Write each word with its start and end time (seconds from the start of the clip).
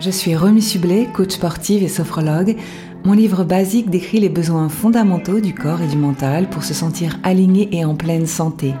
Je 0.00 0.10
suis 0.10 0.36
Remi 0.36 0.62
Sublet, 0.62 1.08
coach 1.12 1.32
sportive 1.32 1.82
et 1.82 1.88
sophrologue. 1.88 2.56
Mon 3.04 3.14
livre 3.14 3.42
Basique 3.42 3.90
décrit 3.90 4.20
les 4.20 4.28
besoins 4.28 4.68
fondamentaux 4.68 5.40
du 5.40 5.54
corps 5.54 5.82
et 5.82 5.88
du 5.88 5.96
mental 5.96 6.48
pour 6.48 6.62
se 6.62 6.74
sentir 6.74 7.18
aligné 7.24 7.68
et 7.72 7.84
en 7.84 7.96
pleine 7.96 8.26
santé. 8.26 8.74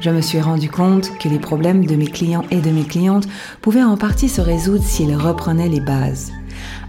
Je 0.00 0.10
me 0.10 0.20
suis 0.20 0.40
rendu 0.40 0.68
compte 0.68 1.16
que 1.18 1.28
les 1.28 1.38
problèmes 1.38 1.86
de 1.86 1.96
mes 1.96 2.06
clients 2.06 2.44
et 2.50 2.60
de 2.60 2.70
mes 2.70 2.84
clientes 2.84 3.28
pouvaient 3.62 3.82
en 3.82 3.96
partie 3.96 4.28
se 4.28 4.40
résoudre 4.40 4.84
s'ils 4.84 5.14
reprenaient 5.14 5.68
les 5.68 5.80
bases. 5.80 6.32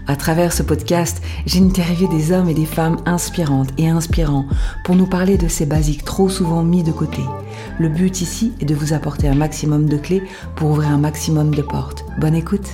À 0.06 0.16
travers 0.16 0.52
ce 0.52 0.62
podcast, 0.62 1.22
j'ai 1.46 1.60
interviewé 1.60 2.14
des 2.14 2.30
hommes 2.30 2.50
et 2.50 2.54
des 2.54 2.66
femmes 2.66 2.98
inspirantes 3.06 3.70
et 3.78 3.88
inspirants 3.88 4.44
pour 4.84 4.96
nous 4.96 5.06
parler 5.06 5.38
de 5.38 5.48
ces 5.48 5.64
basiques 5.64 6.04
trop 6.04 6.28
souvent 6.28 6.62
mis 6.62 6.82
de 6.82 6.92
côté. 6.92 7.22
Le 7.78 7.88
but 7.88 8.20
ici 8.20 8.52
est 8.60 8.66
de 8.66 8.74
vous 8.74 8.92
apporter 8.92 9.28
un 9.28 9.34
maximum 9.34 9.88
de 9.88 9.96
clés 9.96 10.22
pour 10.56 10.70
ouvrir 10.70 10.90
un 10.90 10.98
maximum 10.98 11.54
de 11.54 11.62
portes. 11.62 12.04
Bonne 12.20 12.34
écoute 12.34 12.68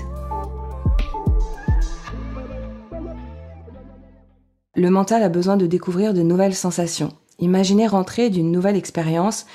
Le 4.74 4.90
mental 4.90 5.22
a 5.22 5.28
besoin 5.28 5.56
de 5.56 5.66
découvrir 5.66 6.14
de 6.14 6.22
nouvelles 6.22 6.54
sensations. 6.54 7.12
Imaginez 7.38 7.86
rentrer 7.86 8.30
d'une 8.30 8.50
nouvelle 8.50 8.76
expérience 8.76 9.46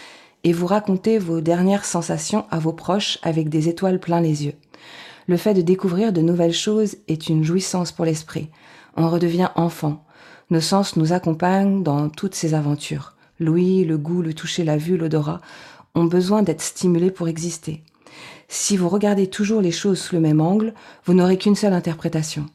et 0.46 0.54
vous 0.54 0.68
raconter 0.68 1.18
vos 1.18 1.42
dernières 1.42 1.86
sensations 1.86 2.46
à 2.52 2.60
vos 2.60 2.74
proches 2.74 3.18
avec 3.24 3.50
des 3.50 3.68
étoiles 3.68 4.00
plein 4.00 4.22
les 4.22 4.46
yeux. 4.46 4.54
Le 5.28 5.38
fait 5.38 5.54
de 5.54 5.62
découvrir 5.62 6.14
de 6.14 6.22
nouvelles 6.22 6.54
choses 6.54 6.98
est 7.08 7.30
une 7.30 7.44
jouissance 7.44 7.92
pour 7.92 8.06
l'esprit. 8.06 8.50
On 8.96 9.10
redevient 9.10 9.50
enfant. 9.56 10.06
Nos 10.52 10.62
sens 10.62 10.96
nous 10.96 11.14
accompagnent 11.14 11.82
dans 11.82 12.10
toutes 12.10 12.36
ces 12.36 12.54
aventures. 12.54 13.16
L'ouïe, 13.40 13.86
le 13.86 13.98
goût, 13.98 14.22
le 14.22 14.34
toucher, 14.34 14.64
la 14.64 14.78
vue, 14.78 14.98
l'odorat 14.98 15.42
ont 15.96 16.06
besoin 16.06 16.44
d'être 16.44 16.62
stimulés 16.62 17.12
pour 17.12 17.28
exister. 17.28 17.84
Si 18.48 18.78
vous 18.78 18.90
regardez 18.90 19.28
toujours 19.28 19.62
les 19.62 19.72
choses 19.72 20.00
sous 20.00 20.16
le 20.16 20.22
même 20.22 20.42
angle, 20.42 20.74
vous 21.06 21.14
n'aurez 21.14 21.38
qu'une 21.38 21.56
seule 21.56 21.74
interprétation. 21.74 22.46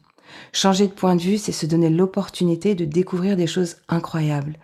Changer 0.53 0.87
de 0.87 0.93
point 0.93 1.15
de 1.15 1.21
vue, 1.21 1.37
c'est 1.37 1.51
se 1.51 1.65
donner 1.65 1.89
l'opportunité 1.89 2.75
de 2.75 2.85
découvrir 2.85 3.35
des 3.35 3.47
choses 3.47 3.77
incroyables, 3.89 4.57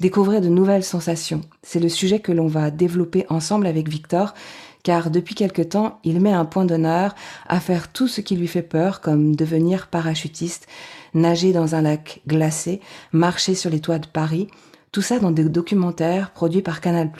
découvrir 0.00 0.40
de 0.40 0.48
nouvelles 0.48 0.84
sensations. 0.84 1.42
C'est 1.62 1.80
le 1.80 1.88
sujet 1.90 2.20
que 2.20 2.32
l'on 2.32 2.46
va 2.46 2.70
développer 2.70 3.26
ensemble 3.28 3.66
avec 3.66 3.88
Victor 3.88 4.34
car 4.82 5.10
depuis 5.10 5.34
quelque 5.34 5.62
temps, 5.62 6.00
il 6.04 6.20
met 6.20 6.32
un 6.32 6.44
point 6.44 6.64
d'honneur 6.64 7.14
à 7.48 7.60
faire 7.60 7.92
tout 7.92 8.08
ce 8.08 8.20
qui 8.20 8.36
lui 8.36 8.46
fait 8.46 8.62
peur, 8.62 9.00
comme 9.00 9.36
devenir 9.36 9.88
parachutiste, 9.88 10.66
nager 11.14 11.52
dans 11.52 11.74
un 11.74 11.82
lac 11.82 12.22
glacé, 12.26 12.80
marcher 13.12 13.54
sur 13.54 13.70
les 13.70 13.80
toits 13.80 13.98
de 13.98 14.06
Paris, 14.06 14.48
tout 14.92 15.02
ça 15.02 15.18
dans 15.18 15.30
des 15.30 15.44
documentaires 15.44 16.32
produits 16.32 16.62
par 16.62 16.80
Canal+. 16.80 17.10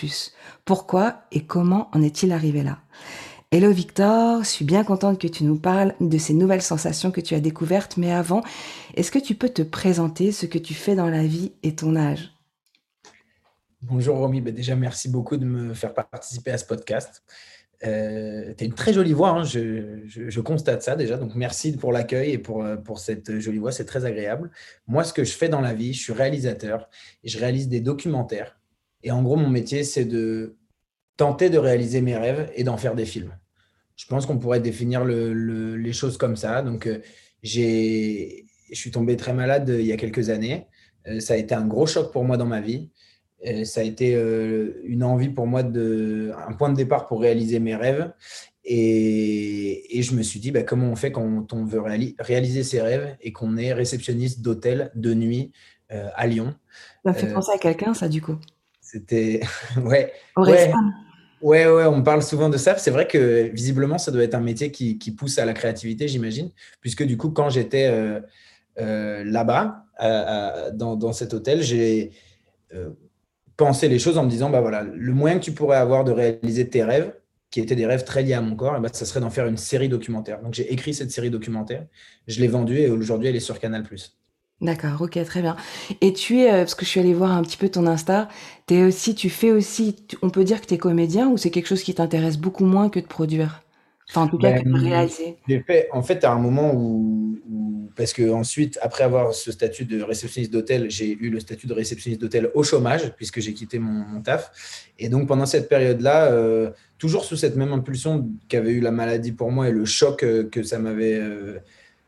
Pourquoi 0.65 1.23
et 1.33 1.45
comment 1.45 1.89
en 1.93 2.03
est-il 2.03 2.33
arrivé 2.33 2.63
là? 2.63 2.79
Hello 3.53 3.73
Victor, 3.73 4.45
je 4.45 4.49
suis 4.49 4.65
bien 4.65 4.85
contente 4.85 5.21
que 5.21 5.27
tu 5.27 5.43
nous 5.43 5.59
parles 5.59 5.95
de 6.01 6.19
ces 6.19 6.35
nouvelles 6.35 6.63
sensations 6.63 7.11
que 7.11 7.21
tu 7.21 7.35
as 7.35 7.41
découvertes, 7.41 7.97
mais 7.97 8.13
avant, 8.13 8.43
est-ce 8.95 9.11
que 9.11 9.19
tu 9.19 9.35
peux 9.35 9.49
te 9.49 9.63
présenter 9.63 10.31
ce 10.31 10.47
que 10.47 10.59
tu 10.59 10.73
fais 10.73 10.95
dans 10.95 11.09
la 11.09 11.25
vie 11.25 11.53
et 11.65 11.75
ton 11.75 11.97
âge? 11.97 12.33
Bonjour 13.83 14.19
Romy, 14.19 14.41
ben, 14.41 14.55
déjà 14.55 14.77
merci 14.77 15.09
beaucoup 15.09 15.37
de 15.37 15.45
me 15.45 15.75
faire 15.75 15.95
participer 15.95 16.53
à 16.53 16.59
ce 16.59 16.65
podcast. 16.65 17.25
Euh, 17.87 18.53
tu 18.57 18.65
as 18.65 18.67
une 18.67 18.75
très 18.75 18.93
jolie 18.93 19.15
voix, 19.15 19.31
hein. 19.31 19.45
je, 19.45 20.41
constate 20.41 20.83
ça 20.83 20.97
déjà, 20.97 21.17
donc 21.17 21.35
merci 21.35 21.77
pour 21.77 21.93
l'accueil 21.93 22.33
et 22.33 22.39
pour, 22.39 22.63
euh, 22.63 22.77
pour 22.77 22.99
cette 22.99 23.39
jolie 23.41 23.59
voix, 23.59 23.73
c'est 23.73 23.87
très 23.87 24.05
agréable. 24.05 24.51
Moi, 24.87 25.03
ce 25.05 25.13
que 25.13 25.25
je 25.25 25.33
fais 25.33 25.49
dans 25.49 25.63
la 25.63 25.73
vie, 25.73 25.95
je 25.95 26.01
suis 26.01 26.13
réalisateur 26.13 26.91
et 27.25 27.29
je 27.29 27.39
réalise 27.39 27.69
des 27.69 27.81
documentaires. 27.81 28.59
Et 29.03 29.11
en 29.11 29.23
gros, 29.23 29.37
mon 29.37 29.49
métier, 29.49 29.83
c'est 29.85 30.05
de 30.05 30.57
tenter 31.17 31.49
de 31.49 31.59
réaliser 31.59 32.03
mes 32.03 32.17
rêves 32.17 32.51
et 32.55 32.65
d'en 32.65 32.77
faire 32.77 32.95
des 32.95 33.07
films. 33.07 33.35
Je 33.97 34.07
pense 34.07 34.27
qu'on 34.27 34.39
pourrait 34.39 34.61
définir 34.61 35.05
les 35.05 35.93
choses 35.93 36.19
comme 36.19 36.37
ça. 36.37 36.63
Donc, 36.63 36.87
euh, 36.87 36.99
je 37.43 38.45
suis 38.73 38.91
tombé 38.91 39.17
très 39.17 39.33
malade 39.33 39.75
il 39.79 39.87
y 39.87 39.93
a 39.93 39.97
quelques 39.97 40.29
années. 40.29 40.67
ça 41.21 41.35
a 41.35 41.37
été 41.37 41.55
un 41.55 41.67
gros 41.67 41.87
choc 41.87 42.13
pour 42.13 42.25
moi 42.25 42.37
dans 42.37 42.47
ma 42.47 42.61
vie 42.61 42.91
ça 43.65 43.81
a 43.81 43.85
été 43.85 44.15
euh, 44.15 44.81
une 44.85 45.03
envie 45.03 45.29
pour 45.29 45.47
moi, 45.47 45.63
de, 45.63 46.33
un 46.47 46.53
point 46.53 46.69
de 46.71 46.77
départ 46.77 47.07
pour 47.07 47.21
réaliser 47.21 47.59
mes 47.59 47.75
rêves. 47.75 48.13
Et, 48.65 49.99
et 49.99 50.03
je 50.03 50.15
me 50.15 50.23
suis 50.23 50.39
dit, 50.39 50.51
bah, 50.51 50.63
comment 50.63 50.89
on 50.89 50.97
fait 50.97 51.11
quand 51.11 51.53
on 51.53 51.65
veut 51.65 51.83
réaliser 52.19 52.63
ses 52.63 52.83
rêves 52.83 53.17
et 53.23 53.33
qu'on 53.33 53.57
est 53.57 53.73
réceptionniste 53.73 54.43
d'hôtel 54.43 54.91
de 54.95 55.15
nuit 55.15 55.53
euh, 55.93 56.09
à 56.15 56.27
Lyon 56.27 56.55
Ça 57.05 57.15
fait 57.15 57.29
euh, 57.29 57.35
penser 57.35 57.53
à 57.55 57.59
quelqu'un, 57.59 57.95
ça, 57.95 58.09
du 58.09 58.21
coup 58.21 58.37
C'était. 58.81 59.41
ouais. 59.85 60.13
ouais. 60.37 60.73
Ouais, 61.41 61.67
ouais, 61.67 61.87
on 61.87 62.03
parle 62.03 62.23
souvent 62.23 62.51
de 62.51 62.59
ça. 62.59 62.77
C'est 62.77 62.91
vrai 62.91 63.09
que 63.09 63.51
visiblement, 63.55 63.97
ça 63.97 64.13
doit 64.13 64.23
être 64.23 64.35
un 64.35 64.41
métier 64.41 64.71
qui, 64.71 64.99
qui 64.99 65.11
pousse 65.11 65.39
à 65.39 65.47
la 65.47 65.55
créativité, 65.55 66.07
j'imagine. 66.07 66.51
Puisque 66.83 67.03
du 67.03 67.17
coup, 67.17 67.31
quand 67.31 67.49
j'étais 67.49 67.91
là-bas, 68.77 69.87
dans, 70.75 70.97
dans, 70.97 71.15
cet 71.15 71.33
hôtel, 71.33 71.63
j'ai 71.63 72.13
penser 73.61 73.91
les 73.91 73.99
choses 73.99 74.17
en 74.17 74.25
me 74.25 74.31
disant, 74.31 74.49
bah 74.49 74.63
voilà, 74.63 74.83
le 74.83 75.13
moyen 75.13 75.39
que 75.39 75.45
tu 75.45 75.53
pourrais 75.53 75.77
avoir 75.77 76.03
de 76.03 76.13
réaliser 76.13 76.67
tes 76.71 76.83
rêves, 76.83 77.13
qui 77.51 77.61
étaient 77.61 77.77
des 77.77 77.85
rêves 77.85 78.05
très 78.05 78.23
liés 78.23 78.33
à 78.33 78.41
mon 78.41 78.57
corps, 78.57 78.75
et 78.75 78.81
bah, 78.81 78.89
ça 78.91 79.05
serait 79.05 79.21
d'en 79.21 79.29
faire 79.29 79.47
une 79.47 79.59
série 79.59 79.91
documentaire. 79.91 80.41
Donc 80.41 80.55
j'ai 80.55 80.73
écrit 80.73 80.95
cette 80.95 81.11
série 81.11 81.29
documentaire, 81.29 81.85
je 82.27 82.41
l'ai 82.41 82.49
vendue 82.49 82.79
et 82.79 82.89
aujourd'hui 82.89 83.29
elle 83.29 83.37
est 83.37 83.41
sur 83.41 83.59
Canal+. 83.59 83.85
D'accord, 84.63 85.03
ok, 85.03 85.23
très 85.27 85.43
bien. 85.43 85.57
Et 86.01 86.15
tu 86.15 86.41
es, 86.41 86.51
euh, 86.51 86.59
parce 86.61 86.75
que 86.75 86.87
je 86.87 86.91
suis 86.91 87.01
allée 87.01 87.13
voir 87.13 87.33
un 87.33 87.43
petit 87.43 87.59
peu 87.59 87.69
ton 87.69 87.87
Insta, 87.87 88.29
es 88.71 88.83
aussi, 88.83 89.15
tu 89.15 89.29
fais 89.29 89.53
aussi, 89.53 89.95
on 90.23 90.31
peut 90.31 90.45
dire 90.45 90.63
que 90.63 90.67
tu 90.67 90.75
es 90.75 90.79
comédien 90.79 91.29
ou 91.29 91.37
c'est 91.37 91.51
quelque 91.51 91.67
chose 91.67 91.83
qui 91.83 91.95
t'intéresse 91.95 92.39
beaucoup 92.39 92.65
moins 92.65 92.89
que 92.89 93.01
de 93.01 93.07
produire? 93.07 93.63
Enfin, 94.11 94.23
en 94.23 94.29
tout 94.29 94.39
cas, 94.39 94.61
ben, 94.61 94.75
réaliser. 94.75 95.37
Fait, 95.67 95.89
en 95.93 96.03
fait, 96.03 96.25
à 96.25 96.33
un 96.33 96.39
moment 96.39 96.75
où, 96.75 97.39
parce 97.95 98.13
que 98.13 98.29
ensuite, 98.29 98.77
après 98.83 99.05
avoir 99.05 99.33
ce 99.35 99.53
statut 99.53 99.85
de 99.85 100.03
réceptionniste 100.03 100.53
d'hôtel, 100.53 100.91
j'ai 100.91 101.13
eu 101.13 101.31
le 101.31 101.39
statut 101.39 101.69
de 101.69 101.73
réceptionniste 101.73 102.21
d'hôtel 102.21 102.51
au 102.55 102.65
chômage, 102.65 103.13
puisque 103.17 103.41
j'ai 103.41 103.55
quitté 103.55 103.79
mon, 103.79 104.21
taf. 104.21 104.89
Et 104.99 105.09
donc, 105.09 105.29
pendant 105.29 105.47
cette 105.47 105.69
période-là, 105.69 106.33
euh, 106.33 106.71
toujours 106.99 107.25
sous 107.25 107.37
cette 107.37 107.55
même 107.55 107.73
impulsion 107.73 108.29
qu'avait 108.49 108.73
eu 108.73 108.81
la 108.81 108.91
maladie 108.91 109.31
pour 109.31 109.53
moi 109.53 109.69
et 109.69 109.73
le 109.73 109.85
choc 109.85 110.25
euh, 110.25 110.49
que 110.51 110.65
ça 110.65 110.81
m'avait 110.81 111.15
euh, 111.15 111.59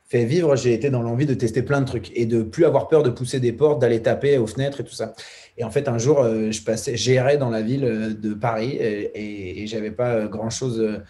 fait 0.09 0.25
vivre, 0.25 0.57
j'ai 0.57 0.75
été 0.75 0.91
dans 0.91 1.03
l'envie 1.03 1.27
de 1.27 1.35
tester 1.35 1.63
plein 1.63 1.81
de 1.81 1.87
trucs 1.87 2.11
et 2.17 2.27
de 2.27 2.43
plus 2.43 2.65
avoir 2.65 2.89
peur 2.89 3.05
de 3.05 3.11
pousser 3.11 3.39
des 3.39 3.53
portes, 3.53 3.81
d'aller 3.81 4.03
taper 4.03 4.39
aux 4.39 4.49
fenêtres 4.49 4.81
et 4.81 4.85
tout 4.85 4.93
ça. 4.93 5.15
Et 5.57 5.63
en 5.63 5.71
fait, 5.71 5.87
un 5.87 5.99
jour, 5.99 6.25
je 6.25 6.63
passais, 6.63 6.97
j'errais 6.97 7.37
dans 7.37 7.51
la 7.51 7.63
ville 7.63 8.17
de 8.19 8.35
Paris 8.35 8.71
et, 8.71 9.11
et, 9.15 9.63
et 9.63 9.67
j'avais 9.67 9.91
pas 9.91 10.27
grand-chose 10.27 11.03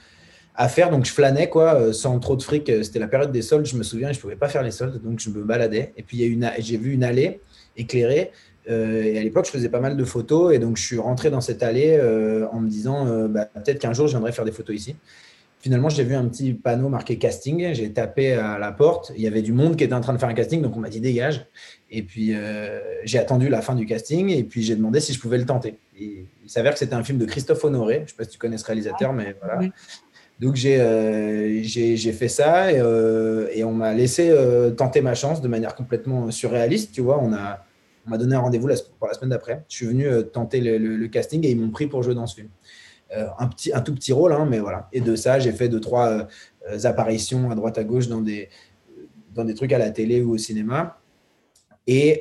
à 0.54 0.68
faire. 0.68 0.90
Donc, 0.90 1.04
je 1.04 1.12
flânais, 1.12 1.48
quoi, 1.48 1.74
euh, 1.74 1.92
sans 1.92 2.18
trop 2.18 2.36
de 2.36 2.42
fric. 2.42 2.70
C'était 2.82 2.98
la 2.98 3.08
période 3.08 3.32
des 3.32 3.42
soldes, 3.42 3.66
je 3.66 3.76
me 3.76 3.82
souviens, 3.82 4.12
je 4.12 4.18
ne 4.18 4.22
pouvais 4.22 4.36
pas 4.36 4.48
faire 4.48 4.62
les 4.62 4.70
soldes, 4.70 5.02
donc 5.02 5.20
je 5.20 5.30
me 5.30 5.42
baladais. 5.42 5.92
Et 5.96 6.02
puis, 6.02 6.18
j'ai 6.58 6.76
vu 6.76 6.92
une 6.92 7.04
allée 7.04 7.40
éclairée. 7.76 8.30
Euh, 8.70 9.02
et 9.02 9.18
à 9.18 9.22
l'époque, 9.22 9.46
je 9.46 9.50
faisais 9.50 9.68
pas 9.68 9.80
mal 9.80 9.96
de 9.96 10.04
photos. 10.04 10.54
Et 10.54 10.58
donc, 10.58 10.76
je 10.76 10.82
suis 10.82 10.98
rentré 10.98 11.30
dans 11.30 11.40
cette 11.40 11.62
allée 11.62 11.98
euh, 12.00 12.46
en 12.52 12.60
me 12.60 12.68
disant, 12.68 13.06
bah, 13.28 13.46
peut-être 13.46 13.78
qu'un 13.78 13.92
jour, 13.92 14.06
je 14.06 14.12
viendrai 14.12 14.32
faire 14.32 14.44
des 14.44 14.52
photos 14.52 14.76
ici. 14.76 14.96
Finalement, 15.60 15.88
j'ai 15.88 16.02
vu 16.02 16.16
un 16.16 16.26
petit 16.26 16.54
panneau 16.54 16.88
marqué 16.88 17.18
casting. 17.18 17.72
J'ai 17.72 17.92
tapé 17.92 18.32
à 18.32 18.58
la 18.58 18.72
porte. 18.72 19.12
Il 19.16 19.22
y 19.22 19.28
avait 19.28 19.42
du 19.42 19.52
monde 19.52 19.76
qui 19.76 19.84
était 19.84 19.94
en 19.94 20.00
train 20.00 20.12
de 20.12 20.18
faire 20.18 20.28
un 20.28 20.34
casting. 20.34 20.60
Donc, 20.60 20.76
on 20.76 20.80
m'a 20.80 20.88
dit 20.88 21.00
dégage. 21.00 21.46
Et 21.88 22.02
puis, 22.02 22.34
j'ai 23.04 23.18
attendu 23.18 23.48
la 23.48 23.62
fin 23.62 23.76
du 23.76 23.86
casting. 23.86 24.28
Et 24.28 24.42
puis, 24.42 24.62
j'ai 24.62 24.74
demandé 24.74 24.98
si 25.00 25.12
je 25.12 25.20
pouvais 25.20 25.38
le 25.38 25.46
tenter. 25.46 25.76
il 25.98 26.26
s'avère 26.46 26.72
que 26.72 26.80
c'était 26.80 26.94
un 26.94 27.04
film 27.04 27.18
de 27.18 27.26
Christophe 27.26 27.64
Honoré. 27.64 27.94
Je 27.94 28.00
ne 28.02 28.06
sais 28.08 28.14
pas 28.16 28.24
si 28.24 28.30
tu 28.30 28.38
connais 28.38 28.58
ce 28.58 28.64
réalisateur, 28.64 29.12
mais 29.12 29.36
voilà. 29.40 29.60
Donc 30.40 30.58
euh, 30.64 31.60
j'ai 31.62 32.12
fait 32.12 32.28
ça 32.28 32.72
et, 32.72 32.80
euh, 32.80 33.48
et 33.52 33.62
on 33.64 33.72
m'a 33.72 33.94
laissé 33.94 34.30
euh, 34.30 34.70
tenter 34.70 35.00
ma 35.00 35.14
chance 35.14 35.40
de 35.40 35.48
manière 35.48 35.74
complètement 35.74 36.30
surréaliste. 36.30 36.92
Tu 36.92 37.00
vois, 37.00 37.20
on 37.22 37.28
m'a 37.28 37.64
on 38.10 38.16
donné 38.16 38.34
un 38.34 38.40
rendez-vous 38.40 38.68
pour 38.98 39.08
la 39.08 39.14
semaine 39.14 39.30
d'après. 39.30 39.64
Je 39.68 39.76
suis 39.76 39.86
venu 39.86 40.08
tenter 40.32 40.60
le, 40.60 41.06
casting 41.06 41.46
et 41.46 41.50
ils 41.50 41.60
m'ont 41.60 41.70
pris 41.70 41.86
pour 41.86 42.02
jouer 42.02 42.16
dans 42.16 42.26
ce 42.26 42.34
film. 42.34 42.48
un, 43.38 43.46
petit, 43.46 43.72
un 43.72 43.80
tout 43.80 43.94
petit 43.94 44.12
rôle, 44.12 44.32
hein, 44.32 44.44
mais 44.50 44.58
voilà. 44.58 44.88
Et 44.92 45.00
de 45.00 45.14
ça, 45.14 45.38
j'ai 45.38 45.52
fait 45.52 45.68
deux, 45.68 45.80
trois 45.80 46.26
apparitions 46.82 47.52
à 47.52 47.54
droite 47.54 47.78
à 47.78 47.84
gauche 47.84 48.08
dans 48.08 48.20
des, 48.20 48.48
dans 49.34 49.44
des 49.44 49.54
trucs 49.54 49.72
à 49.72 49.78
la 49.78 49.92
télé 49.92 50.20
ou 50.20 50.32
au 50.32 50.38
cinéma. 50.38 50.98
Et, 51.86 52.20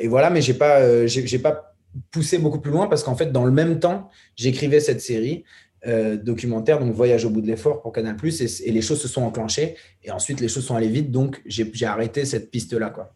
et 0.00 0.08
voilà, 0.08 0.28
mais 0.28 0.42
j'ai 0.42 0.52
pas, 0.52 1.06
j'ai 1.06 1.38
pas 1.38 1.74
poussé 2.10 2.36
beaucoup 2.36 2.60
plus 2.60 2.70
loin 2.70 2.86
parce 2.86 3.02
qu'en 3.02 3.14
fait, 3.14 3.32
dans 3.32 3.44
le 3.44 3.52
même 3.52 3.80
temps, 3.80 4.10
j'écrivais 4.36 4.80
cette 4.80 5.00
série. 5.00 5.44
Euh, 5.86 6.16
documentaire, 6.16 6.80
donc 6.80 6.92
Voyage 6.92 7.24
au 7.24 7.30
bout 7.30 7.40
de 7.40 7.46
l'effort 7.46 7.82
pour 7.82 7.92
Canal+, 7.92 8.16
et, 8.24 8.68
et, 8.68 8.72
les 8.72 8.82
choses 8.82 9.00
se 9.00 9.06
sont 9.06 9.22
enclenchées, 9.22 9.76
et 10.02 10.10
ensuite 10.10 10.40
les 10.40 10.48
choses 10.48 10.64
sont 10.66 10.74
allées 10.74 10.88
vite, 10.88 11.12
donc 11.12 11.40
j'ai 11.46 11.70
arrêté 11.86 12.24
cette 12.24 12.50
piste-là. 12.50 12.90
quoi. 12.90 13.14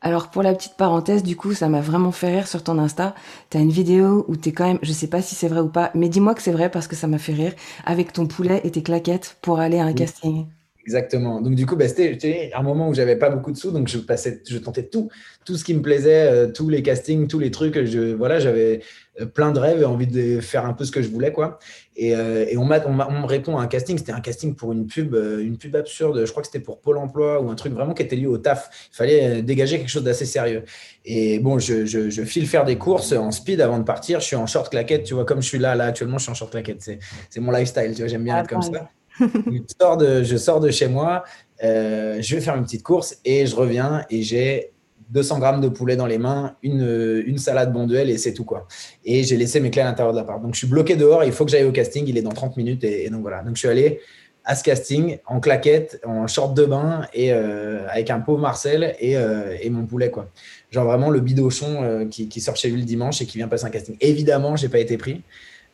Alors 0.00 0.30
pour 0.30 0.42
la 0.42 0.54
petite 0.54 0.76
parenthèse, 0.76 1.24
du 1.24 1.36
coup, 1.36 1.52
ça 1.52 1.68
m'a 1.68 1.80
vraiment 1.80 2.12
fait 2.12 2.34
rire 2.34 2.48
sur 2.48 2.62
ton 2.62 2.78
Insta. 2.78 3.14
Tu 3.50 3.56
as 3.56 3.60
une 3.60 3.70
vidéo 3.70 4.24
où 4.28 4.36
tu 4.36 4.50
es 4.50 4.52
quand 4.52 4.66
même, 4.66 4.78
je 4.82 4.92
sais 4.92 5.08
pas 5.08 5.20
si 5.20 5.34
c'est 5.34 5.48
vrai 5.48 5.60
ou 5.60 5.68
pas, 5.68 5.90
mais 5.94 6.08
dis-moi 6.08 6.34
que 6.34 6.42
c'est 6.42 6.52
vrai 6.52 6.70
parce 6.70 6.86
que 6.86 6.96
ça 6.96 7.08
m'a 7.08 7.18
fait 7.18 7.34
rire, 7.34 7.54
avec 7.86 8.12
ton 8.12 8.26
poulet 8.26 8.60
et 8.62 8.70
tes 8.70 8.82
claquettes 8.82 9.36
pour 9.42 9.58
aller 9.58 9.78
à 9.78 9.84
un 9.84 9.92
casting. 9.92 10.46
Exactement. 10.84 11.40
Donc, 11.40 11.54
du 11.54 11.64
coup, 11.64 11.76
bah, 11.76 11.86
c'était 11.86 12.50
un 12.54 12.62
moment 12.62 12.88
où 12.88 12.94
j'avais 12.94 13.14
pas 13.14 13.30
beaucoup 13.30 13.52
de 13.52 13.56
sous, 13.56 13.70
donc 13.70 13.86
je 13.86 13.98
passais, 13.98 14.42
je 14.48 14.58
tentais 14.58 14.82
tout, 14.82 15.10
tout 15.44 15.56
ce 15.56 15.62
qui 15.62 15.74
me 15.74 15.82
plaisait, 15.82 16.28
euh, 16.28 16.46
tous 16.50 16.68
les 16.68 16.82
castings, 16.82 17.28
tous 17.28 17.38
les 17.38 17.52
trucs. 17.52 17.84
Je, 17.84 18.14
voilà, 18.14 18.40
j'avais 18.40 18.80
euh, 19.20 19.26
plein 19.26 19.52
de 19.52 19.60
rêves 19.60 19.80
et 19.80 19.84
envie 19.84 20.08
de 20.08 20.40
faire 20.40 20.66
un 20.66 20.72
peu 20.72 20.84
ce 20.84 20.90
que 20.90 21.00
je 21.00 21.08
voulais, 21.08 21.30
quoi. 21.30 21.60
Et, 21.94 22.16
euh, 22.16 22.46
et 22.48 22.56
on, 22.56 22.64
m'a, 22.64 22.84
on, 22.84 22.92
me 22.94 23.26
répond 23.26 23.58
à 23.58 23.62
un 23.62 23.68
casting. 23.68 23.96
C'était 23.96 24.10
un 24.10 24.20
casting 24.20 24.56
pour 24.56 24.72
une 24.72 24.88
pub, 24.88 25.14
une 25.14 25.56
pub 25.56 25.76
absurde. 25.76 26.24
Je 26.24 26.30
crois 26.32 26.42
que 26.42 26.48
c'était 26.48 26.64
pour 26.64 26.80
Pôle 26.80 26.98
Emploi 26.98 27.40
ou 27.40 27.48
un 27.48 27.54
truc 27.54 27.72
vraiment 27.74 27.94
qui 27.94 28.02
était 28.02 28.16
lié 28.16 28.26
au 28.26 28.38
taf. 28.38 28.88
Il 28.92 28.96
fallait 28.96 29.42
dégager 29.42 29.78
quelque 29.78 29.90
chose 29.90 30.04
d'assez 30.04 30.26
sérieux. 30.26 30.64
Et 31.04 31.38
bon, 31.38 31.60
je, 31.60 31.86
je, 31.86 32.10
je, 32.10 32.22
file 32.22 32.48
faire 32.48 32.64
des 32.64 32.76
courses 32.76 33.12
en 33.12 33.30
speed 33.30 33.60
avant 33.60 33.78
de 33.78 33.84
partir. 33.84 34.18
Je 34.18 34.26
suis 34.26 34.36
en 34.36 34.46
short 34.46 34.68
claquette, 34.70 35.04
tu 35.04 35.14
vois, 35.14 35.24
comme 35.24 35.42
je 35.42 35.46
suis 35.46 35.58
là, 35.58 35.76
là 35.76 35.84
actuellement, 35.84 36.18
je 36.18 36.24
suis 36.24 36.32
en 36.32 36.34
short 36.34 36.50
claquette. 36.50 36.82
C'est, 36.82 36.98
c'est 37.30 37.40
mon 37.40 37.52
lifestyle, 37.52 37.92
tu 37.94 38.02
vois. 38.02 38.08
J'aime 38.08 38.24
bien 38.24 38.40
être 38.40 38.48
comme 38.48 38.62
ça 38.62 38.90
je, 39.20 40.36
sors 40.36 40.60
de, 40.60 40.70
chez 40.70 40.88
moi, 40.88 41.24
euh, 41.62 42.18
je 42.20 42.34
vais 42.34 42.40
faire 42.40 42.56
une 42.56 42.64
petite 42.64 42.82
course 42.82 43.18
et 43.24 43.46
je 43.46 43.54
reviens 43.54 44.04
et 44.10 44.22
j'ai 44.22 44.72
200 45.10 45.38
grammes 45.38 45.60
de 45.60 45.68
poulet 45.68 45.96
dans 45.96 46.06
les 46.06 46.18
mains, 46.18 46.56
une, 46.62 47.22
une 47.26 47.38
salade 47.38 47.72
bonduelle 47.72 48.10
et 48.10 48.16
c'est 48.16 48.32
tout 48.32 48.44
quoi. 48.44 48.66
Et 49.04 49.22
j'ai 49.24 49.36
laissé 49.36 49.60
mes 49.60 49.70
clés 49.70 49.82
à 49.82 49.84
l'intérieur 49.84 50.12
de 50.12 50.18
l'appart. 50.18 50.42
Donc 50.42 50.54
je 50.54 50.58
suis 50.58 50.66
bloqué 50.66 50.96
dehors, 50.96 51.24
il 51.24 51.32
faut 51.32 51.44
que 51.44 51.50
j'aille 51.50 51.64
au 51.64 51.72
casting, 51.72 52.04
il 52.06 52.16
est 52.16 52.22
dans 52.22 52.32
30 52.32 52.56
minutes 52.56 52.84
et, 52.84 53.08
donc 53.10 53.20
voilà. 53.20 53.42
Donc 53.42 53.56
je 53.56 53.60
suis 53.60 53.68
allé 53.68 54.00
à 54.44 54.56
ce 54.56 54.64
casting 54.64 55.18
en 55.26 55.38
claquette, 55.38 56.00
en 56.04 56.26
short 56.26 56.54
de 56.54 56.64
bain 56.64 57.06
et 57.12 57.32
euh, 57.32 57.86
avec 57.88 58.10
un 58.10 58.20
pot 58.20 58.38
Marcel 58.38 58.96
et, 58.98 59.16
euh, 59.16 59.56
et, 59.60 59.70
mon 59.70 59.86
poulet 59.86 60.10
quoi. 60.10 60.28
Genre 60.70 60.84
vraiment 60.84 61.10
le 61.10 61.20
bidochon 61.20 62.08
qui, 62.10 62.28
qui, 62.28 62.40
sort 62.40 62.56
chez 62.56 62.70
lui 62.70 62.80
le 62.80 62.86
dimanche 62.86 63.20
et 63.20 63.26
qui 63.26 63.36
vient 63.36 63.48
passer 63.48 63.66
un 63.66 63.70
casting. 63.70 63.96
Évidemment, 64.00 64.56
j'ai 64.56 64.68
pas 64.70 64.78
été 64.78 64.96
pris. 64.96 65.22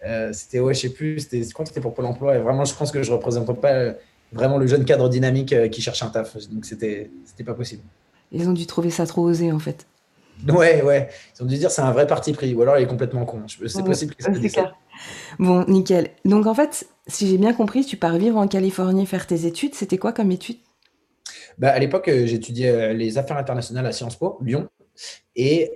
Euh, 0.06 0.32
c'était, 0.32 0.60
ouais, 0.60 0.74
je 0.74 0.80
sais 0.80 0.90
plus, 0.90 1.28
je 1.30 1.52
crois 1.52 1.64
que 1.64 1.70
c'était 1.70 1.80
pour 1.80 1.94
Pôle 1.94 2.06
emploi. 2.06 2.36
Et 2.36 2.40
vraiment, 2.40 2.64
je 2.64 2.74
pense 2.74 2.90
que 2.90 3.02
je 3.02 3.12
représente 3.12 3.60
pas 3.60 3.94
vraiment 4.32 4.58
le 4.58 4.66
jeune 4.66 4.84
cadre 4.84 5.08
dynamique 5.08 5.52
euh, 5.52 5.68
qui 5.68 5.80
cherche 5.80 6.02
un 6.02 6.08
taf. 6.08 6.36
Donc, 6.48 6.64
c'était, 6.64 7.10
c'était 7.24 7.44
pas 7.44 7.54
possible. 7.54 7.82
Ils 8.32 8.48
ont 8.48 8.52
dû 8.52 8.66
trouver 8.66 8.90
ça 8.90 9.06
trop 9.06 9.22
osé, 9.22 9.50
en 9.52 9.58
fait. 9.58 9.86
Ouais, 10.48 10.82
ouais. 10.82 11.08
Ils 11.36 11.42
ont 11.42 11.46
dû 11.46 11.56
dire 11.56 11.70
c'est 11.70 11.82
un 11.82 11.90
vrai 11.90 12.06
parti 12.06 12.32
pris. 12.32 12.54
Ou 12.54 12.62
alors, 12.62 12.78
il 12.78 12.84
est 12.84 12.86
complètement 12.86 13.24
con. 13.24 13.42
C'est 13.48 13.84
possible 13.84 14.14
que 14.14 14.48
ça. 14.48 14.72
Bon, 15.38 15.64
nickel. 15.66 16.10
Donc, 16.24 16.46
en 16.46 16.54
fait, 16.54 16.86
si 17.06 17.26
j'ai 17.26 17.38
bien 17.38 17.52
compris, 17.52 17.84
tu 17.84 17.96
pars 17.96 18.16
vivre 18.18 18.36
en 18.36 18.46
Californie 18.46 19.06
faire 19.06 19.26
tes 19.26 19.46
études. 19.46 19.74
C'était 19.74 19.98
quoi 19.98 20.12
comme 20.12 20.30
études 20.30 20.58
bah, 21.58 21.70
À 21.70 21.78
l'époque, 21.78 22.08
euh, 22.08 22.26
j'étudiais 22.26 22.94
les 22.94 23.18
affaires 23.18 23.36
internationales 23.36 23.86
à 23.86 23.92
Sciences 23.92 24.16
Po, 24.16 24.38
Lyon. 24.42 24.68
Et 25.34 25.72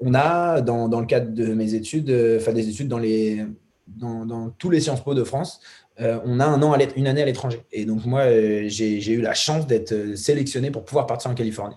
on 0.00 0.14
a, 0.14 0.60
dans, 0.60 1.00
le 1.00 1.06
cadre 1.06 1.32
de 1.32 1.52
mes 1.52 1.74
études, 1.74 2.10
euh, 2.10 2.38
enfin 2.38 2.52
des 2.52 2.68
études 2.68 2.88
dans, 2.88 2.98
les, 2.98 3.44
dans, 3.86 4.50
tous 4.58 4.70
les 4.70 4.80
Sciences 4.80 5.04
Po 5.04 5.14
de 5.14 5.24
France, 5.24 5.60
euh, 6.00 6.18
on 6.24 6.40
a 6.40 6.46
un 6.46 6.62
an 6.62 6.72
à 6.72 6.78
une 6.96 7.06
année 7.06 7.22
à 7.22 7.26
l'étranger. 7.26 7.62
Et 7.72 7.84
donc, 7.84 8.06
moi, 8.06 8.20
euh, 8.20 8.64
j'ai 8.68 9.12
eu 9.12 9.20
la 9.20 9.34
chance 9.34 9.66
d'être 9.66 10.16
sélectionné 10.16 10.70
pour 10.70 10.84
pouvoir 10.84 11.06
partir 11.06 11.30
en 11.30 11.34
Californie. 11.34 11.76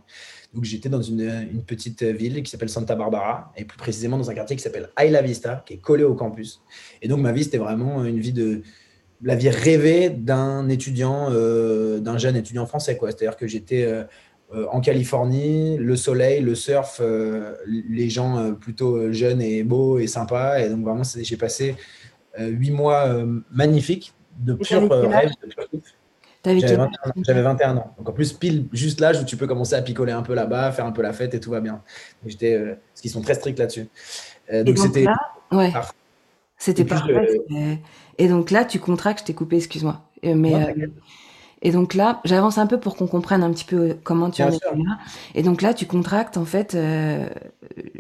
Donc, 0.54 0.64
j'étais 0.64 0.88
dans 0.88 1.02
une, 1.02 1.64
petite 1.66 2.04
ville 2.04 2.42
qui 2.44 2.52
s'appelle 2.52 2.70
Santa 2.70 2.96
Barbara, 2.96 3.52
et 3.58 3.66
plus 3.66 3.78
précisément 3.78 4.18
dans 4.18 4.30
un 4.30 4.34
quartier 4.34 4.56
qui 4.56 4.62
s'appelle 4.62 4.90
Isla 5.00 5.22
Vista, 5.22 5.64
qui 5.66 5.74
est 5.74 5.78
collé 5.78 6.04
au 6.04 6.14
campus. 6.14 6.62
Et 7.02 7.08
donc, 7.08 7.20
ma 7.20 7.32
vie, 7.32 7.44
c'était 7.44 7.58
vraiment 7.58 8.06
une 8.06 8.20
vie 8.20 8.34
de. 8.34 8.62
La 9.26 9.36
vie 9.36 9.50
rêvée 9.50 10.10
d'un 10.10 10.68
étudiant, 10.68 11.30
d'un 11.30 12.18
jeune 12.18 12.36
étudiant 12.36 12.66
français. 12.66 13.00
C'est-à-dire 13.02 13.38
que 13.38 13.48
j'étais 13.48 14.06
en 14.72 14.82
Californie, 14.82 15.78
le 15.78 15.96
soleil, 15.96 16.42
le 16.42 16.56
surf, 16.56 17.00
euh, 17.02 17.56
les 17.68 18.10
gens 18.10 18.38
euh, 18.38 18.52
plutôt 18.52 19.12
jeunes 19.12 19.42
et 19.42 19.64
beaux 19.64 20.00
et 20.00 20.08
sympas. 20.08 20.60
Et 20.60 20.70
donc, 20.70 20.84
vraiment, 20.84 21.04
j'ai 21.04 21.38
passé 21.38 21.76
huit 22.40 22.72
mois 22.72 23.16
magnifiques 23.52 24.14
de 24.40 24.54
pur 24.54 24.90
rêve. 24.90 25.32
J'avais 26.44 27.42
21, 27.42 27.78
ans. 27.78 27.94
Donc 27.98 28.10
en 28.10 28.12
plus, 28.12 28.34
pile 28.34 28.68
juste 28.74 29.00
l'âge 29.00 29.22
où 29.22 29.24
tu 29.24 29.38
peux 29.38 29.48
commencer 29.48 29.76
à 29.76 29.82
picoler 29.82 30.12
un 30.12 30.24
peu 30.24 30.34
là-bas, 30.34 30.72
faire 30.72 30.86
un 30.86 30.92
peu 30.92 31.04
la 31.04 31.14
fête 31.14 31.34
et 31.36 31.40
tout 31.40 31.52
va 31.52 31.62
bien. 31.62 31.82
J'étais, 32.26 32.58
parce 32.58 33.02
qu'ils 33.02 33.12
sont 33.12 33.22
très 33.22 33.36
stricts 33.36 33.60
là-dessus. 33.60 33.88
donc 34.66 34.78
c'était 34.78 35.06
ouais. 35.52 35.72
C'était 36.58 36.86
parfait. 36.86 37.40
Et 38.18 38.28
donc 38.28 38.50
là, 38.50 38.66
tu 38.66 38.80
contractes, 38.80 39.20
je 39.20 39.26
t'ai 39.26 39.34
coupé, 39.34 39.58
excuse-moi. 39.58 40.02
Mais 40.24 40.74
et 41.64 41.72
donc 41.72 41.94
là, 41.94 42.20
j'avance 42.26 42.58
un 42.58 42.68
peu 42.68 42.78
pour 42.78 42.98
qu'on 42.98 43.08
comprenne 43.08 43.42
un 43.42 43.52
petit 43.52 43.64
peu 43.64 43.78
euh, 43.78 43.94
comment 44.04 44.30
tu 44.30 44.44
en 44.44 44.50
es 44.50 44.52
là. 44.52 45.00
Et 45.34 45.44
donc 45.44 45.62
là, 45.62 45.74
tu 45.74 45.86
contractes 45.86 46.36
en 46.36 46.44
fait 46.44 46.76
euh, 46.76 47.28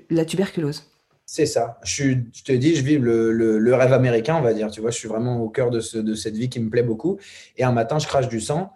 la 0.09 0.25
tuberculose. 0.25 0.83
C'est 1.25 1.45
ça. 1.45 1.79
Je, 1.83 2.15
te 2.43 2.51
dis, 2.51 2.75
je 2.75 2.83
vis 2.83 2.99
le, 2.99 3.73
rêve 3.73 3.93
américain, 3.93 4.35
on 4.35 4.41
va 4.41 4.53
dire. 4.53 4.69
Tu 4.69 4.81
vois, 4.81 4.91
je 4.91 4.97
suis 4.97 5.07
vraiment 5.07 5.41
au 5.41 5.49
cœur 5.49 5.71
de, 5.71 5.79
de 6.01 6.13
cette 6.13 6.35
vie 6.35 6.49
qui 6.49 6.59
me 6.59 6.69
plaît 6.69 6.83
beaucoup. 6.83 7.17
Et 7.55 7.63
un 7.63 7.71
matin, 7.71 7.99
je 7.99 8.05
crache 8.05 8.27
du 8.27 8.41
sang. 8.41 8.73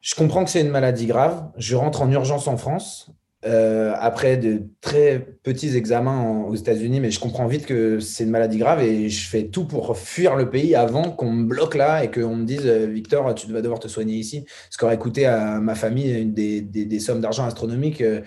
Je 0.00 0.16
comprends 0.16 0.44
que 0.44 0.50
c'est 0.50 0.60
une 0.60 0.68
maladie 0.68 1.06
grave. 1.06 1.48
Je 1.56 1.76
rentre 1.76 2.02
en 2.02 2.10
urgence 2.10 2.48
en 2.48 2.56
France. 2.56 3.12
Euh, 3.44 3.92
après 3.98 4.36
de 4.36 4.62
très 4.80 5.18
petits 5.42 5.76
examens 5.76 6.44
aux 6.46 6.54
États-Unis, 6.54 7.00
mais 7.00 7.10
je 7.10 7.18
comprends 7.18 7.48
vite 7.48 7.66
que 7.66 7.98
c'est 7.98 8.22
une 8.22 8.30
maladie 8.30 8.58
grave 8.58 8.80
et 8.82 9.08
je 9.08 9.28
fais 9.28 9.48
tout 9.48 9.64
pour 9.64 9.98
fuir 9.98 10.36
le 10.36 10.48
pays 10.48 10.76
avant 10.76 11.10
qu'on 11.10 11.32
me 11.32 11.44
bloque 11.44 11.74
là 11.74 12.04
et 12.04 12.10
qu'on 12.12 12.36
me 12.36 12.44
dise 12.44 12.62
euh, 12.66 12.86
Victor, 12.86 13.34
tu 13.34 13.50
vas 13.52 13.60
devoir 13.60 13.80
te 13.80 13.88
soigner 13.88 14.14
ici. 14.14 14.44
Ce 14.70 14.78
qui 14.78 14.84
aurait 14.84 14.98
coûté 14.98 15.26
à 15.26 15.58
ma 15.58 15.74
famille 15.74 16.24
des, 16.26 16.60
des, 16.60 17.00
sommes 17.00 17.20
d'argent 17.20 17.44
astronomiques. 17.44 18.00
Euh, 18.00 18.20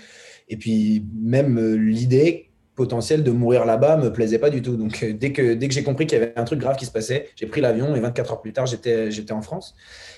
et 0.50 0.58
puis 0.58 1.06
même 1.18 1.60
l'idée 1.76 2.50
potentielle 2.76 3.24
de 3.24 3.32
mourir 3.32 3.66
là-bas 3.66 3.96
me 3.96 4.12
plaisait 4.12 4.38
pas 4.38 4.50
du 4.50 4.62
tout. 4.62 4.76
Donc 4.76 5.04
dès 5.04 5.32
que, 5.32 5.54
dès 5.54 5.70
que 5.70 5.74
j'ai 5.74 5.84
compris 5.84 6.08
qu'il 6.08 6.20
y 6.20 6.22
avait 6.22 6.34
un 6.36 6.44
truc 6.44 6.60
grave 6.60 6.76
qui 6.76 6.86
se 6.86 6.92
passait, 6.92 7.30
j'ai 7.38 7.46
pris 7.46 7.62
l'avion 7.62 7.96
et 7.96 8.02
24 8.02 8.34
heures 8.34 8.42
plus 8.42 8.52
tard, 8.52 8.66
j'étais 8.66 9.32
en 9.32 9.42
France. 9.42 9.76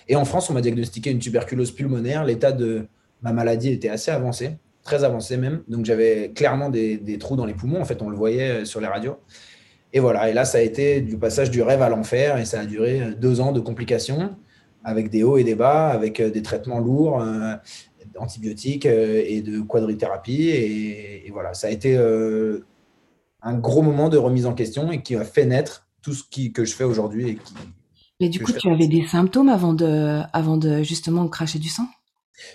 Et 0.07 0.15
en 0.15 0.25
France, 0.25 0.49
on 0.49 0.53
m'a 0.53 0.61
diagnostiqué 0.61 1.11
une 1.11 1.19
tuberculose 1.19 1.71
pulmonaire. 1.71 2.25
L'état 2.25 2.51
de 2.51 2.87
ma 3.21 3.31
maladie 3.31 3.71
était 3.71 3.89
assez 3.89 4.11
avancé 4.11 4.57
très 4.87 5.03
avancé 5.03 5.37
même. 5.37 5.61
Donc 5.67 5.85
j'avais 5.85 6.31
clairement 6.33 6.69
des, 6.69 7.17
trous 7.19 7.35
dans 7.35 7.45
les 7.45 7.53
poumons. 7.53 7.79
En 7.79 7.85
fait, 7.85 8.01
on 8.01 8.09
le 8.09 8.17
voyait 8.17 8.61
euh, 8.61 8.65
sur 8.65 8.81
les 8.81 8.87
radios. 8.87 9.17
Et 9.93 9.99
voilà. 9.99 10.29
Et 10.29 10.33
là, 10.33 10.45
ça 10.45 10.57
a 10.57 10.61
été 10.61 11.01
du 11.01 11.17
passage 11.17 11.51
du 11.51 11.61
rêve 11.61 11.83
à 11.83 11.89
l'enfer. 11.89 12.37
Et 12.37 12.45
ça 12.45 12.61
a 12.61 12.65
duré 12.65 13.01
euh, 13.01 13.13
deux 13.13 13.39
ans 13.39 13.51
de 13.51 13.59
complications 13.59 14.35
avec 14.83 15.09
des 15.09 15.23
hauts 15.23 15.37
et 15.37 15.43
des 15.43 15.55
bas, 15.55 15.89
avec 15.89 16.19
euh, 16.19 16.31
des 16.31 16.41
traitements 16.41 16.79
lourds, 16.79 17.21
antibiotiques 18.17 18.85
et 18.85 19.41
de 19.41 19.59
quadrithérapie. 19.59 20.49
Et, 20.49 21.29
voilà, 21.31 21.53
ça 21.53 21.67
a 21.67 21.69
été 21.69 21.95
un 21.97 23.53
gros 23.53 23.81
moment 23.83 24.09
de 24.09 24.17
remise 24.17 24.45
en 24.45 24.53
question 24.53 24.91
et 24.91 25.03
qui 25.03 25.15
a 25.15 25.25
fait 25.25 25.45
naître 25.45 25.87
tout 26.01 26.13
ce 26.13 26.23
qui, 26.23 26.51
que 26.51 26.63
je 26.63 26.73
fais 26.73 26.85
aujourd'hui. 26.85 27.37
Mais 28.19 28.29
du 28.29 28.39
coup, 28.39 28.53
tu 28.53 28.69
avais 28.71 28.87
des 28.87 29.05
symptômes 29.05 29.49
avant 29.49 29.73
de, 29.73 30.21
avant 30.33 30.57
de 30.57 30.81
justement 30.81 31.27
cracher 31.27 31.59
du 31.59 31.67
sang? 31.67 31.85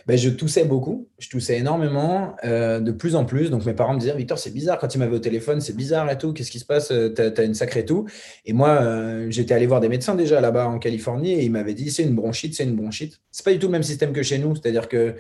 Ben, 0.07 0.17
je 0.17 0.31
toussais 0.31 0.65
beaucoup, 0.65 1.09
je 1.19 1.29
toussais 1.29 1.59
énormément, 1.59 2.37
euh, 2.45 2.81
de 2.81 2.93
plus 2.93 3.15
en 3.15 3.25
plus. 3.25 3.51
Donc 3.51 3.65
mes 3.65 3.75
parents 3.75 3.95
me 3.95 3.99
disaient, 3.99 4.15
Victor, 4.15 4.39
c'est 4.39 4.53
bizarre 4.53 4.79
quand 4.79 4.95
il 4.95 4.99
m'avait 4.99 5.17
au 5.17 5.21
téléphone, 5.21 5.61
c'est 5.61 5.77
bizarre 5.77 6.11
et 6.11 6.19
tout, 6.19 6.33
qu'est-ce 6.33 6.51
qui 6.51 6.59
se 6.59 6.65
passe 6.65 6.91
euh, 6.91 7.13
Tu 7.15 7.23
as, 7.23 7.45
une 7.45 7.55
sacrée 7.55 7.85
tout. 7.85 8.07
Et 8.45 8.53
moi, 8.53 8.69
euh, 8.71 9.27
j'étais 9.31 9.55
allé 9.55 9.67
voir 9.67 9.81
des 9.81 9.89
médecins 9.89 10.15
déjà 10.15 10.41
là-bas 10.41 10.67
en 10.67 10.79
Californie 10.79 11.33
et 11.33 11.45
ils 11.45 11.51
m'avaient 11.51 11.75
dit, 11.75 11.91
c'est 11.91 12.05
une 12.05 12.15
bronchite, 12.15 12.55
c'est 12.55 12.65
une 12.65 12.77
bronchite. 12.77 13.21
C'est 13.31 13.45
pas 13.45 13.53
du 13.53 13.59
tout 13.59 13.67
le 13.67 13.73
même 13.73 13.83
système 13.83 14.13
que 14.13 14.23
chez 14.23 14.39
nous, 14.39 14.55
c'est-à-dire 14.55 14.89
que 14.89 15.17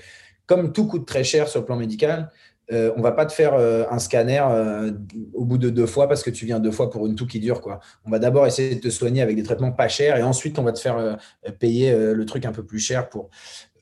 comme 0.46 0.72
tout 0.72 0.86
coûte 0.86 1.06
très 1.06 1.24
cher 1.24 1.48
sur 1.48 1.60
le 1.60 1.66
plan 1.66 1.76
médical, 1.76 2.30
on 2.70 2.92
on 2.96 3.02
va 3.02 3.12
pas 3.12 3.26
te 3.26 3.34
faire 3.34 3.54
un 3.54 3.98
scanner 3.98 4.42
au 5.34 5.44
bout 5.44 5.58
de 5.58 5.68
deux 5.68 5.84
fois 5.84 6.08
parce 6.08 6.22
que 6.22 6.30
tu 6.30 6.46
viens 6.46 6.58
deux 6.58 6.70
fois 6.70 6.88
pour 6.88 7.06
une 7.06 7.16
toux 7.16 7.26
qui 7.26 7.38
dure. 7.38 7.60
Quoi. 7.60 7.80
On 8.06 8.10
va 8.10 8.18
d'abord 8.18 8.46
essayer 8.46 8.76
de 8.76 8.80
te 8.80 8.88
soigner 8.88 9.20
avec 9.20 9.36
des 9.36 9.42
traitements 9.42 9.72
pas 9.72 9.88
chers 9.88 10.16
et 10.16 10.22
ensuite 10.22 10.58
on 10.58 10.62
va 10.62 10.72
te 10.72 10.78
faire 10.78 11.18
payer 11.58 11.94
le 11.94 12.24
truc 12.24 12.46
un 12.46 12.52
peu 12.52 12.64
plus 12.64 12.78
cher 12.78 13.10
pour, 13.10 13.28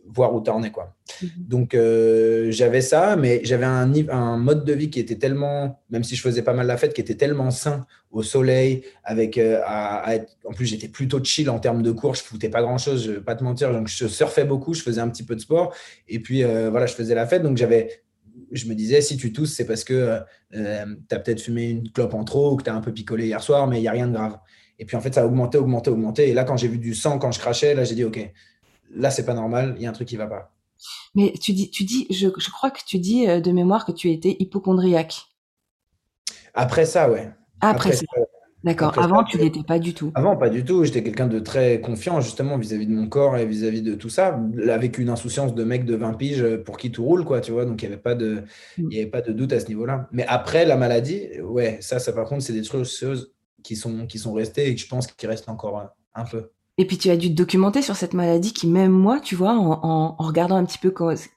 voir 0.06 0.34
où 0.34 0.42
tu 0.42 0.50
en 0.50 0.62
es. 0.62 0.70
Quoi. 0.70 0.94
Mhm. 1.22 1.28
Donc, 1.38 1.74
euh, 1.74 2.50
j'avais 2.50 2.80
ça, 2.80 3.16
mais 3.16 3.40
j'avais 3.44 3.64
un, 3.64 3.92
un, 4.08 4.36
mode 4.36 4.64
de 4.64 4.72
vie 4.72 4.90
qui 4.90 5.00
était 5.00 5.16
tellement, 5.16 5.80
même 5.90 6.04
si 6.04 6.16
je 6.16 6.22
faisais 6.22 6.42
pas 6.42 6.52
mal 6.52 6.66
la 6.66 6.76
fête, 6.76 6.94
qui 6.94 7.00
était 7.00 7.14
tellement 7.14 7.50
sain 7.50 7.86
au 8.10 8.22
soleil, 8.22 8.82
avec, 9.04 9.38
euh, 9.38 9.60
à, 9.64 10.14
en 10.44 10.52
plus, 10.52 10.66
j'étais 10.66 10.88
plutôt 10.88 11.22
chill 11.22 11.48
en 11.48 11.58
termes 11.58 11.82
de 11.82 11.92
cours, 11.92 12.14
je 12.14 12.22
foutais 12.22 12.48
pas 12.48 12.62
grand 12.62 12.78
chose, 12.78 13.04
je 13.04 13.12
vais 13.12 13.20
pas 13.20 13.34
te 13.34 13.44
mentir. 13.44 13.72
Donc, 13.72 13.88
je 13.88 14.06
surfais 14.06 14.44
beaucoup, 14.44 14.74
je 14.74 14.82
faisais 14.82 15.00
un 15.00 15.08
petit 15.08 15.24
peu 15.24 15.36
de 15.36 15.40
sport, 15.40 15.74
et 16.08 16.18
puis 16.20 16.42
euh, 16.42 16.70
voilà, 16.70 16.86
je 16.86 16.94
faisais 16.94 17.14
la 17.14 17.26
fête. 17.26 17.42
Donc, 17.42 17.56
j'avais 17.56 18.02
je 18.52 18.66
me 18.66 18.74
disais, 18.74 19.00
si 19.00 19.16
tu 19.16 19.32
tousses, 19.32 19.54
c'est 19.54 19.66
parce 19.66 19.84
que 19.84 20.18
tu 20.52 20.58
as 20.58 21.18
peut-être 21.18 21.40
fumé 21.40 21.70
une 21.70 21.90
clope 21.90 22.14
en 22.14 22.24
trop 22.24 22.52
ou 22.52 22.56
que 22.56 22.64
tu 22.64 22.70
as 22.70 22.74
un 22.74 22.80
peu 22.80 22.92
picolé 22.92 23.26
hier 23.26 23.40
soir, 23.42 23.68
mais 23.68 23.78
il 23.78 23.82
n'y 23.82 23.88
a 23.88 23.92
rien 23.92 24.08
de 24.08 24.12
grave. 24.12 24.38
Et 24.80 24.86
puis 24.86 24.96
en 24.96 25.00
fait, 25.00 25.14
ça 25.14 25.22
a 25.22 25.26
augmenté, 25.26 25.58
augmenté, 25.58 25.90
augmenté. 25.90 26.28
Et 26.30 26.32
là, 26.32 26.44
quand 26.44 26.56
j'ai 26.56 26.66
vu 26.66 26.78
du 26.78 26.94
sang, 26.94 27.18
quand 27.18 27.30
je 27.30 27.38
crachais, 27.38 27.74
là, 27.74 27.84
j'ai 27.84 27.94
dit, 27.94 28.04
OK, 28.04 28.18
là, 28.94 29.10
c'est 29.10 29.24
pas 29.24 29.34
normal, 29.34 29.74
il 29.76 29.82
y 29.82 29.86
a 29.86 29.90
un 29.90 29.92
truc 29.92 30.08
qui 30.08 30.16
va 30.16 30.26
pas. 30.26 30.52
Mais 31.14 31.32
tu 31.40 31.52
dis, 31.52 31.70
tu 31.70 31.84
dis, 31.84 32.06
je, 32.10 32.28
crois 32.50 32.70
que 32.70 32.80
tu 32.86 32.98
dis 32.98 33.28
euh, 33.28 33.40
de 33.40 33.52
mémoire 33.52 33.84
que 33.84 33.92
tu 33.92 34.10
étais 34.10 34.36
hypochondriaque. 34.38 35.26
Après 36.54 36.86
ça, 36.86 37.10
ouais. 37.10 37.30
Après, 37.60 37.92
ça. 37.92 38.04
D'accord. 38.62 38.98
Avant, 38.98 39.24
tu 39.24 39.38
l'étais 39.38 39.62
pas 39.62 39.78
du 39.78 39.94
tout. 39.94 40.12
Avant, 40.14 40.36
pas 40.36 40.50
du 40.50 40.64
tout. 40.64 40.84
J'étais 40.84 41.02
quelqu'un 41.02 41.26
de 41.26 41.38
très 41.38 41.80
confiant, 41.80 42.20
justement, 42.20 42.58
vis-à-vis 42.58 42.86
de 42.86 42.92
mon 42.92 43.08
corps 43.08 43.36
et 43.36 43.46
vis-à-vis 43.46 43.82
de 43.82 43.94
tout 43.94 44.10
ça, 44.10 44.38
avec 44.70 44.98
une 44.98 45.08
insouciance 45.08 45.54
de 45.54 45.64
mec 45.64 45.84
de 45.86 45.96
20 45.96 46.14
piges 46.14 46.56
pour 46.64 46.76
qui 46.76 46.90
tout 46.90 47.04
roule, 47.04 47.24
quoi, 47.24 47.40
tu 47.40 47.52
vois. 47.52 47.64
Donc, 47.64 47.82
il 47.82 47.88
n'y 47.88 47.94
avait, 47.94 48.02
pas 48.02 48.14
de, 48.14 48.44
mm. 48.76 48.92
y 48.92 49.00
avait 49.00 49.10
pas 49.10 49.22
de 49.22 49.32
doute 49.32 49.52
à 49.52 49.60
ce 49.60 49.68
niveau-là. 49.68 50.08
Mais 50.12 50.26
après, 50.26 50.66
la 50.66 50.76
maladie, 50.76 51.40
ouais, 51.42 51.78
ça, 51.80 51.98
ça 51.98 52.12
par 52.12 52.26
contre, 52.26 52.42
c'est 52.42 52.52
des 52.52 52.64
choses 52.64 53.32
qui 53.62 53.76
sont, 53.76 54.06
qui 54.06 54.18
sont 54.18 54.32
restées 54.32 54.68
et 54.68 54.74
que 54.74 54.80
je 54.80 54.88
pense 54.88 55.06
qu'il 55.06 55.28
reste 55.28 55.48
encore 55.48 55.94
un 56.14 56.24
peu. 56.24 56.50
Et 56.80 56.86
puis 56.86 56.96
tu 56.96 57.10
as 57.10 57.18
dû 57.18 57.28
te 57.28 57.34
documenter 57.34 57.82
sur 57.82 57.94
cette 57.94 58.14
maladie 58.14 58.54
qui, 58.54 58.66
même 58.66 58.90
moi, 58.90 59.20
tu 59.20 59.34
vois, 59.34 59.52
en, 59.52 60.16
regardant 60.16 60.56
un 60.56 60.64
petit 60.64 60.78
peu 60.78 60.90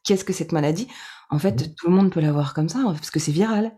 qu'est-ce 0.06 0.24
que 0.24 0.32
cette 0.32 0.54
maladie, 0.54 0.88
en 1.30 1.38
fait, 1.38 1.68
mmh. 1.68 1.74
tout 1.76 1.90
le 1.90 1.94
monde 1.94 2.14
peut 2.14 2.22
l'avoir 2.22 2.54
comme 2.54 2.70
ça, 2.70 2.80
parce 2.86 3.12
que 3.12 3.20
c'est 3.20 3.34
viral. 3.34 3.74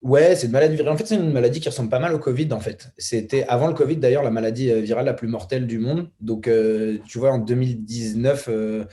Ouais, 0.00 0.34
c'est 0.36 0.46
une 0.46 0.52
maladie 0.52 0.74
virale. 0.74 0.94
En 0.94 0.96
fait, 0.96 1.06
c'est 1.06 1.16
une 1.16 1.30
maladie 1.30 1.60
qui 1.60 1.68
ressemble 1.68 1.90
pas 1.90 1.98
mal 1.98 2.14
au 2.14 2.18
Covid, 2.18 2.50
en 2.54 2.60
fait. 2.60 2.88
C'était 2.96 3.44
avant 3.44 3.66
le 3.66 3.74
Covid, 3.74 3.98
d'ailleurs, 3.98 4.22
la 4.22 4.30
maladie 4.30 4.70
euh, 4.70 4.80
virale 4.80 5.04
la 5.04 5.12
plus 5.12 5.28
mortelle 5.28 5.66
du 5.66 5.78
monde. 5.78 6.08
Donc, 6.22 6.48
euh, 6.48 6.96
tu 7.06 7.18
vois, 7.18 7.32
en 7.32 7.38
2019, 7.38 8.48
euh, 8.48 8.84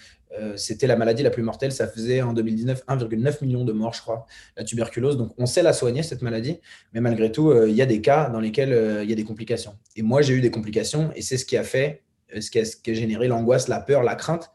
c'était 0.57 0.88
la 0.88 0.97
maladie 0.97 1.23
la 1.23 1.29
plus 1.29 1.41
mortelle. 1.41 1.71
Ça 1.71 1.88
faisait 1.88 2.21
en 2.21 2.33
2019 2.33 2.83
1,9 2.85 3.45
million 3.45 3.63
de 3.63 3.71
morts, 3.71 3.93
je 3.93 4.01
crois, 4.01 4.25
la 4.57 4.65
tuberculose. 4.65 5.15
Donc, 5.15 5.31
on 5.38 5.45
sait 5.45 5.63
la 5.63 5.71
soigner, 5.71 6.03
cette 6.03 6.21
maladie. 6.21 6.59
Mais 6.91 6.99
malgré 6.99 7.31
tout, 7.31 7.53
il 7.65 7.73
y 7.73 7.81
a 7.81 7.85
des 7.85 8.01
cas 8.01 8.29
dans 8.29 8.41
lesquels 8.41 9.01
il 9.03 9.09
y 9.09 9.13
a 9.13 9.15
des 9.15 9.23
complications. 9.23 9.77
Et 9.95 10.01
moi, 10.01 10.21
j'ai 10.21 10.33
eu 10.33 10.41
des 10.41 10.51
complications 10.51 11.11
et 11.15 11.21
c'est 11.21 11.38
ce 11.38 11.45
qui 11.45 11.55
a 11.55 11.63
fait 11.63 12.03
euh, 12.36 12.41
ce 12.41 12.51
qui 12.51 12.59
a, 12.59 12.93
généré 12.93 13.27
l'angoisse, 13.27 13.67
la 13.67 13.79
peur, 13.79 14.03
la 14.03 14.15
crainte, 14.15 14.51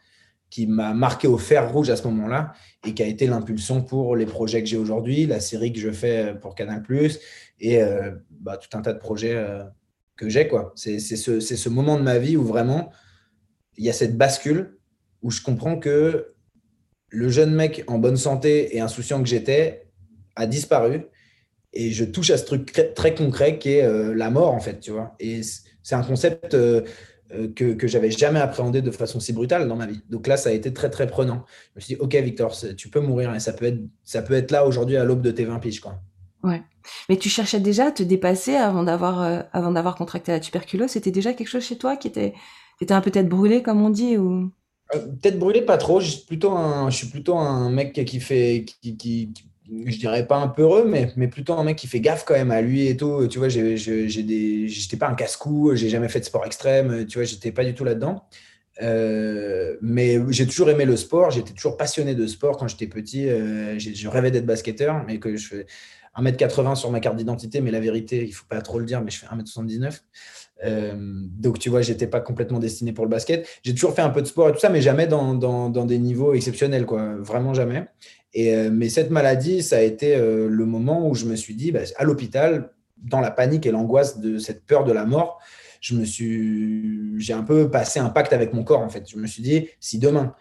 qui 0.50 0.66
m'a 0.66 0.94
marqué 0.94 1.26
au 1.26 1.38
fer 1.38 1.72
rouge 1.72 1.90
à 1.90 1.96
ce 1.96 2.04
moment-là 2.04 2.52
et 2.86 2.94
qui 2.94 3.02
a 3.02 3.06
été 3.06 3.26
l'impulsion 3.26 3.82
pour 3.82 4.14
les 4.14 4.26
projets 4.26 4.62
que 4.62 4.68
j'ai 4.68 4.76
aujourd'hui, 4.76 5.26
la 5.26 5.40
série 5.40 5.72
que 5.72 5.80
je 5.80 5.90
fais 5.90 6.34
pour 6.40 6.54
Canal+, 6.54 6.82
et 7.60 7.82
euh, 7.82 8.12
bah, 8.30 8.56
tout 8.56 8.76
un 8.76 8.82
tas 8.82 8.92
de 8.92 8.98
projets 8.98 9.34
euh, 9.34 9.64
que 10.16 10.28
j'ai. 10.28 10.48
C'est 10.76 10.98
ce, 10.98 11.68
moment 11.68 11.96
de 11.96 12.02
ma 12.02 12.18
vie 12.18 12.36
où 12.36 12.44
vraiment, 12.44 12.92
il 13.76 13.84
y 13.84 13.90
a 13.90 13.92
cette 13.92 14.16
bascule 14.16 14.78
où 15.22 15.30
je 15.30 15.42
comprends 15.42 15.78
que 15.78 16.34
le 17.08 17.28
jeune 17.28 17.54
mec 17.54 17.82
en 17.86 17.98
bonne 17.98 18.16
santé 18.16 18.76
et 18.76 18.80
insouciant 18.80 19.22
que 19.22 19.28
j'étais 19.28 19.88
a 20.36 20.46
disparu 20.46 21.06
et 21.72 21.90
je 21.90 22.04
touche 22.04 22.30
à 22.30 22.38
ce 22.38 22.44
truc 22.44 22.72
très, 22.94 23.14
concret 23.14 23.58
qui 23.58 23.70
est 23.70 24.14
la 24.14 24.30
mort, 24.30 24.52
en 24.52 24.60
fait, 24.60 24.78
tu 24.78 24.92
vois. 24.92 25.16
Et 25.18 25.40
c'est 25.84 25.94
un 25.94 26.02
concept 26.02 26.54
euh, 26.54 26.80
que, 27.54 27.74
que 27.74 27.86
j'avais 27.86 28.10
jamais 28.10 28.40
appréhendé 28.40 28.82
de 28.82 28.90
façon 28.90 29.20
si 29.20 29.32
brutale 29.32 29.68
dans 29.68 29.76
ma 29.76 29.86
vie. 29.86 30.00
Donc 30.10 30.26
là, 30.26 30.36
ça 30.36 30.50
a 30.50 30.52
été 30.52 30.72
très, 30.72 30.90
très 30.90 31.06
prenant. 31.06 31.44
Je 31.72 31.76
me 31.76 31.80
suis 31.80 31.94
dit, 31.94 32.00
OK, 32.00 32.14
Victor, 32.14 32.54
tu 32.76 32.88
peux 32.88 33.00
mourir 33.00 33.34
et 33.34 33.40
ça 33.40 33.52
peut 33.52 33.66
être, 33.66 33.80
ça 34.02 34.22
peut 34.22 34.34
être 34.34 34.50
là 34.50 34.66
aujourd'hui 34.66 34.96
à 34.96 35.04
l'aube 35.04 35.22
de 35.22 35.30
tes 35.30 35.44
20 35.44 35.58
piges. 35.58 35.80
Quoi. 35.80 36.00
Ouais. 36.44 36.62
Mais 37.08 37.16
tu 37.16 37.28
cherchais 37.28 37.60
déjà 37.60 37.86
à 37.86 37.90
te 37.90 38.02
dépasser 38.02 38.54
avant 38.54 38.82
d'avoir, 38.82 39.22
euh, 39.22 39.40
avant 39.52 39.72
d'avoir 39.72 39.94
contracté 39.94 40.32
la 40.32 40.40
tuberculose? 40.40 40.90
C'était 40.90 41.10
déjà 41.10 41.32
quelque 41.32 41.48
chose 41.48 41.64
chez 41.64 41.78
toi 41.78 41.96
qui 41.96 42.08
était, 42.08 42.34
était 42.80 42.94
un 42.94 43.00
peu 43.00 43.10
tête 43.10 43.28
brûlée, 43.28 43.62
comme 43.62 43.82
on 43.82 43.90
dit 43.90 44.18
ou... 44.18 44.50
Euh, 44.94 44.98
tête 45.22 45.38
brûlée, 45.38 45.62
pas 45.62 45.78
trop. 45.78 46.00
Je 46.00 46.10
suis 46.10 46.26
plutôt 46.26 46.52
un, 46.52 46.90
je 46.90 46.96
suis 46.96 47.06
plutôt 47.08 47.36
un 47.38 47.70
mec 47.70 47.92
qui 48.04 48.20
fait, 48.20 48.66
qui, 48.82 48.96
qui, 48.96 49.32
je 49.66 49.96
dirais 49.98 50.26
pas 50.26 50.36
un 50.36 50.48
peu 50.48 50.62
heureux, 50.62 50.84
mais, 50.86 51.12
mais 51.16 51.28
plutôt 51.28 51.54
un 51.54 51.64
mec 51.64 51.76
qui 51.76 51.86
fait 51.86 52.00
gaffe 52.00 52.24
quand 52.24 52.34
même 52.34 52.50
à 52.50 52.60
lui 52.60 52.86
et 52.86 52.96
tout. 52.96 53.26
Tu 53.28 53.38
vois, 53.38 53.48
j'étais 53.48 54.96
pas 54.98 55.08
un 55.08 55.14
casse-cou, 55.14 55.74
j'ai 55.74 55.88
jamais 55.88 56.08
fait 56.08 56.20
de 56.20 56.24
sport 56.24 56.44
extrême, 56.44 57.06
tu 57.06 57.18
vois, 57.18 57.24
j'étais 57.24 57.52
pas 57.52 57.64
du 57.64 57.74
tout 57.74 57.84
là-dedans. 57.84 58.24
Euh, 58.82 59.76
mais 59.80 60.18
j'ai 60.30 60.46
toujours 60.46 60.68
aimé 60.68 60.84
le 60.84 60.96
sport, 60.96 61.30
j'étais 61.30 61.52
toujours 61.52 61.76
passionné 61.76 62.14
de 62.14 62.26
sport 62.26 62.56
quand 62.56 62.68
j'étais 62.68 62.88
petit. 62.88 63.28
Euh, 63.28 63.78
je 63.78 64.08
rêvais 64.08 64.30
d'être 64.30 64.46
basketteur, 64.46 65.04
mais 65.06 65.18
que 65.18 65.36
je 65.36 65.46
fais 65.46 65.66
1m80 66.16 66.76
sur 66.76 66.90
ma 66.90 67.00
carte 67.00 67.16
d'identité, 67.16 67.60
mais 67.60 67.70
la 67.70 67.80
vérité, 67.80 68.24
il 68.24 68.32
faut 68.32 68.46
pas 68.46 68.60
trop 68.62 68.78
le 68.78 68.84
dire, 68.84 69.00
mais 69.02 69.10
je 69.10 69.18
fais 69.18 69.26
1m79. 69.26 70.00
Euh, 70.64 70.94
donc, 70.96 71.58
tu 71.58 71.68
vois, 71.68 71.82
j'étais 71.82 72.06
pas 72.06 72.20
complètement 72.20 72.58
destiné 72.58 72.92
pour 72.92 73.04
le 73.04 73.10
basket. 73.10 73.46
J'ai 73.62 73.74
toujours 73.74 73.94
fait 73.94 74.02
un 74.02 74.10
peu 74.10 74.22
de 74.22 74.26
sport 74.26 74.48
et 74.48 74.52
tout 74.52 74.58
ça, 74.58 74.70
mais 74.70 74.82
jamais 74.82 75.06
dans, 75.06 75.34
dans, 75.34 75.84
des 75.84 75.98
niveaux 75.98 76.34
exceptionnels, 76.34 76.86
quoi. 76.86 77.16
Vraiment 77.16 77.54
jamais. 77.54 77.86
Euh, 78.36 78.70
mais 78.72 78.88
cette 78.88 79.10
maladie, 79.10 79.62
ça 79.62 79.76
a 79.76 79.80
été 79.80 80.16
euh, 80.16 80.48
le 80.48 80.66
moment 80.66 81.08
où 81.08 81.14
je 81.14 81.26
me 81.26 81.36
suis 81.36 81.54
dit, 81.54 81.70
bah, 81.70 81.80
à 81.96 82.04
l'hôpital, 82.04 82.70
dans 82.98 83.20
la 83.20 83.30
panique 83.30 83.66
et 83.66 83.70
l'angoisse 83.70 84.18
de 84.18 84.38
cette 84.38 84.64
peur 84.64 84.84
de 84.84 84.92
la 84.92 85.04
mort, 85.04 85.40
je 85.80 85.94
me 85.94 86.04
suis, 86.04 87.20
j'ai 87.20 87.34
un 87.34 87.42
peu 87.42 87.70
passé 87.70 88.00
un 88.00 88.08
pacte 88.08 88.32
avec 88.32 88.54
mon 88.54 88.64
corps 88.64 88.80
en 88.80 88.88
fait. 88.88 89.04
Je 89.08 89.18
me 89.18 89.26
suis 89.26 89.42
dit, 89.42 89.68
si 89.78 89.98
demain 89.98 90.34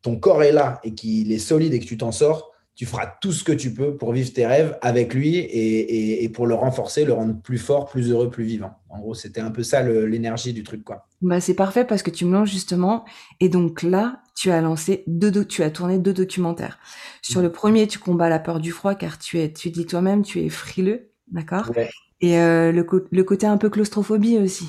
ton 0.00 0.16
corps 0.16 0.42
est 0.42 0.52
là 0.52 0.80
et 0.82 0.94
qu'il 0.94 1.30
est 1.30 1.38
solide 1.38 1.74
et 1.74 1.78
que 1.78 1.84
tu 1.84 1.98
t'en 1.98 2.12
sors, 2.12 2.55
tu 2.76 2.84
feras 2.84 3.06
tout 3.06 3.32
ce 3.32 3.42
que 3.42 3.52
tu 3.52 3.72
peux 3.72 3.96
pour 3.96 4.12
vivre 4.12 4.30
tes 4.34 4.46
rêves 4.46 4.78
avec 4.82 5.14
lui 5.14 5.38
et, 5.38 6.28
pour 6.28 6.46
le 6.46 6.54
renforcer, 6.54 7.06
le 7.06 7.14
rendre 7.14 7.40
plus 7.40 7.56
fort, 7.56 7.86
plus 7.86 8.10
heureux, 8.10 8.28
plus 8.28 8.44
vivant. 8.44 8.72
En 8.90 9.00
gros, 9.00 9.14
c'était 9.14 9.40
un 9.40 9.50
peu 9.50 9.62
ça 9.62 9.82
l'énergie 9.82 10.52
du 10.52 10.62
truc, 10.62 10.84
quoi. 10.84 11.06
Bah, 11.22 11.40
c'est 11.40 11.54
parfait 11.54 11.86
parce 11.86 12.02
que 12.02 12.10
tu 12.10 12.26
me 12.26 12.32
lances 12.34 12.50
justement. 12.50 13.06
Et 13.40 13.48
donc 13.48 13.82
là, 13.82 14.22
tu 14.34 14.50
as 14.50 14.60
lancé 14.60 15.04
deux, 15.06 15.44
tu 15.46 15.62
as 15.62 15.70
tourné 15.70 15.98
deux 15.98 16.12
documentaires. 16.12 16.78
Sur 17.22 17.40
le 17.40 17.50
premier, 17.50 17.86
tu 17.86 17.98
combats 17.98 18.28
la 18.28 18.38
peur 18.38 18.60
du 18.60 18.72
froid 18.72 18.94
car 18.94 19.18
tu 19.18 19.40
es, 19.40 19.50
tu 19.50 19.70
dis 19.70 19.86
toi-même, 19.86 20.22
tu 20.22 20.40
es 20.40 20.50
frileux, 20.50 21.10
d'accord? 21.28 21.72
Et 22.20 22.38
euh, 22.38 22.72
le, 22.72 22.86
le 23.10 23.24
côté 23.24 23.46
un 23.46 23.56
peu 23.56 23.70
claustrophobie 23.70 24.36
aussi. 24.38 24.68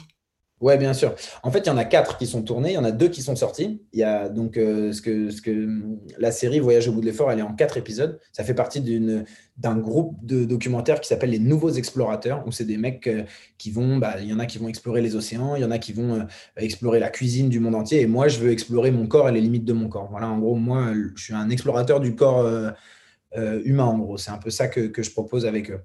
Ouais, 0.59 0.75
bien 0.79 0.93
sûr. 0.93 1.13
En 1.43 1.51
fait, 1.51 1.59
il 1.59 1.67
y 1.67 1.69
en 1.69 1.77
a 1.77 1.85
quatre 1.85 2.17
qui 2.17 2.25
sont 2.25 2.41
tournés, 2.41 2.71
il 2.71 2.73
y 2.73 2.77
en 2.79 2.83
a 2.83 2.91
deux 2.91 3.09
qui 3.09 3.21
sont 3.21 3.35
sortis. 3.35 3.79
Il 3.93 3.99
y 3.99 4.03
a 4.03 4.27
donc 4.27 4.57
euh, 4.57 4.91
ce, 4.91 5.03
que, 5.03 5.29
ce 5.29 5.39
que 5.39 5.69
la 6.17 6.31
série 6.31 6.59
Voyage 6.59 6.87
au 6.87 6.93
bout 6.93 7.01
de 7.01 7.05
l'effort, 7.05 7.31
elle 7.31 7.37
est 7.37 7.43
en 7.43 7.53
quatre 7.53 7.77
épisodes. 7.77 8.19
Ça 8.31 8.43
fait 8.43 8.55
partie 8.55 8.81
d'un 9.57 9.77
groupe 9.77 10.17
de 10.25 10.45
documentaires 10.45 10.99
qui 10.99 11.07
s'appelle 11.09 11.29
les 11.29 11.37
Nouveaux 11.37 11.69
Explorateurs, 11.69 12.43
où 12.47 12.51
c'est 12.51 12.65
des 12.65 12.77
mecs 12.77 13.05
euh, 13.05 13.23
qui 13.59 13.69
vont, 13.69 13.97
bah, 13.97 14.15
il 14.19 14.27
y 14.27 14.33
en 14.33 14.39
a 14.39 14.47
qui 14.47 14.57
vont 14.57 14.67
explorer 14.67 15.01
les 15.01 15.15
océans, 15.15 15.55
il 15.55 15.61
y 15.61 15.65
en 15.65 15.69
a 15.69 15.77
qui 15.77 15.93
vont 15.93 16.21
euh, 16.21 16.23
explorer 16.55 16.99
la 16.99 17.09
cuisine 17.09 17.49
du 17.49 17.59
monde 17.59 17.75
entier. 17.75 18.01
Et 18.01 18.07
moi, 18.07 18.27
je 18.27 18.39
veux 18.39 18.51
explorer 18.51 18.89
mon 18.89 19.05
corps 19.05 19.29
et 19.29 19.31
les 19.31 19.41
limites 19.41 19.65
de 19.65 19.73
mon 19.73 19.89
corps. 19.89 20.07
Voilà, 20.09 20.27
en 20.27 20.39
gros, 20.39 20.55
moi, 20.55 20.91
je 21.15 21.23
suis 21.23 21.35
un 21.35 21.51
explorateur 21.51 21.99
du 21.99 22.15
corps. 22.15 22.47
humain 23.35 23.83
en 23.83 23.97
gros. 23.99 24.17
C'est 24.17 24.31
un 24.31 24.39
peu 24.39 24.49
ça 24.49 24.67
que, 24.67 24.87
que, 24.87 25.03
je 25.03 25.11
propose 25.11 25.45
avec 25.45 25.69
eux. 25.69 25.81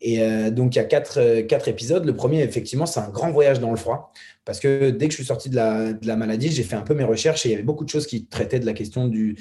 Et 0.00 0.22
euh, 0.22 0.50
donc, 0.50 0.74
il 0.74 0.78
y 0.78 0.80
a 0.80 0.84
quatre, 0.84 1.18
euh, 1.18 1.42
quatre, 1.42 1.68
épisodes. 1.68 2.04
Le 2.04 2.14
premier, 2.14 2.42
effectivement, 2.42 2.86
c'est 2.86 3.00
un 3.00 3.08
grand 3.08 3.30
voyage 3.30 3.60
dans 3.60 3.70
le 3.70 3.76
froid. 3.76 4.12
Parce 4.44 4.58
que 4.58 4.90
dès 4.90 5.06
que 5.06 5.12
je 5.12 5.16
suis 5.16 5.26
sorti 5.26 5.50
de 5.50 5.56
la, 5.56 6.16
maladie, 6.16 6.50
j'ai 6.50 6.62
fait 6.62 6.76
un 6.76 6.82
peu 6.82 6.94
mes 6.94 7.04
recherches 7.04 7.44
et 7.44 7.50
il 7.50 7.52
y 7.52 7.54
avait 7.54 7.62
beaucoup 7.62 7.84
de 7.84 7.90
choses 7.90 8.06
qui 8.06 8.26
traitaient 8.26 8.58
de 8.58 8.66
la 8.66 8.72
question 8.72 9.06
du, 9.06 9.36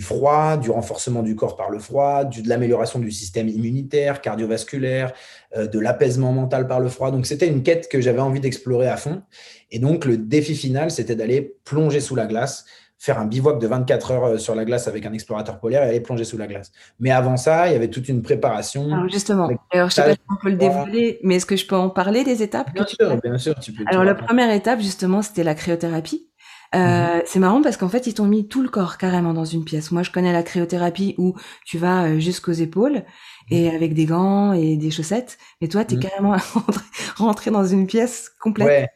froid, 0.00 0.56
du 0.56 0.70
renforcement 0.70 1.22
du 1.22 1.36
corps 1.36 1.56
par 1.56 1.70
le 1.70 1.78
froid, 1.78 2.24
de 2.24 2.48
l'amélioration 2.48 2.98
du 2.98 3.12
système 3.12 3.48
immunitaire, 3.48 4.20
cardiovasculaire, 4.20 5.12
euh, 5.56 5.68
de 5.68 5.78
l'apaisement 5.78 6.32
mental 6.32 6.66
par 6.66 6.80
le 6.80 6.88
froid. 6.88 7.12
Donc, 7.12 7.26
c'était 7.26 7.46
une 7.46 7.62
quête 7.62 7.88
que 7.88 8.00
j'avais 8.00 8.20
envie 8.20 8.40
d'explorer 8.40 8.88
à 8.88 8.96
fond. 8.96 9.22
Et 9.70 9.78
donc, 9.78 10.04
le 10.04 10.16
défi 10.18 10.56
final, 10.56 10.90
c'était 10.90 11.14
d'aller 11.14 11.56
plonger 11.64 12.00
sous 12.00 12.16
la 12.16 12.26
glace 12.26 12.66
faire 13.02 13.18
un 13.18 13.26
bivouac 13.26 13.58
de 13.58 13.66
24 13.66 14.10
heures 14.12 14.24
euh, 14.24 14.38
sur 14.38 14.54
la 14.54 14.64
glace 14.64 14.86
avec 14.86 15.04
un 15.06 15.12
explorateur 15.12 15.58
polaire 15.58 15.82
et 15.82 15.88
aller 15.88 16.00
plonger 16.00 16.22
sous 16.22 16.38
la 16.38 16.46
glace. 16.46 16.70
Mais 17.00 17.10
avant 17.10 17.36
ça, 17.36 17.66
il 17.66 17.72
y 17.72 17.76
avait 17.76 17.90
toute 17.90 18.08
une 18.08 18.22
préparation. 18.22 18.92
Alors 18.92 19.08
justement, 19.08 19.48
alors, 19.72 19.90
je 19.90 19.94
sais 19.94 20.02
pas 20.02 20.12
si 20.12 20.20
on 20.30 20.36
peut 20.36 20.50
le 20.50 20.56
dévoiler, 20.56 21.18
mais 21.24 21.36
est-ce 21.36 21.46
que 21.46 21.56
je 21.56 21.66
peux 21.66 21.74
en 21.74 21.90
parler 21.90 22.22
des 22.22 22.44
étapes 22.44 22.72
Bien 22.72 22.86
sûr, 22.86 23.20
bien 23.20 23.38
sûr. 23.38 23.56
Tu 23.58 23.72
peux, 23.72 23.82
alors 23.88 24.04
la 24.04 24.14
première 24.14 24.52
étape, 24.52 24.78
justement, 24.80 25.20
c'était 25.20 25.42
la 25.42 25.56
cryothérapie. 25.56 26.28
Euh, 26.76 27.16
mhm. 27.16 27.22
C'est 27.26 27.40
marrant 27.40 27.60
parce 27.60 27.76
qu'en 27.76 27.88
fait, 27.88 28.06
ils 28.06 28.14
t'ont 28.14 28.26
mis 28.26 28.46
tout 28.46 28.62
le 28.62 28.68
corps 28.68 28.98
carrément 28.98 29.34
dans 29.34 29.44
une 29.44 29.64
pièce. 29.64 29.90
Moi, 29.90 30.04
je 30.04 30.12
connais 30.12 30.32
la 30.32 30.44
cryothérapie 30.44 31.16
où 31.18 31.34
tu 31.66 31.78
vas 31.78 32.04
euh, 32.04 32.20
jusqu'aux 32.20 32.52
épaules 32.52 33.02
et 33.50 33.68
mhm. 33.68 33.74
avec 33.74 33.94
des 33.94 34.06
gants 34.06 34.52
et 34.52 34.76
des 34.76 34.92
chaussettes. 34.92 35.38
Mais 35.60 35.66
toi, 35.66 35.84
tu 35.84 35.94
es 35.94 35.96
mhm. 35.96 36.02
carrément 36.04 36.36
rentré 37.16 37.50
dans 37.50 37.64
une 37.64 37.88
pièce 37.88 38.30
complète. 38.40 38.68
Ouais. 38.68 38.88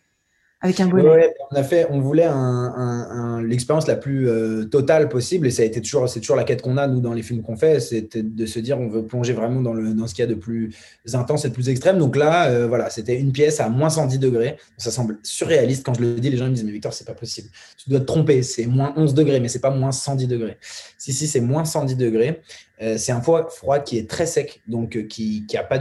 Avec 0.63 0.81
un 0.81 0.89
on 0.91 1.55
a 1.55 1.63
fait, 1.63 1.87
on 1.91 2.01
voulait 2.01 2.25
un, 2.25 3.43
l'expérience 3.43 3.87
la 3.87 3.95
plus 3.95 4.29
euh, 4.29 4.65
totale 4.65 5.11
possible 5.11 5.47
et 5.47 5.51
ça 5.51 5.61
a 5.61 5.67
été 5.67 5.83
toujours, 5.83 6.09
c'est 6.09 6.21
toujours 6.21 6.35
la 6.35 6.45
quête 6.45 6.63
qu'on 6.63 6.79
a 6.79 6.87
nous 6.87 7.01
dans 7.01 7.13
les 7.13 7.23
films 7.23 7.43
qu'on 7.43 7.57
fait, 7.57 7.79
c'était 7.79 8.23
de 8.23 8.47
se 8.47 8.59
dire 8.59 8.81
on 8.81 8.89
veut 8.89 9.05
plonger 9.05 9.35
vraiment 9.35 9.61
dans 9.61 9.75
le 9.75 9.93
dans 9.93 10.07
ce 10.07 10.15
qu'il 10.15 10.25
y 10.25 10.27
a 10.27 10.31
de 10.31 10.35
plus 10.35 10.75
intense 11.13 11.45
et 11.45 11.51
de 11.51 11.55
plus 11.55 11.69
extrême. 11.69 11.99
Donc 11.99 12.17
là, 12.17 12.49
euh, 12.49 12.67
voilà, 12.67 12.89
c'était 12.89 13.21
une 13.21 13.33
pièce 13.33 13.61
à 13.61 13.69
moins 13.69 13.91
110 13.91 14.19
degrés. 14.19 14.57
Ça 14.79 14.91
semble 14.91 15.19
surréaliste 15.23 15.85
quand 15.85 15.93
je 15.93 16.01
le 16.01 16.15
dis. 16.15 16.31
Les 16.31 16.39
gens 16.39 16.47
me 16.47 16.55
disent 16.55 16.65
mais 16.65 16.73
Victor, 16.73 16.95
c'est 16.95 17.07
pas 17.07 17.15
possible. 17.15 17.49
Tu 17.77 17.91
dois 17.91 18.01
te 18.01 18.07
tromper. 18.07 18.43
C'est 18.43 18.67
moins 18.67 18.95
11 18.97 19.13
degrés, 19.13 19.41
mais 19.41 19.49
c'est 19.49 19.61
pas 19.61 19.71
moins 19.71 19.93
110 19.93 20.27
degrés. 20.27 20.57
Si 20.97 21.13
si, 21.13 21.27
c'est 21.27 21.41
moins 21.41 21.67
110 21.67 21.97
degrés. 21.97 22.41
Euh, 22.83 22.99
c'est 22.99 23.13
un 23.13 23.21
froid 23.21 23.79
qui 23.81 23.99
est 23.99 24.09
très 24.09 24.27
sec, 24.27 24.61
donc 24.69 24.97
euh, 24.97 25.03
qui 25.03 25.47
n'a 25.53 25.63
pas, 25.63 25.79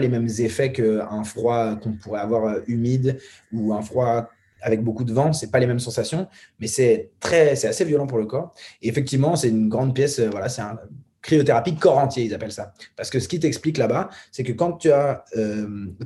les 0.00 0.08
mêmes 0.08 0.28
effets 0.38 0.72
qu'un 0.72 1.24
froid 1.24 1.76
qu'on 1.76 1.92
pourrait 1.92 2.20
avoir 2.20 2.46
euh, 2.46 2.60
humide 2.66 3.18
ou 3.52 3.72
un 3.72 3.82
froid 3.82 4.28
avec 4.60 4.82
beaucoup 4.82 5.04
de 5.04 5.12
vent, 5.12 5.32
c'est 5.32 5.50
pas 5.50 5.58
les 5.58 5.66
mêmes 5.66 5.78
sensations, 5.78 6.26
mais 6.58 6.66
c'est 6.68 7.10
très, 7.20 7.54
c'est 7.54 7.68
assez 7.68 7.84
violent 7.84 8.06
pour 8.06 8.18
le 8.18 8.24
corps. 8.24 8.54
Effectivement, 8.80 9.36
c'est 9.36 9.48
une 9.48 9.68
grande 9.68 9.94
pièce. 9.94 10.20
voilà, 10.20 10.48
c'est 10.48 10.62
un 10.62 10.78
cryothérapie 11.20 11.76
corps 11.76 11.98
entier, 11.98 12.24
ils 12.24 12.34
appellent 12.34 12.52
ça. 12.52 12.72
Parce 12.96 13.10
que 13.10 13.20
ce 13.20 13.28
qui 13.28 13.38
t'explique 13.38 13.76
là-bas, 13.76 14.08
c'est 14.32 14.42
que 14.42 14.52
quand 14.52 14.72
tu 14.72 14.90
as 14.90 15.24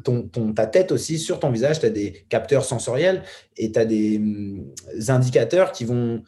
ton, 0.03 0.29
ta 0.55 0.67
tête 0.67 0.91
aussi 0.91 1.19
sur 1.19 1.39
ton 1.39 1.51
visage, 1.51 1.79
tu 1.79 1.87
as 1.87 1.91
des 1.91 2.25
capteurs 2.29 2.65
sensoriels 2.65 3.23
et 3.57 3.71
tu 3.71 3.79
as 3.79 3.85
des 3.85 4.19
hum, 4.19 4.73
indicateurs 5.09 5.71
qui 5.71 5.85
vont 5.85 6.23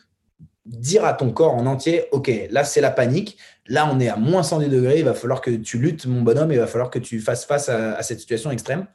dire 0.66 1.04
à 1.04 1.14
ton 1.14 1.30
corps 1.30 1.54
en 1.54 1.66
entier, 1.66 2.04
OK, 2.12 2.30
là 2.50 2.64
c'est 2.64 2.80
la 2.80 2.90
panique, 2.90 3.38
là 3.66 3.90
on 3.92 3.98
est 4.00 4.08
à 4.08 4.16
moins 4.16 4.42
110 4.42 4.68
degrés, 4.68 4.98
il 4.98 5.04
va 5.04 5.14
falloir 5.14 5.40
que 5.40 5.50
tu 5.50 5.78
luttes 5.78 6.06
mon 6.06 6.22
bonhomme, 6.22 6.52
il 6.52 6.58
va 6.58 6.66
falloir 6.66 6.90
que 6.90 6.98
tu 6.98 7.20
fasses 7.20 7.44
face 7.44 7.68
à, 7.68 8.02
cette 8.02 8.20
situation 8.20 8.50
extrême. 8.50 8.86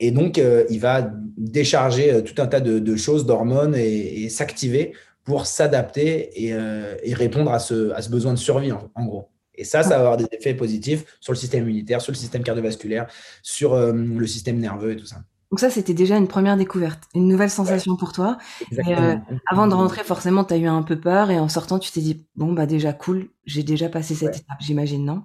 Et 0.00 0.10
donc, 0.10 0.38
euh, 0.38 0.64
il 0.70 0.80
va 0.80 1.08
décharger 1.36 2.12
euh, 2.12 2.20
tout 2.20 2.40
un 2.42 2.46
tas 2.46 2.60
de, 2.60 2.96
choses, 2.96 3.26
d'hormones 3.26 3.76
et, 3.76 4.28
s'activer 4.28 4.92
pour 5.22 5.46
s'adapter 5.46 6.44
et, 6.44 6.52
euh, 6.52 6.96
répondre 7.12 7.52
à 7.52 7.58
ce, 7.60 7.92
à 7.92 8.02
ce, 8.02 8.10
besoin 8.10 8.32
de 8.32 8.38
survie, 8.38 8.72
en, 8.72 9.04
gros. 9.04 9.30
Et 9.54 9.64
ça, 9.64 9.84
ça 9.84 9.90
va 9.90 9.98
avoir 9.98 10.16
des 10.16 10.26
effets 10.32 10.54
positifs 10.54 11.04
sur 11.20 11.32
le 11.32 11.38
système 11.38 11.62
immunitaire, 11.62 12.00
sur 12.00 12.12
le 12.12 12.16
système 12.16 12.42
cardiovasculaire, 12.42 13.06
sur 13.40 13.76
le 13.76 14.26
système 14.26 14.58
nerveux 14.58 14.92
et 14.92 14.96
tout 14.96 15.06
ça. 15.06 15.18
Donc 15.54 15.60
ça, 15.60 15.70
c'était 15.70 15.94
déjà 15.94 16.16
une 16.16 16.26
première 16.26 16.56
découverte, 16.56 17.04
une 17.14 17.28
nouvelle 17.28 17.48
sensation 17.48 17.94
pour 17.94 18.12
toi. 18.12 18.38
Et, 18.72 18.92
euh, 18.98 19.14
avant 19.48 19.68
de 19.68 19.74
rentrer, 19.74 20.02
forcément, 20.02 20.42
tu 20.42 20.52
as 20.52 20.56
eu 20.56 20.66
un 20.66 20.82
peu 20.82 20.98
peur 20.98 21.30
et 21.30 21.38
en 21.38 21.48
sortant, 21.48 21.78
tu 21.78 21.92
t'es 21.92 22.00
dit, 22.00 22.26
bon, 22.34 22.52
bah 22.52 22.66
déjà 22.66 22.92
cool, 22.92 23.28
j'ai 23.46 23.62
déjà 23.62 23.88
passé 23.88 24.16
cette 24.16 24.34
étape, 24.36 24.56
j'imagine, 24.58 25.04
non? 25.04 25.22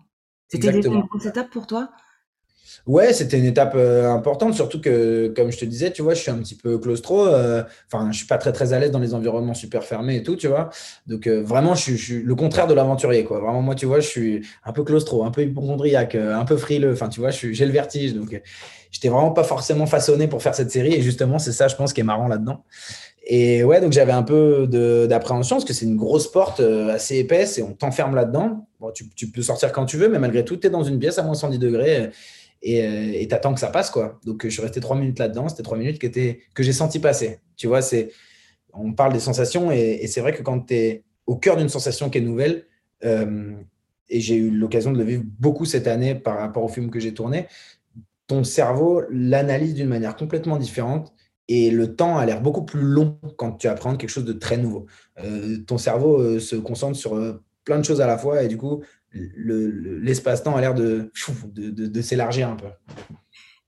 C'était 0.47 0.71
déjà 0.71 0.89
une 0.89 1.01
grosse 1.01 1.25
étape 1.25 1.49
pour 1.49 1.65
toi? 1.65 1.89
Ouais, 2.87 3.13
c'était 3.13 3.37
une 3.37 3.45
étape 3.45 3.73
euh, 3.75 4.09
importante, 4.09 4.53
surtout 4.55 4.81
que, 4.81 5.31
comme 5.35 5.51
je 5.51 5.57
te 5.57 5.65
disais, 5.65 5.91
tu 5.91 6.01
vois, 6.01 6.13
je 6.13 6.21
suis 6.21 6.31
un 6.31 6.37
petit 6.37 6.55
peu 6.55 6.77
claustro. 6.77 7.27
Euh, 7.27 7.63
enfin, 7.91 8.11
je 8.11 8.17
suis 8.17 8.27
pas 8.27 8.37
très 8.37 8.51
très 8.51 8.73
à 8.73 8.79
l'aise 8.79 8.91
dans 8.91 8.99
les 8.99 9.13
environnements 9.13 9.53
super 9.53 9.83
fermés 9.83 10.17
et 10.17 10.23
tout, 10.23 10.35
tu 10.35 10.47
vois. 10.47 10.69
Donc 11.07 11.27
euh, 11.27 11.41
vraiment, 11.43 11.75
je 11.75 11.93
suis, 11.93 12.23
le 12.23 12.35
contraire 12.35 12.67
de 12.67 12.73
l'aventurier, 12.73 13.23
quoi. 13.23 13.39
Vraiment, 13.39 13.61
moi, 13.61 13.75
tu 13.75 13.85
vois, 13.85 13.99
je 13.99 14.07
suis 14.07 14.47
un 14.65 14.73
peu 14.73 14.83
claustro, 14.83 15.23
un 15.23 15.31
peu 15.31 15.43
hypochondriaque, 15.43 16.15
un 16.15 16.45
peu 16.45 16.57
frileux. 16.57 16.93
Enfin, 16.93 17.09
tu 17.09 17.19
vois, 17.19 17.31
j'ai 17.31 17.65
le 17.65 17.71
vertige, 17.71 18.13
donc 18.13 18.41
j'étais 18.91 19.09
vraiment 19.09 19.31
pas 19.31 19.43
forcément 19.43 19.85
façonné 19.85 20.27
pour 20.27 20.41
faire 20.41 20.55
cette 20.55 20.71
série. 20.71 20.93
Et 20.93 21.01
justement, 21.01 21.39
c'est 21.39 21.51
ça, 21.51 21.67
je 21.67 21.75
pense, 21.75 21.93
qui 21.93 22.01
est 22.01 22.05
marrant 22.05 22.27
là-dedans. 22.27 22.63
Et 23.31 23.63
ouais, 23.63 23.81
donc 23.81 23.91
j'avais 23.91 24.13
un 24.13 24.23
peu 24.23 24.67
d'appréhension 25.07 25.57
parce 25.57 25.65
que 25.65 25.73
c'est 25.73 25.85
une 25.85 25.97
grosse 25.97 26.31
porte 26.31 26.61
assez 26.61 27.17
épaisse 27.17 27.59
et 27.59 27.61
on 27.61 27.73
t'enferme 27.73 28.15
là-dedans. 28.15 28.65
Bon, 28.79 28.89
tu, 28.91 29.07
tu, 29.09 29.27
peux 29.27 29.43
sortir 29.43 29.71
quand 29.71 29.85
tu 29.85 29.97
veux, 29.97 30.09
mais 30.09 30.17
malgré 30.17 30.43
tout, 30.43 30.57
tu 30.57 30.65
es 30.65 30.69
dans 30.71 30.83
une 30.83 30.97
pièce 30.97 31.19
à 31.19 31.23
moins 31.23 31.35
110 31.35 31.59
degrés 31.59 32.09
et 32.61 33.25
tu 33.27 33.35
attends 33.35 33.53
que 33.53 33.59
ça 33.59 33.69
passe 33.69 33.89
quoi. 33.89 34.19
Donc 34.25 34.43
je 34.43 34.49
suis 34.49 34.61
resté 34.61 34.79
trois 34.79 34.97
minutes 34.97 35.19
là-dedans, 35.19 35.49
c'était 35.49 35.63
trois 35.63 35.77
minutes 35.77 36.03
étaient, 36.03 36.39
que 36.53 36.63
j'ai 36.63 36.73
senti 36.73 36.99
passer. 36.99 37.39
Tu 37.55 37.67
vois, 37.67 37.81
c'est 37.81 38.11
on 38.73 38.93
parle 38.93 39.13
des 39.13 39.19
sensations 39.19 39.71
et, 39.71 40.05
c'est 40.07 40.21
vrai 40.21 40.33
que 40.33 40.41
quand 40.41 40.67
tu 40.67 40.75
es 40.75 41.03
au 41.25 41.35
cœur 41.35 41.57
d'une 41.57 41.69
sensation 41.69 42.09
qui 42.09 42.17
est 42.17 42.21
nouvelle, 42.21 42.65
euh, 43.03 43.53
et 44.09 44.19
j'ai 44.19 44.35
eu 44.35 44.49
l'occasion 44.49 44.91
de 44.91 44.97
le 44.97 45.03
vivre 45.03 45.23
beaucoup 45.39 45.65
cette 45.65 45.87
année 45.87 46.15
par 46.15 46.39
rapport 46.39 46.63
au 46.63 46.67
film 46.67 46.89
que 46.89 46.99
j'ai 46.99 47.13
tourné, 47.13 47.47
ton 48.27 48.43
cerveau 48.43 49.03
l'analyse 49.09 49.73
d'une 49.73 49.87
manière 49.87 50.15
complètement 50.15 50.57
différente 50.57 51.13
et 51.47 51.71
le 51.71 51.95
temps 51.95 52.17
a 52.17 52.25
l'air 52.25 52.41
beaucoup 52.41 52.63
plus 52.63 52.81
long 52.81 53.19
quand 53.37 53.53
tu 53.53 53.67
apprends 53.67 53.95
quelque 53.95 54.09
chose 54.09 54.25
de 54.25 54.33
très 54.33 54.57
nouveau. 54.57 54.85
Euh, 55.23 55.57
ton 55.65 55.77
cerveau 55.77 56.19
euh, 56.19 56.39
se 56.39 56.55
concentre 56.55 56.97
sur 56.97 57.39
plein 57.63 57.79
de 57.79 57.85
choses 57.85 58.01
à 58.01 58.07
la 58.07 58.17
fois 58.17 58.43
et 58.43 58.47
du 58.47 58.57
coup, 58.57 58.83
l'espace-temps 59.13 60.55
a 60.55 60.61
l'air 60.61 60.73
de, 60.73 61.11
de, 61.55 62.01
s'élargir 62.01 62.49
un 62.49 62.55
peu. 62.55 62.67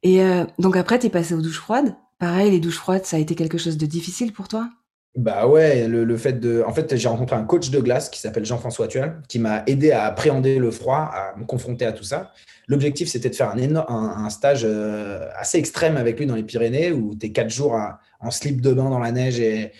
Et 0.03 0.21
euh, 0.21 0.45
donc 0.59 0.75
après, 0.77 0.99
tu 0.99 1.07
es 1.07 1.09
passé 1.09 1.33
aux 1.33 1.41
douches 1.41 1.59
froides. 1.59 1.95
Pareil, 2.19 2.51
les 2.51 2.59
douches 2.59 2.77
froides, 2.77 3.05
ça 3.05 3.17
a 3.17 3.19
été 3.19 3.35
quelque 3.35 3.57
chose 3.57 3.77
de 3.77 3.85
difficile 3.85 4.33
pour 4.33 4.47
toi? 4.47 4.69
Bah 5.15 5.45
ouais, 5.45 5.87
le, 5.87 6.17
fait 6.17 6.39
de. 6.39 6.63
En 6.65 6.73
fait, 6.73 6.95
j'ai 6.95 7.07
rencontré 7.09 7.35
un 7.35 7.43
coach 7.43 7.69
de 7.69 7.79
glace 7.79 8.09
qui 8.09 8.19
s'appelle 8.19 8.45
Jean-François 8.45 8.87
Tual, 8.87 9.21
qui 9.27 9.39
m'a 9.39 9.63
aidé 9.67 9.91
à 9.91 10.05
appréhender 10.05 10.57
le 10.57 10.71
froid, 10.71 11.11
à 11.13 11.35
me 11.37 11.43
confronter 11.43 11.85
à 11.85 11.91
tout 11.91 12.05
ça. 12.05 12.31
L'objectif, 12.67 13.09
c'était 13.09 13.29
de 13.29 13.35
faire 13.35 13.49
un, 13.49 13.85
un, 13.89 14.29
stage 14.29 14.61
euh, 14.63 15.27
assez 15.35 15.57
extrême 15.57 15.97
avec 15.97 16.17
lui 16.17 16.27
dans 16.27 16.35
les 16.35 16.43
Pyrénées, 16.43 16.93
où 16.93 17.13
tu 17.13 17.25
es 17.25 17.31
quatre 17.31 17.49
jours 17.49 17.77
en 18.21 18.31
slip 18.31 18.61
de 18.61 18.71
bain 18.71 18.89
dans 18.89 18.99
la 18.99 19.11
neige 19.11 19.39
et 19.39 19.73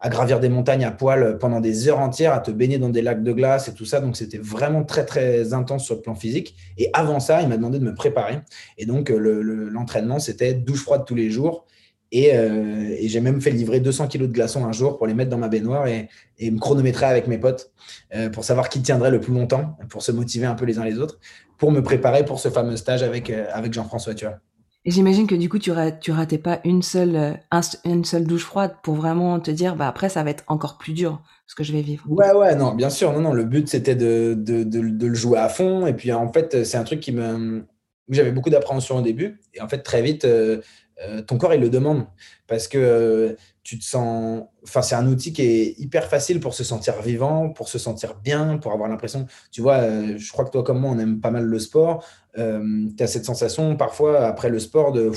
à 0.00 0.08
gravir 0.08 0.40
des 0.40 0.48
montagnes 0.48 0.84
à 0.84 0.90
poil 0.90 1.38
pendant 1.38 1.60
des 1.60 1.88
heures 1.88 2.00
entières, 2.00 2.32
à 2.32 2.40
te 2.40 2.50
baigner 2.50 2.78
dans 2.78 2.90
des 2.90 3.02
lacs 3.02 3.22
de 3.22 3.32
glace 3.32 3.68
et 3.68 3.74
tout 3.74 3.84
ça. 3.84 4.00
Donc, 4.00 4.16
c'était 4.16 4.38
vraiment 4.38 4.84
très, 4.84 5.04
très 5.04 5.52
intense 5.52 5.84
sur 5.84 5.94
le 5.94 6.02
plan 6.02 6.14
physique. 6.14 6.54
Et 6.78 6.90
avant 6.92 7.20
ça, 7.20 7.42
il 7.42 7.48
m'a 7.48 7.56
demandé 7.56 7.78
de 7.78 7.84
me 7.84 7.94
préparer. 7.94 8.40
Et 8.78 8.86
donc, 8.86 9.10
l'entraînement, 9.10 10.18
c'était 10.18 10.54
douche 10.54 10.82
froide 10.82 11.04
tous 11.06 11.14
les 11.14 11.30
jours. 11.30 11.66
Euh, 12.14 12.94
et, 12.98 13.08
j'ai 13.08 13.20
même 13.20 13.40
fait 13.40 13.50
livrer 13.50 13.80
200 13.80 14.06
kilos 14.08 14.28
de 14.28 14.32
glaçons 14.32 14.64
un 14.64 14.72
jour 14.72 14.96
pour 14.96 15.06
les 15.06 15.14
mettre 15.14 15.30
dans 15.30 15.38
ma 15.38 15.48
baignoire 15.48 15.86
et, 15.86 16.08
me 16.40 16.58
chronométrer 16.58 17.06
avec 17.06 17.26
mes 17.26 17.38
potes 17.38 17.72
euh, 18.14 18.30
pour 18.30 18.44
savoir 18.44 18.68
qui 18.68 18.80
tiendrait 18.80 19.10
le 19.10 19.20
plus 19.20 19.32
longtemps, 19.32 19.76
pour 19.88 20.02
se 20.02 20.12
motiver 20.12 20.46
un 20.46 20.54
peu 20.54 20.64
les 20.64 20.78
uns 20.78 20.84
les 20.84 20.98
autres, 20.98 21.18
pour 21.58 21.72
me 21.72 21.82
préparer 21.82 22.24
pour 22.24 22.38
ce 22.38 22.48
fameux 22.48 22.76
stage 22.76 23.02
avec, 23.02 23.30
euh, 23.30 23.46
Jean-François, 23.70 24.14
tu 24.14 24.24
vois. 24.26 24.38
J'imagine 24.86 25.26
que 25.26 25.34
du 25.34 25.48
coup, 25.48 25.58
tu, 25.58 25.72
tu 26.00 26.12
ratais 26.12 26.38
pas 26.38 26.60
une 26.64 26.80
seule, 26.80 27.16
euh, 27.16 27.60
une 27.84 28.04
seule 28.04 28.24
douche 28.24 28.44
froide 28.44 28.76
pour 28.84 28.94
vraiment 28.94 29.40
te 29.40 29.50
dire, 29.50 29.74
bah 29.74 29.88
après, 29.88 30.08
ça 30.08 30.22
va 30.22 30.30
être 30.30 30.44
encore 30.46 30.78
plus 30.78 30.92
dur 30.92 31.20
ce 31.48 31.56
que 31.56 31.64
je 31.64 31.72
vais 31.72 31.82
vivre. 31.82 32.04
Ouais, 32.08 32.30
ouais, 32.32 32.54
non, 32.54 32.72
bien 32.72 32.88
sûr. 32.88 33.12
Non, 33.12 33.20
non, 33.20 33.32
le 33.32 33.44
but, 33.44 33.68
c'était 33.68 33.96
de, 33.96 34.34
de, 34.38 34.62
de, 34.62 35.06
le 35.06 35.14
jouer 35.14 35.38
à 35.38 35.48
fond. 35.48 35.88
Et 35.88 35.92
puis, 35.92 36.12
en 36.12 36.32
fait, 36.32 36.64
c'est 36.64 36.76
un 36.76 36.84
truc 36.84 37.00
qui 37.00 37.10
me. 37.10 37.64
J'avais 38.08 38.30
beaucoup 38.30 38.50
d'appréhension 38.50 38.96
au 38.96 39.00
début. 39.00 39.40
Et 39.54 39.60
en 39.60 39.68
fait, 39.68 39.82
très 39.82 40.02
vite, 40.02 40.24
euh, 40.24 40.60
euh, 41.02 41.20
ton 41.20 41.36
corps, 41.36 41.52
il 41.52 41.60
le 41.60 41.68
demande. 41.68 42.06
Parce 42.46 42.68
que 42.68 43.36
tu 43.66 43.80
te 43.80 43.84
sens. 43.84 44.44
Enfin, 44.62 44.80
c'est 44.80 44.94
un 44.94 45.08
outil 45.08 45.32
qui 45.32 45.42
est 45.42 45.74
hyper 45.80 46.08
facile 46.08 46.38
pour 46.38 46.54
se 46.54 46.62
sentir 46.62 47.02
vivant, 47.02 47.50
pour 47.50 47.68
se 47.68 47.78
sentir 47.78 48.14
bien, 48.14 48.58
pour 48.58 48.72
avoir 48.72 48.88
l'impression. 48.88 49.26
Tu 49.50 49.60
vois, 49.60 49.80
je 50.16 50.32
crois 50.32 50.44
que 50.44 50.50
toi, 50.50 50.62
comme 50.62 50.78
moi, 50.78 50.92
on 50.92 50.98
aime 51.00 51.20
pas 51.20 51.32
mal 51.32 51.44
le 51.44 51.58
sport. 51.58 52.06
Euh, 52.38 52.86
tu 52.96 53.02
as 53.02 53.08
cette 53.08 53.24
sensation 53.24 53.76
parfois 53.76 54.24
après 54.24 54.50
le 54.50 54.60
sport 54.60 54.92
de 54.92 55.10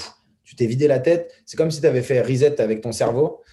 tu 0.43 0.55
t'es 0.55 0.65
vidé 0.65 0.87
la 0.87 0.97
tête. 0.97 1.31
C'est 1.45 1.57
comme 1.57 1.69
si 1.69 1.79
tu 1.79 1.85
avais 1.85 2.01
fait 2.01 2.23
reset 2.23 2.59
avec 2.59 2.81
ton 2.81 2.91
cerveau. 2.91 3.43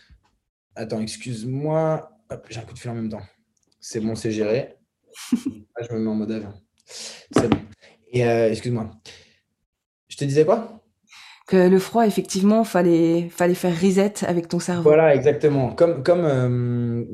Attends, 0.75 1.03
excuse-moi. 1.03 2.11
J'ai 2.49 2.61
un 2.61 2.63
coup 2.63 2.73
de 2.73 2.79
fil 2.79 2.91
en 2.91 2.95
même 2.95 3.11
temps. 3.11 3.23
C'est 3.79 4.01
bon, 4.01 4.15
c'est 4.15 4.33
géré. 4.33 4.77
Ah, 5.79 5.85
je 5.87 5.95
me 5.95 6.01
mets 6.01 6.09
en 6.09 6.15
mode 6.15 6.33
avion. 6.33 6.55
C'est 6.87 7.49
bon. 7.49 7.59
Et 8.11 8.27
euh, 8.27 8.51
excuse-moi. 8.51 8.91
Je 10.09 10.17
te 10.17 10.25
disais 10.25 10.47
quoi? 10.47 10.76
Que 11.47 11.69
le 11.69 11.79
froid, 11.79 12.07
effectivement, 12.07 12.65
fallait, 12.65 13.29
fallait 13.31 13.55
faire 13.55 13.75
reset 13.81 14.25
avec 14.27 14.49
ton 14.49 14.59
cerveau. 14.59 14.83
Voilà, 14.83 15.15
exactement. 15.15 15.71
Comme, 15.71 16.03
comme 16.03 16.25
euh, 16.25 17.05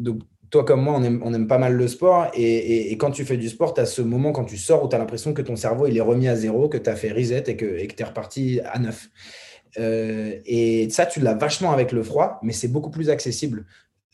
toi 0.52 0.64
comme 0.64 0.82
moi, 0.82 0.94
on 0.96 1.02
aime, 1.02 1.20
on 1.24 1.34
aime 1.34 1.46
pas 1.46 1.58
mal 1.58 1.74
le 1.74 1.88
sport. 1.88 2.28
Et, 2.34 2.92
quand 2.98 3.10
tu 3.10 3.24
fais 3.24 3.36
du 3.36 3.48
sport, 3.48 3.74
tu 3.74 3.80
as 3.80 3.86
ce 3.86 4.02
moment 4.02 4.32
quand 4.32 4.44
tu 4.44 4.56
sors 4.56 4.84
où 4.84 4.88
tu 4.88 4.94
as 4.94 4.98
l'impression 4.98 5.34
que 5.34 5.42
ton 5.42 5.56
cerveau 5.56 5.86
il 5.86 5.96
est 5.96 6.02
remis 6.02 6.28
à 6.28 6.36
zéro, 6.36 6.68
que 6.68 6.78
tu 6.78 6.88
as 6.88 6.96
fait 6.96 7.10
reset 7.10 7.44
et 7.48 7.56
que 7.56 7.86
tu 7.86 8.02
es 8.02 8.04
reparti 8.04 8.60
à 8.64 8.78
neuf. 8.78 9.08
Euh, 9.78 10.38
et 10.44 10.88
ça, 10.90 11.06
tu 11.06 11.20
l'as 11.20 11.34
vachement 11.34 11.72
avec 11.72 11.92
le 11.92 12.02
froid, 12.02 12.38
mais 12.42 12.52
c'est 12.52 12.68
beaucoup 12.68 12.90
plus 12.90 13.08
accessible 13.08 13.64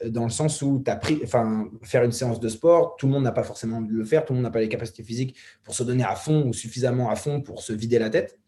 euh, 0.05 0.11
dans 0.11 0.25
le 0.25 0.31
sens 0.31 0.63
où 0.63 0.81
tu 0.85 0.91
as 0.91 0.97
pris, 0.97 1.19
enfin, 1.25 1.69
faire 1.83 2.05
une 2.05 2.13
séance 2.13 2.39
de 2.39 2.49
sport, 2.49 2.97
tout 2.97 3.07
le 3.07 3.13
monde 3.13 3.25
n'a 3.25 3.33
pas 3.33 3.43
forcément 3.43 3.79
envie 3.79 3.89
de 3.89 3.95
le 3.95 4.05
faire, 4.05 4.25
tout 4.25 4.33
le 4.33 4.37
monde 4.37 4.45
n'a 4.45 4.51
pas 4.51 4.61
les 4.61 4.69
capacités 4.69 5.03
physiques 5.03 5.37
pour 5.65 5.75
se 5.75 5.83
donner 5.83 6.05
à 6.05 6.15
fond 6.15 6.47
ou 6.47 6.53
suffisamment 6.53 7.11
à 7.11 7.17
fond 7.17 7.41
pour 7.41 7.63
se 7.63 7.73
vider 7.73 7.99
la 7.99 8.11
tête. 8.11 8.39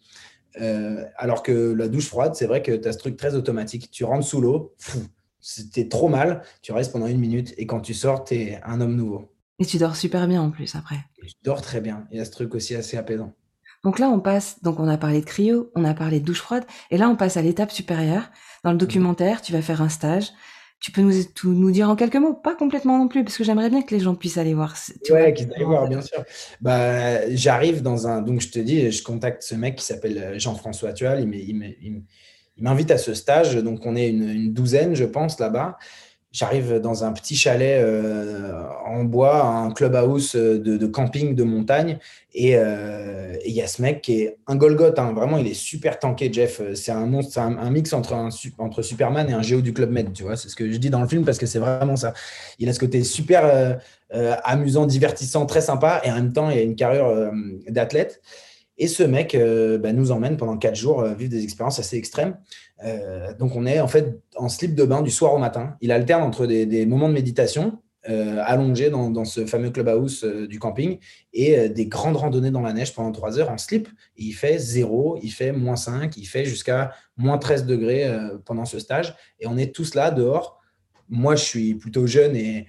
Euh, 0.61 1.05
alors 1.17 1.43
que 1.43 1.73
la 1.73 1.89
douche 1.89 2.07
froide, 2.07 2.35
c'est 2.35 2.47
vrai 2.47 2.63
que 2.63 2.73
tu 2.73 2.89
as 2.89 2.93
ce 2.93 2.99
truc 2.99 3.17
très 3.17 3.35
automatique. 3.35 3.91
Tu 3.91 4.05
rentres 4.05 4.27
sous 4.27 4.41
l'eau, 4.41 4.75
c'était 5.41 5.89
trop 5.89 6.09
mal, 6.09 6.43
tu 6.63 6.73
restes 6.73 6.93
pendant 6.93 7.07
une 7.07 7.19
minute 7.19 7.55
et 7.57 7.67
quand 7.67 7.81
tu 7.81 7.95
sors, 7.95 8.25
tu 8.25 8.35
es 8.35 8.61
un 8.65 8.81
homme 8.81 8.97
nouveau. 8.97 9.33
Et 9.59 9.67
tu 9.67 9.79
dors 9.79 9.97
super 9.97 10.27
bien 10.27 10.41
en 10.43 10.51
plus 10.51 10.75
après. 10.75 10.99
tu 11.23 11.35
dors 11.45 11.61
très 11.61 11.81
bien. 11.81 12.07
Il 12.11 12.19
y 12.19 12.21
a 12.21 12.25
ce 12.25 12.31
truc 12.31 12.55
aussi 12.55 12.75
assez 12.75 12.97
apaisant. 12.97 13.35
Donc 13.83 13.99
là, 13.99 14.09
on 14.09 14.21
passe, 14.21 14.63
donc 14.63 14.79
on 14.79 14.89
a 14.89 14.99
parlé 14.99 15.21
de 15.21 15.25
cryo, 15.25 15.71
on 15.75 15.85
a 15.85 15.95
parlé 15.95 16.21
de 16.21 16.25
douche 16.25 16.43
froide, 16.43 16.65
et 16.91 16.99
là, 16.99 17.09
on 17.09 17.17
passe 17.17 17.37
à 17.37 17.43
l'étape 17.43 17.71
supérieure. 17.71 18.31
Dans 18.63 18.71
le 18.71 18.75
mhm. 18.75 18.81
documentaire, 18.81 19.41
tu 19.41 19.53
vas 19.53 19.63
faire 19.63 19.81
un 19.81 19.89
stage. 19.89 20.33
Tu 20.81 20.93
peux 20.93 21.03
nous, 21.03 21.13
tout, 21.35 21.53
nous 21.53 21.71
dire 21.71 21.91
en 21.91 21.97
quelques 21.97 22.17
mots, 22.17 22.33
pas 22.33 22.55
complètement 22.55 22.97
non 22.97 23.07
plus, 23.07 23.23
parce 23.23 23.37
que 23.37 23.45
j'aimerais 23.45 23.69
bien 23.69 23.83
que 23.83 23.95
les 23.95 24.01
gens 24.01 24.15
puissent 24.15 24.39
aller 24.39 24.55
voir. 24.55 24.75
Ouais, 25.11 25.35
qu'ils 25.35 25.53
aillent 25.53 25.65
voir, 25.65 25.87
bien 25.89 26.01
sûr. 26.01 26.25
Bah, 26.63 27.29
j'arrive 27.35 27.83
dans 27.83 28.07
un, 28.07 28.23
donc 28.23 28.41
je 28.41 28.49
te 28.49 28.59
dis, 28.59 28.91
je 28.91 29.03
contacte 29.03 29.43
ce 29.43 29.55
mec 29.55 29.77
qui 29.77 29.85
s'appelle 29.85 30.17
euh, 30.17 30.39
Jean-François 30.39 30.95
Tual, 30.95 31.21
il 31.21 32.03
m'invite 32.57 32.91
à 32.91 32.97
ce 32.97 33.13
stage, 33.13 33.57
donc 33.57 33.85
on 33.85 33.95
est 33.95 34.09
une, 34.09 34.55
douzaine, 34.55 34.95
je 34.95 35.05
pense, 35.05 35.39
là-bas. 35.39 35.77
J'arrive 36.33 36.79
dans 36.79 37.03
un 37.03 37.13
petit 37.13 37.35
chalet 37.35 37.83
euh, 37.83 38.63
en 38.87 39.03
bois, 39.03 39.43
un 39.45 39.73
clubhouse 39.73 40.37
de, 40.37 40.59
de 40.59 40.87
camping 40.87 41.35
de 41.35 41.43
montagne, 41.43 41.99
euh, 42.41 43.35
et 43.43 43.49
il 43.49 43.55
y 43.55 43.61
a 43.61 43.67
ce 43.67 43.83
mec 43.83 44.01
qui 44.01 44.21
est 44.21 44.37
un 44.47 44.55
Golgoth, 44.55 44.99
hein. 45.01 45.13
vraiment, 45.13 45.39
il 45.39 45.49
est 45.49 45.55
super 45.55 45.99
tanké, 45.99 46.33
Jeff. 46.33 46.63
C'est 46.75 46.93
un 46.93 47.07
monstre, 47.07 47.41
un, 47.41 47.71
mix 47.71 47.93
entre, 47.93 48.31
Superman 48.81 49.29
et 49.29 49.33
un 49.33 49.43
géo 49.43 49.61
du 49.61 49.73
Club 49.73 49.91
Med, 49.91 50.13
tu 50.13 50.23
vois. 50.23 50.37
C'est 50.37 50.49
ce 50.49 50.55
que 50.55 50.71
je 50.71 50.77
dis 50.77 50.89
dans 50.89 51.01
le 51.01 51.09
film 51.09 51.25
parce 51.25 51.39
que 51.39 51.47
c'est 51.47 51.59
vraiment 51.59 51.97
ça. 51.97 52.15
Il 52.61 52.69
a 52.69 52.73
ce 52.73 52.79
côté 52.79 53.03
super 53.03 53.81
euh, 54.15 54.37
amusant, 54.45 54.87
divertissant, 54.87 55.47
très 55.47 55.61
sympa, 55.61 56.01
et 56.05 56.13
en 56.13 56.15
même 56.15 56.33
temps, 56.33 56.49
il 56.49 56.59
a 56.59 56.63
une 56.63 56.77
carrure 56.77 57.33
d'athlète. 57.69 58.21
Et 58.81 58.89
ce 58.89 59.03
mec 59.03 59.35
euh, 59.35 59.77
bah, 59.77 59.93
nous 59.93 60.11
emmène 60.11 60.39
pendant 60.39 60.57
quatre 60.57 60.75
jours 60.75 61.03
euh, 61.03 61.13
vivre 61.13 61.31
des 61.31 61.45
expériences 61.45 61.79
assez 61.79 61.99
extrêmes. 61.99 62.39
Euh, 62.85 63.35
donc 63.35 63.57
on 63.57 63.67
est 63.67 63.81
en 63.81 63.89
fait 63.89 64.21
en 64.37 64.49
slip 64.49 64.75
de 64.75 64.85
bain 64.85 65.03
du 65.03 65.11
soir 65.11 65.35
au 65.35 65.39
matin. 65.39 65.77
Il 65.81 65.93
alterne 65.93 66.23
entre 66.23 66.47
des, 66.47 66.87
moments 66.87 67.09
de 67.09 67.15
méditation 67.15 67.79
allongés 68.03 68.89
dans, 68.89 69.25
ce 69.27 69.45
fameux 69.45 69.69
clubhouse 69.69 70.25
du 70.25 70.59
camping 70.59 70.99
et 71.35 71.69
des 71.69 71.85
grandes 71.87 72.17
randonnées 72.17 72.51
dans 72.51 72.63
la 72.63 72.73
neige 72.73 72.95
pendant 72.95 73.13
trois 73.13 73.39
heures 73.39 73.51
en 73.51 73.59
slip. 73.59 73.89
il 74.17 74.33
fait 74.33 74.59
zéro, 74.59 75.19
il 75.23 75.29
fait 75.29 75.53
moins 75.53 75.77
5, 75.77 76.17
il 76.17 76.25
fait 76.25 76.47
jusqu'à 76.47 76.95
moins 77.19 77.37
13 77.37 77.67
degrés 77.67 78.11
pendant 78.47 78.65
ce 78.65 78.79
stage. 78.79 79.15
Et 79.39 79.47
on 79.47 79.59
est 79.59 79.75
tous 79.75 79.95
là 79.95 80.11
dehors. 80.11 80.59
Moi, 81.11 81.37
je 81.37 81.45
suis 81.45 81.75
plutôt 81.75 82.07
jeune 82.07 82.37
et 82.37 82.67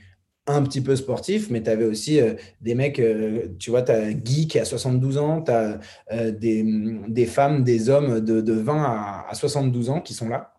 un 0.48 0.64
petit 0.64 0.82
peu 0.82 0.96
sportif, 0.96 1.50
mais 1.50 1.62
tu 1.62 1.70
avais 1.70 1.86
aussi 1.86 2.20
euh, 2.20 2.34
des 2.62 2.74
mecs, 2.76 3.00
euh, 3.00 3.48
tu 3.60 3.70
vois, 3.70 3.84
tu 3.84 3.92
as 3.92 4.12
Guy 4.14 4.48
qui 4.48 4.60
a 4.60 4.66
72 4.66 5.18
ans, 5.18 5.42
tu 5.44 5.52
as 5.52 5.80
euh, 6.12 6.32
des, 6.32 7.26
femmes, 7.26 7.64
des 7.64 7.90
hommes 7.90 8.20
de, 8.22 8.54
20 8.54 9.26
à, 9.30 9.34
72 9.34 9.90
ans 9.90 10.02
qui 10.02 10.14
sont 10.14 10.30
là. 10.30 10.54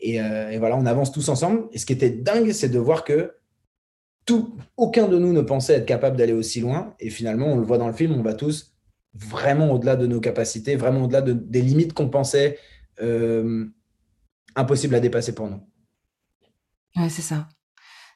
Et, 0.00 0.18
voilà, 0.58 0.76
on 0.76 0.84
avance 0.84 1.12
tous 1.12 1.28
ensemble. 1.28 1.68
Et 1.72 1.78
ce 1.78 1.86
qui 1.86 1.92
était 1.92 2.10
dingue, 2.10 2.50
c'est 2.50 2.68
de 2.68 2.78
voir 2.78 3.04
que 3.04 3.34
tout, 4.24 4.56
aucun 4.76 5.06
de 5.06 5.16
nous 5.16 5.32
ne 5.32 5.42
pensait 5.42 5.74
être 5.74 5.86
capable 5.86 6.16
d'aller 6.16 6.32
aussi 6.32 6.60
loin. 6.60 6.94
Et 6.98 7.08
finalement, 7.08 7.46
on 7.46 7.56
le 7.56 7.64
voit 7.64 7.78
dans 7.78 7.86
le 7.86 7.92
film, 7.94 8.12
on 8.14 8.22
va 8.22 8.34
tous 8.34 8.74
vraiment 9.14 9.70
au-delà 9.70 9.94
de 9.94 10.06
nos 10.06 10.20
capacités, 10.20 10.74
vraiment 10.74 11.04
au-delà 11.04 11.22
de, 11.22 11.32
des 11.32 11.62
limites 11.62 11.92
qu'on 11.92 12.08
pensait 12.08 12.58
impossible 14.56 14.94
à 14.96 15.00
dépasser 15.00 15.34
pour 15.34 15.48
nous. 15.48 15.60
Ouais, 16.96 17.08
c'est 17.08 17.22
ça. 17.22 17.48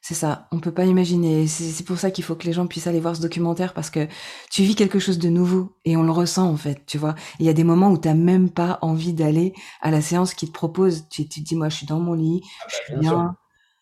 C'est 0.08 0.14
ça, 0.14 0.46
on 0.52 0.60
peut 0.60 0.70
pas 0.70 0.84
imaginer. 0.84 1.48
C'est 1.48 1.84
pour 1.84 1.98
ça 1.98 2.12
qu'il 2.12 2.22
faut 2.22 2.36
que 2.36 2.46
les 2.46 2.52
gens 2.52 2.68
puissent 2.68 2.86
aller 2.86 3.00
voir 3.00 3.16
ce 3.16 3.20
documentaire 3.20 3.74
parce 3.74 3.90
que 3.90 4.06
tu 4.52 4.62
vis 4.62 4.76
quelque 4.76 5.00
chose 5.00 5.18
de 5.18 5.28
nouveau 5.28 5.72
et 5.84 5.96
on 5.96 6.04
le 6.04 6.12
ressent 6.12 6.48
en 6.48 6.56
fait, 6.56 6.78
tu 6.86 6.96
vois. 6.96 7.16
Il 7.40 7.46
y 7.46 7.48
a 7.48 7.52
des 7.52 7.64
moments 7.64 7.90
où 7.90 7.98
tu 7.98 8.06
n'as 8.06 8.14
même 8.14 8.48
pas 8.48 8.78
envie 8.82 9.14
d'aller 9.14 9.52
à 9.80 9.90
la 9.90 10.00
séance 10.00 10.32
qu'ils 10.34 10.50
te 10.50 10.54
propose. 10.54 11.08
Tu, 11.08 11.28
te 11.28 11.40
dis, 11.40 11.56
moi, 11.56 11.70
je 11.70 11.78
suis 11.78 11.86
dans 11.86 11.98
mon 11.98 12.12
lit, 12.12 12.40
ah 12.44 12.66
je 12.68 12.76
bah, 12.76 12.84
suis 12.84 12.96
bien. 13.00 13.36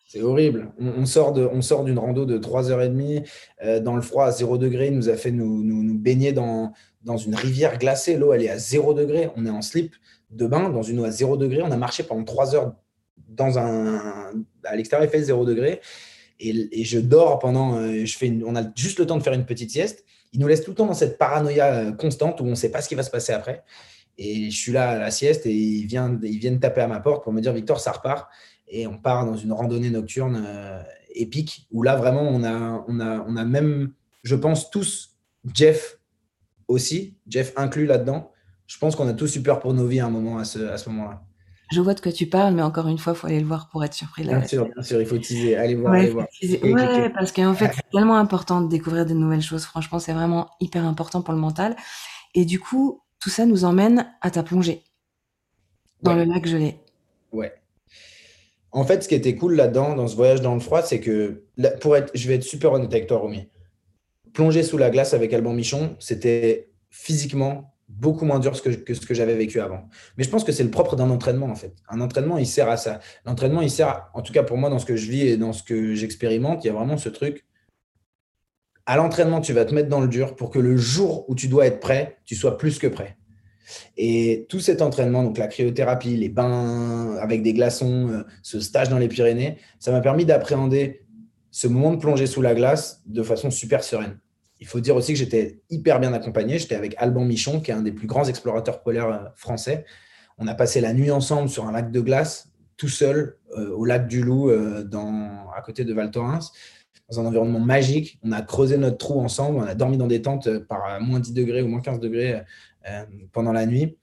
C'est 0.07 0.23
horrible. 0.23 0.73
On, 0.79 1.05
sort 1.05 1.31
de, 1.31 1.47
on 1.53 1.61
sort 1.61 1.83
d'une 1.83 1.99
rando 1.99 2.25
de 2.25 2.39
3h30 2.39 3.23
euh, 3.63 3.79
dans 3.79 3.95
le 3.95 4.01
froid 4.01 4.25
à 4.25 4.31
0 4.31 4.57
degré. 4.57 4.87
Il 4.87 4.95
nous 4.95 5.09
a 5.09 5.17
fait 5.17 5.29
nous, 5.29 5.63
nous, 5.63 5.95
baigner 5.95 6.33
dans, 6.33 6.73
dans 7.03 7.17
une 7.17 7.35
rivière 7.35 7.77
glacée. 7.77 8.17
L'eau, 8.17 8.33
elle 8.33 8.41
est 8.41 8.49
à 8.49 8.57
0 8.57 8.95
degré. 8.95 9.29
On 9.35 9.45
est 9.45 9.51
en 9.51 9.61
slip 9.61 9.93
de 10.31 10.47
bain 10.47 10.69
dans 10.69 10.81
une 10.81 11.01
eau 11.01 11.03
à 11.03 11.11
0 11.11 11.37
degré. 11.37 11.61
On 11.61 11.69
a 11.69 11.77
marché 11.77 12.01
pendant 12.01 12.23
3 12.23 12.55
heures 12.55 12.73
dans 13.29 13.59
un, 13.59 14.31
à 14.63 14.75
l'extérieur, 14.75 15.07
il 15.07 15.11
fait 15.11 15.21
0 15.21 15.45
degré 15.45 15.81
et, 16.39 16.83
je 16.83 16.99
dors 16.99 17.39
pendant. 17.39 17.77
Euh, 17.77 18.05
je 18.05 18.17
fais 18.17 18.31
on 18.45 18.55
a 18.55 18.63
juste 18.75 18.99
le 18.99 19.05
temps 19.05 19.17
de 19.17 19.23
faire 19.23 19.33
une 19.33 19.45
petite 19.45 19.71
sieste. 19.71 20.03
Il 20.33 20.39
nous 20.39 20.47
laisse 20.47 20.63
tout 20.63 20.71
le 20.71 20.75
temps 20.75 20.85
dans 20.85 20.93
cette 20.93 21.17
paranoïa 21.17 21.73
euh, 21.73 21.91
constante 21.91 22.41
où 22.41 22.43
on 22.43 22.49
ne 22.49 22.55
sait 22.55 22.71
pas 22.71 22.81
ce 22.81 22.89
qui 22.89 22.95
va 22.95 23.03
se 23.03 23.11
passer 23.11 23.33
après. 23.33 23.63
Et 24.17 24.49
je 24.49 24.57
suis 24.57 24.71
là 24.71 24.91
à 24.91 24.99
la 24.99 25.11
sieste 25.11 25.45
et 25.45 25.53
ils 25.53 25.85
viennent, 25.85 26.19
ils 26.23 26.39
viennent 26.39 26.59
taper 26.59 26.81
à 26.81 26.87
ma 26.87 26.99
porte 26.99 27.23
pour 27.23 27.33
me 27.33 27.41
dire 27.41 27.53
Victor, 27.53 27.79
ça 27.79 27.91
repart. 27.91 28.29
Et 28.67 28.87
on 28.87 28.97
part 28.97 29.25
dans 29.25 29.35
une 29.35 29.51
randonnée 29.51 29.89
nocturne 29.89 30.43
euh, 30.45 30.81
épique 31.13 31.67
où 31.71 31.83
là, 31.83 31.95
vraiment, 31.95 32.23
on 32.23 32.43
a, 32.43 32.83
on, 32.87 32.99
a, 32.99 33.25
on 33.27 33.35
a 33.35 33.45
même, 33.45 33.93
je 34.23 34.35
pense, 34.35 34.69
tous, 34.69 35.17
Jeff 35.53 35.99
aussi, 36.67 37.15
Jeff 37.27 37.53
inclus 37.55 37.85
là-dedans. 37.85 38.31
Je 38.67 38.77
pense 38.79 38.95
qu'on 38.95 39.07
a 39.07 39.13
tous 39.13 39.35
eu 39.35 39.43
peur 39.43 39.59
pour 39.59 39.73
nos 39.73 39.85
vies 39.85 39.99
à 39.99 40.07
un 40.07 40.09
moment, 40.09 40.39
à 40.39 40.45
ce, 40.45 40.59
à 40.59 40.77
ce 40.77 40.89
moment-là. 40.89 41.21
Je 41.71 41.81
vois 41.81 41.93
de 41.93 41.99
quoi 41.99 42.11
tu 42.11 42.27
parles, 42.27 42.53
mais 42.53 42.61
encore 42.61 42.87
une 42.87 42.97
fois, 42.97 43.13
il 43.13 43.15
faut 43.15 43.27
aller 43.27 43.39
le 43.39 43.45
voir 43.45 43.69
pour 43.69 43.83
être 43.83 43.93
surpris. 43.93 44.23
Bien 44.23 44.45
sûr, 44.45 44.69
bien 44.73 44.83
sûr, 44.83 45.01
il 45.01 45.07
faut 45.07 45.17
teaser. 45.17 45.55
Allez 45.55 45.75
voir, 45.75 45.93
allez 45.93 46.09
voir. 46.09 46.27
Ouais, 46.41 47.09
parce 47.09 47.31
qu'en 47.31 47.53
fait, 47.53 47.71
c'est 47.75 47.89
tellement 47.91 48.17
important 48.17 48.61
de 48.61 48.69
découvrir 48.69 49.05
de 49.05 49.13
nouvelles 49.13 49.41
choses. 49.41 49.65
Franchement, 49.65 49.99
c'est 49.99 50.13
vraiment 50.13 50.49
hyper 50.59 50.85
important 50.85 51.21
pour 51.21 51.33
le 51.33 51.39
mental. 51.39 51.75
Et 52.35 52.45
du 52.45 52.59
coup, 52.59 53.01
tout 53.19 53.29
ça 53.29 53.45
nous 53.45 53.65
emmène 53.65 54.07
à 54.21 54.29
ta 54.29 54.43
plongée 54.43 54.83
dans 56.01 56.13
le 56.13 56.23
lac 56.23 56.45
gelé. 56.45 56.75
Ouais. 57.31 57.53
En 58.71 58.83
fait, 58.83 59.03
ce 59.03 59.07
qui 59.07 59.15
était 59.15 59.35
cool 59.35 59.55
là-dedans, 59.55 59.95
dans 59.95 60.07
ce 60.07 60.15
voyage 60.15 60.41
dans 60.41 60.53
le 60.53 60.59
froid, 60.59 60.81
c'est 60.81 60.99
que, 60.99 61.45
pour 61.81 61.95
être, 61.95 62.11
je 62.13 62.27
vais 62.27 62.35
être 62.35 62.43
super 62.43 62.73
honnête 62.73 62.93
avec 62.93 63.07
toi, 63.07 63.17
Romy. 63.17 63.47
Plonger 64.33 64.63
sous 64.63 64.77
la 64.77 64.89
glace 64.89 65.13
avec 65.13 65.33
Alban 65.33 65.53
Michon, 65.53 65.95
c'était 65.99 66.73
physiquement 66.89 67.74
beaucoup 67.87 68.25
moins 68.25 68.39
dur 68.39 68.59
que, 68.61 68.93
ce 68.93 69.05
que 69.05 69.13
j'avais 69.13 69.35
vécu 69.35 69.59
avant. 69.59 69.87
Mais 70.17 70.23
je 70.23 70.29
pense 70.29 70.43
que 70.43 70.51
c'est 70.51 70.63
le 70.63 70.71
propre 70.71 70.95
d'un 70.95 71.09
entraînement, 71.09 71.47
en 71.47 71.55
fait. 71.55 71.73
Un 71.89 72.01
entraînement, 72.01 72.37
il 72.37 72.47
sert 72.47 72.69
à 72.69 72.77
ça. 72.77 72.99
L'entraînement, 73.25 73.61
il 73.61 73.69
sert, 73.69 74.09
en 74.13 74.21
tout 74.21 74.33
cas 74.33 74.43
pour 74.43 74.57
moi, 74.57 74.69
dans 74.69 74.79
ce 74.79 74.85
que 74.85 74.95
je 74.95 75.09
vis 75.09 75.27
et 75.27 75.37
dans 75.37 75.53
ce 75.53 75.63
que 75.63 75.93
j'expérimente, 75.95 76.63
il 76.63 76.67
y 76.67 76.69
a 76.69 76.73
vraiment 76.73 76.97
ce 76.97 77.09
truc. 77.09 77.45
À 78.85 78.97
l'entraînement, 78.97 79.41
tu 79.41 79.53
vas 79.53 79.65
te 79.65 79.73
mettre 79.73 79.89
dans 79.89 80.01
le 80.01 80.07
dur 80.07 80.35
pour 80.35 80.51
que 80.51 80.59
le 80.59 80.77
jour 80.77 81.25
où 81.29 81.35
tu 81.35 81.47
dois 81.47 81.65
être 81.65 81.79
prêt, 81.79 82.17
tu 82.25 82.35
sois 82.35 82.57
plus 82.57 82.79
que 82.79 82.87
prêt. 82.87 83.17
Et 83.97 84.45
tout 84.49 84.59
cet 84.59 84.81
entraînement, 84.81 85.23
donc 85.23 85.37
la 85.37 85.47
cryothérapie, 85.47 86.15
les 86.17 86.29
bains 86.29 87.15
avec 87.17 87.41
des 87.41 87.53
glaçons, 87.53 88.09
euh, 88.09 88.23
ce 88.43 88.59
stage 88.59 88.89
dans 88.89 88.99
les 88.99 89.07
Pyrénées, 89.07 89.57
ça 89.79 89.91
m'a 89.91 90.01
permis 90.01 90.25
d'appréhender 90.25 91.05
ce 91.49 91.67
moment 91.67 91.91
de 91.91 91.97
plonger 91.97 92.27
sous 92.27 92.41
la 92.41 92.53
glace 92.53 93.01
de 93.05 93.23
façon 93.23 93.49
super 93.49 93.83
sereine. 93.83 94.19
Il 94.65 94.67
faut 94.67 94.79
dire 94.79 94.95
aussi 94.95 95.13
que 95.13 95.19
j'étais 95.19 95.59
hyper 95.69 95.99
bien 95.99 96.11
accompagné. 96.11 96.57
J'étais 96.57 96.73
avec 96.73 96.95
Alban 96.97 97.23
Michon, 97.23 97.61
qui 97.61 97.69
est 97.69 97.75
un 97.75 97.83
des 97.83 97.91
plus 97.91 98.07
grands 98.07 98.25
explorateurs 98.25 98.81
polaires 98.81 99.09
euh, 99.09 99.29
français. 99.35 99.85
On 100.39 100.47
a 100.47 100.55
passé 100.55 100.81
la 100.81 100.91
nuit 100.91 101.11
ensemble 101.11 101.49
sur 101.49 101.67
un 101.67 101.71
lac 101.71 101.91
de 101.91 102.01
glace, 102.01 102.49
tout 102.75 102.87
seul, 102.87 103.37
euh, 103.55 103.69
au 103.75 103.85
lac 103.85 104.07
du 104.07 104.23
Loup, 104.23 104.49
euh, 104.49 104.83
à 105.55 105.61
côté 105.61 105.85
de 105.85 105.93
Val 105.93 106.09
Thorens, 106.09 106.51
dans 107.11 107.19
un 107.19 107.27
environnement 107.27 107.59
magique. 107.59 108.17
On 108.23 108.31
a 108.31 108.41
creusé 108.41 108.77
notre 108.77 108.97
trou 108.97 109.21
ensemble. 109.21 109.59
On 109.59 109.61
a 109.61 109.75
dormi 109.75 109.97
dans 109.97 110.07
des 110.07 110.23
tentes 110.23 110.57
par 110.57 110.99
moins 110.99 111.19
10 111.19 111.33
degrés 111.33 111.61
ou 111.61 111.67
moins 111.67 111.81
15 111.81 111.99
degrés 111.99 112.41
pendant 113.33 113.51
la 113.51 113.67
nuit. 113.67 113.99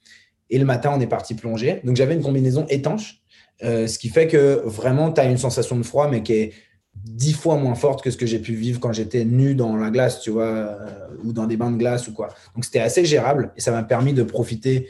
Et 0.48 0.60
le 0.60 0.64
matin, 0.64 0.92
on 0.94 1.00
est 1.00 1.08
parti 1.08 1.34
plonger. 1.34 1.80
Donc, 1.82 1.96
j'avais 1.96 2.14
une 2.14 2.22
combinaison 2.22 2.66
étanche, 2.68 3.20
ce 3.60 3.98
qui 3.98 4.10
fait 4.10 4.28
que 4.28 4.62
vraiment, 4.64 5.10
tu 5.10 5.20
as 5.20 5.24
une 5.24 5.38
sensation 5.38 5.76
de 5.76 5.82
froid, 5.82 6.08
mais 6.08 6.22
qui 6.22 6.34
est 6.34 6.52
dix 6.94 7.32
fois 7.32 7.56
moins 7.56 7.74
forte 7.74 8.02
que 8.02 8.10
ce 8.10 8.16
que 8.16 8.26
j'ai 8.26 8.38
pu 8.38 8.54
vivre 8.54 8.80
quand 8.80 8.92
j'étais 8.92 9.24
nu 9.24 9.54
dans 9.54 9.76
la 9.76 9.90
glace, 9.90 10.20
tu 10.20 10.30
vois, 10.30 10.44
euh, 10.44 11.08
ou 11.24 11.32
dans 11.32 11.46
des 11.46 11.56
bains 11.56 11.70
de 11.70 11.76
glace 11.76 12.08
ou 12.08 12.12
quoi. 12.12 12.28
Donc 12.54 12.64
c'était 12.64 12.80
assez 12.80 13.04
gérable 13.04 13.52
et 13.56 13.60
ça 13.60 13.72
m'a 13.72 13.82
permis 13.82 14.12
de 14.12 14.22
profiter 14.22 14.88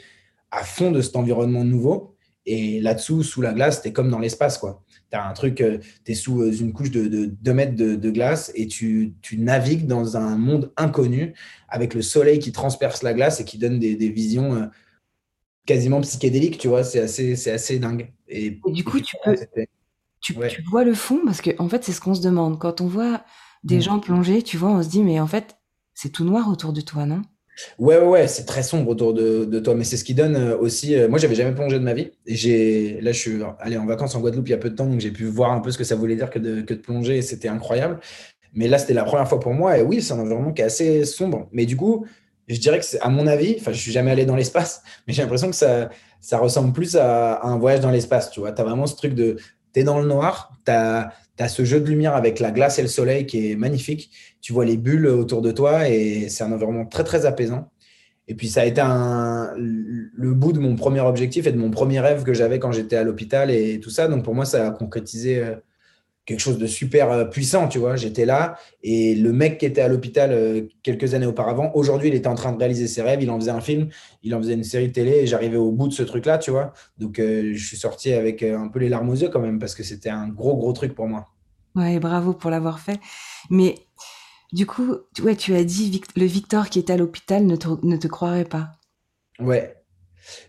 à 0.51 0.63
fond 0.63 0.91
de 0.91 1.01
cet 1.01 1.15
environnement 1.15 1.63
nouveau. 1.63 2.15
Et 2.45 2.81
là-dessous, 2.81 3.23
sous 3.23 3.41
la 3.41 3.53
glace, 3.53 3.77
c'était 3.77 3.93
comme 3.93 4.09
dans 4.09 4.19
l'espace, 4.19 4.57
quoi. 4.57 4.83
Tu 5.09 5.17
as 5.17 5.25
un 5.25 5.33
truc, 5.33 5.61
euh, 5.61 5.77
tu 6.03 6.11
es 6.11 6.15
sous 6.15 6.41
euh, 6.41 6.51
une 6.51 6.73
couche 6.73 6.91
de, 6.91 7.07
2 7.07 7.53
mètres 7.53 7.75
de, 7.75 8.09
glace 8.09 8.51
et 8.53 8.67
tu, 8.67 9.15
navigues 9.37 9.87
dans 9.87 10.17
un 10.17 10.37
monde 10.37 10.73
inconnu 10.75 11.33
avec 11.69 11.93
le 11.93 12.01
soleil 12.01 12.39
qui 12.39 12.51
transperce 12.51 13.01
la 13.01 13.13
glace 13.13 13.39
et 13.39 13.45
qui 13.45 13.57
donne 13.57 13.79
des, 13.79 14.09
visions 14.09 14.69
quasiment 15.65 16.01
psychédéliques, 16.01 16.57
tu 16.57 16.67
vois. 16.67 16.83
C'est 16.83 16.99
assez, 16.99 17.49
assez 17.49 17.79
dingue. 17.79 18.11
Et, 18.27 18.59
du 18.67 18.83
coup, 18.83 18.99
tu 18.99 19.15
peux 19.23 19.35
tu, 20.23 20.33
vois 20.69 20.83
le 20.83 20.93
fond 20.93 21.19
parce 21.25 21.41
que 21.41 21.51
en 21.59 21.67
fait 21.69 21.83
c'est 21.83 21.91
ce 21.91 22.01
qu'on 22.01 22.15
se 22.15 22.21
demande 22.21 22.57
quand 22.57 22.81
on 22.81 22.87
voit 22.87 23.23
des 23.63 23.77
mm. 23.77 23.81
gens 23.81 23.99
plonger 23.99 24.41
tu 24.41 24.57
vois 24.57 24.69
on 24.69 24.81
se 24.81 24.87
dit 24.87 25.03
mais 25.03 25.19
en 25.19 25.27
fait 25.27 25.57
c'est 25.93 26.09
tout 26.09 26.23
noir 26.23 26.47
autour 26.49 26.73
de 26.73 26.81
toi 26.81 27.05
non? 27.05 27.21
Ouais, 27.77 27.97
ouais, 27.97 28.07
ouais 28.07 28.27
c'est 28.27 28.45
très 28.45 28.63
sombre 28.63 28.89
autour 28.89 29.13
de, 29.13 29.59
toi, 29.59 29.75
mais 29.75 29.83
c'est 29.83 29.97
ce 29.97 30.03
qui 30.03 30.13
donne 30.13 30.35
euh, 30.35 30.57
aussi. 30.57 30.95
Euh, 30.95 31.07
moi, 31.07 31.19
j'avais 31.19 31.35
jamais 31.35 31.53
plongé 31.53 31.77
de 31.77 31.83
ma 31.83 31.93
vie. 31.93 32.11
J'ai, 32.25 32.99
là, 33.01 33.11
je 33.11 33.19
suis 33.19 33.39
allé 33.59 33.77
en 33.77 33.85
vacances 33.85 34.15
en 34.15 34.21
Guadeloupe 34.21 34.47
il 34.47 34.51
y 34.51 34.55
a 34.55 34.57
peu 34.57 34.69
de 34.69 34.75
temps, 34.75 34.87
donc 34.87 34.99
j'ai 34.99 35.11
pu 35.11 35.25
voir 35.25 35.51
un 35.51 35.59
peu 35.59 35.71
ce 35.71 35.77
que 35.77 35.83
ça 35.83 35.95
voulait 35.95 36.15
dire 36.15 36.29
que 36.29 36.39
de, 36.39 36.61
que 36.61 36.73
de 36.73 36.79
plonger. 36.79 37.21
C'était 37.21 37.49
incroyable. 37.49 37.99
Mais 38.53 38.67
là, 38.67 38.77
c'était 38.77 38.93
la 38.93 39.03
première 39.03 39.27
fois 39.27 39.39
pour 39.39 39.53
moi. 39.53 39.77
Et 39.77 39.83
oui, 39.83 40.01
c'est 40.01 40.13
un 40.13 40.19
environnement 40.19 40.51
qui 40.51 40.61
est 40.61 40.65
assez 40.65 41.05
sombre. 41.05 41.47
Mais 41.51 41.65
du 41.65 41.77
coup, 41.77 42.05
je 42.47 42.59
dirais 42.59 42.79
que 42.79 42.85
c'est, 42.85 42.99
à 43.01 43.09
mon 43.09 43.27
avis, 43.27 43.55
enfin, 43.59 43.71
je 43.71 43.79
suis 43.79 43.91
jamais 43.91 44.11
allé 44.11 44.25
dans 44.25 44.35
l'espace, 44.35 44.81
mais 45.07 45.13
j'ai 45.13 45.21
l'impression 45.21 45.49
que 45.49 45.55
ça, 45.55 45.89
ça 46.21 46.39
ressemble 46.39 46.73
plus 46.73 46.95
à, 46.95 47.35
à 47.35 47.47
un 47.47 47.57
voyage 47.57 47.81
dans 47.81 47.91
l'espace. 47.91 48.31
Tu 48.31 48.39
vois, 48.39 48.51
tu 48.51 48.61
as 48.61 48.65
vraiment 48.65 48.87
ce 48.87 48.95
truc 48.95 49.13
de 49.13 49.37
tu 49.73 49.79
es 49.79 49.83
dans 49.83 49.99
le 49.99 50.07
noir, 50.07 50.51
tu 50.65 50.71
as, 50.71 51.11
ce 51.47 51.65
jeu 51.65 51.79
de 51.79 51.87
lumière 51.87 52.15
avec 52.15 52.39
la 52.39 52.51
glace 52.51 52.79
et 52.79 52.81
le 52.81 52.87
soleil 52.87 53.25
qui 53.25 53.51
est 53.51 53.55
magnifique. 53.55 54.11
Tu 54.41 54.53
vois 54.53 54.65
les 54.65 54.77
bulles 54.77 55.07
autour 55.07 55.41
de 55.41 55.51
toi 55.51 55.89
et 55.89 56.29
c'est 56.29 56.43
un 56.43 56.51
environnement 56.51 56.85
très, 56.85 57.03
très 57.03 57.25
apaisant. 57.25 57.69
Et 58.27 58.35
puis, 58.35 58.47
ça 58.47 58.61
a 58.61 58.65
été 58.65 58.81
le 58.81 60.33
bout 60.33 60.53
de 60.53 60.59
mon 60.59 60.75
premier 60.75 61.01
objectif 61.01 61.45
et 61.47 61.51
de 61.51 61.57
mon 61.57 61.71
premier 61.71 61.99
rêve 61.99 62.23
que 62.23 62.33
j'avais 62.33 62.59
quand 62.59 62.71
j'étais 62.71 62.95
à 62.95 63.03
l'hôpital 63.03 63.51
et 63.51 63.79
tout 63.79 63.89
ça. 63.89 64.07
Donc, 64.07 64.23
pour 64.23 64.33
moi, 64.33 64.45
ça 64.45 64.67
a 64.67 64.71
concrétisé 64.71 65.39
euh, 65.39 65.55
quelque 66.25 66.39
chose 66.39 66.57
de 66.57 66.67
super 66.67 67.11
euh, 67.11 67.25
puissant, 67.25 67.67
tu 67.67 67.79
vois. 67.79 67.95
J'étais 67.95 68.25
là 68.25 68.57
et 68.81 69.15
le 69.15 69.33
mec 69.33 69.57
qui 69.57 69.65
était 69.65 69.81
à 69.81 69.87
l'hôpital 69.87 70.31
euh, 70.31 70.61
quelques 70.83 71.13
années 71.13 71.25
auparavant, 71.25 71.71
aujourd'hui, 71.73 72.09
il 72.09 72.15
était 72.15 72.27
en 72.27 72.35
train 72.35 72.51
de 72.51 72.57
réaliser 72.57 72.87
ses 72.87 73.01
rêves, 73.01 73.21
il 73.21 73.29
en 73.29 73.39
faisait 73.39 73.51
un 73.51 73.61
film, 73.61 73.89
il 74.23 74.33
en 74.35 74.39
faisait 74.39 74.53
une 74.53 74.63
série 74.63 74.87
de 74.87 74.93
télé 74.93 75.11
et 75.11 75.27
j'arrivais 75.27 75.57
au 75.57 75.71
bout 75.71 75.87
de 75.87 75.93
ce 75.93 76.03
truc-là, 76.03 76.37
tu 76.37 76.51
vois. 76.51 76.73
Donc, 76.97 77.19
euh, 77.19 77.51
je 77.53 77.65
suis 77.65 77.77
sorti 77.77 78.13
avec 78.13 78.43
un 78.43 78.67
peu 78.69 78.79
les 78.79 78.89
larmes 78.89 79.09
aux 79.09 79.15
yeux 79.15 79.29
quand 79.29 79.41
même 79.41 79.59
parce 79.59 79.75
que 79.75 79.83
c'était 79.83 80.09
un 80.09 80.29
gros, 80.29 80.55
gros 80.55 80.73
truc 80.73 80.95
pour 80.95 81.07
moi. 81.07 81.27
Ouais, 81.75 81.99
bravo 81.99 82.33
pour 82.33 82.51
l'avoir 82.51 82.79
fait. 82.79 82.99
Mais 83.49 83.75
du 84.51 84.65
coup, 84.65 84.95
ouais, 85.23 85.35
tu 85.35 85.55
as 85.55 85.63
dit 85.63 86.01
le 86.15 86.25
Victor 86.25 86.69
qui 86.69 86.79
était 86.79 86.93
à 86.93 86.97
l'hôpital 86.97 87.45
ne 87.45 87.55
te, 87.55 87.67
ne 87.83 87.97
te 87.97 88.07
croirait 88.07 88.45
pas. 88.45 88.71
Ouais, 89.39 89.82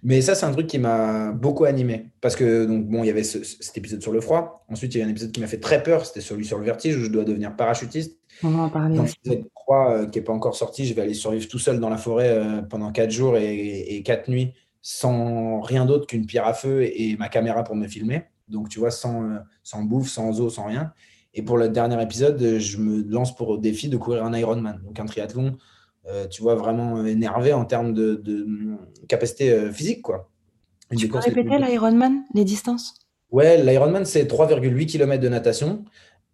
mais 0.02 0.20
ça, 0.20 0.34
c'est 0.34 0.46
un 0.46 0.52
truc 0.52 0.66
qui 0.66 0.78
m'a 0.78 1.32
beaucoup 1.32 1.64
animé. 1.64 2.10
Parce 2.20 2.36
que, 2.36 2.64
donc, 2.64 2.86
bon, 2.86 3.02
il 3.02 3.06
y 3.06 3.10
avait 3.10 3.24
cet 3.24 3.76
épisode 3.76 4.02
sur 4.02 4.12
le 4.12 4.20
froid. 4.20 4.64
Ensuite, 4.68 4.94
il 4.94 4.98
y 4.98 5.02
a 5.02 5.06
un 5.06 5.08
épisode 5.08 5.32
qui 5.32 5.40
m'a 5.40 5.46
fait 5.46 5.60
très 5.60 5.82
peur. 5.82 6.06
C'était 6.06 6.20
celui 6.20 6.44
sur 6.44 6.58
le 6.58 6.64
vertige 6.64 6.96
où 6.96 7.04
je 7.04 7.10
dois 7.10 7.24
devenir 7.24 7.54
parachutiste. 7.56 8.18
On 8.42 8.50
va 8.50 8.62
en 8.64 8.68
parler. 8.68 8.96
Dans 8.96 9.04
l'épisode 9.04 9.44
3 9.54 9.90
euh, 9.90 10.06
qui 10.06 10.18
n'est 10.18 10.24
pas 10.24 10.32
encore 10.32 10.56
sorti, 10.56 10.86
je 10.86 10.94
vais 10.94 11.02
aller 11.02 11.14
survivre 11.14 11.48
tout 11.48 11.58
seul 11.58 11.80
dans 11.80 11.90
la 11.90 11.96
forêt 11.96 12.28
euh, 12.28 12.62
pendant 12.62 12.92
4 12.92 13.10
jours 13.10 13.36
et, 13.36 14.02
4 14.04 14.28
nuits 14.28 14.52
sans 14.86 15.62
rien 15.62 15.86
d'autre 15.86 16.06
qu'une 16.06 16.26
pierre 16.26 16.46
à 16.46 16.52
feu 16.52 16.82
et, 16.82 17.16
ma 17.16 17.28
caméra 17.28 17.64
pour 17.64 17.74
me 17.74 17.88
filmer. 17.88 18.24
Donc, 18.48 18.68
tu 18.68 18.78
vois, 18.78 18.90
sans, 18.90 19.24
euh, 19.24 19.38
sans 19.62 19.82
bouffe, 19.82 20.08
sans 20.08 20.40
eau, 20.40 20.50
sans 20.50 20.66
rien. 20.66 20.92
Et 21.32 21.42
pour 21.42 21.56
le 21.56 21.68
dernier 21.68 22.00
épisode, 22.02 22.58
je 22.58 22.78
me 22.78 23.02
lance 23.02 23.34
pour 23.34 23.54
le 23.54 23.58
défi 23.58 23.88
de 23.88 23.96
courir 23.96 24.24
un 24.24 24.34
Ironman, 24.34 24.80
donc 24.84 25.00
un 25.00 25.06
triathlon 25.06 25.56
tu 26.30 26.42
vois, 26.42 26.54
vraiment 26.54 27.04
énervé 27.04 27.52
en 27.52 27.64
termes 27.64 27.92
de, 27.92 28.22
capacité 29.08 29.52
euh, 29.52 29.72
physique. 29.72 30.02
Quoi. 30.02 30.30
tu 30.96 31.08
peux 31.08 31.18
répéter 31.18 31.58
l'Ironman, 31.58 32.24
les 32.34 32.44
distances? 32.44 32.94
Ouais, 33.30 33.62
l'Ironman, 33.62 34.04
c'est 34.04 34.24
3,8 34.24 34.86
km 34.86 35.22
de 35.22 35.28
natation. 35.28 35.84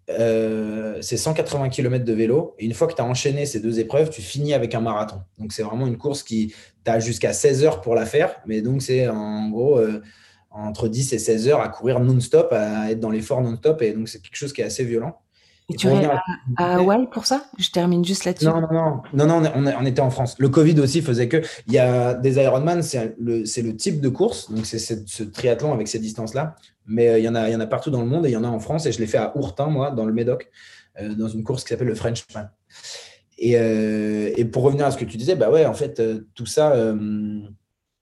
Euh, 0.09 0.99
c'est 1.03 1.17
180 1.17 1.69
km 1.69 2.05
de 2.05 2.13
vélo. 2.13 2.55
Et 2.59 2.67
une 2.67 2.75
fois 2.75 2.89
que 2.89 2.95
tu 2.95 3.01
as 3.01 3.05
enchaîné 3.05 3.47
ces 3.47 3.61
deux 3.61 3.79
épreuves, 3.79 4.11
tu 4.11 4.23
finis 4.23 4.55
avec 4.55 4.75
un 4.75 4.81
marathon. 4.81 5.21
Donc, 5.39 5.53
c'est 5.53 5.63
vraiment 5.63 5.87
une 5.87 5.99
course 5.99 6.23
qui, 6.23 6.53
tu 6.85 6.91
as 6.91 6.99
jusqu'à 6.99 7.33
16 7.33 7.65
heures 7.65 7.81
pour 7.81 7.95
la 7.95 8.07
faire. 8.07 8.41
Mais 8.47 8.61
donc, 8.61 8.83
c'est 8.83 9.09
en 9.09 9.49
gros 9.51 9.81
entre 10.51 10.89
10 10.89 11.13
et 11.13 11.19
16 11.19 11.49
heures 11.49 11.61
à 11.61 11.69
courir 11.69 12.01
non-stop, 12.01 12.53
à 12.53 12.91
être 12.91 12.99
dans 12.99 13.11
l'effort 13.11 13.41
non-stop. 13.41 13.83
Et 13.83 13.93
donc, 13.93 14.09
c'est 14.09 14.21
quelque 14.21 14.37
chose 14.37 14.53
qui 14.53 14.63
est 14.63 14.65
assez 14.65 14.85
violent. 14.85 15.21
Et 15.71 15.77
tu 15.77 15.89
es 15.89 16.05
à, 16.57 16.75
Hawaï 16.77 17.07
pour 17.11 17.27
ça? 17.27 17.45
Je 17.59 17.71
termine 17.71 18.05
juste 18.05 18.25
là-dessus. 18.25 18.47
Non, 18.47 18.61
non, 18.61 19.03
non, 19.15 19.27
non, 19.27 19.41
non 19.41 19.73
on, 19.79 19.87
était 19.87 20.01
en 20.01 20.11
France. 20.11 20.37
Le 20.39 20.49
Covid 20.49 20.79
aussi 20.81 21.01
faisait 21.01 21.29
que. 21.29 21.43
Il 21.67 21.73
y 21.73 21.79
a 21.79 22.15
des 22.15 22.37
Ironman, 22.37 22.83
c'est 22.83 23.15
le, 23.19 23.45
le, 23.45 23.77
type 23.77 24.01
de 24.01 24.09
course, 24.09 24.51
donc 24.51 24.67
c'est 24.67 24.79
ce 24.79 25.23
triathlon 25.23 25.73
avec 25.73 25.89
ces 25.89 25.99
distances-là. 25.99 26.57
Mais 26.87 27.09
euh, 27.09 27.19
il 27.19 27.25
y, 27.25 27.29
en 27.29 27.35
a, 27.35 27.49
il 27.49 27.53
y 27.53 27.57
en 27.57 27.61
a 27.61 27.67
partout 27.67 27.91
dans 27.91 28.01
le 28.01 28.09
monde 28.09 28.27
et 28.27 28.31
il 28.31 28.33
y 28.33 28.37
en 28.37 28.45
a 28.45 28.49
en 28.49 28.59
France. 28.59 28.87
Et 28.87 28.93
je 28.93 28.99
l'ai 28.99 29.07
fait 29.07 29.19
à 29.19 29.37
Ourtin, 29.37 29.67
moi, 29.67 29.93
dans 29.93 30.05
le 30.05 30.13
Médoc, 30.13 30.51
euh, 31.01 31.15
dans 31.15 31.29
une 31.29 31.45
course 31.45 31.63
qui 31.63 31.71
s'appelle 31.71 31.89
le 31.89 31.95
Frenchman. 31.95 32.51
Et, 33.39 33.57
euh, 33.57 34.33
et, 34.37 34.45
pour 34.45 34.65
revenir 34.65 34.87
à 34.87 34.91
ce 34.91 34.99
que 34.99 35.05
tu 35.05 35.17
disais, 35.17 35.37
bah 35.37 35.51
ouais, 35.51 35.65
en 35.65 35.73
fait, 35.73 36.03
tout 36.35 36.47
ça, 36.47 36.75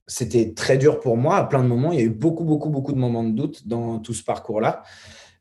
c'était 0.07 0.53
très 0.53 0.77
dur 0.77 0.99
pour 0.99 1.15
moi 1.15 1.37
à 1.37 1.45
plein 1.45 1.63
de 1.63 1.67
moments. 1.67 1.91
Il 1.91 1.99
y 1.99 2.01
a 2.01 2.05
eu 2.05 2.09
beaucoup, 2.09 2.43
beaucoup, 2.43 2.69
beaucoup 2.69 2.91
de 2.91 2.97
moments 2.97 3.23
de 3.23 3.31
doute 3.31 3.67
dans 3.67 3.99
tout 3.99 4.13
ce 4.13 4.23
parcours-là, 4.23 4.83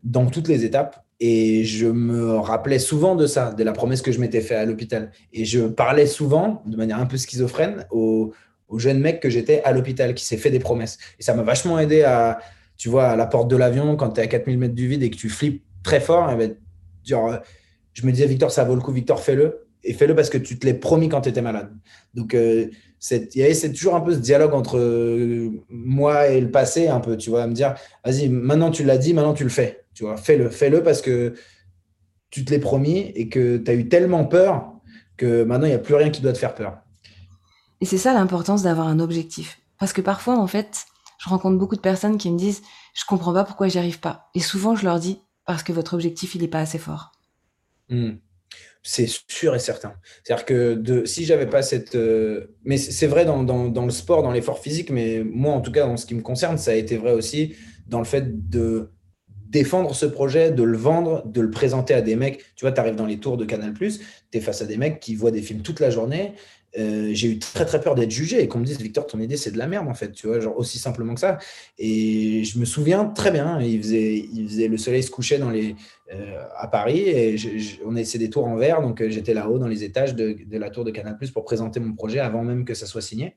dans 0.05 0.27
toutes 0.27 0.47
les 0.47 0.65
étapes. 0.65 1.05
Et 1.21 1.65
je 1.65 1.87
me 1.87 2.35
rappelais 2.35 2.79
souvent 2.79 3.17
de 3.17 3.27
ça, 3.27 3.53
de 3.53 3.65
la 3.65 3.73
promesse 3.73 4.03
que 4.03 4.13
je 4.13 4.21
m'étais 4.21 4.41
fait 4.41 4.55
à 4.55 4.65
l'hôpital. 4.65 5.11
Et 5.33 5.45
je 5.45 5.61
parlais 5.61 6.07
souvent, 6.07 6.63
de 6.67 6.77
manière 6.77 6.99
un 6.99 7.07
peu 7.07 7.17
schizophrène, 7.17 7.87
au, 7.91 8.33
jeune 8.77 9.01
mec 9.01 9.21
que 9.21 9.31
j'étais 9.31 9.63
à 9.63 9.73
l'hôpital, 9.73 10.15
qui 10.15 10.25
s'est 10.25 10.37
fait 10.37 10.51
des 10.51 10.59
promesses. 10.59 10.99
Et 11.19 11.23
ça 11.23 11.35
m'a 11.35 11.43
vachement 11.43 11.79
aidé 11.79 12.03
à, 12.03 12.39
tu 12.77 12.89
vois, 12.89 13.09
à 13.09 13.17
la 13.17 13.27
porte 13.27 13.49
de 13.49 13.57
l'avion, 13.57 13.97
quand 13.97 14.11
tu 14.11 14.21
es 14.21 14.25
à 14.25 14.27
4000 14.27 14.59
mètres 14.59 14.75
du 14.75 14.87
vide 14.87 15.03
et 15.03 15.11
que 15.11 15.17
tu 15.17 15.29
flippes 15.29 15.65
très 15.83 16.01
fort, 16.01 16.31
et 16.31 16.37
ben, 16.37 16.55
je 17.05 18.07
me 18.07 18.13
disais, 18.13 18.27
Victor, 18.27 18.53
ça 18.53 18.65
vaut 18.65 18.75
le 18.75 18.81
coup, 18.81 18.93
Victor, 18.93 19.21
fais-le. 19.21 19.68
Et 19.85 19.95
fais-le 19.95 20.15
parce 20.15 20.31
que 20.31 20.39
tu 20.39 20.59
te 20.59 20.67
l'es 20.67 20.75
promis 20.75 21.09
quand 21.09 21.21
tu 21.21 21.29
étais 21.29 21.43
malade. 21.43 21.73
Donc, 22.15 22.35
euh, 22.35 22.69
c'est 22.99 23.73
toujours 23.73 23.95
un 23.95 24.01
peu 24.01 24.13
ce 24.13 24.19
dialogue 24.19 24.55
entre 24.55 24.79
euh, 24.79 25.51
moi 25.69 26.29
et 26.29 26.41
le 26.41 26.51
passé, 26.51 26.89
un 26.89 27.01
peu, 27.01 27.17
tu 27.17 27.31
vois, 27.31 27.45
à 27.45 27.47
me 27.47 27.55
dire, 27.55 27.75
vas-y, 28.05 28.29
maintenant 28.29 28.71
tu 28.71 28.85
l'as 28.85 28.99
dit, 28.99 29.15
maintenant 29.15 29.35
tu 29.35 29.45
le 29.45 29.51
fais. 29.51 29.85
Tu 29.95 30.05
vois, 30.05 30.17
fais-le, 30.17 30.51
fais-le 30.51 30.83
parce 30.83 31.01
que 31.01 31.35
tu 32.31 32.45
te 32.45 32.51
l'es 32.51 32.59
promis 32.59 33.13
et 33.15 33.29
que 33.29 33.57
tu 33.57 33.71
as 33.71 33.75
eu 33.75 33.89
tellement 33.89 34.25
peur 34.25 34.73
que 35.17 35.45
maintenant 35.45 35.67
il 35.67 35.71
n'y 35.71 35.77
a 35.77 35.81
plus 35.81 35.95
rien 35.95 36.11
qui 36.11 36.21
doit 36.21 36.33
te 36.33 36.39
faire 36.39 36.55
peur. 36.55 36.79
Et 37.81 37.87
c'est 37.87 37.99
ça 37.99 38.13
l'importance 38.13 38.63
d'avoir 38.63 38.89
un 38.89 38.99
objectif. 38.99 39.61
Parce 39.79 39.93
que 39.93 40.01
parfois, 40.01 40.37
en 40.37 40.47
fait, 40.49 40.87
je 41.19 41.29
rencontre 41.29 41.57
beaucoup 41.57 41.77
de 41.77 41.81
personnes 41.81 42.19
qui 42.19 42.31
me 42.31 42.39
disent, 42.39 42.63
je 42.95 43.05
comprends 43.07 43.33
pas 43.33 43.45
pourquoi 43.45 43.69
j'y 43.69 43.79
arrive 43.79 44.01
pas. 44.01 44.29
Et 44.35 44.41
souvent, 44.41 44.75
je 44.75 44.85
leur 44.85 44.99
dis, 44.99 45.21
parce 45.45 45.63
que 45.63 45.73
votre 45.73 45.95
objectif, 45.95 46.35
il 46.35 46.41
n'est 46.41 46.49
pas 46.49 46.61
assez 46.61 46.79
fort. 46.79 47.13
Hmm 47.89 48.17
c'est 48.83 49.09
sûr 49.29 49.55
et 49.55 49.59
certain. 49.59 49.95
C'est-à-dire 50.23 50.45
que 50.45 51.05
si 51.05 51.25
j'avais 51.25 51.47
pas 51.47 51.63
cette. 51.63 51.95
Euh, 51.95 52.47
mais 52.65 52.77
c'est 52.77 53.07
vrai 53.07 53.25
dans, 53.25 53.43
dans, 53.43 53.85
le 53.85 53.91
sport, 53.91 54.23
dans 54.23 54.31
l'effort 54.31 54.61
physique, 54.61 54.91
mais 54.91 55.23
moi, 55.25 55.53
en 55.53 55.61
tout 55.61 55.73
cas, 55.73 55.87
en 55.87 55.97
ce 55.97 56.07
qui 56.07 56.15
me 56.15 56.23
concerne, 56.23 56.59
ça 56.59 56.71
a 56.71 56.75
été 56.75 56.97
vrai 56.97 57.13
aussi 57.13 57.55
dans 57.87 57.99
le 57.99 58.05
fait 58.05 58.49
de 58.49 58.91
défendre 59.49 59.95
ce 59.95 60.07
projet, 60.07 60.51
de 60.51 60.63
le 60.63 60.77
vendre, 60.77 61.27
de 61.27 61.41
le 61.41 61.51
présenter 61.51 61.95
à 61.95 62.03
des 62.03 62.17
mecs. 62.17 62.39
Tu 62.55 62.65
vois, 62.65 62.73
tu 62.73 62.81
arrives 62.81 62.97
dans 62.97 63.07
les 63.07 63.19
tours 63.19 63.37
de 63.37 63.45
Canal, 63.45 63.75
tu 63.75 63.91
es 64.33 64.41
face 64.41 64.63
à 64.63 64.67
des 64.67 64.77
mecs 64.77 65.01
qui 65.01 65.15
voient 65.15 65.31
des 65.31 65.43
films 65.43 65.63
toute 65.63 65.81
la 65.81 65.91
journée 65.91 66.33
euh, 66.79 67.11
j'ai 67.13 67.29
eu 67.29 67.39
très 67.39 67.65
très 67.65 67.81
peur 67.81 67.95
d'être 67.95 68.11
jugé 68.11 68.43
et 68.43 68.47
qu'on 68.47 68.61
me 68.61 68.65
dise 68.65 68.81
Victor 68.81 69.07
ton 69.07 69.19
idée 69.19 69.37
c'est 69.37 69.51
de 69.51 69.59
la 69.59 69.67
merde 69.67 69.89
en 69.89 69.95
fait 69.95 70.13
tu 70.13 70.27
vois 70.29 70.39
genre 70.39 70.57
aussi 70.57 70.79
simplement 70.79 71.15
que 71.15 71.21
ça. 71.21 71.39
Et 71.79 72.45
je 72.45 72.59
me 72.59 72.65
souviens 72.65 73.07
très 73.07 73.31
bien 73.31 73.61
il 73.61 73.83
faisait 73.83 74.17
il 74.17 74.49
faisait 74.49 74.69
le 74.69 74.77
soleil 74.77 75.03
se 75.03 75.11
couchait 75.11 75.39
dans 75.39 75.51
les 75.51 75.75
euh, 76.13 76.45
à 76.57 76.69
Paris 76.69 77.01
et 77.01 77.37
on 77.85 77.97
essayait 77.97 78.25
des 78.25 78.31
tours 78.31 78.47
en 78.47 78.57
verre 78.57 78.81
donc 78.81 79.01
euh, 79.01 79.11
j'étais 79.11 79.35
là-haut 79.35 79.59
dans 79.59 79.67
les 79.67 79.83
étages 79.83 80.15
de, 80.15 80.37
la 80.53 80.71
tour 80.71 80.85
de 80.85 80.91
Canal 80.91 81.19
pour 81.33 81.45
présenter 81.45 81.81
mon 81.81 81.95
projet 81.95 82.21
avant 82.21 82.45
même 82.45 82.65
que 82.65 82.75
ça 82.75 82.87
soit 82.87 83.03
signé. 83.03 83.37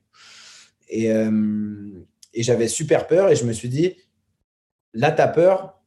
Et, 0.88 1.06
et 1.06 2.42
j'avais 2.42 2.68
super 2.68 3.06
peur 3.06 3.30
et 3.30 3.36
je 3.36 3.44
me 3.44 3.52
suis 3.52 3.70
dit 3.70 3.96
là 4.92 5.10
t'as 5.10 5.28
peur 5.28 5.80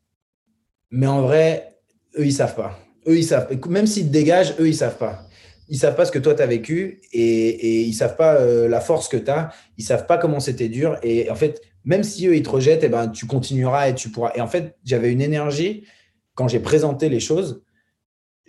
mais 0.90 1.08
en 1.08 1.22
vrai 1.22 1.78
eux 2.18 2.26
ils 2.26 2.34
savent 2.34 2.56
pas. 2.56 2.80
Eux 3.08 3.18
ils 3.18 3.24
savent 3.24 3.48
même 3.70 3.86
s'ils 3.86 4.08
te 4.08 4.12
dégagent 4.12 4.56
eux 4.60 4.68
ils 4.68 4.76
savent 4.76 4.98
pas 4.98 5.28
ils 5.68 5.78
savent 5.78 5.96
pas 5.96 6.06
ce 6.06 6.12
que 6.12 6.20
toi 6.20 6.34
tu 6.34 6.42
as 6.42 6.46
vécu 6.46 7.02
et, 7.12 7.22
et 7.22 7.82
ils 7.82 7.94
savent 7.94 8.16
pas 8.16 8.36
euh, 8.36 8.68
la 8.68 8.82
force 8.82 9.08
que 9.08 9.18
tu 9.18 9.32
as, 9.32 9.52
ils 9.78 9.84
savent 9.84 10.06
pas 10.06 10.18
comment 10.18 10.40
c'était 10.40 10.70
dur 10.70 10.98
et 11.04 11.30
en 11.30 11.36
fait 11.36 11.62
même 11.84 12.04
si 12.04 12.28
eux 12.28 12.36
ils 12.36 12.44
te 12.44 12.50
rejettent 12.50 12.84
et 12.84 12.88
eh 12.88 12.90
ben 12.90 13.08
tu 13.08 13.26
continueras 13.26 13.90
et 13.90 13.96
tu 13.96 14.10
pourras. 14.10 14.32
Et 14.36 14.42
en 14.42 14.48
fait 14.48 14.76
j'avais 14.84 15.12
une 15.12 15.22
énergie 15.22 15.86
quand 16.34 16.48
j'ai 16.48 16.60
présenté 16.60 17.10
les 17.10 17.20
choses 17.20 17.64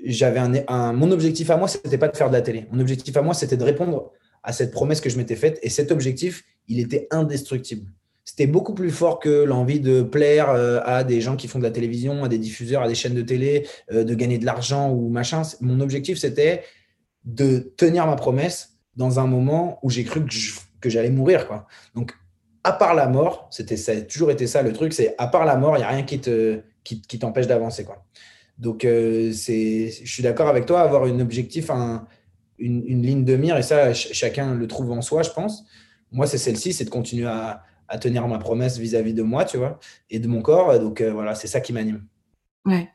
j'avais 0.04 0.40
un, 0.68 0.92
mon 0.92 1.10
objectif 1.10 1.50
à 1.50 1.56
moi 1.56 1.68
c'était 1.68 1.98
pas 1.98 2.08
de 2.08 2.16
faire 2.16 2.28
de 2.28 2.34
la 2.34 2.42
télé. 2.42 2.66
Mon 2.70 2.80
objectif 2.80 3.16
à 3.16 3.22
moi 3.22 3.34
c'était 3.34 3.56
de 3.56 3.64
répondre 3.64 4.12
à 4.42 4.52
cette 4.52 4.70
promesse 4.70 5.00
que 5.00 5.10
je 5.10 5.16
m'étais 5.16 5.36
faite 5.36 5.58
et 5.62 5.70
cet 5.70 5.90
objectif 5.90 6.44
il 6.68 6.80
était 6.80 7.08
indestructible. 7.10 7.90
C'était 8.24 8.48
beaucoup 8.48 8.74
plus 8.74 8.90
fort 8.90 9.20
que 9.20 9.44
l'envie 9.44 9.78
de 9.78 10.02
plaire 10.02 10.50
euh, 10.50 10.80
à 10.84 11.04
des 11.04 11.20
gens 11.20 11.36
qui 11.36 11.46
font 11.46 11.60
de 11.60 11.64
la 11.64 11.70
télévision, 11.70 12.24
à 12.24 12.28
des 12.28 12.38
diffuseurs, 12.38 12.82
à 12.82 12.88
des 12.88 12.96
chaînes 12.96 13.14
de 13.14 13.22
télé, 13.22 13.68
euh, 13.92 14.02
de 14.02 14.14
gagner 14.14 14.38
de 14.38 14.44
l'argent 14.44 14.90
ou 14.90 15.08
machin. 15.08 15.42
Mon 15.60 15.78
objectif, 15.78 16.18
c'était 16.18 16.64
de 17.26 17.72
tenir 17.76 18.06
ma 18.06 18.16
promesse 18.16 18.78
dans 18.96 19.20
un 19.20 19.26
moment 19.26 19.78
où 19.82 19.90
j'ai 19.90 20.04
cru 20.04 20.24
que 20.80 20.88
j'allais 20.88 21.10
mourir. 21.10 21.46
Quoi. 21.46 21.66
Donc, 21.94 22.14
à 22.64 22.72
part 22.72 22.94
la 22.94 23.08
mort, 23.08 23.48
c'était 23.50 23.76
ça 23.76 23.92
a 23.92 24.00
toujours 24.00 24.30
été 24.30 24.46
ça 24.46 24.62
le 24.62 24.72
truc, 24.72 24.92
c'est 24.92 25.14
à 25.18 25.26
part 25.26 25.44
la 25.44 25.56
mort, 25.56 25.76
il 25.76 25.80
n'y 25.80 25.84
a 25.84 25.88
rien 25.88 26.02
qui 26.02 26.20
te 26.20 26.62
qui, 26.84 27.18
t'empêche 27.18 27.46
d'avancer. 27.46 27.86
Donc, 28.58 28.84
euh, 28.84 29.32
c'est, 29.32 29.90
je 29.90 30.12
suis 30.12 30.22
d'accord 30.22 30.48
avec 30.48 30.66
toi, 30.66 30.82
avoir 30.82 31.04
un 31.04 31.18
objectif, 31.20 31.68
un, 31.70 32.06
une, 32.58 33.02
ligne 33.02 33.24
de 33.24 33.36
mire, 33.36 33.56
et 33.56 33.62
ça, 33.62 33.92
chacun 33.92 34.54
le 34.54 34.66
trouve 34.68 34.92
en 34.92 35.02
soi, 35.02 35.22
je 35.22 35.30
pense. 35.30 35.64
Moi, 36.12 36.26
c'est 36.26 36.38
celle-ci, 36.38 36.72
c'est 36.72 36.84
de 36.84 36.90
continuer 36.90 37.26
à, 37.26 37.64
tenir 38.00 38.26
ma 38.26 38.38
promesse 38.38 38.78
vis-à-vis 38.78 39.14
de 39.14 39.22
moi, 39.22 39.44
tu 39.44 39.58
vois, 39.58 39.78
et 40.10 40.18
de 40.18 40.28
mon 40.28 40.42
corps. 40.42 40.78
Donc, 40.78 41.00
euh, 41.00 41.12
voilà, 41.12 41.34
c'est 41.34 41.48
ça 41.48 41.60
qui 41.60 41.72
m'anime. 41.72 42.04
Ouais. 42.64 42.88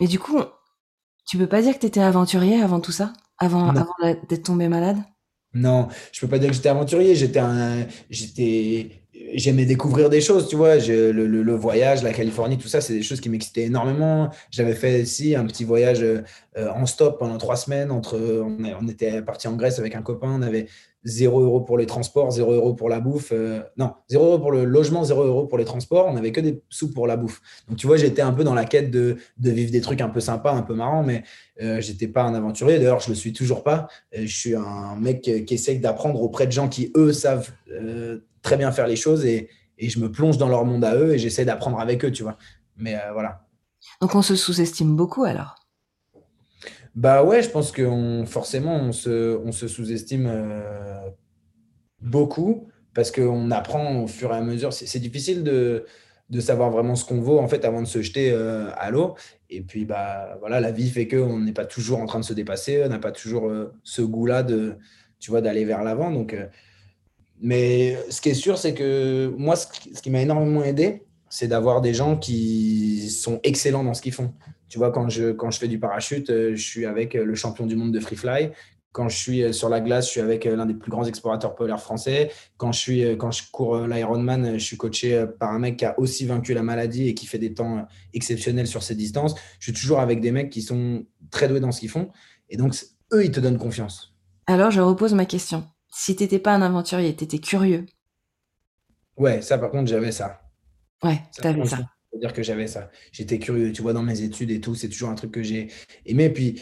Mais 0.00 0.06
du 0.06 0.18
coup, 0.18 0.40
tu 1.26 1.38
peux 1.38 1.48
pas 1.48 1.62
dire 1.62 1.74
que 1.74 1.80
tu 1.80 1.86
étais 1.86 2.00
aventurier 2.00 2.60
avant 2.60 2.80
tout 2.80 2.92
ça? 2.92 3.12
Avant, 3.40 3.72
d'être 4.28 4.42
tombé 4.44 4.68
malade? 4.68 4.98
Non, 5.52 5.88
je 6.12 6.20
peux 6.20 6.28
pas 6.28 6.38
dire 6.38 6.50
que 6.50 6.54
j'étais 6.54 6.68
aventurier. 6.68 7.16
J'étais 7.16 7.40
un, 7.40 7.86
j'étais, 8.08 9.02
j'aimais 9.34 9.64
découvrir 9.64 10.08
des 10.08 10.20
choses, 10.20 10.46
tu 10.48 10.54
vois. 10.54 10.76
le, 10.76 11.10
le, 11.10 11.54
voyage, 11.54 12.04
la 12.04 12.12
Californie, 12.12 12.56
tout 12.56 12.68
ça, 12.68 12.80
c'est 12.80 12.92
des 12.92 13.02
choses 13.02 13.20
qui 13.20 13.28
m'excitaient 13.28 13.64
énormément. 13.64 14.30
J'avais 14.50 14.74
fait 14.74 15.02
aussi 15.02 15.34
un 15.34 15.44
petit 15.46 15.64
voyage 15.64 16.02
euh, 16.02 16.22
en 16.56 16.86
stop 16.86 17.18
pendant 17.18 17.38
trois 17.38 17.56
semaines. 17.56 17.90
Entre, 17.90 18.16
on, 18.16 18.58
on 18.80 18.88
était 18.88 19.22
parti 19.22 19.48
en 19.48 19.56
Grèce 19.56 19.80
avec 19.80 19.96
un 19.96 20.02
copain. 20.02 20.30
On 20.30 20.42
avait 20.42 20.68
0 21.04 21.40
euros 21.40 21.60
pour 21.60 21.78
les 21.78 21.86
transports, 21.86 22.30
0 22.30 22.52
euros 22.52 22.74
pour 22.74 22.88
la 22.88 23.00
bouffe. 23.00 23.32
Euh, 23.32 23.60
non, 23.76 23.94
0 24.08 24.24
euros 24.24 24.38
pour 24.38 24.52
le 24.52 24.64
logement, 24.64 25.02
0 25.02 25.24
euros 25.24 25.46
pour 25.46 25.58
les 25.58 25.64
transports. 25.64 26.06
On 26.06 26.14
n'avait 26.14 26.32
que 26.32 26.40
des 26.40 26.62
sous 26.68 26.92
pour 26.92 27.06
la 27.06 27.16
bouffe. 27.16 27.40
Donc, 27.68 27.78
tu 27.78 27.86
vois, 27.86 27.96
j'étais 27.96 28.22
un 28.22 28.32
peu 28.32 28.44
dans 28.44 28.54
la 28.54 28.64
quête 28.64 28.90
de, 28.90 29.16
vivre 29.38 29.72
des 29.72 29.80
trucs 29.80 30.00
un 30.00 30.08
peu 30.08 30.20
sympas, 30.20 30.52
un 30.52 30.62
peu 30.62 30.74
marrants, 30.74 31.02
mais 31.02 31.22
euh, 31.62 31.80
j'étais 31.80 32.08
pas 32.08 32.22
un 32.22 32.34
aventurier. 32.34 32.78
D'ailleurs, 32.78 33.00
je 33.00 33.08
le 33.08 33.14
suis 33.14 33.32
toujours 33.32 33.62
pas. 33.62 33.88
Euh, 34.16 34.22
je 34.26 34.36
suis 34.36 34.54
un 34.54 34.96
mec 34.96 35.22
qui 35.22 35.54
essaye 35.54 35.78
d'apprendre 35.78 36.20
auprès 36.22 36.46
de 36.46 36.52
gens 36.52 36.68
qui, 36.68 36.92
eux, 36.96 37.12
savent 37.12 37.50
euh, 37.70 38.18
très 38.42 38.56
bien 38.56 38.70
faire 38.72 38.86
les 38.86 38.96
choses 38.96 39.24
et, 39.24 39.48
et, 39.78 39.88
je 39.88 39.98
me 40.00 40.10
plonge 40.10 40.36
dans 40.36 40.48
leur 40.48 40.64
monde 40.64 40.84
à 40.84 40.94
eux 40.96 41.14
et 41.14 41.18
j'essaie 41.18 41.44
d'apprendre 41.44 41.80
avec 41.80 42.04
eux, 42.04 42.12
tu 42.12 42.22
vois. 42.22 42.36
Mais 42.76 42.96
voilà. 43.12 43.46
Donc, 44.02 44.14
on 44.14 44.22
se 44.22 44.36
sous-estime 44.36 44.96
beaucoup 44.96 45.24
alors 45.24 45.59
bah 46.94 47.22
ouais, 47.22 47.42
je 47.42 47.50
pense 47.50 47.70
que 47.72 48.24
forcément, 48.26 48.76
on 48.76 48.92
se, 48.92 49.68
sous-estime 49.68 50.26
euh, 50.28 51.08
beaucoup 52.00 52.68
parce 52.94 53.10
qu'on 53.12 53.50
apprend 53.50 54.02
au 54.02 54.06
fur 54.08 54.32
et 54.32 54.36
à 54.36 54.40
mesure. 54.40 54.72
C'est 54.72 54.98
difficile 54.98 55.44
de, 55.44 55.86
de, 56.30 56.40
savoir 56.40 56.70
vraiment 56.70 56.96
ce 56.96 57.04
qu'on 57.04 57.20
vaut 57.20 57.38
en 57.38 57.46
fait 57.46 57.64
avant 57.64 57.80
de 57.80 57.86
se 57.86 58.02
jeter 58.02 58.32
euh, 58.32 58.70
à 58.76 58.90
l'eau. 58.90 59.14
Et 59.50 59.62
puis, 59.62 59.84
bah, 59.84 60.36
voilà, 60.40 60.60
la 60.60 60.72
vie 60.72 60.90
fait 60.90 61.06
qu'on 61.06 61.38
n'est 61.38 61.52
pas 61.52 61.66
toujours 61.66 62.00
en 62.00 62.06
train 62.06 62.20
de 62.20 62.24
se 62.24 62.34
dépasser, 62.34 62.82
on 62.84 62.88
n'a 62.88 62.98
pas 62.98 63.12
toujours 63.12 63.48
euh, 63.48 63.72
ce 63.84 64.02
goût-là 64.02 64.42
de, 64.42 64.76
tu 65.20 65.30
vois, 65.30 65.40
d'aller 65.40 65.64
vers 65.64 65.84
l'avant. 65.84 66.10
Donc, 66.10 66.36
mais 67.40 67.96
ce 68.10 68.20
qui 68.20 68.30
est 68.30 68.34
sûr, 68.34 68.58
c'est 68.58 68.74
que 68.74 69.32
moi, 69.38 69.54
ce 69.56 70.02
qui 70.02 70.10
m'a 70.10 70.20
énormément 70.20 70.64
aidé, 70.64 71.04
c'est 71.30 71.48
d'avoir 71.48 71.80
des 71.80 71.94
gens 71.94 72.16
qui 72.16 73.08
sont 73.08 73.40
excellents 73.44 73.84
dans 73.84 73.94
ce 73.94 74.02
qu'ils 74.02 74.12
font. 74.12 74.34
Tu 74.68 74.78
vois, 74.78 74.90
quand 74.90 75.08
je, 75.08 75.30
quand 75.30 75.50
je 75.50 75.58
fais 75.58 75.68
du 75.68 75.78
parachute, 75.78 76.28
euh, 76.28 76.54
je 76.54 76.62
suis 76.62 76.84
avec 76.84 77.14
euh, 77.14 77.24
le 77.24 77.34
champion 77.34 77.66
du 77.66 77.76
monde 77.76 77.92
de 77.92 78.00
free 78.00 78.16
fly. 78.16 78.50
Quand 78.92 79.08
je 79.08 79.16
suis 79.16 79.42
euh, 79.44 79.52
sur 79.52 79.68
la 79.68 79.80
glace, 79.80 80.06
je 80.06 80.10
suis 80.10 80.20
avec 80.20 80.44
l'un 80.44 80.66
des 80.66 80.74
plus 80.74 80.90
grands 80.90 81.04
explorateurs 81.04 81.54
polaires 81.54 81.80
français. 81.80 82.30
Quand 82.56 82.72
je, 82.72 82.80
suis, 82.80 83.16
quand 83.16 83.30
je 83.30 83.44
cours 83.50 83.78
l'Ironman, 83.86 84.58
je 84.58 84.64
suis 84.64 84.76
coaché 84.76 85.24
par 85.38 85.52
un 85.52 85.60
mec 85.60 85.76
qui 85.76 85.84
a 85.84 85.98
aussi 85.98 86.26
vaincu 86.26 86.52
la 86.52 86.64
maladie 86.64 87.08
et 87.08 87.14
qui 87.14 87.26
fait 87.26 87.38
des 87.38 87.54
temps 87.54 87.86
exceptionnels 88.12 88.66
sur 88.66 88.82
ces 88.82 88.96
distances. 88.96 89.36
Je 89.60 89.70
suis 89.70 89.80
toujours 89.80 90.00
avec 90.00 90.20
des 90.20 90.32
mecs 90.32 90.50
qui 90.50 90.62
sont 90.62 91.04
très 91.30 91.46
doués 91.46 91.60
dans 91.60 91.72
ce 91.72 91.80
qu'ils 91.80 91.90
font. 91.90 92.10
Et 92.48 92.56
donc, 92.56 92.74
eux, 93.12 93.24
ils 93.24 93.30
te 93.30 93.38
donnent 93.38 93.58
confiance. 93.58 94.16
Alors, 94.46 94.72
je 94.72 94.80
repose 94.80 95.14
ma 95.14 95.26
question. 95.26 95.64
Si 95.92 96.16
tu 96.16 96.24
n'étais 96.24 96.40
pas 96.40 96.54
un 96.54 96.62
aventurier, 96.62 97.14
tu 97.14 97.22
étais 97.22 97.38
curieux 97.38 97.86
Ouais, 99.16 99.42
ça, 99.42 99.58
par 99.58 99.70
contre, 99.70 99.88
j'avais 99.88 100.12
ça. 100.12 100.39
Ouais, 101.02 101.20
tu 101.34 101.46
avais 101.46 101.66
ça 101.66 101.78
dire 102.18 102.32
que 102.32 102.42
j'avais 102.42 102.66
ça. 102.66 102.90
J'étais 103.12 103.38
curieux, 103.38 103.72
tu 103.72 103.82
vois, 103.82 103.92
dans 103.92 104.02
mes 104.02 104.22
études 104.22 104.50
et 104.50 104.60
tout, 104.60 104.74
c'est 104.74 104.88
toujours 104.88 105.10
un 105.10 105.14
truc 105.14 105.30
que 105.30 105.42
j'ai 105.42 105.68
aimé. 106.06 106.28
Puis 106.28 106.60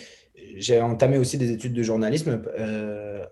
j'ai 0.57 0.81
entamé 0.81 1.19
aussi 1.19 1.39
des 1.39 1.51
études 1.51 1.73
de 1.73 1.83
journalisme 1.83 2.43
euh, 2.59 3.25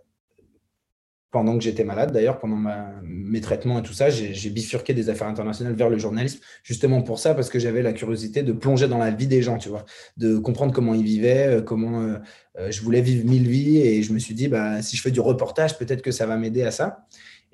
pendant 1.36 1.58
que 1.58 1.64
j'étais 1.64 1.84
malade 1.84 2.12
d'ailleurs, 2.12 2.38
pendant 2.38 2.56
mes 3.02 3.42
traitements 3.42 3.80
et 3.80 3.82
tout 3.82 3.92
ça, 3.92 4.08
j'ai 4.08 4.48
bifurqué 4.48 4.94
des 4.94 5.10
affaires 5.10 5.26
internationales 5.26 5.74
vers 5.74 5.90
le 5.90 5.98
journalisme, 5.98 6.40
justement 6.62 7.02
pour 7.02 7.18
ça, 7.18 7.34
parce 7.34 7.50
que 7.50 7.58
j'avais 7.58 7.82
la 7.82 7.92
curiosité 7.92 8.42
de 8.42 8.52
plonger 8.52 8.88
dans 8.88 8.96
la 8.96 9.10
vie 9.10 9.26
des 9.26 9.42
gens, 9.42 9.58
tu 9.58 9.68
vois, 9.68 9.84
de 10.16 10.38
comprendre 10.38 10.72
comment 10.72 10.94
ils 10.94 11.04
vivaient, 11.04 11.58
euh, 11.58 11.60
comment 11.60 12.00
euh, 12.00 12.16
euh, 12.58 12.70
je 12.70 12.80
voulais 12.80 13.02
vivre 13.02 13.28
mille 13.28 13.46
vies, 13.46 13.76
et 13.78 14.02
je 14.02 14.14
me 14.14 14.18
suis 14.18 14.34
dit, 14.34 14.48
bah, 14.48 14.80
si 14.80 14.96
je 14.96 15.02
fais 15.02 15.10
du 15.10 15.20
reportage, 15.20 15.76
peut-être 15.76 16.00
que 16.00 16.10
ça 16.10 16.24
va 16.24 16.38
m'aider 16.38 16.62
à 16.62 16.70
ça. 16.70 17.06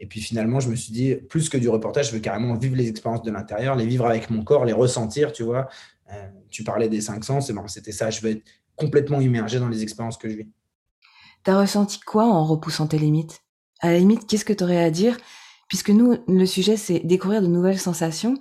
Et 0.02 0.06
puis 0.06 0.20
finalement, 0.20 0.58
je 0.58 0.68
me 0.68 0.74
suis 0.74 0.92
dit, 0.92 1.14
plus 1.14 1.48
que 1.48 1.56
du 1.56 1.68
reportage, 1.68 2.08
je 2.08 2.12
veux 2.12 2.18
carrément 2.18 2.54
vivre 2.56 2.74
les 2.74 2.88
expériences 2.88 3.22
de 3.22 3.30
l'intérieur, 3.30 3.76
les 3.76 3.86
vivre 3.86 4.04
avec 4.04 4.30
mon 4.30 4.42
corps, 4.42 4.64
les 4.64 4.72
ressentir, 4.72 5.32
tu 5.32 5.44
vois. 5.44 5.68
tu 6.50 6.64
parlais 6.64 6.88
des 6.88 7.00
cinq 7.00 7.24
sens, 7.24 7.52
c'était 7.68 7.92
ça, 7.92 8.10
je 8.10 8.20
veux 8.20 8.32
être 8.32 8.42
complètement 8.74 9.20
immergé 9.20 9.60
dans 9.60 9.68
les 9.68 9.84
expériences 9.84 10.16
que 10.16 10.28
je 10.28 10.38
vis. 10.38 10.48
T'as 11.44 11.60
ressenti 11.60 12.00
quoi 12.00 12.24
en 12.24 12.44
repoussant 12.44 12.88
tes 12.88 12.98
limites? 12.98 13.42
À 13.78 13.92
la 13.92 13.98
limite, 13.98 14.26
qu'est-ce 14.26 14.44
que 14.44 14.52
tu 14.52 14.64
aurais 14.64 14.82
à 14.82 14.90
dire? 14.90 15.16
Puisque 15.68 15.90
nous, 15.90 16.18
le 16.26 16.46
sujet, 16.46 16.76
c'est 16.76 16.98
découvrir 17.00 17.40
de 17.40 17.46
nouvelles 17.46 17.78
sensations 17.78 18.36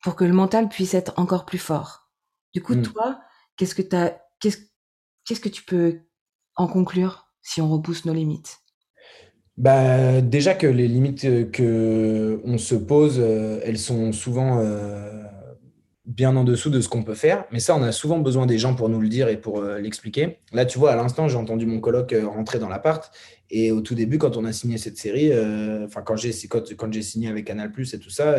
pour 0.00 0.14
que 0.14 0.24
le 0.24 0.32
mental 0.32 0.68
puisse 0.68 0.94
être 0.94 1.12
encore 1.16 1.44
plus 1.44 1.58
fort. 1.58 2.08
Du 2.52 2.62
coup, 2.62 2.74
hmm. 2.76 2.82
toi, 2.82 3.20
qu'est-ce 3.56 3.74
que 3.74 3.82
t'as, 3.82 4.14
qu'est-ce, 4.38 4.58
qu'est-ce 5.24 5.40
que 5.40 5.48
tu 5.48 5.64
peux 5.64 6.02
en 6.54 6.68
conclure 6.68 7.26
si 7.42 7.60
on 7.60 7.68
repousse 7.68 8.04
nos 8.04 8.14
limites? 8.14 8.58
Bah, 9.56 10.20
déjà 10.20 10.54
que 10.54 10.66
les 10.66 10.88
limites 10.88 11.50
que 11.52 12.40
on 12.44 12.58
se 12.58 12.74
pose, 12.74 13.18
euh, 13.20 13.60
elles 13.64 13.78
sont 13.78 14.12
souvent 14.12 14.58
euh, 14.58 15.24
bien 16.06 16.36
en 16.36 16.44
dessous 16.44 16.70
de 16.70 16.80
ce 16.80 16.88
qu'on 16.88 17.02
peut 17.02 17.14
faire. 17.14 17.44
Mais 17.50 17.60
ça, 17.60 17.76
on 17.76 17.82
a 17.82 17.92
souvent 17.92 18.18
besoin 18.18 18.46
des 18.46 18.58
gens 18.58 18.74
pour 18.74 18.88
nous 18.88 19.00
le 19.00 19.08
dire 19.08 19.28
et 19.28 19.36
pour 19.36 19.60
euh, 19.60 19.78
l'expliquer. 19.78 20.38
Là, 20.52 20.66
tu 20.66 20.78
vois, 20.78 20.92
à 20.92 20.96
l'instant, 20.96 21.28
j'ai 21.28 21.36
entendu 21.36 21.66
mon 21.66 21.80
coloc 21.80 22.12
euh, 22.12 22.26
rentrer 22.26 22.58
dans 22.58 22.68
l'appart. 22.68 23.10
Et 23.50 23.70
au 23.70 23.80
tout 23.80 23.94
début, 23.94 24.18
quand 24.18 24.36
on 24.36 24.44
a 24.44 24.52
signé 24.52 24.78
cette 24.78 24.96
série, 24.96 25.30
euh, 25.32 25.86
enfin, 25.86 26.02
quand 26.02 26.16
j'ai 26.16 26.32
quand, 26.48 26.74
quand 26.76 27.02
signé 27.02 27.28
avec 27.28 27.44
Canal 27.44 27.70
Plus 27.70 27.94
et 27.94 27.98
tout 27.98 28.10
ça, 28.10 28.36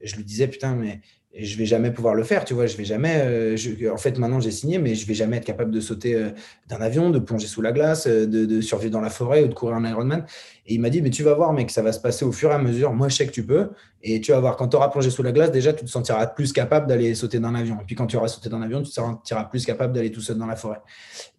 je 0.00 0.16
lui 0.16 0.24
disais, 0.24 0.48
putain, 0.48 0.74
mais 0.74 1.00
je 1.36 1.56
vais 1.58 1.66
jamais 1.66 1.90
pouvoir 1.90 2.14
le 2.14 2.22
faire, 2.22 2.44
tu 2.44 2.54
vois. 2.54 2.66
Je 2.66 2.76
vais 2.76 2.84
jamais. 2.84 3.22
Euh, 3.24 3.56
en 3.92 3.96
fait, 3.96 4.18
maintenant 4.18 4.40
j'ai 4.40 4.50
signé, 4.50 4.78
mais 4.78 4.94
je 4.94 5.06
vais 5.06 5.14
jamais 5.14 5.38
être 5.38 5.44
capable 5.44 5.72
de 5.72 5.80
sauter 5.80 6.14
euh, 6.14 6.30
d'un 6.68 6.80
avion, 6.80 7.10
de 7.10 7.18
plonger 7.18 7.46
sous 7.46 7.60
la 7.60 7.72
glace, 7.72 8.06
euh, 8.06 8.26
de, 8.26 8.60
survivre 8.60 8.92
dans 8.92 9.00
la 9.00 9.10
forêt 9.10 9.42
ou 9.42 9.48
de 9.48 9.54
courir 9.54 9.76
un 9.76 9.84
Ironman. 9.84 10.24
Et 10.66 10.74
il 10.74 10.80
m'a 10.80 10.90
dit, 10.90 11.02
mais 11.02 11.10
tu 11.10 11.22
vas 11.22 11.34
voir, 11.34 11.52
mec, 11.52 11.70
ça 11.70 11.82
va 11.82 11.92
se 11.92 11.98
passer 11.98 12.24
au 12.24 12.32
fur 12.32 12.50
et 12.50 12.54
à 12.54 12.58
mesure. 12.58 12.92
Moi, 12.92 13.08
je 13.08 13.16
sais 13.16 13.26
que 13.26 13.32
tu 13.32 13.44
peux. 13.44 13.70
Et 14.02 14.20
tu 14.20 14.32
vas 14.32 14.40
voir, 14.40 14.56
quand 14.56 14.68
tu 14.68 14.76
auras 14.76 14.88
plongé 14.88 15.10
sous 15.10 15.22
la 15.22 15.32
glace, 15.32 15.50
déjà, 15.50 15.72
tu 15.72 15.84
te 15.84 15.90
sentiras 15.90 16.26
plus 16.28 16.52
capable 16.52 16.86
d'aller 16.86 17.14
sauter 17.14 17.40
d'un 17.40 17.54
avion. 17.54 17.78
Et 17.80 17.84
puis 17.84 17.96
quand 17.96 18.06
tu 18.06 18.16
auras 18.16 18.28
sauté 18.28 18.48
d'un 18.48 18.62
avion, 18.62 18.82
tu 18.82 18.90
te 18.90 18.94
sentiras 18.94 19.44
plus 19.44 19.64
capable 19.64 19.92
d'aller 19.92 20.12
tout 20.12 20.20
seul 20.20 20.38
dans 20.38 20.46
la 20.46 20.56
forêt. 20.56 20.80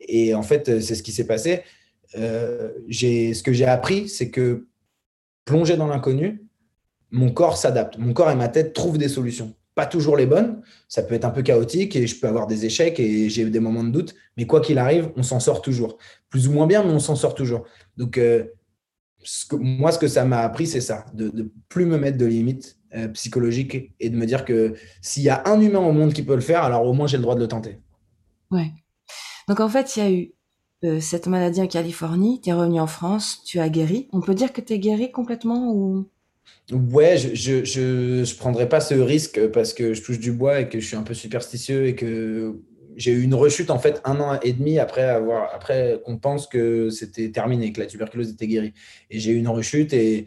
Et 0.02 0.34
en 0.34 0.44
fait, 0.44 0.82
c'est 0.82 0.96
ce 0.96 1.04
qui 1.04 1.12
s'est 1.12 1.28
passé. 1.28 1.64
J'ai, 2.88 3.34
ce 3.34 3.44
que 3.44 3.54
j'ai 3.54 3.66
appris, 3.66 4.10
c'est 4.10 4.30
que 4.30 4.68
plonger 5.46 5.78
dans 5.78 5.88
l'inconnu, 5.88 6.48
mon 7.12 7.32
corps 7.32 7.58
s'adapte. 7.58 7.98
Mon 7.98 8.14
corps 8.14 8.32
et 8.32 8.36
ma 8.36 8.48
tête 8.48 8.74
trouvent 8.74 8.98
des 8.98 9.10
solutions 9.10 9.56
pas 9.76 9.86
toujours 9.86 10.16
les 10.16 10.26
bonnes. 10.26 10.62
Ça 10.88 11.04
peut 11.04 11.14
être 11.14 11.26
un 11.26 11.30
peu 11.30 11.44
chaotique 11.44 11.96
et 11.96 12.08
je 12.08 12.20
peux 12.20 12.28
avoir 12.28 12.48
des 12.48 12.66
échecs 12.66 13.00
et 13.00 13.30
j'ai 13.30 13.50
des 13.50 13.60
moments 13.60 13.84
de 13.84 13.92
doute. 13.92 14.16
Mais 14.38 14.48
quoi 14.48 14.62
qu'il 14.62 14.80
arrive, 14.80 15.12
on 15.18 15.24
s'en 15.24 15.40
sort 15.40 15.62
toujours. 15.62 15.98
Plus 16.30 16.48
ou 16.48 16.54
moins 16.54 16.66
bien, 16.66 16.84
mais 16.84 16.92
on 16.92 17.00
s'en 17.00 17.16
sort 17.16 17.36
toujours. 17.36 17.66
Donc, 17.98 18.18
euh, 18.18 18.46
moi, 19.52 19.92
ce 19.92 20.00
que 20.00 20.08
ça 20.08 20.24
m'a 20.24 20.40
appris, 20.40 20.66
c'est 20.66 20.82
ça, 20.82 21.06
de 21.14 21.30
ne 21.34 21.44
plus 21.68 21.86
me 21.86 21.98
mettre 21.98 22.18
de 22.18 22.26
limites 22.26 22.78
euh, 22.96 23.10
psychologiques 23.10 23.94
et 24.00 24.10
de 24.10 24.16
me 24.16 24.26
dire 24.26 24.46
que 24.46 24.76
s'il 25.02 25.24
y 25.24 25.30
a 25.30 25.44
un 25.46 25.60
humain 25.60 25.80
au 25.80 25.92
monde 25.92 26.14
qui 26.14 26.24
peut 26.24 26.36
le 26.36 26.42
faire, 26.42 26.64
alors 26.64 26.86
au 26.86 26.94
moins 26.94 27.08
j'ai 27.08 27.18
le 27.18 27.24
droit 27.24 27.36
de 27.36 27.42
le 27.42 27.48
tenter. 27.48 27.80
Ouais. 28.52 28.72
Donc 29.50 29.60
en 29.60 29.68
fait, 29.68 29.98
il 29.98 30.00
y 30.00 30.06
a 30.06 30.12
eu 30.12 30.32
euh, 30.84 31.00
cette 31.00 31.28
maladie 31.28 31.62
en 31.62 31.68
Californie, 31.68 32.42
tu 32.42 32.50
es 32.50 32.54
revenu 32.54 32.80
en 32.80 32.88
France, 32.88 33.42
tu 33.46 33.60
as 33.60 33.70
guéri. 33.70 34.08
On 34.12 34.22
peut 34.22 34.36
dire 34.36 34.54
que 34.54 34.62
tu 34.62 34.74
es 34.74 34.80
guéri 34.80 35.12
complètement 35.12 35.72
ou? 35.74 36.10
Ouais, 36.72 37.18
je, 37.18 37.34
je, 37.36 37.64
je, 38.24 38.36
prendrais 38.36 38.68
pas 38.68 38.80
ce 38.80 38.96
risque 38.96 39.48
parce 39.48 39.74
que 39.74 39.94
je 39.94 40.02
touche 40.02 40.20
du 40.20 40.32
bois 40.32 40.62
et 40.62 40.70
que 40.70 40.80
je 40.80 40.86
suis 40.86 40.96
un 40.96 41.04
peu 41.04 41.14
superstitieux 41.14 41.86
et 41.86 41.96
que 41.96 42.60
j'ai 42.96 43.12
eu 43.12 43.22
une 43.22 43.36
rechute 43.36 43.70
en 43.70 43.80
fait 43.80 44.02
un 44.04 44.20
an 44.20 44.40
et 44.42 44.54
demi 44.54 44.80
après 44.80 45.04
avoir 45.04 45.54
après 45.54 46.00
qu'on 46.06 46.18
pense 46.18 46.48
que 46.48 46.90
c'était 46.90 47.30
terminé, 47.32 47.72
que 47.72 47.82
la 47.82 47.88
tuberculose 47.88 48.32
était 48.32 48.48
guérie. 48.48 48.74
Et 49.10 49.20
j'ai 49.20 49.32
eu 49.32 49.38
une 49.38 49.48
rechute 49.48 49.94
et, 49.94 50.26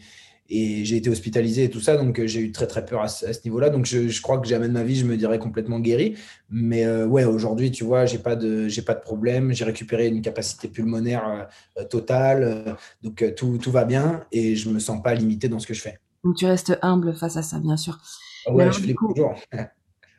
et 0.50 0.84
j'ai 0.84 0.96
été 0.96 1.10
hospitalisé 1.10 1.64
et 1.64 1.70
tout 1.70 1.80
ça, 1.80 1.96
donc 1.96 2.24
j'ai 2.24 2.40
eu 2.40 2.52
très 2.52 2.66
très 2.66 2.84
peur 2.84 3.02
à, 3.02 3.08
ce 3.08 3.26
niveau-là. 3.44 3.70
Donc 3.70 3.84
je, 3.84 4.08
je, 4.08 4.22
crois 4.22 4.38
que 4.38 4.48
jamais 4.48 4.68
de 4.68 4.72
ma 4.72 4.82
vie 4.82 4.96
je 4.96 5.04
me 5.04 5.16
dirais 5.16 5.38
complètement 5.38 5.78
guéri. 5.78 6.16
Mais 6.50 6.84
euh, 6.84 7.06
ouais, 7.06 7.24
aujourd'hui, 7.24 7.70
tu 7.70 7.84
vois, 7.84 8.06
j'ai 8.06 8.18
pas 8.18 8.36
de 8.36 8.68
j'ai 8.68 8.82
pas 8.82 8.94
de 8.94 9.00
problème. 9.00 9.52
J'ai 9.52 9.64
récupéré 9.64 10.08
une 10.08 10.22
capacité 10.22 10.68
pulmonaire 10.68 11.48
euh, 11.78 11.84
totale, 11.84 12.42
euh, 12.42 12.74
donc 13.02 13.24
tout, 13.36 13.58
tout 13.58 13.70
va 13.70 13.84
bien 13.84 14.24
et 14.32 14.56
je 14.56 14.70
me 14.70 14.78
sens 14.78 15.02
pas 15.02 15.14
limité 15.14 15.48
dans 15.48 15.58
ce 15.58 15.66
que 15.66 15.74
je 15.74 15.82
fais. 15.82 15.98
Donc 16.24 16.36
tu 16.36 16.46
restes 16.46 16.78
humble 16.82 17.14
face 17.14 17.36
à 17.36 17.42
ça, 17.42 17.58
bien 17.58 17.76
sûr. 17.76 17.98
Ah 18.46 18.52
ouais, 18.52 18.72
je 18.72 18.80
flippe 18.80 18.96
toujours. 18.96 19.34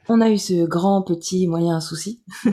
on 0.10 0.22
a 0.22 0.30
eu 0.30 0.38
ce 0.38 0.66
grand, 0.66 1.02
petit, 1.04 1.48
moyen 1.48 1.80
souci. 1.80 2.22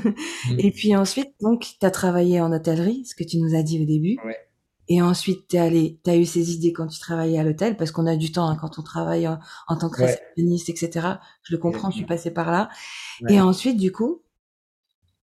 Mm. 0.48 0.60
Et 0.60 0.70
puis 0.70 0.94
ensuite, 0.94 1.34
donc, 1.40 1.66
tu 1.80 1.84
as 1.84 1.90
travaillé 1.90 2.40
en 2.40 2.52
hôtellerie, 2.52 3.04
ce 3.04 3.16
que 3.16 3.24
tu 3.24 3.38
nous 3.38 3.56
as 3.56 3.64
dit 3.64 3.82
au 3.82 3.84
début. 3.84 4.16
Ouais. 4.24 4.36
Et 4.88 5.02
ensuite, 5.02 5.48
tu 5.48 5.56
allé, 5.56 5.98
tu 6.04 6.10
as 6.10 6.16
eu 6.16 6.24
ces 6.24 6.52
idées 6.52 6.72
quand 6.72 6.86
tu 6.86 7.00
travaillais 7.00 7.38
à 7.38 7.42
l'hôtel, 7.42 7.76
parce 7.76 7.90
qu'on 7.90 8.06
a 8.06 8.16
du 8.16 8.30
temps 8.30 8.48
hein, 8.48 8.56
quand 8.60 8.78
on 8.78 8.82
travaille 8.82 9.26
en, 9.26 9.76
tant 9.76 9.90
que 9.90 10.02
réceptionniste, 10.02 10.68
etc. 10.68 11.06
Je 11.42 11.54
le 11.54 11.58
comprends, 11.58 11.90
je 11.90 11.96
suis 11.96 12.06
passée 12.06 12.30
par 12.30 12.50
là. 12.50 12.68
Et 13.28 13.40
ensuite, 13.40 13.78
du 13.78 13.92
coup, 13.92 14.22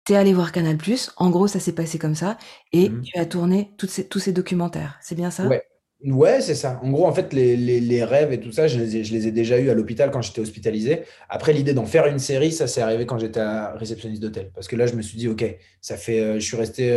tu 0.05 0.13
es 0.13 0.15
allé 0.15 0.33
voir 0.33 0.51
Canal+. 0.51 0.77
En 1.17 1.29
gros, 1.29 1.47
ça 1.47 1.59
s'est 1.59 1.73
passé 1.73 1.97
comme 1.97 2.15
ça. 2.15 2.37
Et 2.71 2.89
mm. 2.89 3.01
tu 3.01 3.19
as 3.19 3.25
tourné 3.25 3.73
toutes 3.77 3.91
ces, 3.91 4.07
tous 4.07 4.19
ces 4.19 4.33
documentaires. 4.33 4.97
C'est 5.01 5.15
bien 5.15 5.31
ça? 5.31 5.47
Ouais. 5.47 5.63
Ouais, 6.05 6.41
c'est 6.41 6.55
ça. 6.55 6.81
En 6.83 6.91
gros, 6.91 7.05
en 7.05 7.13
fait, 7.13 7.31
les, 7.31 7.55
les, 7.55 8.03
rêves 8.03 8.33
et 8.33 8.39
tout 8.41 8.51
ça, 8.51 8.67
je 8.67 8.77
les, 8.77 8.97
ai, 8.97 9.03
je 9.05 9.13
les 9.13 9.27
ai 9.27 9.31
déjà 9.31 9.57
eus 9.57 9.69
à 9.69 9.73
l'hôpital 9.73 10.11
quand 10.11 10.21
j'étais 10.21 10.41
hospitalisé. 10.41 11.03
Après, 11.29 11.53
l'idée 11.53 11.73
d'en 11.73 11.85
faire 11.85 12.07
une 12.07 12.19
série, 12.19 12.51
ça 12.51 12.67
s'est 12.67 12.81
arrivé 12.81 13.05
quand 13.05 13.19
j'étais 13.19 13.41
réceptionniste 13.75 14.21
d'hôtel. 14.21 14.51
Parce 14.53 14.67
que 14.67 14.75
là, 14.75 14.85
je 14.85 14.95
me 14.95 15.01
suis 15.01 15.17
dit, 15.17 15.29
OK, 15.29 15.45
ça 15.79 15.95
fait, 15.95 16.19
euh, 16.19 16.33
je 16.35 16.45
suis 16.45 16.57
resté 16.57 16.93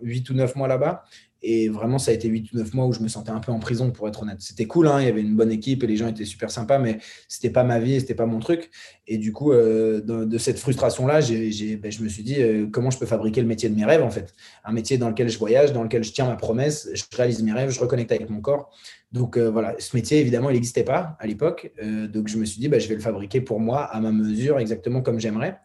8 0.00 0.30
ou 0.30 0.34
9 0.34 0.56
mois 0.56 0.66
là-bas. 0.66 1.04
Et 1.42 1.68
vraiment, 1.68 1.98
ça 1.98 2.10
a 2.10 2.14
été 2.14 2.28
8 2.28 2.52
ou 2.52 2.56
9 2.56 2.74
mois 2.74 2.86
où 2.86 2.92
je 2.92 3.00
me 3.00 3.08
sentais 3.08 3.30
un 3.30 3.40
peu 3.40 3.52
en 3.52 3.58
prison, 3.58 3.90
pour 3.90 4.08
être 4.08 4.22
honnête. 4.22 4.38
C'était 4.40 4.66
cool, 4.66 4.88
hein, 4.88 5.00
il 5.00 5.06
y 5.06 5.08
avait 5.08 5.20
une 5.20 5.36
bonne 5.36 5.52
équipe 5.52 5.84
et 5.84 5.86
les 5.86 5.96
gens 5.96 6.08
étaient 6.08 6.24
super 6.24 6.50
sympas, 6.50 6.78
mais 6.78 6.98
c'était 7.28 7.50
pas 7.50 7.62
ma 7.62 7.78
vie, 7.78 8.00
c'était 8.00 8.14
pas 8.14 8.26
mon 8.26 8.38
truc. 8.38 8.70
Et 9.06 9.18
du 9.18 9.32
coup, 9.32 9.52
euh, 9.52 10.00
de, 10.00 10.38
cette 10.38 10.58
frustration-là, 10.58 11.20
ben, 11.20 11.92
je 11.92 12.02
me 12.02 12.08
suis 12.08 12.22
dit 12.22 12.42
euh, 12.42 12.66
comment 12.70 12.90
je 12.90 12.98
peux 12.98 13.06
fabriquer 13.06 13.42
le 13.42 13.46
métier 13.46 13.68
de 13.68 13.74
mes 13.74 13.84
rêves, 13.84 14.02
en 14.02 14.10
fait? 14.10 14.34
Un 14.64 14.72
métier 14.72 14.98
dans 14.98 15.08
lequel 15.08 15.28
je 15.28 15.38
voyage, 15.38 15.72
dans 15.72 15.82
lequel 15.82 16.02
je 16.04 16.12
tiens 16.12 16.26
ma 16.26 16.36
promesse, 16.36 16.88
je 16.94 17.04
réalise 17.14 17.42
mes 17.42 17.52
rêves, 17.52 17.70
je 17.70 17.80
reconnecte 17.80 18.12
avec 18.12 18.30
mon 18.30 18.40
corps. 18.40 18.70
Donc 19.12 19.36
euh, 19.36 19.50
voilà, 19.50 19.76
ce 19.78 19.94
métier, 19.94 20.18
évidemment, 20.18 20.50
il 20.50 20.54
n'existait 20.54 20.84
pas 20.84 21.16
à 21.20 21.26
l'époque. 21.26 21.72
donc 22.12 22.28
je 22.28 22.38
me 22.38 22.44
suis 22.44 22.60
dit, 22.60 22.68
ben, 22.68 22.80
je 22.80 22.88
vais 22.88 22.94
le 22.94 23.00
fabriquer 23.00 23.40
pour 23.40 23.60
moi, 23.60 23.84
à 23.84 24.00
ma 24.00 24.10
mesure, 24.10 24.58
exactement 24.58 25.02
comme 25.02 25.20
j'aimerais. 25.20 25.58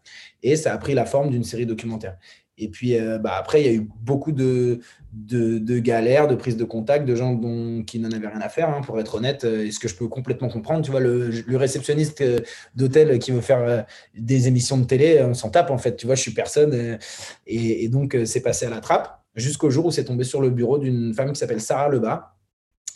Et 0.43 0.55
ça 0.55 0.73
a 0.73 0.77
pris 0.77 0.93
la 0.93 1.05
forme 1.05 1.29
d'une 1.29 1.43
série 1.43 1.65
documentaire. 1.65 2.17
Et 2.61 2.69
puis 2.69 2.95
euh, 2.95 3.17
bah, 3.17 3.33
après, 3.37 3.61
il 3.61 3.65
y 3.65 3.69
a 3.69 3.73
eu 3.73 3.89
beaucoup 4.01 4.31
de, 4.31 4.79
de, 5.11 5.79
galères, 5.79 6.27
de 6.27 6.35
prises 6.35 6.57
de 6.57 6.63
contact, 6.63 7.05
de 7.05 7.15
gens 7.15 7.33
dont, 7.33 7.83
qui 7.83 7.99
n'en 7.99 8.11
avaient 8.11 8.27
rien 8.27 8.39
à 8.39 8.49
faire, 8.49 8.69
hein, 8.69 8.81
pour 8.81 8.99
être 8.99 9.15
honnête. 9.15 9.43
Euh, 9.43 9.65
et 9.65 9.71
ce 9.71 9.79
que 9.79 9.87
je 9.87 9.95
peux 9.95 10.07
complètement 10.07 10.47
comprendre, 10.47 10.83
tu 10.85 10.91
vois, 10.91 10.99
le, 10.99 11.43
réceptionniste 11.57 12.21
euh, 12.21 12.39
d'hôtel 12.75 13.17
qui 13.17 13.31
veut 13.31 13.41
faire 13.41 13.85
des 14.15 14.47
émissions 14.47 14.77
de 14.77 14.85
télé, 14.85 15.21
on 15.23 15.33
s'en 15.33 15.49
tape 15.49 15.71
en 15.71 15.79
fait. 15.79 15.95
Tu 15.95 16.05
vois, 16.05 16.15
je 16.15 16.21
suis 16.21 16.33
personne. 16.33 16.99
Et, 17.47 17.83
et 17.83 17.89
donc, 17.89 18.15
c'est 18.25 18.41
passé 18.41 18.67
à 18.67 18.69
la 18.69 18.79
trappe 18.79 19.19
jusqu'au 19.35 19.71
jour 19.71 19.87
où 19.87 19.91
c'est 19.91 20.05
tombé 20.05 20.23
sur 20.23 20.39
le 20.39 20.51
bureau 20.51 20.77
d'une 20.77 21.13
femme 21.13 21.31
qui 21.31 21.39
s'appelle 21.39 21.61
Sarah 21.61 21.89
Lebas 21.89 22.33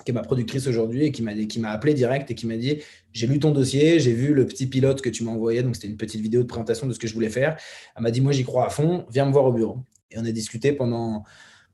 qui 0.06 0.12
est 0.12 0.14
ma 0.14 0.22
productrice 0.22 0.68
aujourd'hui 0.68 1.06
et 1.06 1.12
qui 1.12 1.22
m'a 1.60 1.70
appelé 1.72 1.94
direct 1.94 2.30
et 2.32 2.36
qui 2.36 2.46
m'a 2.46 2.58
dit 2.58 2.78
j'ai 3.12 3.28
lu 3.28 3.40
ton 3.40 3.52
dossier, 3.52 4.00
j'ai 4.00 4.14
vu 4.14 4.34
le 4.34 4.46
petit 4.46 4.68
pilote 4.68 5.02
que 5.02 5.10
tu 5.10 5.24
m'as 5.24 5.32
envoyé, 5.32 5.64
donc 5.64 5.76
c'était 5.76 5.88
une 5.88 5.98
petite 5.98 6.22
vidéo 6.22 6.44
de 6.44 6.48
présentation 6.48 6.88
de 6.88 6.94
ce 6.94 7.00
que 7.00 7.08
je 7.08 7.14
voulais 7.14 7.30
faire. 7.30 7.58
Elle 7.98 8.04
m'a 8.04 8.12
dit 8.12 8.22
moi 8.22 8.32
j'y 8.32 8.44
crois 8.44 8.68
à 8.68 8.70
fond, 8.70 9.06
viens 9.12 9.26
me 9.26 9.32
voir 9.32 9.46
au 9.46 9.52
bureau. 9.52 9.80
Et 10.12 10.20
on 10.20 10.26
a 10.26 10.32
discuté 10.32 10.72
pendant 10.72 11.24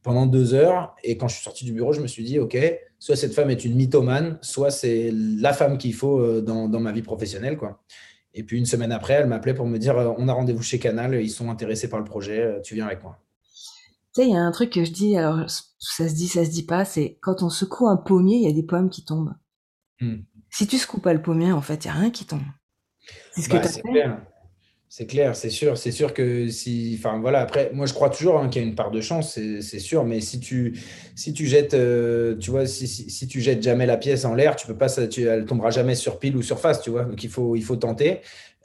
pendant 0.02 0.26
deux 0.26 0.56
heures 0.56 0.96
et 1.04 1.16
quand 1.18 1.28
je 1.28 1.36
suis 1.36 1.44
sorti 1.44 1.66
du 1.66 1.74
bureau, 1.74 1.94
je 1.94 2.02
me 2.02 2.08
suis 2.08 2.24
dit 2.24 2.40
ok, 2.40 2.58
soit 2.98 3.16
cette 3.16 3.34
femme 3.34 3.52
est 3.52 3.66
une 3.66 3.76
mythomane, 3.76 4.40
soit 4.42 4.72
c'est 4.72 5.12
la 5.14 5.54
femme 5.54 5.78
qu'il 5.78 5.94
faut 5.94 6.20
euh, 6.20 6.42
dans, 6.42 6.68
dans, 6.68 6.80
ma 6.80 6.92
vie 6.92 7.04
professionnelle 7.04 7.58
quoi. 7.58 7.84
Et 8.34 8.44
puis 8.44 8.58
une 8.58 8.66
semaine 8.66 8.94
après, 8.94 9.14
elle 9.14 9.28
m'appelait 9.28 9.54
pour 9.54 9.68
me 9.68 9.78
dire 9.78 9.98
euh, 9.98 10.14
on 10.18 10.28
a 10.28 10.34
rendez-vous 10.34 10.64
chez 10.64 10.80
Canal, 10.80 11.22
ils 11.22 11.30
sont 11.30 11.52
intéressés 11.52 11.90
par 11.90 12.00
le 12.00 12.06
projet, 12.06 12.40
euh, 12.40 12.62
tu 12.62 12.76
viens 12.76 12.88
avec 12.88 13.04
moi. 13.04 13.20
Tu 14.14 14.22
sais, 14.22 14.28
il 14.28 14.34
y 14.34 14.38
a 14.38 14.42
un 14.42 14.52
truc 14.52 14.72
que 14.72 14.84
je 14.84 14.92
dis, 14.92 15.18
alors 15.18 15.50
ça 15.50 16.10
se 16.10 16.14
dit, 16.14 16.28
ça 16.28 16.44
se 16.44 16.50
dit 16.50 16.64
pas, 16.64 16.84
c'est 16.84 17.18
quand 17.22 17.44
on 17.44 17.50
secoue 17.50 17.88
un 17.88 17.98
pommier, 17.98 18.38
il 18.38 18.44
y 18.44 18.50
a 18.50 18.54
des 18.54 18.64
pommes 18.64 18.90
qui 18.90 19.06
tombent. 19.06 19.34
Hmm. 20.02 20.18
Si 20.50 20.68
tu 20.68 20.78
secoues 20.78 21.00
pas 21.00 21.14
le 21.14 21.22
pommier, 21.22 21.52
en 21.52 21.62
fait, 21.62 21.86
il 21.86 21.88
n'y 21.88 21.94
a 21.94 22.00
rien 22.00 22.12
qui 22.12 22.26
tombe. 22.26 22.42
C'est 23.32 23.42
ce 23.42 23.50
que 23.50 23.58
bah, 23.58 23.68
tu 23.68 23.82
Clair. 23.82 24.22
C'est 24.94 25.06
clair, 25.06 25.38
c'est 25.38 25.50
sûr. 25.50 25.78
C'est 25.78 25.94
sûr 25.94 26.14
que 26.14 26.50
si. 26.50 26.98
Enfin, 27.00 27.22
voilà, 27.22 27.40
après, 27.40 27.72
moi, 27.74 27.86
je 27.86 27.94
crois 27.94 28.10
toujours 28.10 28.38
hein, 28.38 28.50
qu'il 28.50 28.62
y 28.62 28.66
a 28.66 28.68
une 28.68 28.76
part 28.76 28.92
de 28.92 29.00
chance, 29.00 29.40
c'est 29.62 29.80
sûr. 29.80 30.04
Mais 30.04 30.20
si 30.20 30.42
tu, 30.42 30.78
si 31.16 31.32
tu 31.32 31.48
jettes, 31.48 31.76
euh, 31.76 32.36
tu 32.36 32.52
vois, 32.52 32.66
si, 32.66 32.90
si, 32.90 33.26
tu 33.26 33.40
jettes 33.40 33.64
jamais 33.64 33.86
la 33.86 33.96
pièce 33.96 34.26
en 34.26 34.34
l'air, 34.34 34.58
tu 34.58 34.68
peux 34.68 34.76
pas, 34.76 34.90
tu, 35.08 35.24
elle 35.24 35.46
tombera 35.46 35.70
jamais 35.70 35.96
sur 35.96 36.20
pile 36.20 36.36
ou 36.36 36.42
sur 36.42 36.60
face, 36.60 36.82
tu 36.82 36.90
vois. 36.90 37.06
Donc, 37.06 37.24
il 37.24 37.30
faut, 37.30 37.56
il 37.56 37.64
faut 37.64 37.78
tenter. 37.78 38.20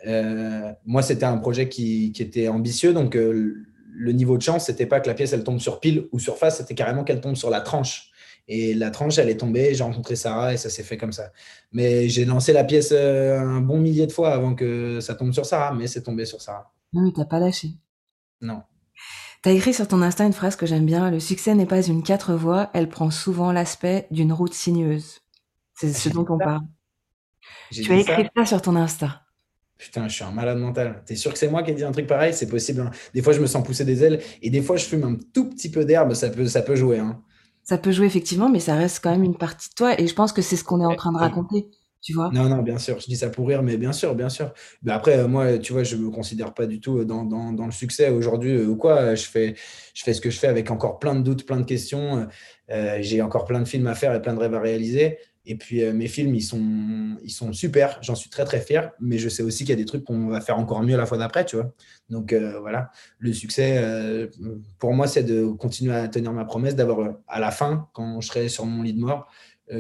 Euh, 0.09 0.73
moi, 0.85 1.03
c'était 1.03 1.27
un 1.27 1.39
projet 1.39 1.69
qui, 1.69 2.11
qui, 2.11 2.23
était 2.23 2.49
ambitieux. 2.49 2.93
Donc, 2.93 3.15
euh, 3.15 3.65
le 3.97 4.13
niveau 4.13 4.37
de 4.37 4.43
chance, 4.43 4.67
c'était 4.67 4.87
pas 4.87 5.01
que 5.01 5.09
la 5.09 5.15
pièce 5.15 5.33
elle 5.33 5.45
tombe 5.45 5.59
sur 5.59 5.81
pile 5.81 6.07
ou 6.13 6.19
sur 6.19 6.37
face, 6.37 6.59
c'était 6.59 6.75
carrément 6.75 7.03
qu'elle 7.03 7.21
tombe 7.21 7.37
sur 7.37 7.51
la 7.51 7.61
tranche. 7.61 8.11
Et 8.49 8.75
la 8.75 8.91
tranche, 8.91 9.19
elle 9.19 9.29
est 9.29 9.39
tombée, 9.39 9.75
j'ai 9.75 9.83
rencontré 9.83 10.15
Sarah 10.15 10.55
et 10.55 10.57
ça 10.57 10.71
s'est 10.71 10.85
fait 10.85 10.97
comme 10.97 11.13
ça. 11.13 11.33
Mais 11.73 12.09
j'ai 12.09 12.25
lancé 12.25 12.53
la 12.53 12.63
pièce 12.63 12.91
euh, 12.93 13.39
un 13.41 13.61
bon 13.61 13.79
millier 13.79 14.07
de 14.07 14.13
fois 14.13 14.33
avant 14.33 14.55
que 14.55 15.01
ça 15.01 15.15
tombe 15.15 15.33
sur 15.33 15.47
Sarah, 15.47 15.75
mais 15.75 15.89
c'est 15.89 16.03
tombé 16.03 16.25
sur 16.27 16.41
Sarah. 16.41 16.73
Non, 16.93 17.03
mais 17.03 17.13
t'as 17.13 17.25
pas 17.25 17.41
lâché. 17.41 17.71
Non. 18.41 18.63
T'as 19.43 19.51
écrit 19.51 19.75
sur 19.75 19.89
ton 19.89 20.01
Insta 20.03 20.25
une 20.25 20.33
phrase 20.33 20.55
que 20.55 20.67
j'aime 20.67 20.87
bien. 20.87 21.11
Le 21.11 21.19
succès 21.19 21.55
n'est 21.55 21.67
pas 21.67 21.83
une 21.83 22.03
quatre 22.03 22.35
voies, 22.35 22.71
elle 22.73 22.89
prend 22.89 23.11
souvent 23.11 23.51
l'aspect 23.51 24.07
d'une 24.11 24.33
route 24.33 24.55
sinueuse. 24.55 25.23
C'est 25.75 25.93
ce 25.93 26.09
dont 26.09 26.27
on 26.29 26.39
parle. 26.39 26.63
Tu 27.73 27.93
as 27.93 27.97
écrit 27.97 28.29
ça 28.37 28.47
sur 28.47 28.63
ton 28.63 28.77
Insta. 28.77 29.26
Putain, 29.79 30.09
je 30.09 30.15
suis 30.15 30.25
un 30.25 30.31
malade 30.31 30.59
mental. 30.59 31.03
T'es 31.05 31.17
sûr 31.17 31.33
que 31.33 31.39
c'est 31.39 31.49
moi 31.49 31.63
qui 31.63 31.71
ai 31.71 31.75
dit 31.75 31.85
un 31.85 31.93
truc 31.93 32.07
pareil? 32.07 32.33
C'est 32.33 32.49
possible. 32.49 32.81
Hein. 32.81 32.91
Des 33.15 33.23
fois, 33.23 33.33
je 33.33 33.41
me 33.41 33.47
sens 33.47 33.63
pousser 33.65 33.85
des 33.85 34.03
ailes 34.03 34.21
et 34.43 34.51
des 34.51 34.63
fois, 34.63 34.77
je 34.77 34.85
fume 34.85 35.05
un 35.05 35.17
tout 35.35 35.51
petit 35.51 35.71
peu 35.71 35.85
d'herbe. 35.85 36.15
Ça 36.15 36.31
peut, 36.31 36.47
ça 36.47 36.63
peut 36.63 36.77
jouer. 36.77 36.99
Hein. 36.99 37.21
Ça 37.63 37.79
peut 37.79 37.93
jouer 37.93 38.07
effectivement, 38.07 38.49
mais 38.49 38.61
ça 38.61 38.75
reste 38.75 39.01
quand 39.03 39.11
même 39.11 39.25
une 39.25 39.37
partie 39.37 39.69
de 39.69 39.75
toi. 39.75 40.01
Et 40.01 40.07
je 40.07 40.15
pense 40.15 40.33
que 40.33 40.41
c'est 40.41 40.57
ce 40.57 40.65
qu'on 40.65 40.81
est 40.81 40.87
en 40.87 40.95
train 40.95 41.13
de 41.13 41.19
raconter. 41.19 41.69
Tu 42.01 42.13
vois 42.13 42.31
non, 42.33 42.49
non, 42.49 42.63
bien 42.63 42.79
sûr. 42.79 43.01
Je 43.01 43.07
dis 43.07 43.17
ça 43.17 43.31
pour 43.31 43.49
rire, 43.49 43.65
mais 43.65 43.77
bien 43.77 43.93
sûr, 43.93 44.15
bien 44.15 44.29
sûr. 44.29 44.53
Mais 44.85 44.93
après, 44.93 45.19
euh, 45.19 45.27
moi, 45.27 45.59
tu 45.59 45.73
vois, 45.73 45.83
je 45.83 45.97
me 45.97 46.09
considère 46.11 46.55
pas 46.55 46.67
du 46.67 46.81
tout 46.81 47.05
dans, 47.05 47.25
dans, 47.25 47.53
dans 47.53 47.67
le 47.67 47.73
succès 47.73 48.11
aujourd'hui 48.11 48.53
euh, 48.53 48.67
ou 48.67 48.77
quoi. 48.77 49.17
Je 49.17 49.25
fais, 49.25 49.57
je 49.93 50.05
fais 50.05 50.13
ce 50.13 50.21
que 50.21 50.31
je 50.31 50.39
fais 50.39 50.47
avec 50.47 50.71
encore 50.71 51.01
plein 51.01 51.17
de 51.17 51.23
doutes, 51.23 51.45
plein 51.45 51.57
de 51.57 51.65
questions. 51.65 52.29
Euh, 52.71 52.99
j'ai 53.01 53.23
encore 53.23 53.45
plein 53.45 53.61
de 53.61 53.67
films 53.67 53.89
à 53.89 53.97
faire 53.97 54.15
et 54.15 54.23
plein 54.23 54.35
de 54.35 54.39
rêves 54.39 54.55
à 54.55 54.61
réaliser. 54.61 55.19
Et 55.47 55.55
puis 55.57 55.83
euh, 55.83 55.93
mes 55.93 56.09
films, 56.09 56.35
ils 56.35 56.43
sont, 56.43 57.17
ils 57.23 57.31
sont 57.31 57.53
super, 57.53 57.99
j'en 58.03 58.17
suis 58.17 58.29
très 58.29 58.45
très 58.45 58.61
fier, 58.61 58.91
mais 59.01 59.17
je 59.17 59.29
sais 59.29 59.45
aussi 59.45 59.59
qu'il 59.59 59.71
y 59.71 59.73
a 59.73 59.77
des 59.77 59.85
trucs 59.85 60.05
qu'on 60.05 60.27
va 60.27 60.41
faire 60.41 60.59
encore 60.59 60.83
mieux 60.83 60.97
la 60.97 61.07
fois 61.07 61.19
d'après, 61.19 61.45
tu 61.45 61.55
vois. 61.55 61.73
Donc 62.11 62.33
euh, 62.33 62.59
voilà, 62.59 62.91
le 63.19 63.33
succès, 63.33 63.79
euh, 63.79 64.27
pour 64.81 64.93
moi, 64.93 65.07
c'est 65.07 65.23
de 65.23 65.47
continuer 65.47 65.95
à 65.95 66.09
tenir 66.09 66.33
ma 66.33 66.45
promesse 66.45 66.75
d'avoir 66.75 67.17
à 67.29 67.39
la 67.39 67.53
fin, 67.53 67.89
quand 67.93 68.21
je 68.21 68.27
serai 68.27 68.49
sur 68.49 68.67
mon 68.67 68.83
lit 68.83 68.95
de 68.95 69.01
mort, 69.01 69.31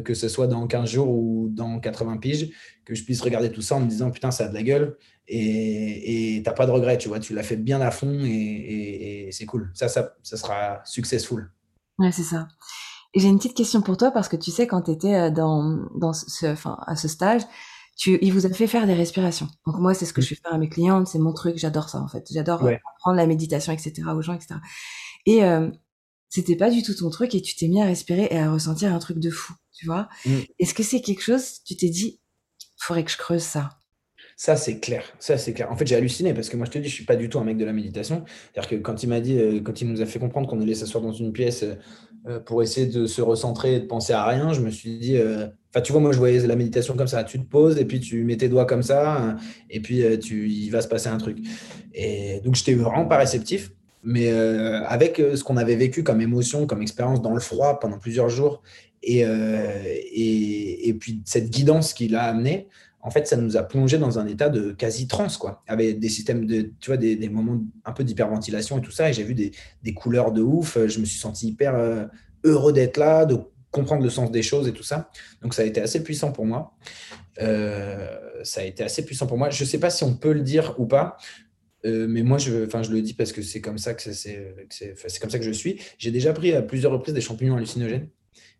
que 0.04 0.14
ce 0.14 0.28
soit 0.28 0.48
dans 0.48 0.66
15 0.66 0.90
jours 0.90 1.08
ou 1.08 1.48
dans 1.48 1.78
80 1.78 2.16
piges, 2.16 2.50
que 2.84 2.96
je 2.96 3.04
puisse 3.04 3.20
regarder 3.20 3.52
tout 3.52 3.62
ça 3.62 3.76
en 3.76 3.80
me 3.80 3.88
disant 3.88 4.10
putain, 4.10 4.32
ça 4.32 4.46
a 4.46 4.48
de 4.48 4.54
la 4.54 4.64
gueule 4.64 4.96
et 5.28 6.42
t'as 6.44 6.52
pas 6.52 6.66
de 6.66 6.72
regret, 6.72 6.98
tu 6.98 7.08
vois, 7.08 7.20
tu 7.20 7.34
l'as 7.34 7.44
fait 7.44 7.56
bien 7.56 7.80
à 7.80 7.92
fond 7.92 8.20
et, 8.24 9.26
et 9.28 9.32
c'est 9.32 9.46
cool. 9.46 9.70
Ça, 9.74 9.86
ça, 9.86 10.14
ça 10.24 10.36
sera 10.36 10.80
successful. 10.84 11.50
Ouais, 11.98 12.12
c'est 12.12 12.24
ça. 12.24 12.48
J'ai 13.16 13.28
une 13.28 13.38
petite 13.38 13.56
question 13.56 13.80
pour 13.80 13.96
toi 13.96 14.10
parce 14.10 14.28
que 14.28 14.36
tu 14.36 14.50
sais, 14.50 14.66
quand 14.66 14.82
tu 14.82 14.90
étais 14.90 15.14
euh, 15.14 15.30
dans, 15.30 15.88
dans 15.94 16.12
ce, 16.12 16.46
enfin, 16.46 16.78
à 16.86 16.96
ce 16.96 17.08
stage, 17.08 17.42
tu, 17.96 18.18
il 18.20 18.32
vous 18.32 18.44
a 18.44 18.50
fait 18.50 18.66
faire 18.66 18.86
des 18.86 18.92
respirations. 18.92 19.48
Donc 19.66 19.78
moi, 19.78 19.94
c'est 19.94 20.04
ce 20.04 20.12
que 20.12 20.20
je 20.20 20.28
fais 20.28 20.34
faire 20.34 20.52
à 20.52 20.58
mes 20.58 20.68
clientes, 20.68 21.06
c'est 21.08 21.18
mon 21.18 21.32
truc, 21.32 21.56
j'adore 21.56 21.88
ça 21.88 21.98
en 21.98 22.08
fait. 22.08 22.26
J'adore 22.30 22.62
euh, 22.64 22.74
apprendre 22.96 23.16
la 23.16 23.26
méditation, 23.26 23.72
etc. 23.72 24.02
aux 24.14 24.20
gens, 24.20 24.34
etc. 24.34 24.56
Et 25.24 25.42
euh, 25.44 25.70
c'était 26.28 26.56
pas 26.56 26.68
du 26.68 26.82
tout 26.82 26.94
ton 26.94 27.08
truc 27.08 27.34
et 27.34 27.40
tu 27.40 27.56
t'es 27.56 27.68
mis 27.68 27.80
à 27.80 27.86
respirer 27.86 28.28
et 28.30 28.38
à 28.38 28.52
ressentir 28.52 28.94
un 28.94 28.98
truc 28.98 29.18
de 29.18 29.30
fou, 29.30 29.54
tu 29.74 29.86
vois. 29.86 30.08
Mm. 30.26 30.40
Est-ce 30.58 30.74
que 30.74 30.82
c'est 30.82 31.00
quelque 31.00 31.22
chose, 31.22 31.62
tu 31.64 31.74
t'es 31.74 31.88
dit, 31.88 32.20
faudrait 32.76 33.04
que 33.04 33.10
je 33.10 33.16
creuse 33.16 33.42
ça? 33.42 33.70
Ça, 34.38 34.54
c'est 34.54 34.78
clair. 34.80 35.02
Ça, 35.18 35.38
c'est 35.38 35.54
clair. 35.54 35.72
En 35.72 35.76
fait, 35.76 35.86
j'ai 35.86 35.96
halluciné 35.96 36.34
parce 36.34 36.50
que 36.50 36.58
moi, 36.58 36.66
je 36.66 36.72
te 36.72 36.78
dis, 36.78 36.90
je 36.90 36.94
suis 36.94 37.06
pas 37.06 37.16
du 37.16 37.30
tout 37.30 37.38
un 37.38 37.44
mec 37.44 37.56
de 37.56 37.64
la 37.64 37.72
méditation. 37.72 38.26
C'est-à-dire 38.52 38.68
que 38.68 38.76
quand 38.76 39.02
il 39.02 39.08
m'a 39.08 39.20
dit, 39.20 39.38
euh, 39.38 39.60
quand 39.62 39.80
il 39.80 39.88
nous 39.88 40.02
a 40.02 40.06
fait 40.06 40.18
comprendre 40.18 40.46
qu'on 40.46 40.60
allait 40.60 40.74
s'asseoir 40.74 41.02
dans 41.02 41.12
une 41.12 41.32
pièce 41.32 41.64
pour 42.44 42.62
essayer 42.62 42.86
de 42.86 43.06
se 43.06 43.22
recentrer 43.22 43.76
et 43.76 43.80
de 43.80 43.86
penser 43.86 44.12
à 44.12 44.24
rien, 44.24 44.52
je 44.52 44.60
me 44.60 44.70
suis 44.70 44.98
dit, 44.98 45.16
euh, 45.16 45.46
enfin, 45.70 45.80
tu 45.80 45.92
vois, 45.92 46.00
moi, 46.00 46.12
je 46.12 46.18
voyais 46.18 46.46
la 46.46 46.56
méditation 46.56 46.96
comme 46.96 47.06
ça. 47.06 47.24
Tu 47.24 47.38
te 47.38 47.44
poses 47.44 47.78
et 47.78 47.84
puis 47.84 48.00
tu 48.00 48.24
mets 48.24 48.36
tes 48.36 48.48
doigts 48.48 48.66
comme 48.66 48.82
ça 48.82 49.36
et 49.70 49.80
puis 49.80 50.02
tu, 50.18 50.48
il 50.48 50.70
va 50.70 50.82
se 50.82 50.88
passer 50.88 51.08
un 51.08 51.18
truc. 51.18 51.38
Et 51.94 52.40
donc, 52.44 52.54
j'étais 52.54 52.74
vraiment 52.74 53.06
pas 53.06 53.18
réceptif. 53.18 53.72
Mais 54.02 54.30
avec 54.30 55.16
ce 55.16 55.42
qu'on 55.42 55.56
avait 55.56 55.74
vécu 55.74 56.04
comme 56.04 56.20
émotion, 56.20 56.66
comme 56.66 56.80
expérience 56.80 57.20
dans 57.22 57.34
le 57.34 57.40
froid 57.40 57.80
pendant 57.80 57.98
plusieurs 57.98 58.28
jours, 58.28 58.62
et, 59.02 59.20
et, 59.20 60.88
et 60.88 60.94
puis 60.94 61.22
cette 61.24 61.50
guidance 61.50 61.92
qu'il 61.92 62.14
a 62.14 62.22
amené, 62.22 62.68
en 63.06 63.10
fait, 63.10 63.28
ça 63.28 63.36
nous 63.36 63.56
a 63.56 63.62
plongé 63.62 63.98
dans 63.98 64.18
un 64.18 64.26
état 64.26 64.48
de 64.48 64.72
quasi 64.72 65.06
transe, 65.06 65.36
quoi, 65.36 65.62
avec 65.68 66.00
des 66.00 66.08
systèmes 66.08 66.44
de, 66.44 66.72
tu 66.80 66.90
vois, 66.90 66.96
des, 66.96 67.28
moments 67.28 67.62
un 67.84 67.92
peu 67.92 68.02
d'hyperventilation 68.02 68.78
et 68.78 68.80
tout 68.80 68.90
ça. 68.90 69.08
Et 69.08 69.12
j'ai 69.12 69.22
vu 69.22 69.32
des, 69.32 69.94
couleurs 69.94 70.32
de 70.32 70.42
ouf. 70.42 70.76
Je 70.88 70.98
me 70.98 71.04
suis 71.04 71.20
senti 71.20 71.46
hyper 71.46 71.76
euh, 71.76 72.06
heureux 72.42 72.72
d'être 72.72 72.96
là, 72.96 73.24
de 73.24 73.38
comprendre 73.70 74.02
le 74.02 74.10
sens 74.10 74.32
des 74.32 74.42
choses 74.42 74.66
et 74.66 74.72
tout 74.72 74.82
ça. 74.82 75.08
Donc, 75.40 75.54
ça 75.54 75.62
a 75.62 75.66
été 75.66 75.80
assez 75.80 76.02
puissant 76.02 76.32
pour 76.32 76.46
moi. 76.46 76.74
Euh, 77.40 78.08
ça 78.42 78.62
a 78.62 78.64
été 78.64 78.82
assez 78.82 79.04
puissant 79.04 79.28
pour 79.28 79.38
moi. 79.38 79.50
Je 79.50 79.62
ne 79.62 79.68
sais 79.68 79.78
pas 79.78 79.90
si 79.90 80.02
on 80.02 80.16
peut 80.16 80.32
le 80.32 80.40
dire 80.40 80.74
ou 80.78 80.86
pas. 80.86 81.16
Euh, 81.84 82.08
mais 82.08 82.24
moi, 82.24 82.38
je, 82.38 82.68
je 82.68 82.90
le 82.90 83.02
dis 83.02 83.14
parce 83.14 83.30
que 83.30 83.40
c'est 83.40 83.60
comme 83.60 83.78
ça 83.78 83.94
que 83.94 84.02
c'est 84.12 84.56
comme 85.20 85.30
ça 85.30 85.38
que 85.38 85.44
je 85.44 85.52
suis. 85.52 85.80
J'ai 85.96 86.10
déjà 86.10 86.32
pris 86.32 86.54
à 86.54 86.62
plusieurs 86.62 86.90
reprises 86.90 87.14
des 87.14 87.20
champignons 87.20 87.54
hallucinogènes. 87.54 88.08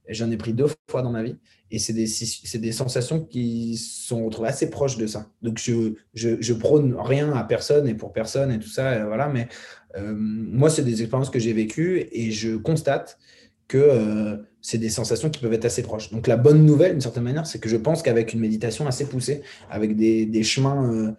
J'en 0.08 0.30
ai 0.30 0.36
pris 0.36 0.52
deux 0.52 0.66
fois 0.88 1.02
dans 1.02 1.10
ma 1.10 1.22
vie. 1.22 1.36
Et 1.70 1.80
c'est 1.80 1.92
des, 1.92 2.72
sensations 2.72 3.24
qui 3.24 3.76
sont 3.76 4.24
retrouvées 4.24 4.48
assez 4.48 4.70
proches 4.70 4.98
de 4.98 5.08
ça. 5.08 5.26
Donc, 5.42 5.58
je, 5.58 5.94
je, 6.14 6.52
prône 6.52 6.94
rien 6.96 7.32
à 7.32 7.42
personne 7.42 7.88
et 7.88 7.94
pour 7.94 8.12
personne 8.12 8.52
et 8.52 8.60
tout 8.60 8.68
ça. 8.68 9.04
voilà, 9.04 9.28
mais 9.28 9.48
euh, 9.96 10.14
moi, 10.16 10.70
c'est 10.70 10.84
des 10.84 11.02
expériences 11.02 11.30
que 11.30 11.40
j'ai 11.40 11.52
vécues 11.52 12.06
et 12.12 12.30
je 12.30 12.56
constate 12.56 13.18
que 13.66 13.78
euh, 13.78 14.36
c'est 14.60 14.78
des 14.78 14.90
sensations 14.90 15.28
qui 15.28 15.40
peuvent 15.40 15.52
être 15.52 15.64
assez 15.64 15.82
proches. 15.82 16.12
Donc, 16.12 16.28
la 16.28 16.36
bonne 16.36 16.64
nouvelle, 16.64 16.92
d'une 16.92 17.00
certaine 17.00 17.24
manière, 17.24 17.46
c'est 17.48 17.58
que 17.58 17.68
je 17.68 17.76
pense 17.76 18.00
qu'avec 18.02 18.32
une 18.32 18.40
méditation 18.40 18.86
assez 18.86 19.06
poussée, 19.06 19.42
avec 19.68 19.96
des, 19.96 20.42
chemins, 20.44 20.88
euh, 20.92 21.12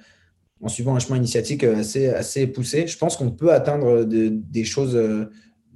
en 0.62 0.70
suivant 0.70 0.96
un 0.96 1.00
chemin 1.00 1.18
initiatique 1.18 1.66
assez, 1.66 2.08
assez 2.08 2.48
poussé, 2.48 2.88
je 2.88 2.98
pense 2.98 3.18
qu'on 3.18 3.32
peut 3.32 3.52
atteindre 3.52 4.06
des 4.06 4.64
choses 4.64 4.94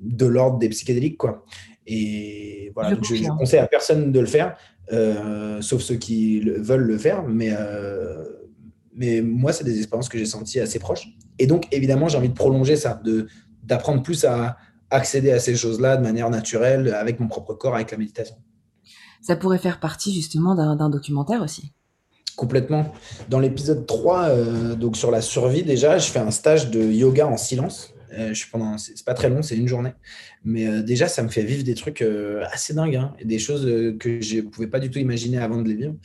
de 0.02 0.26
l'ordre 0.26 0.60
des 0.60 0.70
psychédéliques. 0.70 1.18
Quoi. 1.18 1.46
Et 1.88 2.72
voilà, 2.76 2.96
je, 3.02 3.16
ne 3.16 3.38
conseille 3.38 3.60
à 3.60 3.68
personne 3.68 4.12
de 4.12 4.20
le 4.20 4.26
faire, 4.26 4.56
euh, 4.92 5.62
sauf 5.62 5.82
ceux 5.82 5.96
qui 5.96 6.40
veulent 6.42 6.86
le 6.86 6.98
faire. 6.98 7.24
Mais, 7.28 7.50
euh, 7.52 8.24
mais 8.96 9.22
moi, 9.22 9.52
c'est 9.54 9.64
des 9.64 9.78
expériences 9.78 10.10
que 10.10 10.18
j'ai 10.18 10.26
senties 10.26 10.60
assez 10.60 10.80
proches. 10.80 11.08
Et 11.40 11.48
donc, 11.48 11.68
évidemment, 11.72 12.08
j'ai 12.08 12.18
envie 12.18 12.30
de 12.30 12.36
prolonger 12.36 12.76
ça, 12.76 13.02
d'apprendre 13.64 14.04
plus 14.04 14.26
à 14.26 14.58
accéder 14.90 15.32
à 15.32 15.40
ces 15.40 15.56
choses-là 15.56 15.98
de 15.98 16.04
manière 16.04 16.30
naturelle, 16.30 16.94
avec 16.94 17.20
mon 17.20 17.28
propre 17.28 17.54
corps, 17.54 17.76
avec 17.76 17.92
la 17.92 17.98
méditation. 17.98 18.36
Ça 19.22 19.36
pourrait 19.36 19.60
faire 19.60 19.80
partie 19.80 20.14
justement 20.14 20.56
d'un 20.56 20.90
documentaire 20.90 21.42
aussi. 21.42 21.74
Complètement. 22.36 22.92
Dans 23.30 23.40
l'épisode 23.40 23.86
3, 23.86 24.24
euh, 24.24 24.76
donc 24.76 24.98
sur 24.98 25.12
la 25.12 25.22
survie, 25.22 25.64
déjà, 25.64 25.98
je 25.98 26.10
fais 26.10 26.20
un 26.20 26.32
stage 26.32 26.72
de 26.72 26.82
yoga 26.82 27.28
en 27.28 27.38
silence. 27.38 27.94
Euh, 28.14 28.34
je 28.34 28.46
pendant, 28.50 28.78
c'est 28.78 29.06
pas 29.06 29.14
très 29.14 29.30
long, 29.30 29.42
c'est 29.42 29.56
une 29.56 29.68
journée, 29.68 29.94
mais 30.44 30.68
euh, 30.68 30.82
déjà 30.82 31.08
ça 31.08 31.24
me 31.24 31.30
fait 31.30 31.44
vivre 31.44 31.64
des 31.64 31.76
trucs 31.76 32.02
euh, 32.02 32.44
assez 32.52 32.74
dingues, 32.74 32.96
hein, 32.96 33.14
des 33.24 33.40
choses 33.40 33.66
que 34.00 34.22
je 34.22 34.42
pouvais 34.42 34.68
pas 34.68 34.80
du 34.80 34.90
tout 34.90 35.00
imaginer 35.00 35.38
avant 35.38 35.62
de 35.62 35.68
les 35.68 35.76
vivre. 35.76 35.96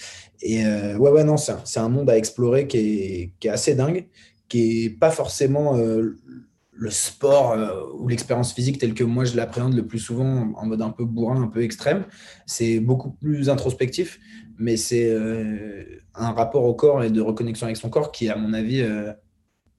Et 0.40 0.64
ouais, 0.64 1.10
ouais, 1.10 1.24
non, 1.24 1.36
c'est 1.36 1.80
un 1.80 1.88
monde 1.88 2.10
à 2.10 2.16
explorer 2.16 2.66
qui 2.66 2.78
est, 2.78 3.32
qui 3.40 3.48
est 3.48 3.50
assez 3.50 3.74
dingue, 3.74 4.06
qui 4.48 4.84
est 4.84 4.90
pas 4.90 5.10
forcément 5.10 5.76
le 5.76 6.90
sport 6.90 7.56
ou 7.98 8.06
l'expérience 8.06 8.52
physique 8.52 8.78
telle 8.78 8.92
que 8.94 9.02
moi 9.02 9.24
je 9.24 9.34
l'appréhende 9.34 9.74
le 9.74 9.86
plus 9.86 9.98
souvent 9.98 10.52
en 10.54 10.66
mode 10.66 10.82
un 10.82 10.90
peu 10.90 11.04
bourrin, 11.04 11.42
un 11.42 11.48
peu 11.48 11.62
extrême. 11.62 12.04
C'est 12.44 12.80
beaucoup 12.80 13.12
plus 13.12 13.48
introspectif, 13.48 14.20
mais 14.58 14.76
c'est 14.76 15.16
un 16.14 16.32
rapport 16.32 16.64
au 16.64 16.74
corps 16.74 17.02
et 17.02 17.10
de 17.10 17.20
reconnexion 17.20 17.66
avec 17.66 17.78
son 17.78 17.88
corps 17.88 18.12
qui, 18.12 18.28
à 18.28 18.36
mon 18.36 18.52
avis, 18.52 18.84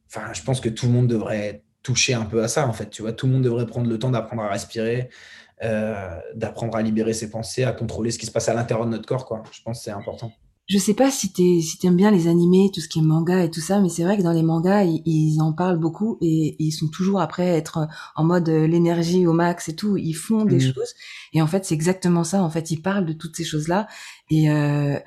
enfin, 0.07 0.33
je 0.33 0.41
pense 0.41 0.59
que 0.59 0.69
tout 0.69 0.87
le 0.87 0.91
monde 0.91 1.07
devrait 1.07 1.63
toucher 1.87 2.13
un 2.13 2.25
peu 2.25 2.43
à 2.43 2.49
ça, 2.49 2.67
en 2.67 2.73
fait. 2.73 2.89
Tu 2.89 3.01
vois, 3.01 3.13
tout 3.13 3.27
le 3.27 3.31
monde 3.31 3.43
devrait 3.43 3.65
prendre 3.65 3.89
le 3.89 3.97
temps 3.97 4.11
d'apprendre 4.11 4.41
à 4.43 4.49
respirer, 4.49 5.09
euh, 5.63 6.19
d'apprendre 6.35 6.75
à 6.75 6.81
libérer 6.81 7.13
ses 7.13 7.29
pensées, 7.29 7.63
à 7.63 7.71
contrôler 7.71 8.11
ce 8.11 8.19
qui 8.19 8.25
se 8.25 8.31
passe 8.31 8.49
à 8.49 8.53
l'intérieur 8.53 8.85
de 8.85 8.91
notre 8.91 9.07
corps, 9.07 9.25
quoi. 9.25 9.41
Je 9.53 9.61
pense 9.61 9.77
que 9.77 9.83
c'est 9.85 9.91
important. 9.91 10.33
Je 10.67 10.77
sais 10.77 10.93
pas 10.93 11.09
si 11.11 11.31
tu 11.31 11.61
si 11.61 11.87
aimes 11.87 11.95
bien 11.95 12.11
les 12.11 12.27
animés, 12.27 12.71
tout 12.73 12.81
ce 12.81 12.89
qui 12.89 12.99
est 12.99 13.01
manga 13.01 13.41
et 13.41 13.49
tout 13.49 13.61
ça, 13.61 13.79
mais 13.79 13.87
c'est 13.87 14.03
vrai 14.03 14.17
que 14.17 14.21
dans 14.21 14.33
les 14.33 14.43
mangas, 14.43 14.83
ils, 14.83 15.41
en 15.41 15.53
parlent 15.53 15.79
beaucoup 15.79 16.17
et, 16.19 16.57
ils 16.59 16.73
sont 16.73 16.89
toujours 16.89 17.21
après 17.21 17.47
être 17.47 17.87
en 18.17 18.25
mode 18.25 18.49
euh, 18.49 18.67
l'énergie 18.67 19.25
au 19.25 19.31
max 19.31 19.69
et 19.69 19.75
tout. 19.77 19.95
Ils 19.95 20.13
font 20.13 20.43
des 20.43 20.57
mmh. 20.57 20.73
choses 20.73 20.93
et 21.31 21.41
en 21.41 21.47
fait, 21.47 21.63
c'est 21.63 21.73
exactement 21.73 22.25
ça. 22.25 22.43
En 22.43 22.49
fait, 22.49 22.69
ils 22.69 22.81
parlent 22.81 23.05
de 23.05 23.13
toutes 23.13 23.37
ces 23.37 23.45
choses-là. 23.45 23.87
Et 24.29 24.51
euh, 24.51 24.99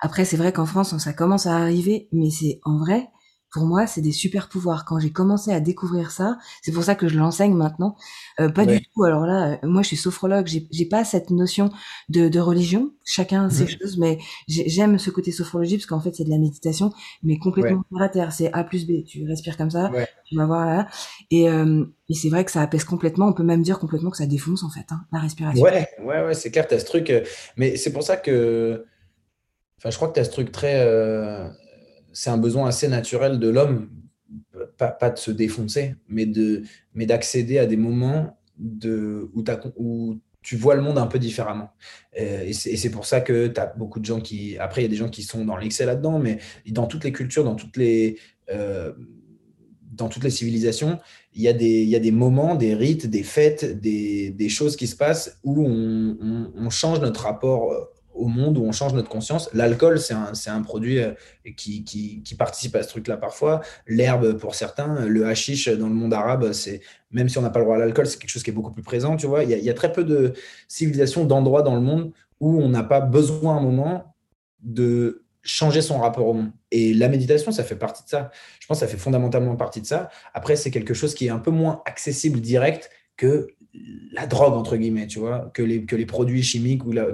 après, 0.00 0.24
c'est 0.24 0.36
vrai 0.36 0.52
qu'en 0.52 0.66
France, 0.66 0.98
ça 0.98 1.12
commence 1.12 1.46
à 1.46 1.58
arriver, 1.58 2.08
mais 2.10 2.30
c'est 2.30 2.58
en 2.64 2.78
vrai, 2.78 3.08
pour 3.54 3.66
moi, 3.66 3.86
c'est 3.86 4.00
des 4.00 4.10
super 4.10 4.48
pouvoirs. 4.48 4.84
Quand 4.84 4.98
j'ai 4.98 5.12
commencé 5.12 5.52
à 5.52 5.60
découvrir 5.60 6.10
ça, 6.10 6.38
c'est 6.60 6.72
pour 6.72 6.82
ça 6.82 6.96
que 6.96 7.06
je 7.06 7.16
l'enseigne 7.16 7.54
maintenant. 7.54 7.94
Euh, 8.40 8.48
pas 8.48 8.66
du 8.66 8.80
tout. 8.82 9.04
Alors 9.04 9.26
là, 9.26 9.52
euh, 9.52 9.56
moi, 9.68 9.82
je 9.82 9.86
suis 9.86 9.96
sophrologue. 9.96 10.48
J'ai 10.48 10.86
pas 10.86 11.04
cette 11.04 11.30
notion 11.30 11.70
de, 12.08 12.28
de 12.28 12.40
religion. 12.40 12.90
Chacun 13.04 13.48
ses 13.48 13.68
choses, 13.68 13.96
mais 13.96 14.18
j'aime 14.48 14.98
ce 14.98 15.10
côté 15.10 15.30
sophrologie 15.30 15.76
parce 15.76 15.86
qu'en 15.86 16.00
fait, 16.00 16.16
c'est 16.16 16.24
de 16.24 16.30
la 16.30 16.38
méditation, 16.38 16.92
mais 17.22 17.38
complètement 17.38 17.84
terre 17.92 18.02
à 18.02 18.08
terre. 18.08 18.32
C'est 18.32 18.52
A 18.52 18.64
plus 18.64 18.88
B. 18.88 19.04
Tu 19.06 19.24
respires 19.24 19.56
comme 19.56 19.70
ça. 19.70 19.88
Tu 20.26 20.36
vas 20.36 20.46
voir 20.46 20.66
là. 20.66 20.88
Et, 21.30 21.48
euh, 21.48 21.84
et 22.08 22.14
c'est 22.14 22.30
vrai 22.30 22.44
que 22.44 22.50
ça 22.50 22.60
apaise 22.60 22.82
complètement. 22.82 23.28
On 23.28 23.34
peut 23.34 23.44
même 23.44 23.62
dire 23.62 23.78
complètement 23.78 24.10
que 24.10 24.16
ça 24.16 24.26
défonce 24.26 24.64
en 24.64 24.70
fait 24.70 24.86
hein, 24.90 25.04
la 25.12 25.20
respiration. 25.20 25.62
Ouais, 25.62 25.86
ouais, 26.02 26.24
ouais, 26.24 26.34
c'est 26.34 26.50
clair. 26.50 26.66
Tu 26.66 26.74
as 26.74 26.80
ce 26.80 26.86
truc. 26.86 27.08
Euh, 27.08 27.22
mais 27.56 27.76
c'est 27.76 27.92
pour 27.92 28.02
ça 28.02 28.16
que. 28.16 28.84
Enfin, 29.78 29.90
je 29.90 29.96
crois 29.96 30.08
que 30.08 30.14
tu 30.14 30.20
as 30.20 30.24
ce 30.24 30.30
truc 30.30 30.50
très 30.50 30.82
c'est 32.14 32.30
un 32.30 32.38
besoin 32.38 32.68
assez 32.68 32.88
naturel 32.88 33.38
de 33.38 33.48
l'homme, 33.48 33.90
pas, 34.78 35.10
de 35.10 35.18
se 35.18 35.30
défoncer, 35.30 35.96
mais 36.08 36.26
de 36.26 36.62
mais 36.94 37.06
d'accéder 37.06 37.58
à 37.58 37.66
des 37.66 37.76
moments 37.76 38.38
de, 38.58 39.30
où, 39.76 40.18
tu 40.42 40.56
vois 40.56 40.74
le 40.74 40.82
monde 40.82 40.98
un 40.98 41.06
peu 41.06 41.18
différemment. 41.18 41.70
Euh, 42.20 42.44
et 42.46 42.52
c'est 42.52 42.90
pour 42.90 43.06
ça 43.06 43.20
que 43.20 43.48
tu 43.48 43.60
as 43.60 43.66
beaucoup 43.66 43.98
de 43.98 44.04
gens 44.04 44.20
qui. 44.20 44.58
Après, 44.58 44.82
il 44.82 44.84
y 44.84 44.86
a 44.86 44.90
des 44.90 44.96
gens 44.96 45.08
qui 45.08 45.22
sont 45.22 45.44
dans 45.44 45.56
l'excès 45.56 45.86
là-dedans, 45.86 46.18
mais 46.18 46.38
dans 46.66 46.86
toutes 46.86 47.04
les 47.04 47.12
cultures, 47.12 47.44
dans 47.44 47.56
toutes 47.56 47.76
les. 47.76 48.18
Euh, 48.50 48.92
dans 49.92 50.08
toutes 50.08 50.24
les 50.24 50.30
civilisations, 50.30 50.98
il 51.34 51.42
y, 51.42 51.46
a 51.46 51.52
des, 51.52 51.82
il 51.82 51.88
y 51.88 51.94
a 51.94 52.00
des 52.00 52.10
moments, 52.10 52.56
des 52.56 52.74
rites, 52.74 53.06
des 53.06 53.22
fêtes, 53.22 53.80
des, 53.80 54.30
des 54.30 54.48
choses 54.48 54.74
qui 54.74 54.88
se 54.88 54.96
passent 54.96 55.38
où 55.44 55.64
on, 55.64 56.50
on, 56.52 56.68
change 56.68 56.98
notre 56.98 57.22
rapport 57.22 57.70
euh, 57.70 57.84
au 58.14 58.28
monde, 58.28 58.56
où 58.58 58.64
on 58.64 58.72
change 58.72 58.94
notre 58.94 59.08
conscience. 59.08 59.50
L'alcool, 59.52 59.98
c'est 59.98 60.14
un, 60.14 60.32
un, 60.46 60.62
produit 60.62 61.00
qui, 61.56 61.84
qui, 61.84 62.22
qui, 62.22 62.34
participe 62.34 62.74
à 62.76 62.82
ce 62.82 62.88
truc-là 62.88 63.16
parfois. 63.16 63.60
L'herbe 63.86 64.38
pour 64.38 64.54
certains, 64.54 65.04
le 65.06 65.26
hashish 65.26 65.68
dans 65.68 65.88
le 65.88 65.94
monde 65.94 66.14
arabe, 66.14 66.52
c'est 66.52 66.80
même 67.10 67.28
si 67.28 67.38
on 67.38 67.42
n'a 67.42 67.50
pas 67.50 67.58
le 67.58 67.64
droit 67.64 67.76
à 67.76 67.78
l'alcool, 67.78 68.06
c'est 68.06 68.18
quelque 68.18 68.30
chose 68.30 68.42
qui 68.42 68.50
est 68.50 68.54
beaucoup 68.54 68.72
plus 68.72 68.82
présent. 68.82 69.16
Tu 69.16 69.26
vois, 69.26 69.44
il 69.44 69.50
y, 69.50 69.54
a, 69.54 69.56
il 69.56 69.64
y 69.64 69.70
a 69.70 69.74
très 69.74 69.92
peu 69.92 70.04
de 70.04 70.32
civilisations, 70.68 71.24
d'endroits 71.24 71.62
dans 71.62 71.74
le 71.74 71.80
monde 71.80 72.12
où 72.40 72.60
on 72.60 72.68
n'a 72.68 72.82
pas 72.82 73.00
besoin 73.00 73.56
à 73.56 73.58
un 73.58 73.62
moment 73.62 74.14
de 74.60 75.24
changer 75.42 75.82
son 75.82 75.98
rapport 75.98 76.26
au 76.26 76.34
monde. 76.34 76.50
Et 76.70 76.94
la 76.94 77.08
méditation, 77.08 77.52
ça 77.52 77.64
fait 77.64 77.76
partie 77.76 78.02
de 78.04 78.08
ça. 78.08 78.30
Je 78.60 78.66
pense 78.66 78.80
que 78.80 78.86
ça 78.86 78.90
fait 78.90 78.98
fondamentalement 78.98 79.56
partie 79.56 79.80
de 79.80 79.86
ça. 79.86 80.08
Après, 80.32 80.56
c'est 80.56 80.70
quelque 80.70 80.94
chose 80.94 81.14
qui 81.14 81.26
est 81.26 81.30
un 81.30 81.38
peu 81.38 81.50
moins 81.50 81.82
accessible 81.84 82.40
direct 82.40 82.90
que 83.16 83.46
la 84.12 84.26
drogue, 84.26 84.54
entre 84.54 84.76
guillemets, 84.76 85.06
tu 85.06 85.18
vois, 85.18 85.50
que 85.54 85.62
les, 85.62 85.84
que 85.84 85.96
les 85.96 86.06
produits 86.06 86.42
chimiques. 86.42 86.84
Ou 86.86 86.92
la, 86.92 87.06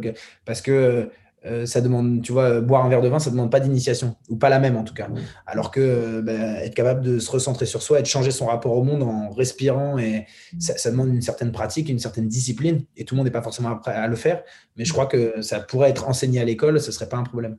parce 0.44 0.60
que 0.60 1.10
euh, 1.46 1.64
ça 1.64 1.80
demande, 1.80 2.20
tu 2.20 2.32
vois, 2.32 2.60
boire 2.60 2.84
un 2.84 2.88
verre 2.90 3.00
de 3.00 3.08
vin, 3.08 3.18
ça 3.18 3.30
demande 3.30 3.50
pas 3.50 3.60
d'initiation, 3.60 4.16
ou 4.28 4.36
pas 4.36 4.50
la 4.50 4.58
même 4.58 4.76
en 4.76 4.84
tout 4.84 4.92
cas. 4.92 5.08
Alors 5.46 5.70
que 5.70 5.80
euh, 5.80 6.22
bah, 6.22 6.32
être 6.32 6.74
capable 6.74 7.00
de 7.00 7.18
se 7.18 7.30
recentrer 7.30 7.64
sur 7.64 7.80
soi 7.80 7.98
et 7.98 8.02
de 8.02 8.06
changer 8.06 8.30
son 8.30 8.46
rapport 8.46 8.76
au 8.76 8.84
monde 8.84 9.02
en 9.02 9.30
respirant, 9.30 9.96
et 9.98 10.26
ça, 10.58 10.90
demande 10.90 11.08
une 11.08 11.22
certaine 11.22 11.50
pratique, 11.50 11.88
une 11.88 11.98
certaine 11.98 12.28
discipline, 12.28 12.84
et 12.96 13.04
tout 13.04 13.14
le 13.14 13.18
monde 13.18 13.26
n'est 13.26 13.32
pas 13.32 13.42
forcément 13.42 13.74
prêt 13.76 13.92
à 13.92 14.06
le 14.06 14.16
faire. 14.16 14.42
Mais 14.76 14.84
je 14.84 14.92
crois 14.92 15.06
que 15.06 15.40
ça 15.40 15.60
pourrait 15.60 15.90
être 15.90 16.08
enseigné 16.08 16.40
à 16.40 16.44
l'école, 16.44 16.78
ce 16.78 16.92
serait 16.92 17.08
pas 17.08 17.16
un 17.16 17.24
problème. 17.24 17.56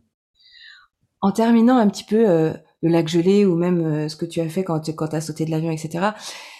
En 1.21 1.31
terminant 1.31 1.77
un 1.77 1.87
petit 1.87 2.03
peu 2.03 2.29
euh, 2.29 2.53
le 2.83 2.89
lac 2.89 3.07
gelé 3.07 3.45
ou 3.45 3.55
même 3.55 4.09
ce 4.09 4.15
que 4.15 4.25
tu 4.25 4.41
as 4.41 4.49
fait 4.49 4.63
quand, 4.63 4.89
quand 4.91 5.07
tu 5.07 5.15
as 5.15 5.21
sauté 5.21 5.45
de 5.45 5.51
l'avion, 5.51 5.71
etc., 5.71 6.09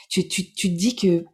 tu, 0.09 0.27
tu, 0.27 0.51
tu 0.53 0.73
te 0.73 0.77
dis 0.77 0.95
que 0.95 1.25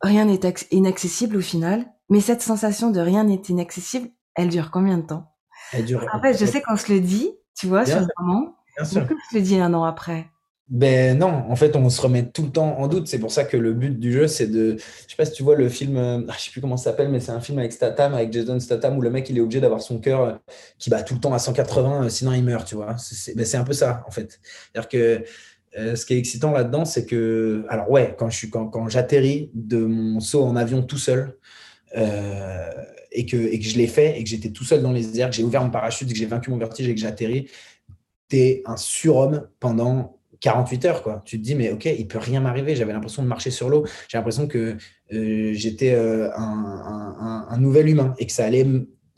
rien 0.00 0.24
n'est 0.24 0.40
inaccessible 0.70 1.36
au 1.36 1.40
final, 1.40 1.86
mais 2.08 2.20
cette 2.20 2.42
sensation 2.42 2.90
de 2.90 3.00
rien 3.00 3.24
n'est 3.24 3.42
inaccessible, 3.48 4.08
elle 4.34 4.48
dure 4.48 4.70
combien 4.70 4.98
de 4.98 5.06
temps? 5.06 5.32
Elle 5.72 5.84
dure. 5.84 6.06
En 6.12 6.20
fait, 6.20 6.38
je 6.38 6.44
sais 6.44 6.60
qu'on 6.62 6.76
se 6.76 6.92
le 6.92 7.00
dit, 7.00 7.30
tu 7.58 7.66
vois, 7.66 7.86
sur 7.86 8.00
le 8.00 8.06
moment. 8.18 8.56
Bien 8.76 8.84
sûr. 8.84 9.00
Pourquoi 9.00 9.16
se 9.30 9.36
le 9.36 9.42
dit 9.42 9.58
un 9.58 9.74
an 9.74 9.84
après? 9.84 10.26
Ben 10.70 11.18
non, 11.18 11.46
en 11.50 11.56
fait, 11.56 11.74
on 11.74 11.90
se 11.90 12.00
remet 12.00 12.30
tout 12.30 12.44
le 12.44 12.50
temps 12.52 12.78
en 12.78 12.86
doute. 12.86 13.08
C'est 13.08 13.18
pour 13.18 13.32
ça 13.32 13.42
que 13.42 13.56
le 13.56 13.72
but 13.72 13.98
du 13.98 14.12
jeu, 14.12 14.28
c'est 14.28 14.46
de. 14.46 14.76
Je 14.78 15.10
sais 15.10 15.16
pas 15.16 15.24
si 15.24 15.32
tu 15.32 15.42
vois 15.42 15.56
le 15.56 15.68
film, 15.68 15.96
euh, 15.96 16.20
ah, 16.28 16.34
je 16.38 16.44
sais 16.44 16.50
plus 16.52 16.60
comment 16.60 16.76
ça 16.76 16.90
s'appelle, 16.90 17.08
mais 17.08 17.18
c'est 17.18 17.32
un 17.32 17.40
film 17.40 17.58
avec 17.58 17.72
Statham, 17.72 18.14
avec 18.14 18.32
Jason 18.32 18.60
Statham, 18.60 18.96
où 18.96 19.00
le 19.00 19.10
mec, 19.10 19.28
il 19.28 19.36
est 19.36 19.40
obligé 19.40 19.60
d'avoir 19.60 19.82
son 19.82 19.98
cœur 19.98 20.20
euh, 20.20 20.32
qui 20.78 20.88
bat 20.88 21.02
tout 21.02 21.14
le 21.14 21.20
temps 21.20 21.34
à 21.34 21.40
180, 21.40 22.04
euh, 22.04 22.08
sinon 22.08 22.32
il 22.34 22.44
meurt, 22.44 22.68
tu 22.68 22.76
vois. 22.76 22.96
C'est 22.98 23.34
ben, 23.34 23.44
un 23.52 23.64
peu 23.64 23.72
ça, 23.72 24.04
en 24.06 24.12
fait. 24.12 24.38
C'est-à-dire 24.72 24.88
que 24.88 25.24
ce 25.76 26.04
qui 26.04 26.14
est 26.14 26.18
excitant 26.18 26.52
là-dedans, 26.52 26.84
c'est 26.84 27.06
que. 27.06 27.64
Alors, 27.68 27.90
ouais, 27.90 28.14
quand 28.18 28.28
j'atterris 28.30 28.50
quand, 28.50 28.66
quand 28.68 29.68
de 29.68 29.78
mon 29.78 30.20
saut 30.20 30.44
en 30.44 30.56
avion 30.56 30.82
tout 30.82 30.98
seul, 30.98 31.36
euh, 31.96 32.70
et, 33.12 33.26
que, 33.26 33.36
et 33.36 33.58
que 33.58 33.64
je 33.64 33.76
l'ai 33.76 33.88
fait 33.88 34.18
et 34.18 34.22
que 34.22 34.30
j'étais 34.30 34.50
tout 34.50 34.64
seul 34.64 34.82
dans 34.82 34.92
les 34.92 35.18
airs, 35.18 35.30
que 35.30 35.36
j'ai 35.36 35.42
ouvert 35.42 35.62
mon 35.62 35.70
parachute, 35.70 36.08
que 36.08 36.14
j'ai 36.14 36.26
vaincu 36.26 36.50
mon 36.50 36.58
vertige 36.58 36.88
et 36.88 36.94
que 36.94 37.00
j'ai 37.00 37.06
atterri, 37.06 37.48
t'es 38.28 38.62
un 38.66 38.76
surhomme 38.76 39.48
pendant 39.58 40.20
48 40.40 40.84
heures. 40.84 41.02
Quoi. 41.02 41.22
Tu 41.24 41.38
te 41.38 41.42
dis, 41.42 41.54
mais 41.54 41.72
ok, 41.72 41.86
il 41.86 42.06
peut 42.06 42.18
rien 42.18 42.40
m'arriver. 42.40 42.76
J'avais 42.76 42.92
l'impression 42.92 43.22
de 43.22 43.28
marcher 43.28 43.50
sur 43.50 43.68
l'eau. 43.68 43.84
J'ai 44.08 44.18
l'impression 44.18 44.46
que 44.46 44.76
euh, 45.12 45.52
j'étais 45.52 45.92
euh, 45.92 46.30
un, 46.36 47.58
nouvel 47.58 47.88
humain 47.88 48.14
et 48.18 48.26
que 48.26 48.32
ça 48.32 48.44
allait 48.44 48.66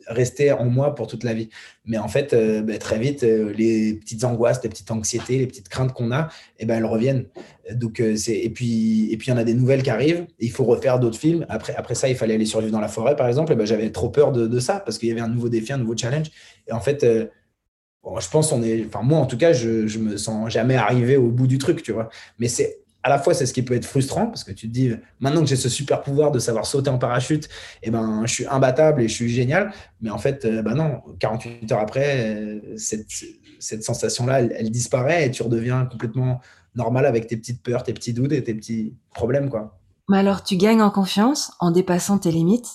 rester 0.06 0.52
en 0.52 0.64
moi 0.64 0.94
pour 0.94 1.06
toute 1.06 1.24
la 1.24 1.34
vie. 1.34 1.48
Mais 1.84 1.98
en 1.98 2.08
fait, 2.08 2.32
euh, 2.32 2.62
bah, 2.62 2.78
très 2.78 2.98
vite, 2.98 3.22
euh, 3.24 3.52
les 3.52 3.94
petites 3.94 4.24
angoisses, 4.24 4.62
les 4.62 4.68
petites 4.68 4.90
anxiétés, 4.90 5.38
les 5.38 5.46
petites 5.46 5.68
craintes 5.68 5.92
qu'on 5.92 6.12
a, 6.12 6.28
eh 6.58 6.66
ben, 6.66 6.76
elles 6.76 6.86
reviennent. 6.86 7.26
Donc, 7.72 8.00
euh, 8.00 8.16
c'est 8.16 8.38
et 8.38 8.50
puis 8.50 9.12
et 9.12 9.16
puis 9.16 9.28
il 9.28 9.30
y 9.30 9.34
en 9.34 9.38
a 9.38 9.44
des 9.44 9.54
nouvelles 9.54 9.82
qui 9.82 9.90
arrivent. 9.90 10.26
il 10.38 10.50
faut 10.50 10.64
refaire 10.64 10.98
d'autres 11.00 11.18
films. 11.18 11.46
Après, 11.48 11.74
après 11.74 11.94
ça, 11.94 12.08
il 12.08 12.16
fallait 12.16 12.34
aller 12.34 12.46
survivre 12.46 12.72
dans 12.72 12.80
la 12.80 12.88
forêt, 12.88 13.16
par 13.16 13.28
exemple. 13.28 13.52
Et 13.52 13.56
ben, 13.56 13.66
j'avais 13.66 13.90
trop 13.90 14.10
peur 14.10 14.32
de, 14.32 14.60
ça 14.60 14.80
parce 14.80 14.98
qu'il 14.98 15.08
y 15.08 15.12
avait 15.12 15.20
un 15.20 15.28
nouveau 15.28 15.48
défi, 15.48 15.72
un 15.72 15.78
nouveau 15.78 15.96
challenge. 15.96 16.30
Et 16.68 16.72
en 16.72 16.80
fait, 16.80 17.04
je 17.04 18.28
pense 18.30 18.52
on 18.52 18.62
est, 18.62 18.84
enfin 18.86 19.02
moi 19.02 19.18
en 19.18 19.26
tout 19.26 19.38
cas, 19.38 19.52
je, 19.52 19.86
je 19.86 19.98
me 19.98 20.16
sens 20.16 20.50
jamais 20.52 20.76
arrivé 20.76 21.16
au 21.16 21.28
bout 21.28 21.46
du 21.46 21.58
truc, 21.58 21.82
tu 21.82 21.92
vois. 21.92 22.10
Mais 22.38 22.48
c'est 22.48 22.81
à 23.02 23.08
la 23.08 23.18
fois, 23.18 23.34
c'est 23.34 23.46
ce 23.46 23.52
qui 23.52 23.62
peut 23.62 23.74
être 23.74 23.84
frustrant 23.84 24.26
parce 24.26 24.44
que 24.44 24.52
tu 24.52 24.68
te 24.68 24.72
dis, 24.72 24.92
maintenant 25.18 25.40
que 25.40 25.48
j'ai 25.48 25.56
ce 25.56 25.68
super 25.68 26.02
pouvoir 26.02 26.30
de 26.30 26.38
savoir 26.38 26.66
sauter 26.66 26.90
en 26.90 26.98
parachute, 26.98 27.48
eh 27.82 27.90
ben, 27.90 28.22
je 28.26 28.32
suis 28.32 28.46
imbattable 28.46 29.02
et 29.02 29.08
je 29.08 29.14
suis 29.14 29.28
génial. 29.28 29.72
Mais 30.00 30.10
en 30.10 30.18
fait, 30.18 30.46
ben 30.46 30.74
non, 30.74 31.02
48 31.18 31.72
heures 31.72 31.80
après, 31.80 32.34
euh, 32.36 32.76
cette, 32.76 33.82
sensation-là, 33.82 34.42
elle, 34.42 34.70
disparaît 34.70 35.26
et 35.26 35.30
tu 35.30 35.42
redeviens 35.42 35.86
complètement 35.86 36.40
normal 36.74 37.06
avec 37.06 37.26
tes 37.26 37.36
petites 37.36 37.62
peurs, 37.62 37.82
tes 37.82 37.92
petits 37.92 38.12
doutes 38.12 38.32
et 38.32 38.42
tes 38.42 38.54
petits 38.54 38.94
problèmes. 39.14 39.50
Quoi. 39.50 39.78
Mais 40.08 40.18
alors, 40.18 40.42
tu 40.42 40.56
gagnes 40.56 40.82
en 40.82 40.90
confiance 40.90 41.52
en 41.58 41.70
dépassant 41.70 42.18
tes 42.18 42.30
limites. 42.30 42.68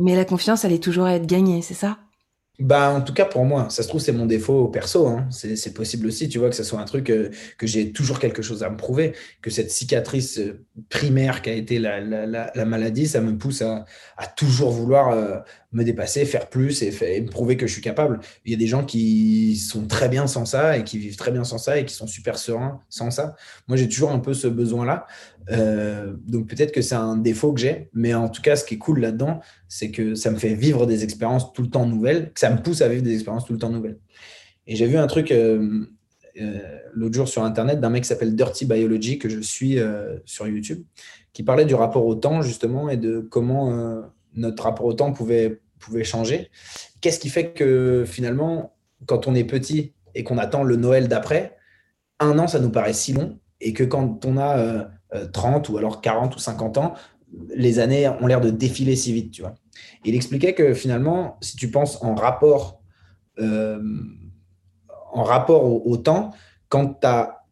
Mais 0.00 0.14
la 0.14 0.24
confiance, 0.24 0.64
elle 0.64 0.72
est 0.72 0.82
toujours 0.82 1.06
à 1.06 1.14
être 1.14 1.26
gagnée, 1.26 1.62
c'est 1.62 1.74
ça? 1.74 1.98
Bah, 2.58 2.90
en 2.90 3.00
tout 3.02 3.12
cas, 3.12 3.24
pour 3.24 3.44
moi, 3.44 3.70
ça 3.70 3.84
se 3.84 3.88
trouve, 3.88 4.00
c'est 4.00 4.12
mon 4.12 4.26
défaut 4.26 4.66
perso. 4.66 5.06
Hein. 5.06 5.28
C'est 5.30 5.72
possible 5.74 6.08
aussi, 6.08 6.28
tu 6.28 6.38
vois, 6.40 6.50
que 6.50 6.56
ce 6.56 6.64
soit 6.64 6.80
un 6.80 6.84
truc 6.84 7.08
euh, 7.10 7.30
que 7.56 7.68
j'ai 7.68 7.92
toujours 7.92 8.18
quelque 8.18 8.42
chose 8.42 8.64
à 8.64 8.70
me 8.70 8.76
prouver, 8.76 9.14
que 9.42 9.50
cette 9.50 9.70
cicatrice 9.70 10.38
euh, 10.38 10.64
primaire 10.88 11.40
qui 11.42 11.50
a 11.50 11.52
été 11.52 11.78
la, 11.78 12.00
la, 12.00 12.50
la, 12.52 12.64
maladie, 12.64 13.06
ça 13.06 13.20
me 13.20 13.38
pousse 13.38 13.62
à, 13.62 13.84
à 14.16 14.26
toujours 14.26 14.72
vouloir 14.72 15.10
euh, 15.10 15.38
me 15.72 15.84
dépasser, 15.84 16.24
faire 16.24 16.48
plus 16.48 16.82
et, 16.82 16.92
et, 17.02 17.20
me 17.20 17.28
prouver 17.28 17.56
que 17.56 17.66
je 17.66 17.72
suis 17.72 17.82
capable. 17.82 18.20
Il 18.44 18.52
y 18.52 18.54
a 18.54 18.58
des 18.58 18.66
gens 18.66 18.84
qui 18.84 19.56
sont 19.56 19.86
très 19.86 20.08
bien 20.08 20.26
sans 20.26 20.46
ça 20.46 20.78
et 20.78 20.84
qui 20.84 20.98
vivent 20.98 21.16
très 21.16 21.30
bien 21.30 21.44
sans 21.44 21.58
ça 21.58 21.78
et 21.78 21.84
qui 21.84 21.94
sont 21.94 22.06
super 22.06 22.38
sereins 22.38 22.80
sans 22.88 23.10
ça. 23.10 23.36
Moi, 23.66 23.76
j'ai 23.76 23.88
toujours 23.88 24.10
un 24.10 24.18
peu 24.18 24.32
ce 24.32 24.48
besoin-là. 24.48 25.06
Euh, 25.50 26.14
donc 26.26 26.48
peut-être 26.48 26.72
que 26.72 26.80
c'est 26.80 26.94
un 26.94 27.16
défaut 27.16 27.52
que 27.52 27.60
j'ai, 27.60 27.90
mais 27.92 28.14
en 28.14 28.28
tout 28.28 28.40
cas, 28.40 28.56
ce 28.56 28.64
qui 28.64 28.74
est 28.74 28.78
cool 28.78 29.00
là-dedans, 29.00 29.40
c'est 29.68 29.90
que 29.90 30.14
ça 30.14 30.30
me 30.30 30.36
fait 30.36 30.54
vivre 30.54 30.86
des 30.86 31.04
expériences 31.04 31.52
tout 31.52 31.62
le 31.62 31.70
temps 31.70 31.86
nouvelles, 31.86 32.32
que 32.32 32.40
ça 32.40 32.50
me 32.50 32.62
pousse 32.62 32.80
à 32.80 32.88
vivre 32.88 33.02
des 33.02 33.14
expériences 33.14 33.44
tout 33.44 33.52
le 33.52 33.58
temps 33.58 33.70
nouvelles. 33.70 33.98
Et 34.66 34.76
j'ai 34.76 34.86
vu 34.86 34.96
un 34.96 35.06
truc 35.06 35.32
euh, 35.32 35.86
euh, 36.40 36.78
l'autre 36.94 37.14
jour 37.14 37.28
sur 37.28 37.42
Internet 37.44 37.80
d'un 37.80 37.90
mec 37.90 38.04
qui 38.04 38.08
s'appelle 38.08 38.34
Dirty 38.34 38.64
Biology, 38.64 39.18
que 39.18 39.28
je 39.28 39.40
suis 39.40 39.78
sur 40.24 40.46
YouTube, 40.46 40.82
qui 41.34 41.42
parlait 41.42 41.66
du 41.66 41.74
rapport 41.74 42.06
au 42.06 42.14
temps, 42.14 42.40
justement, 42.40 42.88
et 42.88 42.96
de 42.96 43.20
comment 43.20 44.02
notre 44.34 44.64
rapport 44.64 44.86
au 44.86 44.92
temps 44.92 45.12
pouvait, 45.12 45.60
pouvait 45.78 46.04
changer. 46.04 46.50
Qu'est-ce 47.00 47.18
qui 47.18 47.28
fait 47.28 47.52
que 47.52 48.04
finalement, 48.06 48.76
quand 49.06 49.26
on 49.26 49.34
est 49.34 49.44
petit 49.44 49.94
et 50.14 50.24
qu'on 50.24 50.38
attend 50.38 50.62
le 50.62 50.76
Noël 50.76 51.08
d'après, 51.08 51.56
un 52.20 52.38
an, 52.38 52.48
ça 52.48 52.58
nous 52.58 52.70
paraît 52.70 52.92
si 52.92 53.12
long, 53.12 53.38
et 53.60 53.72
que 53.72 53.84
quand 53.84 54.24
on 54.24 54.36
a 54.38 54.90
30 55.32 55.68
euh, 55.68 55.72
ou 55.72 55.78
alors 55.78 56.00
40 56.00 56.34
ou 56.34 56.38
50 56.38 56.78
ans, 56.78 56.94
les 57.54 57.78
années 57.78 58.08
ont 58.08 58.26
l'air 58.26 58.40
de 58.40 58.50
défiler 58.50 58.96
si 58.96 59.12
vite, 59.12 59.32
tu 59.32 59.42
vois. 59.42 59.54
Il 60.04 60.14
expliquait 60.14 60.54
que 60.54 60.74
finalement, 60.74 61.38
si 61.40 61.56
tu 61.56 61.70
penses 61.70 62.02
en 62.02 62.14
rapport, 62.14 62.82
euh, 63.38 63.82
en 65.12 65.22
rapport 65.22 65.86
au, 65.86 65.96
temps, 65.96 66.32
quand 66.68 67.00
tu 67.00 67.06
as 67.06 67.44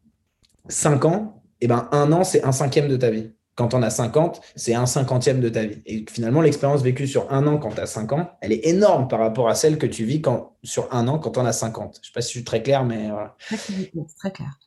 5 0.68 1.04
ans, 1.04 1.42
et 1.60 1.64
eh 1.64 1.68
ben, 1.68 1.88
un 1.92 2.12
an, 2.12 2.22
c'est 2.22 2.44
un 2.44 2.52
cinquième 2.52 2.86
de 2.86 2.96
ta 2.96 3.10
vie. 3.10 3.32
Quand 3.56 3.72
on 3.72 3.82
a 3.82 3.88
50, 3.88 4.42
c'est 4.54 4.74
un 4.74 4.84
cinquantième 4.84 5.40
de 5.40 5.48
ta 5.48 5.64
vie. 5.64 5.78
Et 5.86 6.04
finalement, 6.10 6.42
l'expérience 6.42 6.82
vécue 6.82 7.06
sur 7.06 7.32
un 7.32 7.46
an 7.46 7.56
quand 7.56 7.70
tu 7.70 7.80
as 7.80 7.86
5 7.86 8.12
ans, 8.12 8.30
elle 8.42 8.52
est 8.52 8.66
énorme 8.66 9.08
par 9.08 9.18
rapport 9.18 9.48
à 9.48 9.54
celle 9.54 9.78
que 9.78 9.86
tu 9.86 10.04
vis 10.04 10.20
quand, 10.20 10.56
sur 10.62 10.92
un 10.92 11.08
an 11.08 11.18
quand 11.18 11.38
on 11.38 11.46
a 11.46 11.52
50. 11.52 11.94
Je 11.94 12.00
ne 12.00 12.04
sais 12.04 12.12
pas 12.12 12.20
si 12.20 12.28
je 12.28 12.38
suis 12.38 12.44
très 12.44 12.62
clair, 12.62 12.84
mais 12.84 13.08
voilà. 13.08 13.34
Très 14.18 14.30
clair. 14.30 14.58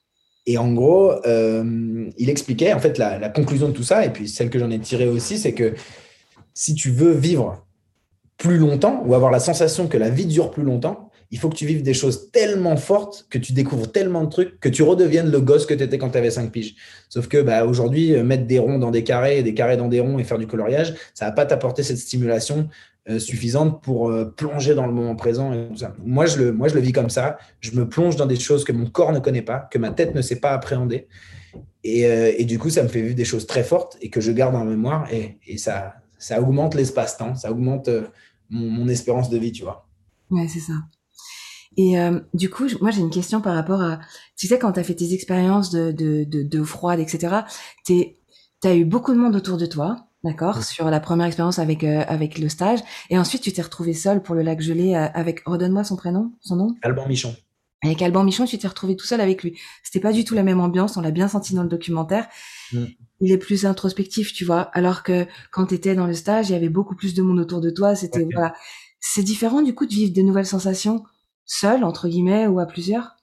Et 0.48 0.58
en 0.58 0.74
gros, 0.74 1.12
euh, 1.28 2.10
il 2.18 2.30
expliquait, 2.32 2.74
en 2.74 2.80
fait, 2.80 2.98
la, 2.98 3.30
conclusion 3.30 3.68
de 3.68 3.74
tout 3.74 3.84
ça, 3.84 4.04
et 4.04 4.10
puis 4.12 4.28
celle 4.28 4.50
que 4.50 4.58
j'en 4.58 4.72
ai 4.72 4.80
tirée 4.80 5.08
aussi, 5.08 5.38
c'est 5.38 5.54
que 5.54 5.76
si 6.56 6.74
tu 6.74 6.90
veux 6.90 7.12
vivre 7.12 7.68
plus 8.38 8.58
longtemps 8.58 9.04
ou 9.06 9.14
avoir 9.14 9.30
la 9.30 9.40
sensation 9.40 9.88
que 9.88 9.98
la 9.98 10.10
vie 10.10 10.26
dure 10.26 10.50
plus 10.50 10.64
longtemps, 10.64 11.09
il 11.32 11.38
faut 11.38 11.50
que 11.50 11.56
tu 11.56 11.66
vives 11.66 11.84
des 11.84 11.94
choses 11.94 12.32
tellement 12.32 12.76
fortes, 12.76 13.28
que 13.30 13.38
tu 13.38 13.54
découvres 13.54 13.92
tellement 13.92 14.24
de 14.24 14.30
trucs, 14.30 14.60
que 14.60 14.70
tu 14.70 14.82
redeviennes 14.82 15.30
le 15.30 15.42
gosse 15.42 15.66
que 15.66 15.74
tu 15.74 15.84
étais 15.84 15.98
quand 15.98 16.10
tu 16.10 16.18
avais 16.18 16.32
5 16.32 16.52
piges. 16.52 16.76
Sauf 17.08 17.28
que 17.28 17.42
bah, 17.42 17.66
aujourd'hui, 17.66 18.14
mettre 18.24 18.46
des 18.48 18.60
ronds 18.60 18.80
dans 18.80 18.92
des 18.92 19.04
carrés, 19.04 19.44
des 19.44 19.54
carrés 19.54 19.78
dans 19.78 19.88
des 19.88 20.00
ronds 20.00 20.18
et 20.18 20.24
faire 20.24 20.40
du 20.40 20.48
coloriage, 20.48 20.96
ça 21.14 21.26
va 21.26 21.32
pas 21.32 21.46
t'apporter 21.46 21.84
cette 21.84 21.98
stimulation 21.98 22.70
euh, 23.10 23.18
suffisante 23.18 23.82
pour 23.82 24.12
euh, 24.12 24.26
plonger 24.26 24.76
dans 24.76 24.86
le 24.86 24.94
moment 24.94 25.16
présent. 25.16 25.52
Et 25.52 25.68
Moi, 26.06 26.28
je 26.28 26.38
le, 26.38 26.52
moi, 26.52 26.68
je 26.68 26.76
le 26.76 26.82
vis 26.82 26.92
comme 26.92 27.10
ça. 27.10 27.40
Je 27.60 27.72
me 27.72 27.90
plonge 27.90 28.18
dans 28.18 28.28
des 28.28 28.36
choses 28.36 28.64
que 28.64 28.72
mon 28.72 28.86
corps 28.86 29.12
ne 29.14 29.20
connaît 29.20 29.42
pas, 29.42 29.68
que 29.72 29.80
ma 29.80 29.90
tête 29.90 30.14
ne 30.14 30.22
sait 30.22 30.36
pas 30.36 30.52
appréhender. 30.52 31.08
Et, 31.84 32.06
euh, 32.06 32.32
et 32.38 32.46
du 32.46 32.60
coup, 32.60 32.70
ça 32.70 32.84
me 32.84 32.88
fait 32.88 33.02
vivre 33.02 33.16
des 33.16 33.26
choses 33.26 33.48
très 33.48 33.64
fortes 33.64 33.98
et 34.02 34.12
que 34.12 34.22
je 34.22 34.32
garde 34.32 34.54
en 34.54 34.64
mémoire. 34.64 35.12
Et, 35.12 35.40
et 35.48 35.58
ça, 35.58 35.96
ça 36.20 36.40
augmente 36.40 36.76
l'espace-temps, 36.76 37.34
ça 37.34 37.52
augmente 37.52 37.90
mon, 38.52 38.88
espérance 38.88 39.30
de 39.32 39.40
vie, 39.40 39.54
tu 39.54 39.64
vois. 39.64 39.88
Ouais, 40.30 40.48
c'est 40.48 40.60
ça. 40.60 40.74
Et 41.78 41.96
du 42.34 42.50
coup, 42.50 42.66
moi 42.82 42.92
j'ai 42.92 43.00
une 43.00 43.12
question 43.12 43.42
par 43.42 43.54
rapport 43.56 43.82
à, 43.82 44.00
tu 44.36 44.48
sais, 44.48 44.60
quand 44.60 44.74
tu 44.74 44.80
as 44.80 44.84
fait 44.84 44.96
tes 44.96 45.14
expériences 45.14 45.70
de, 45.70 45.92
de, 45.92 46.26
de, 46.26 46.44
de 46.44 46.64
froide, 46.64 47.00
etc., 47.00 47.42
tu 47.86 48.16
as 48.64 48.76
eu 48.76 48.86
beaucoup 48.86 49.14
de 49.14 49.20
monde 49.20 49.36
autour 49.36 49.58
de 49.58 49.66
toi, 49.66 50.10
D'accord, 50.24 50.64
sur 50.64 50.90
la 50.90 51.00
première 51.00 51.28
expérience 51.28 51.60
avec 51.60 51.84
euh, 51.86 52.04
avec 52.08 52.40
le 52.40 52.50
stage. 52.50 52.80
Et 53.10 53.18
ensuite, 53.18 53.42
tu 53.42 53.54
t'es 53.54 53.62
retrouvé 53.62 53.94
seul 53.94 54.22
pour 54.22 54.36
le 54.36 54.42
lac 54.42 54.60
gelé 54.60 54.94
euh, 54.94 55.08
avec. 55.14 55.42
Redonne-moi 55.46 55.86
son 55.86 55.96
prénom, 55.96 56.34
son 56.42 56.58
nom. 56.58 56.76
Alban 56.82 57.08
Michon. 57.08 57.34
Avec 57.82 58.02
Alban 58.02 58.26
Michon, 58.26 58.44
tu 58.44 58.58
t'es 58.58 58.68
retrouvé 58.68 58.98
tout 58.98 59.06
seul 59.06 59.22
avec 59.22 59.44
lui. 59.44 59.58
C'était 59.82 60.02
pas 60.02 60.12
du 60.12 60.26
tout 60.26 60.36
la 60.36 60.44
même 60.44 60.60
ambiance. 60.60 60.98
On 60.98 61.02
l'a 61.02 61.12
bien 61.12 61.30
senti 61.30 61.54
dans 61.54 61.64
le 61.64 61.70
documentaire. 61.70 62.28
Mm. 62.74 62.84
Il 63.22 63.32
est 63.32 63.38
plus 63.38 63.66
introspectif, 63.66 64.34
tu 64.34 64.44
vois. 64.44 64.64
Alors 64.74 65.04
que 65.04 65.26
quand 65.52 65.68
tu 65.68 65.76
étais 65.76 65.96
dans 65.96 66.06
le 66.06 66.14
stage, 66.14 66.50
il 66.50 66.52
y 66.52 66.56
avait 66.56 66.68
beaucoup 66.68 66.96
plus 66.96 67.14
de 67.14 67.22
monde 67.22 67.40
autour 67.40 67.62
de 67.62 67.70
toi. 67.70 67.96
C'était 67.96 68.28
voilà. 68.34 68.54
C'est 69.02 69.24
différent 69.24 69.62
du 69.62 69.76
coup 69.76 69.86
de 69.86 69.94
vivre 69.94 70.14
des 70.14 70.24
nouvelles 70.24 70.46
sensations 70.46 71.04
seul 71.46 71.84
entre 71.84 72.08
guillemets 72.08 72.48
ou 72.48 72.60
à 72.60 72.66
plusieurs? 72.66 73.19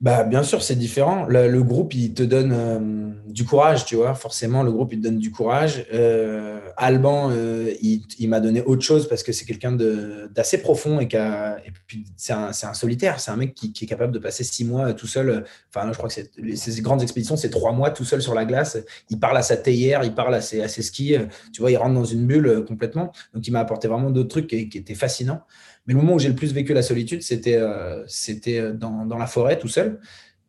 Bah, 0.00 0.24
bien 0.24 0.42
sûr, 0.42 0.62
c'est 0.62 0.76
différent. 0.76 1.26
Le, 1.26 1.62
groupe, 1.62 1.92
il 1.92 2.14
te 2.14 2.22
donne 2.22 2.52
euh, 2.54 3.10
du 3.26 3.44
courage, 3.44 3.84
tu 3.84 3.96
vois. 3.96 4.14
Forcément, 4.14 4.62
le 4.62 4.72
groupe, 4.72 4.94
il 4.94 4.98
te 4.98 5.04
donne 5.04 5.18
du 5.18 5.30
courage. 5.30 5.84
Euh, 5.92 6.58
Alban, 6.78 7.28
euh, 7.30 7.74
il, 7.82 8.28
m'a 8.30 8.40
donné 8.40 8.62
autre 8.62 8.80
chose 8.80 9.06
parce 9.06 9.22
que 9.22 9.32
c'est 9.32 9.44
quelqu'un 9.44 9.72
d'assez 9.72 10.62
profond 10.62 11.00
et, 11.00 11.14
a, 11.14 11.58
et 11.66 11.70
puis 11.86 12.06
c'est 12.16 12.32
un, 12.32 12.52
solitaire. 12.72 13.20
C'est 13.20 13.30
un 13.30 13.36
mec 13.36 13.54
qui, 13.54 13.74
est 13.78 13.86
capable 13.86 14.14
de 14.14 14.18
passer 14.18 14.42
six 14.42 14.64
mois 14.64 14.94
tout 14.94 15.06
seul. 15.06 15.44
Enfin, 15.68 15.92
je 15.92 15.98
crois 15.98 16.08
que 16.08 16.14
ces 16.54 16.80
grandes 16.80 17.02
expéditions, 17.02 17.36
c'est 17.36 17.50
trois 17.50 17.72
mois 17.72 17.90
tout 17.90 18.04
seul 18.06 18.22
sur 18.22 18.34
la 18.34 18.46
glace. 18.46 18.78
Il 19.10 19.20
parle 19.20 19.36
à 19.36 19.42
sa 19.42 19.58
théière, 19.58 20.02
il 20.02 20.14
parle 20.14 20.34
à 20.34 20.40
ses, 20.40 20.62
à 20.62 20.68
skis. 20.68 21.16
Tu 21.52 21.60
vois, 21.60 21.70
il 21.70 21.76
rentre 21.76 21.94
dans 21.94 22.04
une 22.04 22.26
bulle 22.26 22.64
complètement. 22.66 23.12
Donc, 23.34 23.46
il 23.46 23.50
m'a 23.50 23.60
apporté 23.60 23.86
vraiment 23.86 24.08
d'autres 24.08 24.30
trucs 24.30 24.46
qui 24.46 24.78
étaient 24.78 24.94
fascinants. 24.94 25.42
Mais 25.90 25.94
le 25.94 26.02
moment 26.02 26.14
où 26.14 26.18
j'ai 26.20 26.28
le 26.28 26.36
plus 26.36 26.54
vécu 26.54 26.72
la 26.72 26.82
solitude, 26.82 27.20
c'était 27.20 27.56
euh, 27.56 28.04
c'était 28.06 28.72
dans, 28.72 29.04
dans, 29.06 29.18
la 29.18 29.26
forêt, 29.26 29.58
tout 29.58 29.66
seul. 29.66 29.98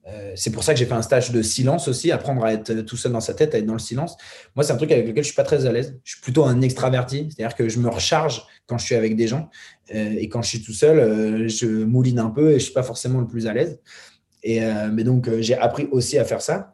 Euh, 0.07 0.33
c'est 0.35 0.51
pour 0.51 0.63
ça 0.63 0.71
que 0.71 0.77
j'ai 0.79 0.85
fait 0.85 0.93
un 0.93 1.01
stage 1.01 1.31
de 1.31 1.41
silence 1.41 1.87
aussi, 1.87 2.11
apprendre 2.11 2.45
à 2.45 2.53
être 2.53 2.81
tout 2.81 2.95
seul 2.95 3.11
dans 3.11 3.21
sa 3.21 3.33
tête, 3.33 3.55
à 3.55 3.57
être 3.57 3.65
dans 3.65 3.73
le 3.73 3.79
silence. 3.79 4.17
Moi, 4.55 4.63
c'est 4.63 4.71
un 4.71 4.77
truc 4.77 4.91
avec 4.91 5.07
lequel 5.07 5.23
je 5.23 5.29
suis 5.29 5.35
pas 5.35 5.43
très 5.43 5.65
à 5.65 5.71
l'aise. 5.71 5.99
Je 6.03 6.11
suis 6.11 6.21
plutôt 6.21 6.45
un 6.45 6.61
extraverti, 6.61 7.29
c'est-à-dire 7.31 7.55
que 7.55 7.67
je 7.69 7.79
me 7.79 7.89
recharge 7.89 8.43
quand 8.67 8.77
je 8.77 8.85
suis 8.85 8.93
avec 8.93 9.15
des 9.15 9.25
gens. 9.25 9.49
Euh, 9.95 10.13
et 10.15 10.29
quand 10.29 10.43
je 10.43 10.49
suis 10.49 10.61
tout 10.61 10.73
seul, 10.73 11.49
je 11.49 11.65
mouline 11.65 12.19
un 12.19 12.29
peu 12.29 12.51
et 12.51 12.59
je 12.59 12.65
suis 12.65 12.73
pas 12.73 12.83
forcément 12.83 13.19
le 13.19 13.25
plus 13.25 13.47
à 13.47 13.53
l'aise. 13.53 13.79
Et, 14.43 14.61
mais 14.91 15.03
donc, 15.03 15.27
j'ai 15.39 15.55
appris 15.55 15.87
aussi 15.89 16.19
à 16.19 16.23
faire 16.23 16.43
ça. 16.43 16.71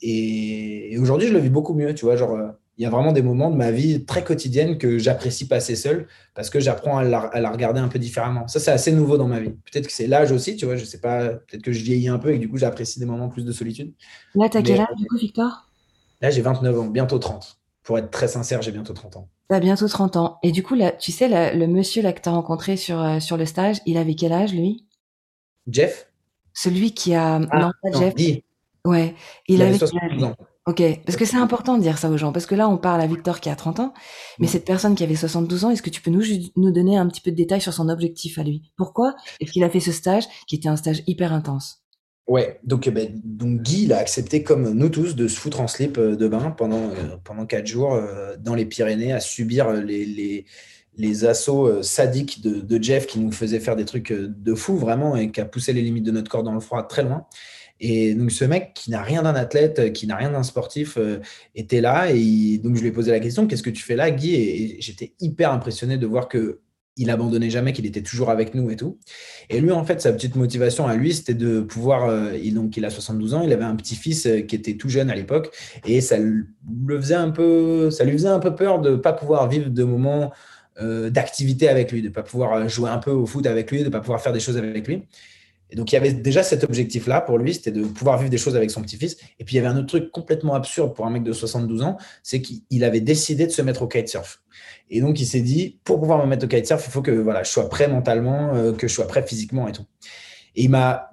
Et, 0.00 0.94
et 0.94 0.98
aujourd'hui, 0.98 1.28
je 1.28 1.34
le 1.34 1.38
vis 1.38 1.50
beaucoup 1.50 1.74
mieux, 1.74 1.94
tu 1.94 2.06
vois, 2.06 2.16
genre 2.16 2.38
il 2.78 2.82
y 2.82 2.86
a 2.86 2.90
vraiment 2.90 3.12
des 3.12 3.22
moments 3.22 3.50
de 3.50 3.56
ma 3.56 3.70
vie 3.70 4.04
très 4.04 4.22
quotidienne 4.22 4.76
que 4.76 4.98
j'apprécie 4.98 5.48
passer 5.48 5.76
seul 5.76 6.06
parce 6.34 6.50
que 6.50 6.60
j'apprends 6.60 6.98
à, 6.98 7.04
la, 7.04 7.50
regarder 7.50 7.80
un 7.80 7.88
peu 7.88 7.98
différemment. 7.98 8.46
Ça, 8.48 8.60
c'est 8.60 8.70
assez 8.70 8.92
nouveau 8.92 9.16
dans 9.16 9.28
ma 9.28 9.40
vie. 9.40 9.50
Peut-être 9.50 9.86
que 9.86 9.92
c'est 9.92 10.06
l'âge 10.06 10.30
aussi, 10.30 10.56
tu 10.56 10.66
vois, 10.66 10.76
je 10.76 10.84
sais 10.84 11.00
pas, 11.00 11.28
peut-être 11.28 11.62
que 11.62 11.72
je 11.72 11.82
vieillis 11.82 12.08
un 12.08 12.18
peu 12.18 12.30
et 12.30 12.36
que 12.36 12.40
du 12.40 12.50
coup, 12.50 12.58
j'apprécie 12.58 12.98
des 12.98 13.06
moments 13.06 13.28
plus 13.28 13.44
de 13.44 13.52
solitude. 13.52 13.94
Là, 14.34 14.48
tu 14.50 14.58
as 14.58 14.62
quel 14.62 14.80
âge 14.80 14.94
du 14.98 15.06
coup, 15.06 15.16
Victor? 15.16 15.70
Là, 16.20 16.30
j'ai 16.30 16.42
29 16.42 16.78
ans, 16.78 16.86
bientôt 16.86 17.18
30. 17.18 17.58
Pour 17.82 17.98
être 17.98 18.10
très 18.10 18.28
sincère, 18.28 18.60
j'ai 18.60 18.72
bientôt 18.72 18.92
30 18.92 19.16
ans. 19.16 19.28
Tu 19.48 19.54
as 19.54 19.60
bientôt 19.60 19.88
30 19.88 20.16
ans. 20.16 20.38
Et 20.42 20.52
du 20.52 20.62
coup, 20.62 20.74
là, 20.74 20.92
tu 20.92 21.12
sais, 21.12 21.54
le 21.54 21.66
monsieur 21.66 22.02
là, 22.02 22.12
que 22.12 22.20
tu 22.20 22.28
as 22.28 22.32
rencontré 22.32 22.76
sur, 22.76 23.00
euh, 23.00 23.20
sur 23.20 23.36
le 23.36 23.46
stage, 23.46 23.78
il 23.86 23.96
avait 23.96 24.14
quel 24.14 24.32
âge, 24.32 24.52
lui? 24.52 24.84
Jeff? 25.66 26.10
Celui 26.52 26.92
qui 26.92 27.14
a. 27.14 27.36
Ah, 27.50 27.58
non, 27.58 27.70
pas 27.82 27.98
Jeff. 27.98 28.14
Ouais. 28.84 29.14
Il, 29.48 29.62
avait, 29.62 29.78
72 29.78 30.24
ans. 30.24 30.36
Ok, 30.66 30.82
parce 31.04 31.16
que 31.16 31.24
c'est 31.24 31.36
important 31.36 31.76
de 31.76 31.82
dire 31.82 31.96
ça 31.96 32.10
aux 32.10 32.16
gens, 32.16 32.32
parce 32.32 32.44
que 32.44 32.56
là 32.56 32.68
on 32.68 32.76
parle 32.76 33.00
à 33.00 33.06
Victor 33.06 33.38
qui 33.38 33.48
a 33.48 33.54
30 33.54 33.78
ans, 33.78 33.94
mais 34.40 34.48
cette 34.48 34.64
personne 34.64 34.96
qui 34.96 35.04
avait 35.04 35.14
72 35.14 35.64
ans, 35.64 35.70
est-ce 35.70 35.80
que 35.80 35.90
tu 35.90 36.00
peux 36.00 36.10
nous, 36.10 36.24
nous 36.56 36.72
donner 36.72 36.96
un 36.96 37.06
petit 37.06 37.20
peu 37.20 37.30
de 37.30 37.36
détails 37.36 37.60
sur 37.60 37.72
son 37.72 37.88
objectif 37.88 38.36
à 38.40 38.42
lui? 38.42 38.72
Pourquoi 38.76 39.14
est-ce 39.38 39.52
qu'il 39.52 39.62
a 39.62 39.70
fait 39.70 39.78
ce 39.78 39.92
stage 39.92 40.24
qui 40.48 40.56
était 40.56 40.68
un 40.68 40.74
stage 40.74 41.04
hyper 41.06 41.32
intense? 41.32 41.86
Ouais, 42.26 42.58
donc, 42.64 42.88
eh 42.88 42.90
ben, 42.90 43.08
donc 43.22 43.62
Guy 43.62 43.84
il 43.84 43.92
a 43.92 43.98
accepté 43.98 44.42
comme 44.42 44.72
nous 44.72 44.88
tous 44.88 45.14
de 45.14 45.28
se 45.28 45.38
foutre 45.38 45.60
en 45.60 45.68
slip 45.68 45.98
euh, 45.98 46.16
de 46.16 46.26
bain 46.26 46.50
pendant, 46.50 46.90
euh, 46.90 47.16
pendant 47.22 47.46
4 47.46 47.64
jours 47.64 47.94
euh, 47.94 48.34
dans 48.36 48.56
les 48.56 48.66
Pyrénées 48.66 49.12
à 49.12 49.20
subir 49.20 49.72
les, 49.72 50.04
les, 50.04 50.46
les 50.96 51.24
assauts 51.24 51.80
sadiques 51.84 52.42
de, 52.42 52.60
de, 52.60 52.82
Jeff 52.82 53.06
qui 53.06 53.20
nous 53.20 53.30
faisait 53.30 53.60
faire 53.60 53.76
des 53.76 53.84
trucs 53.84 54.12
de 54.12 54.54
fou 54.56 54.76
vraiment 54.76 55.14
et 55.14 55.30
qui 55.30 55.40
a 55.40 55.44
poussé 55.44 55.72
les 55.72 55.82
limites 55.82 56.02
de 56.04 56.10
notre 56.10 56.28
corps 56.28 56.42
dans 56.42 56.54
le 56.54 56.58
froid 56.58 56.82
très 56.82 57.04
loin. 57.04 57.26
Et 57.80 58.14
donc, 58.14 58.30
ce 58.30 58.44
mec 58.44 58.72
qui 58.74 58.90
n'a 58.90 59.02
rien 59.02 59.22
d'un 59.22 59.34
athlète, 59.34 59.92
qui 59.92 60.06
n'a 60.06 60.16
rien 60.16 60.30
d'un 60.30 60.42
sportif, 60.42 60.96
euh, 60.96 61.18
était 61.54 61.80
là. 61.80 62.10
Et 62.10 62.58
donc, 62.62 62.76
je 62.76 62.80
lui 62.80 62.88
ai 62.88 62.92
posé 62.92 63.10
la 63.10 63.20
question 63.20 63.46
Qu'est-ce 63.46 63.62
que 63.62 63.70
tu 63.70 63.82
fais 63.82 63.96
là, 63.96 64.10
Guy? 64.10 64.34
Et, 64.34 64.76
j'étais 64.80 65.14
hyper 65.20 65.52
impressionné 65.52 65.98
de 65.98 66.06
voir 66.06 66.28
que 66.28 66.60
il 66.98 67.10
abandonnait 67.10 67.50
jamais, 67.50 67.74
qu'il 67.74 67.84
était 67.84 68.00
toujours 68.00 68.30
avec 68.30 68.54
nous 68.54 68.70
et 68.70 68.76
tout. 68.76 68.98
Et 69.50 69.60
lui, 69.60 69.70
en 69.70 69.84
fait, 69.84 70.00
sa 70.00 70.14
petite 70.14 70.34
motivation 70.34 70.86
à 70.86 70.96
lui, 70.96 71.12
c'était 71.12 71.34
de 71.34 71.60
pouvoir. 71.60 72.08
Euh, 72.08 72.32
il, 72.42 72.54
donc, 72.54 72.74
il 72.78 72.84
a 72.86 72.90
72 72.90 73.34
ans, 73.34 73.42
il 73.42 73.52
avait 73.52 73.64
un 73.64 73.76
petit-fils 73.76 74.24
euh, 74.24 74.40
qui 74.40 74.56
était 74.56 74.78
tout 74.78 74.88
jeune 74.88 75.10
à 75.10 75.14
l'époque, 75.14 75.54
et 75.84 76.00
ça 76.00 76.16
le 76.18 76.46
faisait 76.98 77.14
un 77.14 77.30
peu, 77.30 77.90
ça 77.90 78.04
lui 78.04 78.12
faisait 78.12 78.28
un 78.28 78.38
peu 78.38 78.54
peur 78.54 78.80
de 78.80 78.92
ne 78.92 78.96
pas 78.96 79.12
pouvoir 79.12 79.48
vivre 79.48 79.70
de 79.70 79.84
moments 79.84 80.32
d'activité 80.78 81.70
avec 81.70 81.90
lui, 81.90 82.02
de 82.02 82.08
ne 82.08 82.12
pas 82.12 82.22
pouvoir 82.22 82.68
jouer 82.68 82.90
un 82.90 82.98
peu 82.98 83.10
au 83.10 83.24
foot 83.24 83.46
avec 83.46 83.70
lui, 83.70 83.78
de 83.78 83.84
ne 83.84 83.88
pas 83.88 84.00
pouvoir 84.00 84.20
faire 84.20 84.34
des 84.34 84.40
choses 84.40 84.58
avec 84.58 84.86
lui. 84.86 85.04
Et 85.70 85.76
donc, 85.76 85.90
il 85.90 85.94
y 85.94 85.98
avait 85.98 86.12
déjà 86.12 86.42
cet 86.42 86.62
objectif-là 86.64 87.20
pour 87.20 87.38
lui, 87.38 87.54
c'était 87.54 87.72
de 87.72 87.82
pouvoir 87.82 88.18
vivre 88.18 88.30
des 88.30 88.38
choses 88.38 88.56
avec 88.56 88.70
son 88.70 88.82
petit-fils. 88.82 89.16
Et 89.38 89.44
puis, 89.44 89.54
il 89.54 89.56
y 89.56 89.58
avait 89.58 89.68
un 89.68 89.76
autre 89.76 89.88
truc 89.88 90.12
complètement 90.12 90.54
absurde 90.54 90.94
pour 90.94 91.06
un 91.06 91.10
mec 91.10 91.22
de 91.22 91.32
72 91.32 91.82
ans, 91.82 91.96
c'est 92.22 92.40
qu'il 92.40 92.84
avait 92.84 93.00
décidé 93.00 93.46
de 93.46 93.52
se 93.52 93.62
mettre 93.62 93.82
au 93.82 93.88
kitesurf. 93.88 94.42
Et 94.90 95.00
donc, 95.00 95.20
il 95.20 95.26
s'est 95.26 95.40
dit, 95.40 95.80
pour 95.84 95.98
pouvoir 96.00 96.24
me 96.24 96.28
mettre 96.28 96.44
au 96.44 96.48
kitesurf, 96.48 96.84
il 96.86 96.90
faut 96.90 97.02
que 97.02 97.10
voilà, 97.10 97.42
je 97.42 97.50
sois 97.50 97.68
prêt 97.68 97.88
mentalement, 97.88 98.54
euh, 98.54 98.72
que 98.72 98.86
je 98.86 98.94
sois 98.94 99.08
prêt 99.08 99.24
physiquement 99.26 99.66
et 99.66 99.72
tout. 99.72 99.84
Et 100.54 100.64
il 100.64 100.70
m'a, 100.70 101.10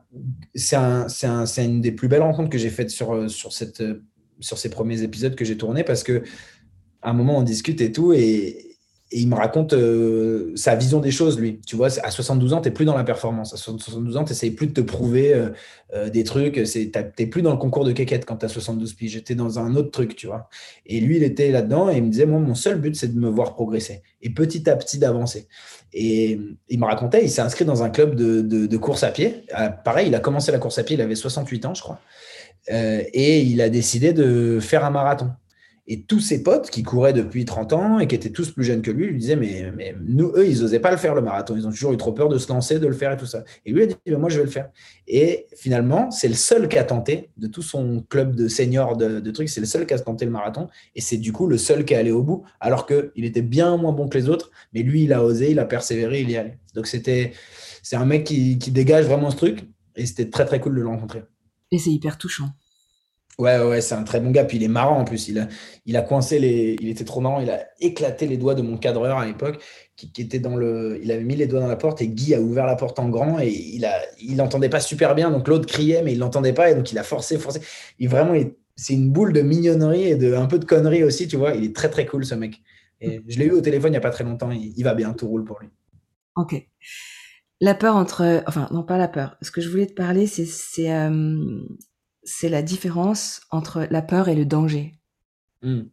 c'est 0.54 0.76
un, 0.76 1.08
un, 1.24 1.45
une 1.58 1.82
des 1.82 1.91
plus 1.91 2.08
belles 2.08 2.22
rencontres 2.22 2.49
que 2.49 2.60
j'ai 2.60 2.70
faites 2.70 2.91
sur, 2.91 3.14
euh, 3.14 3.28
cette, 3.28 3.84
sur 4.39 4.58
ces 4.58 4.70
premiers 4.70 5.01
épisodes 5.01 5.36
que 5.36 5.45
j'ai 5.45 5.58
tournés 5.58 5.84
parce 5.84 6.04
que 6.04 6.24
à 7.04 7.10
un 7.10 7.14
moment, 7.14 7.38
on 7.38 7.43
discute 7.43 7.82
et 7.82 7.91
tout. 7.91 8.14
Et, 8.14 8.72
il 9.14 9.28
me 9.28 9.36
raconte 9.36 9.74
euh, 9.74 10.51
sa 10.55 10.76
vision 10.76 10.99
des 10.99 11.11
choses, 11.11 11.39
lui. 11.39 11.61
Tu 11.66 11.76
vois, 11.76 11.88
à 12.03 12.11
72 12.11 12.53
ans, 12.53 12.61
tu 12.61 12.70
n'es 12.70 12.74
plus 12.74 12.86
dans 12.86 12.97
la 12.97 13.03
performance. 13.03 13.53
À 13.53 13.57
72 13.57 14.18
ans, 14.18 14.24
tu 14.24 14.32
n'essayes 14.32 14.51
plus 14.51 14.68
de 14.68 14.74
te 14.74 14.82
prouver 14.82 15.34
euh, 15.34 15.49
euh, 15.93 16.09
des 16.09 16.24
trucs. 16.24 16.61
Tu 16.64 16.91
n'es 17.20 17.26
plus 17.28 17.41
dans 17.41 17.51
le 17.51 17.57
concours 17.57 17.86
de 17.86 17.91
quéquette 17.91 18.26
quand 18.26 18.38
tu 18.38 18.45
as 18.45 18.49
72 18.49 18.93
piges. 18.93 19.11
J'étais 19.11 19.36
dans 19.36 19.59
un 19.59 19.76
autre 19.76 19.91
truc, 19.91 20.16
tu 20.16 20.28
vois. 20.28 20.49
Et 20.86 20.99
lui, 20.99 21.18
il 21.18 21.24
était 21.24 21.51
là-dedans 21.51 21.89
et 21.89 21.97
il 21.97 22.03
me 22.03 22.09
disait, 22.09 22.26
moi, 22.26 22.39
mon 22.39 22.55
seul 22.55 22.80
but, 22.80 22.95
c'est 22.95 23.14
de 23.14 23.20
me 23.20 23.30
voir 23.30 23.53
progresser 23.53 24.01
et 24.22 24.32
petit 24.32 24.70
à 24.70 24.76
petit 24.76 24.97
d'avancer. 24.97 25.47
Et 25.93 26.39
il 26.70 26.80
me 26.80 26.86
racontait, 26.86 27.24
il 27.24 27.30
s'est 27.30 27.41
inscrit 27.41 27.66
dans 27.66 27.84
un 27.84 27.89
club 27.89 28.16
de, 28.16 28.41
de, 28.41 28.78
course 28.78 29.03
à 29.03 29.11
pied. 29.11 29.45
pareil, 29.86 30.07
il 30.07 30.16
a 30.16 30.20
commencé 30.20 30.51
la 30.51 30.57
course 30.57 30.80
à 30.80 30.84
pied, 30.84 30.95
il 30.95 31.01
avait 31.01 31.14
68 31.14 31.66
ans, 31.68 31.76
je 31.76 31.82
crois. 31.84 31.99
et 32.68 33.41
il 33.41 33.61
a 33.61 33.70
décidé 33.70 34.11
de 34.11 34.59
faire 34.59 34.86
un 34.86 34.89
marathon. 34.89 35.30
Et 35.86 36.03
tous 36.03 36.21
ses 36.21 36.43
potes 36.43 36.69
qui 36.69 36.81
couraient 36.81 37.11
depuis 37.11 37.43
30 37.43 37.73
ans 37.73 37.99
et 37.99 38.07
qui 38.07 38.15
étaient 38.15 38.29
tous 38.29 38.51
plus 38.51 38.63
jeunes 38.63 38.81
que 38.81 38.89
lui 38.89 39.07
lui 39.07 39.17
disaient 39.17 39.36
Mais, 39.36 39.69
mais 39.75 39.93
nous, 40.01 40.31
eux, 40.36 40.47
ils 40.47 40.61
n'osaient 40.61 40.79
pas 40.79 40.91
le 40.91 40.97
faire 40.97 41.13
le 41.13 41.21
marathon. 41.21 41.57
Ils 41.57 41.67
ont 41.67 41.71
toujours 41.71 41.91
eu 41.91 41.97
trop 41.97 42.13
peur 42.13 42.29
de 42.29 42.38
se 42.38 42.47
lancer, 42.47 42.79
de 42.79 42.88
le 42.88 42.93
faire 42.93 43.11
et 43.11 43.17
tout 43.17 43.25
ça. 43.25 43.43
Et 43.65 43.73
lui 43.73 43.84
a 43.84 43.86
dit 43.88 43.95
Moi, 44.07 44.29
je 44.29 44.38
vais 44.38 44.45
le 44.45 44.49
faire. 44.49 44.69
Et 45.07 45.47
finalement, 45.57 46.09
c'est 46.09 46.29
le 46.29 46.36
seul 46.36 46.69
qui 46.69 46.77
a 46.77 46.86
tenté 46.86 47.31
de 47.36 47.47
tout 47.47 47.61
son 47.61 48.01
club 48.07 48.34
de 48.34 48.47
seniors 48.47 48.95
de, 48.95 49.31
trucs. 49.31 49.49
C'est 49.49 49.59
le 49.59 49.65
seul 49.65 49.86
qui 49.86 49.93
a 49.93 49.99
tenté 49.99 50.23
le 50.23 50.31
marathon. 50.31 50.69
Et 50.95 51.01
c'est 51.01 51.17
du 51.17 51.34
coup 51.34 51.47
le 51.47 51.57
seul 51.57 51.84
qui 51.84 51.93
est 51.93 51.97
allé 51.97 52.11
au 52.11 52.23
bout, 52.23 52.43
alors 52.61 52.88
qu'il 52.88 53.25
était 53.25 53.41
bien 53.41 53.75
moins 53.75 53.91
bon 53.91 54.07
que 54.07 54.17
les 54.17 54.29
autres. 54.29 54.51
Mais 54.73 54.84
lui, 54.84 55.03
il 55.03 55.11
a 55.11 55.21
osé, 55.21 55.51
il 55.51 55.59
a 55.59 55.65
persévéré, 55.65 56.21
il 56.21 56.29
y 56.29 56.36
est 56.36 56.38
allé. 56.38 56.53
Donc, 56.75 56.88
c'était, 56.88 57.34
c'est 57.81 57.97
un 57.97 58.05
mec 58.05 58.23
qui, 58.23 58.57
qui 58.57 58.71
dégage 58.71 59.05
vraiment 59.05 59.31
ce 59.31 59.36
truc. 59.36 59.67
Et 59.97 60.05
c'était 60.05 60.29
très, 60.29 60.45
très 60.45 60.61
cool 60.61 60.75
de 60.75 60.81
le 60.81 60.88
rencontrer. 60.88 61.23
Et 61.71 61.77
c'est 61.79 61.91
hyper 61.91 62.17
touchant. 62.17 62.49
Ouais, 63.39 63.59
ouais, 63.59 63.81
c'est 63.81 63.95
un 63.95 64.03
très 64.03 64.19
bon 64.19 64.31
gars. 64.31 64.43
Puis 64.43 64.57
il 64.57 64.63
est 64.63 64.67
marrant 64.67 64.99
en 64.99 65.05
plus. 65.05 65.27
Il 65.27 65.39
a, 65.39 65.47
il 65.86 65.97
a 65.97 66.01
coincé 66.01 66.39
les. 66.39 66.75
Il 66.79 66.89
était 66.89 67.03
trop 67.03 67.19
marrant. 67.19 67.39
Il 67.39 67.49
a 67.49 67.65
éclaté 67.79 68.27
les 68.27 68.38
doigts 68.38 68.53
de 68.53 68.61
mon 68.61 68.77
cadreur 68.77 69.17
à 69.17 69.25
l'époque, 69.25 69.61
qui, 69.95 70.11
était 70.21 70.39
dans 70.39 70.55
le. 70.55 70.99
Il 71.01 71.11
avait 71.11 71.23
mis 71.23 71.36
les 71.36 71.47
doigts 71.47 71.59
dans 71.59 71.67
la 71.67 71.75
porte 71.75 72.01
et 72.01 72.07
Guy 72.07 72.36
a 72.36 72.41
ouvert 72.41 72.65
la 72.65 72.75
porte 72.75 72.99
en 72.99 73.09
grand 73.09 73.39
et 73.39 73.49
il 73.49 73.86
a, 73.86 73.95
il 74.21 74.36
n'entendait 74.36 74.69
pas 74.69 74.79
super 74.79 75.15
bien. 75.15 75.31
Donc 75.31 75.47
l'autre 75.47 75.65
criait, 75.65 76.03
mais 76.03 76.13
il 76.13 76.19
l'entendait 76.19 76.53
pas 76.53 76.69
et 76.69 76.75
donc 76.75 76.91
il 76.91 76.97
a 76.99 77.03
forcé, 77.03 77.38
forcé. 77.39 77.61
Il 77.97 78.09
vraiment, 78.09 78.34
c'est 78.75 78.93
une 78.93 79.09
boule 79.11 79.34
de 79.34 79.41
mignonnerie 79.41 80.09
et 80.09 80.15
de 80.15 80.36
un 80.36 80.45
peu 80.45 80.59
de 80.59 80.65
connerie 80.65 81.03
aussi, 81.03 81.27
tu 81.27 81.38
vois. 81.38 81.53
Il 81.53 81.63
est 81.63 81.75
très 81.75 81.89
très 81.89 82.05
cool 82.05 82.25
ce 82.25 82.36
mec. 82.36 82.61
Et 83.01 83.21
je 83.27 83.38
l'ai 83.38 83.45
eu 83.45 83.51
au 83.51 83.61
téléphone 83.61 83.91
il 83.91 83.95
y 83.95 83.97
a 83.97 84.01
pas 84.01 84.11
très 84.11 84.23
longtemps. 84.23 84.51
Il, 84.51 84.81
va 84.84 84.93
bien, 84.93 85.11
tout 85.13 85.27
roule 85.27 85.43
pour 85.43 85.59
lui. 85.59 85.67
Ok. 86.38 86.55
La 87.59 87.75
peur 87.75 87.95
entre, 87.95 88.43
enfin 88.47 88.69
non 88.71 88.84
pas 88.84 88.97
la 88.97 89.07
peur. 89.07 89.38
Ce 89.41 89.51
que 89.51 89.59
je 89.59 89.69
voulais 89.69 89.88
te 89.88 89.93
parler, 89.93 90.25
c'est, 90.25 90.45
c'est 90.45 90.93
euh, 90.93 91.61
c'est 92.24 92.49
la 92.49 92.61
différence 92.61 93.41
entre 93.51 93.88
la 93.89 94.01
peur 94.01 94.30
et 94.30 94.36
le 94.36 94.45
danger. 94.45 94.93
Hmm. 95.61 95.84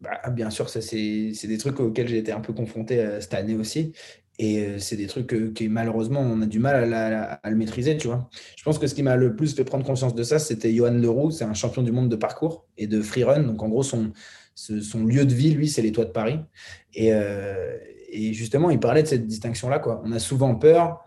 Bah, 0.00 0.30
bien 0.30 0.50
sûr, 0.50 0.68
ça 0.70 0.80
c'est 0.80 1.46
des 1.46 1.58
trucs 1.58 1.78
auxquels 1.78 2.08
j'ai 2.08 2.18
été 2.18 2.32
un 2.32 2.40
peu 2.40 2.52
confronté 2.52 3.00
euh, 3.00 3.20
cette 3.20 3.34
année 3.34 3.54
aussi. 3.54 3.92
Et 4.38 4.60
euh, 4.60 4.78
c'est 4.78 4.96
des 4.96 5.06
trucs 5.06 5.26
que, 5.26 5.68
malheureusement 5.68 6.20
on 6.20 6.40
a 6.40 6.46
du 6.46 6.58
mal 6.58 6.94
à, 6.94 7.50
le 7.50 7.56
maîtriser, 7.56 7.98
tu 7.98 8.06
vois. 8.06 8.30
Je 8.56 8.62
pense 8.62 8.78
que 8.78 8.86
ce 8.86 8.94
qui 8.94 9.02
m'a 9.02 9.16
le 9.16 9.36
plus 9.36 9.54
fait 9.54 9.64
prendre 9.64 9.84
conscience 9.84 10.14
de 10.14 10.22
ça, 10.22 10.38
c'était 10.38 10.72
Johan 10.72 10.92
Leroux, 10.92 11.30
c'est 11.30 11.44
un 11.44 11.52
champion 11.52 11.82
du 11.82 11.92
monde 11.92 12.08
de 12.08 12.16
parcours 12.16 12.66
et 12.78 12.86
de 12.86 13.02
freerun. 13.02 13.40
Donc 13.40 13.62
en 13.62 13.68
gros, 13.68 13.82
son, 13.82 14.12
lieu 15.04 15.26
de 15.26 15.34
vie, 15.34 15.50
lui, 15.50 15.68
c'est 15.68 15.82
les 15.82 15.92
toits 15.92 16.06
de 16.06 16.10
Paris. 16.10 16.38
Et, 16.94 17.12
euh, 17.12 17.76
et, 18.10 18.32
justement, 18.32 18.70
il 18.70 18.80
parlait 18.80 19.02
de 19.02 19.08
cette 19.08 19.26
distinction-là. 19.26 19.82
On 20.04 20.12
a 20.12 20.18
souvent 20.18 20.54
peur 20.54 21.04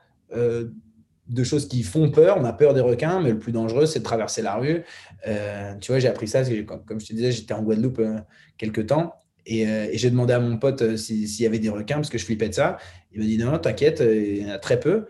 de 1.27 1.43
choses 1.43 1.67
qui 1.67 1.83
font 1.83 2.11
peur. 2.11 2.37
On 2.37 2.43
a 2.43 2.53
peur 2.53 2.73
des 2.73 2.81
requins, 2.81 3.21
mais 3.21 3.31
le 3.31 3.39
plus 3.39 3.51
dangereux, 3.51 3.85
c'est 3.85 3.99
de 3.99 4.03
traverser 4.03 4.41
la 4.41 4.55
rue. 4.55 4.83
Euh, 5.27 5.75
tu 5.79 5.91
vois, 5.91 5.99
j'ai 5.99 6.07
appris 6.07 6.27
ça, 6.27 6.39
parce 6.39 6.49
que, 6.49 6.61
comme 6.61 6.99
je 6.99 7.07
te 7.07 7.13
disais, 7.13 7.31
j'étais 7.31 7.53
en 7.53 7.61
Guadeloupe 7.63 7.99
euh, 7.99 8.17
quelques 8.57 8.87
temps. 8.87 9.15
Et, 9.45 9.67
euh, 9.67 9.87
et 9.91 9.97
j'ai 9.97 10.09
demandé 10.09 10.33
à 10.33 10.39
mon 10.39 10.57
pote 10.57 10.95
s'il 10.95 11.41
y 11.41 11.45
avait 11.45 11.59
des 11.59 11.69
requins, 11.69 11.95
parce 11.95 12.09
que 12.09 12.17
je 12.17 12.25
flippais 12.25 12.49
de 12.49 12.53
ça. 12.53 12.77
Il 13.11 13.19
m'a 13.19 13.25
dit 13.25 13.37
non, 13.37 13.57
t'inquiète, 13.57 14.01
il 14.05 14.43
y 14.43 14.45
en 14.45 14.49
a 14.49 14.59
très 14.59 14.79
peu. 14.79 15.05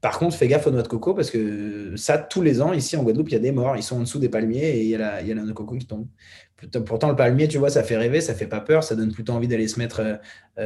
Par 0.00 0.18
contre, 0.18 0.36
fais 0.36 0.46
gaffe 0.46 0.66
aux 0.66 0.70
noix 0.70 0.82
de 0.82 0.88
coco, 0.88 1.14
parce 1.14 1.30
que 1.30 1.96
ça, 1.96 2.18
tous 2.18 2.40
les 2.40 2.62
ans, 2.62 2.72
ici 2.72 2.96
en 2.96 3.02
Guadeloupe, 3.02 3.28
il 3.30 3.32
y 3.32 3.36
a 3.36 3.40
des 3.40 3.52
morts. 3.52 3.76
Ils 3.76 3.82
sont 3.82 3.96
en 3.96 4.00
dessous 4.00 4.18
des 4.18 4.28
palmiers 4.28 4.70
et 4.70 4.82
il 4.82 4.88
y 4.88 4.94
a 4.94 4.98
la, 4.98 5.22
noix 5.34 5.44
de 5.44 5.52
coco 5.52 5.76
qui 5.76 5.86
tombe. 5.86 6.06
Pourtant, 6.86 7.08
le 7.08 7.16
palmier, 7.16 7.48
tu 7.48 7.58
vois, 7.58 7.70
ça 7.70 7.82
fait 7.82 7.96
rêver, 7.96 8.20
ça 8.20 8.34
fait 8.34 8.46
pas 8.46 8.60
peur, 8.60 8.82
ça 8.82 8.96
donne 8.96 9.12
plutôt 9.12 9.32
envie 9.32 9.46
d'aller 9.46 9.68
se 9.68 9.78
mettre 9.78 10.20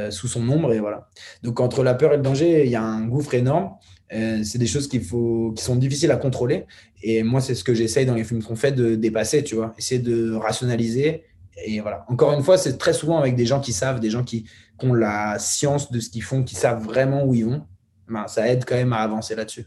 sous 0.09 0.27
son 0.27 0.47
ombre. 0.49 0.73
Et 0.73 0.79
voilà. 0.79 1.07
Donc, 1.43 1.59
entre 1.59 1.83
la 1.83 1.93
peur 1.93 2.13
et 2.13 2.17
le 2.17 2.23
danger, 2.23 2.65
il 2.65 2.71
y 2.71 2.75
a 2.75 2.81
un 2.81 3.05
gouffre 3.05 3.35
énorme. 3.35 3.73
Euh, 4.13 4.43
c'est 4.43 4.57
des 4.57 4.67
choses 4.67 4.87
qu'il 4.87 5.03
faut, 5.03 5.53
qui 5.55 5.63
sont 5.63 5.75
difficiles 5.75 6.11
à 6.11 6.17
contrôler. 6.17 6.65
Et 7.01 7.23
moi, 7.23 7.41
c'est 7.41 7.55
ce 7.55 7.63
que 7.63 7.73
j'essaye 7.73 8.05
dans 8.05 8.15
les 8.15 8.23
films 8.23 8.43
qu'on 8.43 8.55
fait 8.55 8.71
de 8.71 8.95
dépasser, 8.95 9.43
tu 9.43 9.55
vois. 9.55 9.73
Essayer 9.77 9.99
de 9.99 10.33
rationaliser. 10.33 11.23
Et 11.65 11.79
voilà. 11.79 12.05
Encore 12.07 12.33
une 12.33 12.43
fois, 12.43 12.57
c'est 12.57 12.77
très 12.77 12.93
souvent 12.93 13.19
avec 13.19 13.35
des 13.35 13.45
gens 13.45 13.59
qui 13.59 13.73
savent, 13.73 13.99
des 13.99 14.09
gens 14.09 14.23
qui, 14.23 14.45
ont 14.81 14.93
la 14.93 15.39
science 15.39 15.91
de 15.91 15.99
ce 16.01 16.09
qu'ils 16.09 16.23
font, 16.23 16.43
qui 16.43 16.55
savent 16.55 16.83
vraiment 16.83 17.23
où 17.23 17.33
ils 17.33 17.45
vont. 17.45 17.63
Ben, 18.07 18.27
ça 18.27 18.47
aide 18.47 18.65
quand 18.65 18.75
même 18.75 18.93
à 18.93 18.97
avancer 18.97 19.35
là-dessus. 19.35 19.65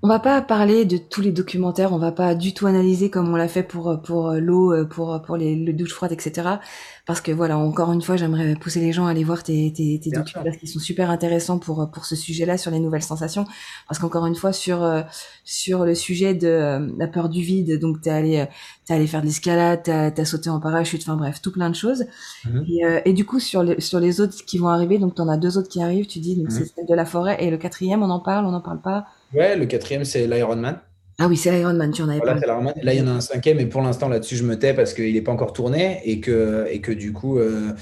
On 0.00 0.06
va 0.06 0.20
pas 0.20 0.40
parler 0.42 0.84
de 0.84 0.96
tous 0.96 1.20
les 1.20 1.32
documentaires, 1.32 1.92
on 1.92 1.98
va 1.98 2.12
pas 2.12 2.36
du 2.36 2.54
tout 2.54 2.66
analyser 2.66 3.10
comme 3.10 3.28
on 3.32 3.36
l'a 3.36 3.48
fait 3.48 3.64
pour 3.64 4.00
pour 4.00 4.30
l'eau, 4.34 4.86
pour 4.86 5.20
pour 5.22 5.36
les, 5.36 5.56
les 5.56 5.72
douches 5.72 5.92
froides, 5.92 6.12
etc. 6.12 6.48
Parce 7.04 7.20
que 7.20 7.32
voilà, 7.32 7.58
encore 7.58 7.90
une 7.90 8.02
fois, 8.02 8.16
j'aimerais 8.16 8.54
pousser 8.54 8.80
les 8.80 8.92
gens 8.92 9.06
à 9.06 9.10
aller 9.10 9.24
voir 9.24 9.42
tes 9.42 9.72
tes, 9.72 9.98
tes 9.98 10.10
documentaires 10.10 10.44
parce 10.44 10.56
qu'ils 10.56 10.68
sont 10.68 10.78
super 10.78 11.10
intéressants 11.10 11.58
pour 11.58 11.90
pour 11.90 12.04
ce 12.04 12.14
sujet-là 12.14 12.58
sur 12.58 12.70
les 12.70 12.78
nouvelles 12.78 13.02
sensations. 13.02 13.44
Parce 13.88 13.98
qu'encore 13.98 14.24
une 14.26 14.36
fois, 14.36 14.52
sur 14.52 14.88
sur 15.42 15.84
le 15.84 15.96
sujet 15.96 16.32
de 16.34 16.94
la 16.96 17.08
peur 17.08 17.28
du 17.28 17.42
vide, 17.42 17.80
donc 17.80 18.00
t'es 18.00 18.10
allé 18.10 18.46
t'es 18.84 18.94
allé 18.94 19.08
faire 19.08 19.20
de 19.20 19.26
l'escalade, 19.26 19.80
t'as 19.82 20.12
as 20.16 20.24
sauté 20.24 20.48
en 20.48 20.60
parachute, 20.60 21.02
enfin 21.02 21.16
bref, 21.16 21.42
tout 21.42 21.50
plein 21.50 21.70
de 21.70 21.74
choses. 21.74 22.04
Mmh 22.44 22.60
et, 22.68 23.10
et, 23.10 23.12
du 23.12 23.24
coup, 23.24 23.40
sur 23.40 23.64
les 23.64 23.80
sur 23.80 23.98
les 23.98 24.20
autres 24.20 24.44
qui 24.46 24.58
vont 24.58 24.68
arriver, 24.68 24.98
donc 24.98 25.16
t'en 25.16 25.28
as 25.28 25.38
deux 25.38 25.58
autres 25.58 25.68
qui 25.68 25.82
arrivent, 25.82 26.06
tu 26.06 26.20
dis 26.20 26.36
donc 26.36 26.46
mmh 26.46 26.50
c'est 26.50 26.66
celle 26.66 26.86
de 26.86 26.94
la 26.94 27.04
forêt 27.04 27.42
et 27.42 27.50
le 27.50 27.56
quatrième, 27.58 28.04
on 28.04 28.10
en 28.10 28.20
parle, 28.20 28.46
on 28.46 28.52
n'en 28.52 28.60
parle 28.60 28.80
pas. 28.80 29.06
Ouais, 29.34 29.56
le 29.56 29.66
quatrième, 29.66 30.04
c'est 30.04 30.26
l'Ironman. 30.26 30.80
Ah 31.18 31.26
oui, 31.26 31.36
c'est 31.36 31.50
l'Ironman, 31.50 31.90
tu 31.90 32.02
en 32.02 32.08
avais 32.08 32.18
voilà, 32.18 32.40
parlé. 32.40 32.72
Là, 32.82 32.94
il 32.94 33.00
y 33.00 33.02
en 33.02 33.08
a 33.08 33.12
un 33.12 33.20
cinquième, 33.20 33.58
et 33.60 33.66
pour 33.66 33.82
l'instant, 33.82 34.08
là-dessus, 34.08 34.36
je 34.36 34.44
me 34.44 34.58
tais 34.58 34.74
parce 34.74 34.94
qu'il 34.94 35.12
n'est 35.12 35.22
pas 35.22 35.32
encore 35.32 35.52
tourné 35.52 36.00
et 36.04 36.20
que, 36.20 36.66
et 36.70 36.80
que 36.80 36.92
du 36.92 37.12
coup, 37.12 37.38
euh, 37.38 37.72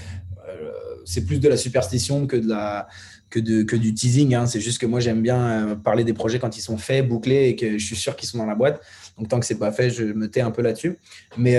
euh, 0.48 0.70
c'est 1.04 1.24
plus 1.24 1.38
de 1.38 1.48
la 1.48 1.56
superstition 1.56 2.26
que, 2.26 2.36
de 2.36 2.48
la, 2.48 2.88
que, 3.30 3.40
de, 3.40 3.62
que 3.62 3.76
du 3.76 3.94
teasing. 3.94 4.34
Hein. 4.34 4.46
C'est 4.46 4.60
juste 4.60 4.80
que 4.80 4.86
moi, 4.86 5.00
j'aime 5.00 5.22
bien 5.22 5.40
euh, 5.40 5.74
parler 5.74 6.04
des 6.04 6.12
projets 6.12 6.38
quand 6.38 6.56
ils 6.56 6.60
sont 6.60 6.76
faits, 6.76 7.08
bouclés 7.08 7.48
et 7.48 7.56
que 7.56 7.78
je 7.78 7.84
suis 7.84 7.96
sûr 7.96 8.16
qu'ils 8.16 8.28
sont 8.28 8.38
dans 8.38 8.46
la 8.46 8.54
boîte. 8.54 8.80
Donc, 9.18 9.28
tant 9.28 9.40
que 9.40 9.46
c'est 9.46 9.58
pas 9.58 9.72
fait, 9.72 9.90
je 9.90 10.04
me 10.04 10.30
tais 10.30 10.42
un 10.42 10.50
peu 10.50 10.62
là-dessus. 10.62 10.98
Mais 11.38 11.58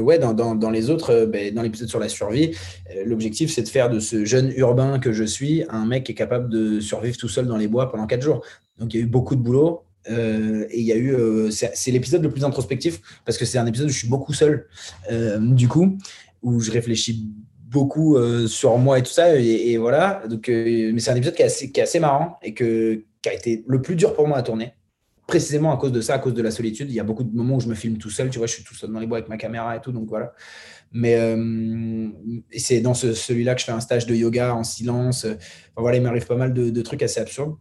ouais, 0.00 0.18
dans, 0.18 0.34
dans, 0.34 0.54
dans, 0.56 0.70
les 0.70 0.90
autres, 0.90 1.24
ben, 1.26 1.54
dans 1.54 1.62
l'épisode 1.62 1.88
sur 1.88 2.00
la 2.00 2.08
survie, 2.08 2.50
l'objectif, 3.04 3.52
c'est 3.52 3.62
de 3.62 3.68
faire 3.68 3.90
de 3.90 4.00
ce 4.00 4.24
jeune 4.24 4.52
urbain 4.56 4.98
que 4.98 5.12
je 5.12 5.22
suis 5.22 5.64
un 5.68 5.86
mec 5.86 6.04
qui 6.04 6.12
est 6.12 6.16
capable 6.16 6.48
de 6.48 6.80
survivre 6.80 7.16
tout 7.16 7.28
seul 7.28 7.46
dans 7.46 7.56
les 7.56 7.68
bois 7.68 7.92
pendant 7.92 8.08
quatre 8.08 8.22
jours. 8.22 8.44
Donc, 8.78 8.92
il 8.92 8.96
y 8.98 9.00
a 9.00 9.04
eu 9.04 9.08
beaucoup 9.08 9.36
de 9.36 9.40
boulot. 9.40 9.84
Euh, 10.08 10.66
et 10.70 10.80
il 10.80 10.86
y 10.86 10.92
a 10.92 10.96
eu, 10.96 11.14
euh, 11.14 11.50
c'est 11.50 11.90
l'épisode 11.90 12.22
le 12.22 12.30
plus 12.30 12.44
introspectif 12.44 13.00
parce 13.24 13.36
que 13.36 13.44
c'est 13.44 13.58
un 13.58 13.66
épisode 13.66 13.88
où 13.88 13.92
je 13.92 13.98
suis 13.98 14.08
beaucoup 14.08 14.32
seul, 14.32 14.66
euh, 15.10 15.38
du 15.38 15.68
coup, 15.68 15.98
où 16.42 16.60
je 16.60 16.70
réfléchis 16.70 17.28
beaucoup 17.70 18.18
sur 18.48 18.76
moi 18.78 18.98
et 18.98 19.02
tout 19.02 19.10
ça. 19.10 19.36
Et, 19.36 19.76
voilà. 19.76 20.22
Donc, 20.28 20.48
mais 20.48 20.98
c'est 20.98 21.10
un 21.10 21.16
épisode 21.16 21.34
qui 21.34 21.42
est, 21.42 21.46
assez, 21.46 21.70
qui 21.70 21.80
est 21.80 21.84
assez 21.84 22.00
marrant 22.00 22.38
et 22.42 22.52
que, 22.52 23.04
qui 23.22 23.28
a 23.28 23.34
été 23.34 23.64
le 23.66 23.80
plus 23.80 23.96
dur 23.96 24.14
pour 24.14 24.26
moi 24.28 24.38
à 24.38 24.42
tourner. 24.42 24.74
Précisément 25.26 25.72
à 25.72 25.76
cause 25.76 25.92
de 25.92 26.00
ça, 26.00 26.14
à 26.14 26.18
cause 26.18 26.34
de 26.34 26.42
la 26.42 26.50
solitude. 26.50 26.90
Il 26.90 26.94
y 26.94 27.00
a 27.00 27.04
beaucoup 27.04 27.22
de 27.22 27.34
moments 27.34 27.56
où 27.56 27.60
je 27.60 27.68
me 27.68 27.74
filme 27.74 27.98
tout 27.98 28.10
seul. 28.10 28.30
Tu 28.30 28.38
vois, 28.38 28.46
je 28.46 28.54
suis 28.54 28.64
tout 28.64 28.74
seul 28.74 28.90
dans 28.90 28.98
les 28.98 29.06
bois 29.06 29.18
avec 29.18 29.28
ma 29.28 29.36
caméra 29.36 29.76
et 29.76 29.80
tout. 29.80 29.92
Donc 29.92 30.08
voilà. 30.08 30.32
Mais 30.92 31.16
c'est 32.56 32.80
dans 32.80 32.94
ce, 32.94 33.12
celui-là 33.14 33.54
que 33.54 33.60
je 33.60 33.66
fais 33.66 33.72
un 33.72 33.80
stage 33.80 34.06
de 34.06 34.14
yoga 34.14 34.54
en 34.54 34.64
silence. 34.64 35.26
voilà, 35.76 35.96
il 35.96 36.02
m'arrive 36.02 36.26
pas 36.26 36.36
mal 36.36 36.52
de, 36.52 36.82
trucs 36.82 37.02
assez 37.02 37.20
absurdes. 37.20 37.56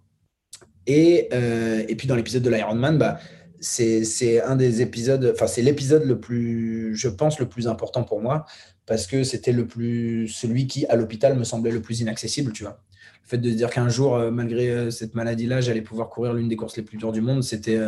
Et, 0.87 1.29
euh, 1.33 1.83
et 1.87 1.95
puis 1.95 2.07
dans 2.07 2.15
l'épisode 2.15 2.41
de 2.41 2.49
l'Ironman, 2.49 2.97
bah, 2.97 3.19
c'est 3.59 4.41
un 4.41 4.55
des 4.55 4.81
épisodes, 4.81 5.31
enfin 5.33 5.47
c'est 5.47 5.61
l'épisode 5.61 6.05
le 6.05 6.19
plus, 6.19 6.95
je 6.95 7.09
pense, 7.09 7.39
le 7.39 7.47
plus 7.47 7.67
important 7.67 8.03
pour 8.03 8.21
moi 8.21 8.45
parce 8.85 9.05
que 9.05 9.23
c'était 9.23 9.51
le 9.51 9.67
plus, 9.67 10.27
celui 10.27 10.67
qui 10.67 10.85
à 10.87 10.95
l'hôpital 10.95 11.37
me 11.37 11.43
semblait 11.43 11.71
le 11.71 11.81
plus 11.81 12.01
inaccessible, 12.01 12.51
tu 12.53 12.63
vois. 12.63 12.81
Le 13.23 13.29
fait 13.29 13.37
de 13.37 13.49
dire 13.51 13.69
qu'un 13.69 13.89
jour, 13.89 14.15
euh, 14.15 14.31
malgré 14.31 14.69
euh, 14.69 14.89
cette 14.89 15.13
maladie-là, 15.13 15.61
j'allais 15.61 15.83
pouvoir 15.83 16.09
courir 16.09 16.33
l'une 16.33 16.47
des 16.47 16.55
courses 16.55 16.75
les 16.75 16.83
plus 16.83 16.97
dures 16.97 17.11
du 17.11 17.21
monde, 17.21 17.43
c'était 17.43 17.79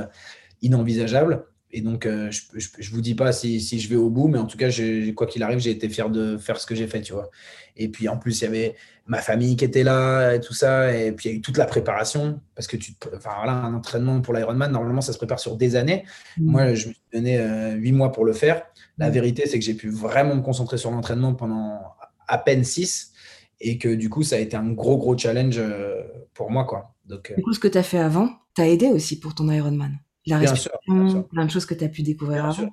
inenvisageable. 0.62 1.46
Et 1.74 1.82
donc, 1.82 2.06
je 2.06 2.42
ne 2.52 2.94
vous 2.94 3.02
dis 3.02 3.16
pas 3.16 3.32
si, 3.32 3.62
si, 3.62 3.80
je 3.80 3.90
vais 3.90 3.96
au 3.96 4.10
bout, 4.10 4.28
mais 4.28 4.38
en 4.38 4.46
tout 4.46 4.58
cas, 4.58 4.70
quoi 5.16 5.26
qu'il 5.28 5.42
arrive, 5.42 5.60
j'ai 5.60 5.72
été 5.72 5.88
fier 5.88 6.10
de 6.10 6.38
faire 6.38 6.60
ce 6.60 6.66
que 6.66 6.76
j'ai 6.76 6.88
fait, 6.88 7.02
tu 7.02 7.14
vois. 7.14 7.30
Et 7.78 7.90
puis, 7.90 8.10
en 8.10 8.18
plus, 8.18 8.42
il 8.42 8.44
y 8.44 8.48
avait 8.48 8.76
ma 9.08 9.20
famille 9.20 9.56
qui 9.56 9.66
était 9.66 9.84
là 9.84 10.36
et 10.36 10.40
tout 10.40 10.54
ça. 10.54 10.96
Et 10.96 11.12
puis, 11.12 11.30
il 11.30 11.32
y 11.32 11.36
a 11.36 11.38
eu 11.38 11.42
toute 11.42 11.58
la 11.58 11.66
préparation. 11.66 12.40
Parce 12.56 12.68
que 12.68 12.78
tu, 12.78 12.94
enfin, 13.16 13.32
voilà, 13.38 13.54
un 13.54 13.74
entraînement 13.74 14.22
pour 14.22 14.34
l'Ironman, 14.34 14.72
normalement, 14.72 15.02
ça 15.02 15.14
se 15.14 15.18
prépare 15.18 15.40
sur 15.40 15.58
des 15.58 15.76
années. 15.76 16.06
Mmh. 16.38 16.52
Moi, 16.52 16.74
je 16.74 16.90
me 16.90 16.94
suis 16.94 17.04
donné 17.14 17.40
euh, 17.40 17.74
huit 17.74 17.92
mois 17.92 18.12
pour 18.12 18.26
le 18.26 18.34
faire. 18.34 18.64
La 18.98 19.10
mmh. 19.10 19.14
vérité, 19.14 19.48
c'est 19.48 19.60
que 19.60 19.66
j'ai 19.66 19.74
pu 19.74 19.90
vraiment 19.90 20.36
me 20.36 20.42
concentrer 20.42 20.78
sur 20.78 20.92
l'entraînement 20.92 21.34
pendant 21.34 21.80
à 22.28 22.38
peine 22.38 22.64
six. 22.64 23.12
Et 23.60 23.78
que 23.78 23.94
du 23.94 24.10
coup, 24.10 24.24
ça 24.24 24.38
a 24.38 24.40
été 24.40 24.58
un 24.58 24.72
gros, 24.72 24.98
gros 24.98 25.18
challenge 25.18 25.58
euh, 25.60 26.02
pour 26.34 26.50
moi. 26.50 26.66
Quoi. 26.66 26.96
Donc, 27.06 27.32
euh, 27.32 27.36
du 27.36 27.44
coup, 27.44 27.54
ce 27.54 27.60
que 27.60 27.68
tu 27.68 27.78
as 27.78 27.84
fait 27.84 28.00
avant, 28.00 28.30
t'as 28.56 28.68
aidé 28.68 28.88
aussi 28.88 29.20
pour 29.20 29.36
ton 29.36 29.50
Ironman. 29.52 29.98
La 30.28 30.40
bien 30.40 30.56
sûr, 30.56 30.72
plein 30.86 31.46
de 31.46 31.52
choses 31.52 31.66
que 31.66 31.74
tu 31.74 31.84
as 31.84 31.90
pu 31.90 32.04
découvrir 32.04 32.46
avant. 32.46 32.70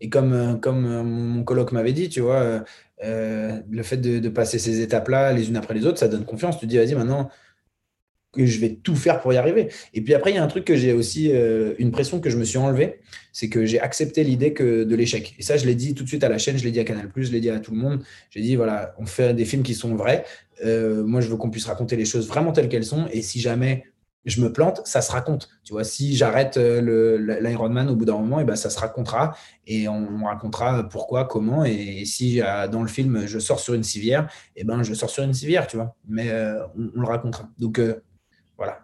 Et 0.00 0.08
comme, 0.08 0.60
comme 0.60 1.02
mon 1.02 1.44
coloc 1.44 1.72
m'avait 1.72 1.92
dit, 1.92 2.08
tu 2.08 2.20
vois, 2.20 2.64
euh, 3.02 3.60
le 3.70 3.82
fait 3.82 3.96
de, 3.96 4.28
passer 4.28 4.58
ces 4.58 4.80
étapes-là 4.80 5.32
les 5.32 5.48
unes 5.48 5.56
après 5.56 5.74
les 5.74 5.86
autres, 5.86 5.98
ça 5.98 6.08
donne 6.08 6.24
confiance. 6.24 6.58
Tu 6.58 6.66
te 6.66 6.70
dis, 6.70 6.76
vas-y, 6.76 6.94
maintenant, 6.94 7.30
que 8.32 8.44
je 8.46 8.58
vais 8.58 8.74
tout 8.74 8.96
faire 8.96 9.20
pour 9.20 9.32
y 9.32 9.36
arriver. 9.36 9.68
Et 9.92 10.00
puis 10.00 10.14
après, 10.14 10.30
il 10.30 10.34
y 10.34 10.38
a 10.38 10.44
un 10.44 10.48
truc 10.48 10.64
que 10.64 10.76
j'ai 10.76 10.92
aussi, 10.92 11.30
euh, 11.32 11.74
une 11.78 11.90
pression 11.90 12.20
que 12.20 12.30
je 12.30 12.36
me 12.36 12.44
suis 12.44 12.58
enlevée, 12.58 13.00
c'est 13.32 13.48
que 13.48 13.64
j'ai 13.64 13.80
accepté 13.80 14.24
l'idée 14.24 14.52
que 14.52 14.84
de 14.84 14.94
l'échec. 14.96 15.34
Et 15.38 15.42
ça, 15.42 15.56
je 15.56 15.66
l'ai 15.66 15.74
dit 15.74 15.94
tout 15.94 16.02
de 16.02 16.08
suite 16.08 16.24
à 16.24 16.28
la 16.28 16.38
chaîne, 16.38 16.58
je 16.58 16.64
l'ai 16.64 16.72
dit 16.72 16.80
à 16.80 16.84
Canal+, 16.84 17.10
je 17.14 17.30
l'ai 17.30 17.40
dit 17.40 17.50
à 17.50 17.60
tout 17.60 17.72
le 17.72 17.78
monde. 17.78 18.02
J'ai 18.30 18.40
dit, 18.40 18.56
voilà, 18.56 18.94
on 18.98 19.06
fait 19.06 19.34
des 19.34 19.44
films 19.44 19.62
qui 19.62 19.74
sont 19.74 19.94
vrais. 19.94 20.24
Euh, 20.64 21.04
moi, 21.04 21.20
je 21.20 21.28
veux 21.28 21.36
qu'on 21.36 21.50
puisse 21.50 21.66
raconter 21.66 21.96
les 21.96 22.04
choses 22.04 22.26
vraiment 22.26 22.52
telles 22.52 22.68
qu'elles 22.68 22.84
sont. 22.84 23.06
Et 23.12 23.22
si 23.22 23.40
jamais 23.40 23.84
je 24.24 24.40
me 24.40 24.52
plante, 24.52 24.80
ça 24.84 25.02
se 25.02 25.12
raconte. 25.12 25.48
Tu 25.64 25.72
vois, 25.72 25.84
si 25.84 26.16
j'arrête 26.16 26.56
euh, 26.56 27.40
l'Ironman 27.40 27.88
au 27.90 27.96
bout 27.96 28.04
d'un 28.04 28.18
moment, 28.18 28.38
et 28.38 28.42
eh 28.42 28.46
ben 28.46 28.56
ça 28.56 28.70
se 28.70 28.78
racontera 28.78 29.36
et 29.66 29.88
on, 29.88 30.24
racontera 30.24 30.88
pourquoi, 30.88 31.26
comment. 31.26 31.64
Et, 31.64 32.04
si 32.04 32.40
euh, 32.40 32.66
dans 32.68 32.82
le 32.82 32.88
film 32.88 33.26
je 33.26 33.38
sors 33.38 33.60
sur 33.60 33.74
une 33.74 33.82
civière, 33.82 34.28
et 34.56 34.62
eh 34.62 34.64
ben 34.64 34.82
je 34.82 34.94
sors 34.94 35.10
sur 35.10 35.24
une 35.24 35.34
civière, 35.34 35.66
tu 35.66 35.76
vois. 35.76 35.94
Mais 36.08 36.30
euh, 36.30 36.64
on, 36.76 37.00
le 37.00 37.06
racontera. 37.06 37.48
Donc 37.58 37.80
voilà, 38.56 38.82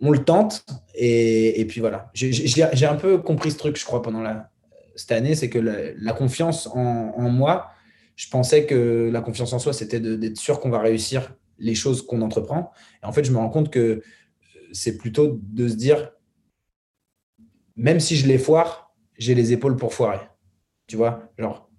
on 0.00 0.10
le 0.10 0.18
tente 0.18 0.66
et, 0.94 1.64
puis 1.68 1.80
voilà. 1.80 2.10
J'ai 2.14 2.86
un 2.86 2.96
peu 2.96 3.18
compris 3.18 3.52
ce 3.52 3.58
truc, 3.58 3.78
je 3.78 3.84
crois, 3.84 4.02
pendant 4.02 4.20
la, 4.20 4.50
cette 4.96 5.12
année, 5.12 5.34
c'est 5.34 5.48
que 5.48 5.58
la, 5.58 6.12
confiance 6.12 6.66
en, 6.68 7.14
en, 7.16 7.30
moi, 7.30 7.70
je 8.16 8.28
pensais 8.28 8.66
que 8.66 9.10
la 9.12 9.20
confiance 9.20 9.52
en 9.52 9.58
soi, 9.60 9.72
c'était 9.72 10.00
d'être 10.00 10.38
sûr 10.38 10.60
qu'on 10.60 10.70
va 10.70 10.80
réussir 10.80 11.32
les 11.58 11.74
choses 11.74 12.04
qu'on 12.04 12.22
entreprend. 12.22 12.72
Et 13.02 13.06
en 13.06 13.12
fait, 13.12 13.24
je 13.24 13.32
me 13.32 13.38
rends 13.38 13.50
compte 13.50 13.70
que 13.70 14.02
c'est 14.74 14.98
plutôt 14.98 15.40
de 15.42 15.68
se 15.68 15.74
dire, 15.74 16.10
même 17.76 18.00
si 18.00 18.16
je 18.16 18.26
les 18.26 18.38
foire, 18.38 18.94
j'ai 19.16 19.34
les 19.34 19.52
épaules 19.52 19.76
pour 19.76 19.94
foirer. 19.94 20.20
Tu 20.86 20.96
vois, 20.96 21.30
genre, 21.38 21.70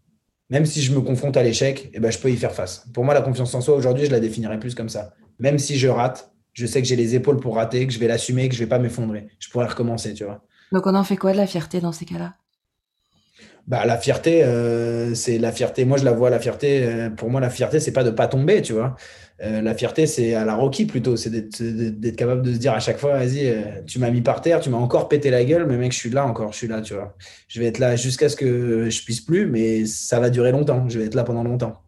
même 0.49 0.65
si 0.65 0.81
je 0.81 0.93
me 0.93 1.01
confronte 1.01 1.37
à 1.37 1.43
l'échec, 1.43 1.91
eh 1.93 1.99
ben, 1.99 2.11
je 2.11 2.19
peux 2.19 2.31
y 2.31 2.37
faire 2.37 2.53
face. 2.53 2.87
Pour 2.93 3.03
moi, 3.03 3.13
la 3.13 3.21
confiance 3.21 3.53
en 3.53 3.61
soi, 3.61 3.75
aujourd'hui, 3.75 4.05
je 4.05 4.11
la 4.11 4.19
définirais 4.19 4.59
plus 4.59 4.75
comme 4.75 4.89
ça. 4.89 5.13
Même 5.39 5.59
si 5.59 5.77
je 5.77 5.87
rate, 5.87 6.31
je 6.53 6.65
sais 6.65 6.81
que 6.81 6.87
j'ai 6.87 6.95
les 6.95 7.15
épaules 7.15 7.39
pour 7.39 7.55
rater, 7.55 7.85
que 7.85 7.93
je 7.93 7.99
vais 7.99 8.07
l'assumer, 8.07 8.47
que 8.47 8.55
je 8.55 8.61
ne 8.61 8.65
vais 8.65 8.69
pas 8.69 8.79
m'effondrer. 8.79 9.27
Je 9.39 9.49
pourrais 9.49 9.67
recommencer, 9.67 10.13
tu 10.13 10.23
vois. 10.23 10.43
Donc, 10.71 10.87
on 10.87 10.95
en 10.95 11.03
fait 11.03 11.17
quoi 11.17 11.33
de 11.33 11.37
la 11.37 11.47
fierté 11.47 11.81
dans 11.81 11.91
ces 11.91 12.05
cas-là? 12.05 12.35
Bah, 13.67 13.85
la 13.85 13.97
fierté, 13.97 14.43
euh, 14.43 15.15
c'est 15.15 15.39
la 15.39 15.51
fierté. 15.51 15.85
Moi, 15.85 15.97
je 15.97 16.05
la 16.05 16.11
vois, 16.11 16.29
la 16.29 16.39
fierté. 16.39 16.83
Euh, 16.83 17.09
pour 17.09 17.31
moi, 17.31 17.41
la 17.41 17.49
fierté, 17.49 17.79
c'est 17.79 17.91
pas 17.91 18.03
de 18.03 18.11
pas 18.11 18.27
tomber, 18.27 18.61
tu 18.61 18.73
vois. 18.73 18.95
Euh, 19.41 19.61
la 19.61 19.73
fierté, 19.73 20.05
c'est 20.05 20.35
à 20.35 20.45
la 20.45 20.55
Rocky 20.55 20.85
plutôt. 20.85 21.17
C'est 21.17 21.31
d'être 21.31 22.15
capable 22.15 22.43
de 22.43 22.53
se 22.53 22.57
dire 22.57 22.73
à 22.73 22.79
chaque 22.79 22.99
fois, 22.99 23.17
vas-y, 23.17 23.83
tu 23.87 23.97
m'as 23.97 24.11
mis 24.11 24.21
par 24.21 24.41
terre, 24.41 24.59
tu 24.59 24.69
m'as 24.69 24.77
encore 24.77 25.09
pété 25.09 25.31
la 25.31 25.43
gueule, 25.43 25.65
mais 25.67 25.77
mec, 25.77 25.93
je 25.93 25.97
suis 25.97 26.11
là 26.11 26.25
encore, 26.27 26.53
je 26.53 26.57
suis 26.57 26.67
là, 26.67 26.81
tu 26.81 26.93
vois. 26.93 27.15
Je 27.47 27.59
vais 27.59 27.65
être 27.65 27.79
là 27.79 27.95
jusqu'à 27.95 28.29
ce 28.29 28.35
que 28.35 28.89
je 28.89 29.03
puisse 29.03 29.21
plus, 29.21 29.47
mais 29.47 29.85
ça 29.85 30.19
va 30.19 30.29
durer 30.29 30.51
longtemps. 30.51 30.87
Je 30.87 30.99
vais 30.99 31.05
être 31.05 31.15
là 31.15 31.23
pendant 31.23 31.43
longtemps. 31.43 31.81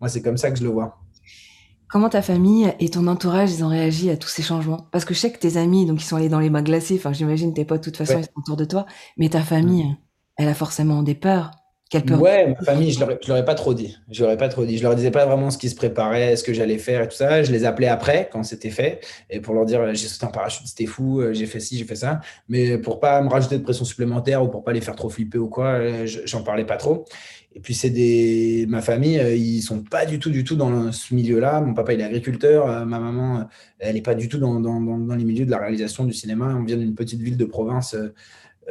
Moi, 0.00 0.08
c'est 0.08 0.22
comme 0.22 0.36
ça 0.36 0.50
que 0.52 0.58
je 0.58 0.64
le 0.64 0.70
vois. 0.70 0.98
Comment 1.88 2.08
ta 2.08 2.22
famille 2.22 2.72
et 2.80 2.88
ton 2.88 3.06
entourage, 3.08 3.52
ils 3.52 3.64
ont 3.64 3.68
réagi 3.68 4.10
à 4.10 4.16
tous 4.16 4.28
ces 4.28 4.42
changements? 4.42 4.88
Parce 4.92 5.04
que 5.04 5.14
je 5.14 5.18
sais 5.18 5.32
que 5.32 5.38
tes 5.38 5.56
amis, 5.56 5.86
donc 5.86 6.00
ils 6.00 6.04
sont 6.04 6.16
allés 6.16 6.28
dans 6.28 6.40
les 6.40 6.50
mains 6.50 6.62
glacés. 6.62 6.96
Enfin, 6.96 7.12
j'imagine 7.12 7.52
tes 7.52 7.64
potes, 7.64 7.80
de 7.80 7.84
toute 7.84 7.96
façon, 7.96 8.18
ils 8.18 8.24
sont 8.24 8.30
autour 8.36 8.56
de 8.56 8.64
toi. 8.64 8.86
Mais 9.16 9.28
ta 9.28 9.40
famille, 9.40 9.96
elle 10.36 10.48
a 10.48 10.54
forcément 10.54 11.02
des 11.02 11.14
peurs. 11.14 11.52
Ouais, 11.94 12.48
ma 12.48 12.64
famille, 12.64 12.90
je 12.90 12.98
ne 12.98 13.06
leur, 13.28 13.36
ai 13.36 13.44
pas 13.44 13.54
trop 13.54 13.72
dit. 13.72 13.96
Je 14.10 14.24
leur 14.24 14.32
ai 14.32 14.36
pas 14.36 14.48
trop 14.48 14.64
dit. 14.64 14.76
Je 14.76 14.82
leur 14.82 14.96
disais 14.96 15.12
pas 15.12 15.24
vraiment 15.24 15.50
ce 15.50 15.58
qui 15.58 15.70
se 15.70 15.76
préparait, 15.76 16.34
ce 16.34 16.42
que 16.42 16.52
j'allais 16.52 16.78
faire 16.78 17.02
et 17.02 17.08
tout 17.08 17.14
ça. 17.14 17.44
Je 17.44 17.52
les 17.52 17.64
appelais 17.64 17.86
après, 17.86 18.28
quand 18.32 18.42
c'était 18.42 18.70
fait, 18.70 19.00
et 19.30 19.40
pour 19.40 19.54
leur 19.54 19.64
dire 19.66 19.94
j'ai 19.94 20.08
sauté 20.08 20.26
en 20.26 20.32
parachute, 20.32 20.66
c'était 20.66 20.86
fou, 20.86 21.20
euh, 21.20 21.32
j'ai 21.32 21.46
fait 21.46 21.60
ci, 21.60 21.78
j'ai 21.78 21.84
fait 21.84 21.94
ça. 21.94 22.20
Mais 22.48 22.76
pour 22.76 22.98
pas 22.98 23.22
me 23.22 23.28
rajouter 23.28 23.56
de 23.56 23.62
pression 23.62 23.84
supplémentaire 23.84 24.42
ou 24.42 24.48
pour 24.48 24.64
pas 24.64 24.72
les 24.72 24.80
faire 24.80 24.96
trop 24.96 25.08
flipper 25.08 25.38
ou 25.38 25.48
quoi, 25.48 25.74
euh, 25.74 26.06
j'en 26.24 26.42
parlais 26.42 26.64
pas 26.66 26.76
trop. 26.76 27.04
Et 27.54 27.60
puis 27.60 27.72
c'est 27.72 27.90
des, 27.90 28.66
ma 28.68 28.82
famille, 28.82 29.20
euh, 29.20 29.36
ils 29.36 29.62
sont 29.62 29.84
pas 29.84 30.06
du 30.06 30.18
tout, 30.18 30.30
du 30.30 30.42
tout 30.42 30.56
dans 30.56 30.90
ce 30.90 31.14
milieu-là. 31.14 31.60
Mon 31.60 31.72
papa 31.72 31.92
il 31.92 32.00
est 32.00 32.04
agriculteur, 32.04 32.84
ma 32.84 32.98
maman, 32.98 33.46
elle 33.78 33.96
est 33.96 34.02
pas 34.02 34.16
du 34.16 34.28
tout 34.28 34.38
dans, 34.38 34.58
dans, 34.58 34.80
dans, 34.80 35.14
les 35.14 35.24
milieux 35.24 35.46
de 35.46 35.52
la 35.52 35.58
réalisation 35.58 36.04
du 36.04 36.12
cinéma. 36.12 36.52
On 36.58 36.64
vient 36.64 36.76
d'une 36.76 36.96
petite 36.96 37.20
ville 37.20 37.36
de 37.36 37.44
province 37.44 37.96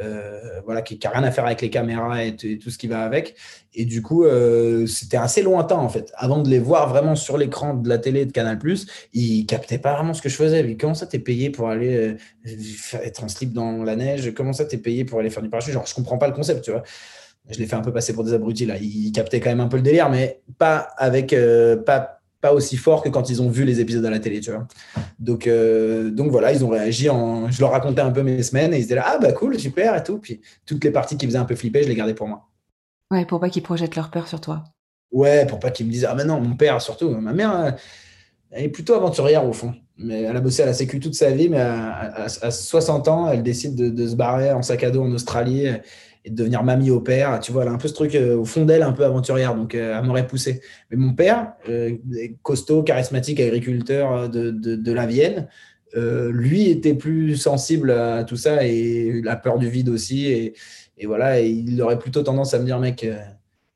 euh, 0.02 0.60
voilà, 0.64 0.82
qui 0.82 0.98
n'a 1.02 1.10
rien 1.10 1.22
à 1.22 1.30
faire 1.30 1.46
avec 1.46 1.62
les 1.62 1.70
caméras 1.70 2.22
et, 2.22 2.36
tout 2.36 2.70
ce 2.70 2.76
qui 2.76 2.86
va 2.86 3.02
avec. 3.02 3.34
Et 3.74 3.84
du 3.86 4.02
coup, 4.02 4.24
euh, 4.24 4.86
c'était 4.86 5.16
assez 5.16 5.42
lointain 5.42 5.76
en 5.76 5.88
fait. 5.88 6.12
Avant 6.16 6.42
de 6.42 6.50
les 6.50 6.58
voir 6.58 6.88
vraiment 6.88 7.14
sur 7.14 7.38
l'écran 7.38 7.74
de 7.74 7.88
la 7.88 7.98
télé 7.98 8.26
de 8.26 8.32
Canal+, 8.32 8.58
ils 9.14 9.46
captaient 9.46 9.78
pas 9.78 9.94
vraiment 9.94 10.12
ce 10.12 10.20
que 10.20 10.28
je 10.28 10.36
faisais. 10.36 10.62
Mais 10.62 10.76
comment 10.76 10.94
ça 10.94 11.06
t'es 11.06 11.18
payé 11.18 11.50
pour 11.50 11.68
aller 11.68 11.96
euh, 11.96 12.98
être 13.02 13.24
en 13.24 13.28
slip 13.28 13.52
dans 13.52 13.84
la 13.84 13.96
neige? 13.96 14.34
Comment 14.34 14.52
ça 14.52 14.66
t'es 14.66 14.78
payé 14.78 15.04
pour 15.04 15.20
aller 15.20 15.30
faire 15.30 15.42
du 15.42 15.48
parachute? 15.48 15.72
Genre, 15.72 15.86
je 15.86 15.94
comprends 15.94 16.18
pas 16.18 16.28
le 16.28 16.34
concept, 16.34 16.62
tu 16.64 16.72
vois. 16.72 16.82
Je 17.48 17.58
l'ai 17.58 17.66
fait 17.66 17.76
un 17.76 17.80
peu 17.80 17.92
passer 17.92 18.12
pour 18.12 18.24
des 18.24 18.34
abrutis 18.34 18.66
là. 18.66 18.76
Ils 18.78 19.12
captaient 19.12 19.40
quand 19.40 19.50
même 19.50 19.60
un 19.60 19.68
peu 19.68 19.76
le 19.76 19.82
délire, 19.82 20.10
mais 20.10 20.40
pas 20.58 20.88
avec 20.98 21.34
pas 21.86 22.15
pas 22.46 22.54
aussi 22.54 22.76
fort 22.76 23.02
que 23.02 23.08
quand 23.08 23.28
ils 23.28 23.42
ont 23.42 23.48
vu 23.48 23.64
les 23.64 23.80
épisodes 23.80 24.04
à 24.04 24.10
la 24.10 24.20
télé, 24.20 24.40
tu 24.40 24.52
vois. 24.52 24.66
Donc, 25.18 25.46
euh, 25.46 26.10
donc 26.10 26.30
voilà, 26.30 26.52
ils 26.52 26.64
ont 26.64 26.68
réagi 26.68 27.10
en. 27.10 27.50
Je 27.50 27.60
leur 27.60 27.72
racontais 27.72 28.02
un 28.02 28.12
peu 28.12 28.22
mes 28.22 28.42
semaines 28.42 28.72
et 28.72 28.78
ils 28.78 28.84
étaient 28.84 28.94
là, 28.94 29.04
ah 29.06 29.18
bah 29.18 29.32
cool, 29.32 29.58
super 29.58 29.96
et 29.96 30.02
tout. 30.04 30.18
Puis 30.18 30.40
toutes 30.64 30.84
les 30.84 30.92
parties 30.92 31.16
qui 31.16 31.26
faisaient 31.26 31.38
un 31.38 31.44
peu 31.44 31.56
flipper, 31.56 31.82
je 31.82 31.88
les 31.88 31.96
gardais 31.96 32.14
pour 32.14 32.28
moi. 32.28 32.48
Ouais, 33.10 33.24
pour 33.24 33.40
pas 33.40 33.50
qu'ils 33.50 33.62
projettent 33.62 33.96
leur 33.96 34.10
peur 34.10 34.28
sur 34.28 34.40
toi. 34.40 34.62
Ouais, 35.10 35.46
pour 35.46 35.58
pas 35.58 35.70
qu'ils 35.70 35.86
me 35.86 35.90
disent, 35.90 36.06
ah 36.08 36.14
mais 36.14 36.24
non, 36.24 36.40
mon 36.40 36.56
père 36.56 36.80
surtout, 36.80 37.10
ma 37.10 37.32
mère, 37.32 37.76
elle 38.50 38.64
est 38.64 38.68
plutôt 38.68 38.94
aventurière 38.94 39.44
au 39.44 39.52
fond. 39.52 39.74
Mais 39.98 40.22
elle 40.22 40.36
a 40.36 40.40
bossé 40.40 40.62
à 40.62 40.66
la 40.66 40.74
Sécu 40.74 41.00
toute 41.00 41.14
sa 41.14 41.30
vie, 41.30 41.48
mais 41.48 41.60
à, 41.60 42.28
60 42.28 43.08
ans, 43.08 43.28
elle 43.30 43.42
décide 43.42 43.74
de, 43.74 43.88
de, 43.88 44.06
se 44.06 44.14
barrer 44.14 44.52
en 44.52 44.62
sac 44.62 44.84
à 44.84 44.90
dos 44.90 45.02
en 45.02 45.10
Australie 45.12 45.68
et 46.26 46.30
de 46.30 46.34
devenir 46.34 46.64
mamie 46.64 46.90
au 46.90 47.00
père. 47.00 47.38
Tu 47.40 47.52
vois, 47.52 47.62
elle 47.62 47.68
a 47.68 47.72
un 47.72 47.78
peu 47.78 47.86
ce 47.86 47.94
truc 47.94 48.14
euh, 48.16 48.36
au 48.36 48.44
fond 48.44 48.64
d'elle, 48.64 48.82
un 48.82 48.92
peu 48.92 49.04
aventurière, 49.04 49.54
donc 49.54 49.74
euh, 49.74 49.96
elle 49.96 50.04
m'aurait 50.04 50.26
poussé. 50.26 50.60
Mais 50.90 50.96
mon 50.96 51.14
père, 51.14 51.52
euh, 51.68 51.96
costaud, 52.42 52.82
charismatique, 52.82 53.38
agriculteur 53.40 54.28
de, 54.28 54.50
de, 54.50 54.92
la 54.92 55.06
Vienne, 55.06 55.48
lui 55.94 56.68
était 56.68 56.94
plus 56.94 57.36
sensible 57.36 57.90
à 57.90 58.24
tout 58.24 58.36
ça 58.36 58.66
et 58.66 59.22
la 59.22 59.36
peur 59.36 59.58
du 59.58 59.70
vide 59.70 59.88
aussi. 59.88 60.26
Et, 60.26 60.54
et 60.98 61.06
voilà, 61.06 61.40
il 61.40 61.80
aurait 61.80 61.98
plutôt 61.98 62.22
tendance 62.22 62.52
à 62.52 62.58
me 62.58 62.64
dire, 62.64 62.78
mec, 62.80 63.06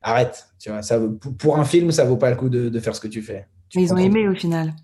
arrête. 0.02 0.48
Tu 0.58 0.70
vois, 0.70 0.82
ça, 0.82 1.00
pour 1.38 1.58
un 1.58 1.64
film, 1.64 1.92
ça 1.92 2.04
vaut 2.04 2.16
pas 2.16 2.30
le 2.30 2.36
coup 2.36 2.48
de, 2.48 2.78
faire 2.80 2.94
ce 2.94 3.00
que 3.00 3.08
tu 3.08 3.22
fais. 3.22 3.46
Mais 3.76 3.82
ils 3.82 3.94
ont 3.94 3.96
aimé 3.96 4.28
au 4.28 4.34
final. 4.34 4.74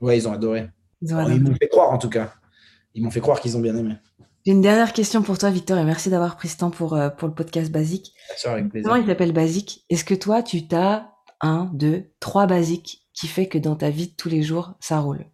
Ouais, 0.00 0.16
ils 0.16 0.26
ont 0.26 0.32
adoré. 0.32 0.68
Ils 1.02 1.42
m'ont 1.42 1.54
fait 1.54 1.68
croire 1.68 1.90
en 1.92 1.98
tout 1.98 2.08
cas. 2.08 2.32
Ils 2.94 3.02
m'ont 3.02 3.10
fait 3.10 3.20
croire 3.20 3.40
qu'ils 3.40 3.56
ont 3.56 3.60
bien 3.60 3.76
aimé. 3.76 3.96
J'ai 4.44 4.52
une 4.52 4.60
dernière 4.60 4.92
question 4.92 5.22
pour 5.22 5.38
toi, 5.38 5.50
Victor, 5.50 5.78
et 5.78 5.84
merci 5.84 6.10
d'avoir 6.10 6.36
pris 6.36 6.48
ce 6.48 6.56
temps 6.56 6.70
pour, 6.70 6.94
euh, 6.94 7.10
pour 7.10 7.28
le 7.28 7.34
podcast 7.34 7.70
Basique. 7.70 8.12
avec 8.44 8.70
plaisir. 8.70 8.88
Comment 8.88 9.00
il 9.00 9.06
s'appelle 9.06 9.32
Basique? 9.32 9.84
Est-ce 9.88 10.04
que 10.04 10.14
toi, 10.14 10.42
tu 10.42 10.66
t'as 10.66 11.10
un, 11.40 11.70
deux, 11.72 12.10
trois 12.18 12.46
basiques 12.46 13.06
qui 13.14 13.28
fait 13.28 13.46
que 13.46 13.58
dans 13.58 13.76
ta 13.76 13.90
vie 13.90 14.08
de 14.08 14.14
tous 14.16 14.28
les 14.28 14.42
jours, 14.42 14.74
ça 14.80 14.98
roule? 14.98 15.26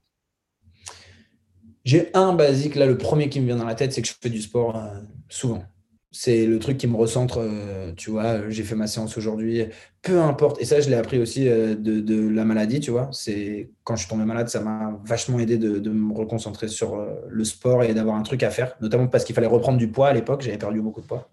J'ai 1.84 2.14
un 2.14 2.34
basique, 2.34 2.74
là, 2.74 2.84
le 2.84 2.98
premier 2.98 3.30
qui 3.30 3.40
me 3.40 3.46
vient 3.46 3.56
dans 3.56 3.64
la 3.64 3.74
tête, 3.74 3.94
c'est 3.94 4.02
que 4.02 4.08
je 4.08 4.14
fais 4.20 4.28
du 4.28 4.42
sport 4.42 4.76
euh, 4.76 5.00
souvent 5.30 5.64
c'est 6.10 6.46
le 6.46 6.58
truc 6.58 6.78
qui 6.78 6.86
me 6.86 6.96
recentre. 6.96 7.38
Euh, 7.40 7.92
tu 7.96 8.10
vois, 8.10 8.48
j'ai 8.48 8.62
fait 8.62 8.74
ma 8.74 8.86
séance 8.86 9.16
aujourd'hui. 9.18 9.64
Peu 10.02 10.20
importe. 10.20 10.60
Et 10.60 10.64
ça, 10.64 10.80
je 10.80 10.88
l'ai 10.88 10.96
appris 10.96 11.18
aussi 11.18 11.48
euh, 11.48 11.74
de, 11.74 12.28
la 12.28 12.44
maladie, 12.44 12.80
tu 12.80 12.90
vois. 12.90 13.10
C'est 13.12 13.70
quand 13.84 13.94
je 13.96 14.00
suis 14.00 14.08
tombé 14.08 14.24
malade, 14.24 14.48
ça 14.48 14.60
m'a 14.60 14.98
vachement 15.04 15.38
aidé 15.38 15.58
de, 15.58 15.90
me 15.90 16.14
reconcentrer 16.14 16.68
sur 16.68 16.94
euh, 16.94 17.14
le 17.28 17.44
sport 17.44 17.82
et 17.84 17.92
d'avoir 17.92 18.16
un 18.16 18.22
truc 18.22 18.42
à 18.42 18.50
faire, 18.50 18.74
notamment 18.80 19.06
parce 19.06 19.24
qu'il 19.24 19.34
fallait 19.34 19.46
reprendre 19.46 19.78
du 19.78 19.88
poids 19.88 20.08
à 20.08 20.12
l'époque. 20.14 20.42
J'avais 20.42 20.58
perdu 20.58 20.80
beaucoup 20.80 21.02
de 21.02 21.06
poids. 21.06 21.28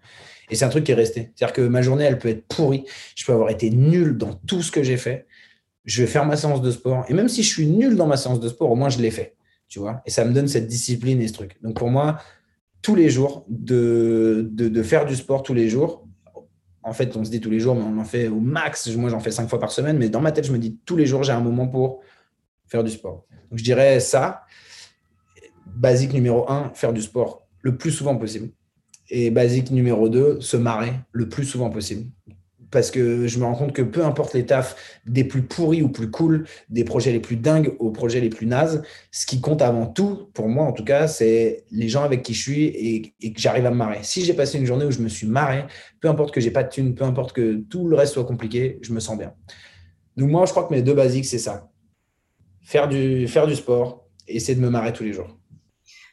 Et 0.50 0.54
c'est 0.54 0.64
un 0.64 0.68
truc 0.68 0.84
qui 0.84 0.92
est 0.92 0.96
resté. 0.96 1.32
C'est-à-dire 1.34 1.54
que 1.54 1.62
ma 1.62 1.82
journée, 1.82 2.04
elle 2.04 2.18
peut 2.18 2.28
être 2.28 2.46
pourrie. 2.46 2.84
Je 3.16 3.24
peux 3.24 3.32
avoir 3.32 3.50
été 3.50 3.70
nul 3.70 4.16
dans 4.16 4.34
tout 4.34 4.62
ce 4.62 4.70
que 4.70 4.82
j'ai 4.82 4.96
fait. 4.96 5.26
Je 5.84 6.02
vais 6.02 6.08
faire 6.08 6.26
ma 6.26 6.36
séance 6.36 6.60
de 6.60 6.70
sport. 6.70 7.04
Et 7.08 7.14
même 7.14 7.28
si 7.28 7.42
je 7.42 7.48
suis 7.52 7.66
nul 7.66 7.96
dans 7.96 8.06
ma 8.06 8.16
séance 8.16 8.40
de 8.40 8.48
sport, 8.48 8.70
au 8.70 8.76
moins 8.76 8.90
je 8.90 8.98
l'ai 8.98 9.10
fait. 9.10 9.36
Tu 9.68 9.80
vois. 9.80 10.02
Et 10.06 10.10
ça 10.10 10.24
me 10.24 10.32
donne 10.32 10.46
cette 10.46 10.68
discipline 10.68 11.20
et 11.20 11.28
ce 11.28 11.32
truc. 11.32 11.56
Donc 11.62 11.76
pour 11.76 11.90
moi, 11.90 12.18
tous 12.82 12.94
les 12.94 13.10
jours, 13.10 13.44
de, 13.48 14.82
faire 14.82 15.06
du 15.06 15.16
sport 15.16 15.42
tous 15.42 15.54
les 15.54 15.68
jours. 15.68 16.06
En 16.82 16.92
fait, 16.92 17.16
on 17.16 17.24
se 17.24 17.30
dit 17.30 17.40
tous 17.40 17.50
les 17.50 17.58
jours, 17.58 17.74
mais 17.74 17.82
on 17.82 17.98
en 17.98 18.04
fait 18.04 18.28
au 18.28 18.38
max. 18.38 18.88
Moi, 18.94 19.10
j'en 19.10 19.18
fais 19.18 19.32
cinq 19.32 19.48
fois 19.48 19.58
par 19.58 19.72
semaine, 19.72 19.98
mais 19.98 20.08
dans 20.08 20.20
ma 20.20 20.30
tête, 20.30 20.46
je 20.46 20.52
me 20.52 20.58
dis 20.58 20.78
tous 20.84 20.96
les 20.96 21.06
jours, 21.06 21.24
j'ai 21.24 21.32
un 21.32 21.40
moment 21.40 21.66
pour 21.66 22.00
faire 22.66 22.84
du 22.84 22.90
sport. 22.90 23.26
Donc, 23.50 23.58
je 23.58 23.64
dirais 23.64 23.98
ça. 24.00 24.44
Basique 25.66 26.12
numéro 26.12 26.48
un, 26.50 26.70
faire 26.74 26.92
du 26.92 27.02
sport 27.02 27.46
le 27.60 27.76
plus 27.76 27.90
souvent 27.90 28.16
possible. 28.16 28.50
Et 29.10 29.30
basique 29.30 29.70
numéro 29.70 30.08
deux, 30.08 30.40
se 30.40 30.56
marrer 30.56 30.92
le 31.12 31.28
plus 31.28 31.44
souvent 31.44 31.70
possible 31.70 32.06
parce 32.76 32.90
que 32.90 33.26
je 33.26 33.38
me 33.38 33.46
rends 33.46 33.54
compte 33.54 33.72
que 33.72 33.80
peu 33.80 34.04
importe 34.04 34.34
les 34.34 34.44
tafs, 34.44 35.00
des 35.06 35.24
plus 35.24 35.40
pourris 35.40 35.80
ou 35.80 35.88
plus 35.88 36.10
cool, 36.10 36.46
des 36.68 36.84
projets 36.84 37.10
les 37.10 37.20
plus 37.20 37.36
dingues 37.36 37.74
aux 37.78 37.90
projets 37.90 38.20
les 38.20 38.28
plus 38.28 38.46
nazes, 38.46 38.82
ce 39.10 39.24
qui 39.24 39.40
compte 39.40 39.62
avant 39.62 39.86
tout, 39.86 40.28
pour 40.34 40.50
moi 40.50 40.66
en 40.66 40.72
tout 40.72 40.84
cas, 40.84 41.08
c'est 41.08 41.64
les 41.70 41.88
gens 41.88 42.02
avec 42.02 42.22
qui 42.22 42.34
je 42.34 42.42
suis 42.42 42.64
et, 42.64 43.32
que 43.32 43.40
j'arrive 43.40 43.64
à 43.64 43.70
me 43.70 43.76
marrer. 43.76 44.00
Si 44.02 44.26
j'ai 44.26 44.34
passé 44.34 44.58
une 44.58 44.66
journée 44.66 44.84
où 44.84 44.90
je 44.90 44.98
me 44.98 45.08
suis 45.08 45.26
marré, 45.26 45.64
peu 46.00 46.10
importe 46.10 46.34
que 46.34 46.40
j'ai 46.42 46.50
pas 46.50 46.64
de 46.64 46.68
thunes, 46.68 46.94
peu 46.94 47.04
importe 47.04 47.32
que 47.32 47.62
tout 47.70 47.88
le 47.88 47.96
reste 47.96 48.12
soit 48.12 48.26
compliqué, 48.26 48.78
je 48.82 48.92
me 48.92 49.00
sens 49.00 49.16
bien. 49.16 49.32
Donc 50.18 50.28
moi, 50.30 50.44
je 50.44 50.50
crois 50.50 50.64
que 50.64 50.74
mes 50.74 50.82
deux 50.82 50.92
basiques, 50.92 51.24
c'est 51.24 51.38
ça. 51.38 51.70
Faire 52.60 52.88
du, 52.88 53.26
faire 53.26 53.46
du 53.46 53.54
sport 53.54 54.06
et 54.28 54.36
essayer 54.36 54.54
de 54.54 54.60
me 54.60 54.68
marrer 54.68 54.92
tous 54.92 55.04
les 55.04 55.14
jours. 55.14 55.34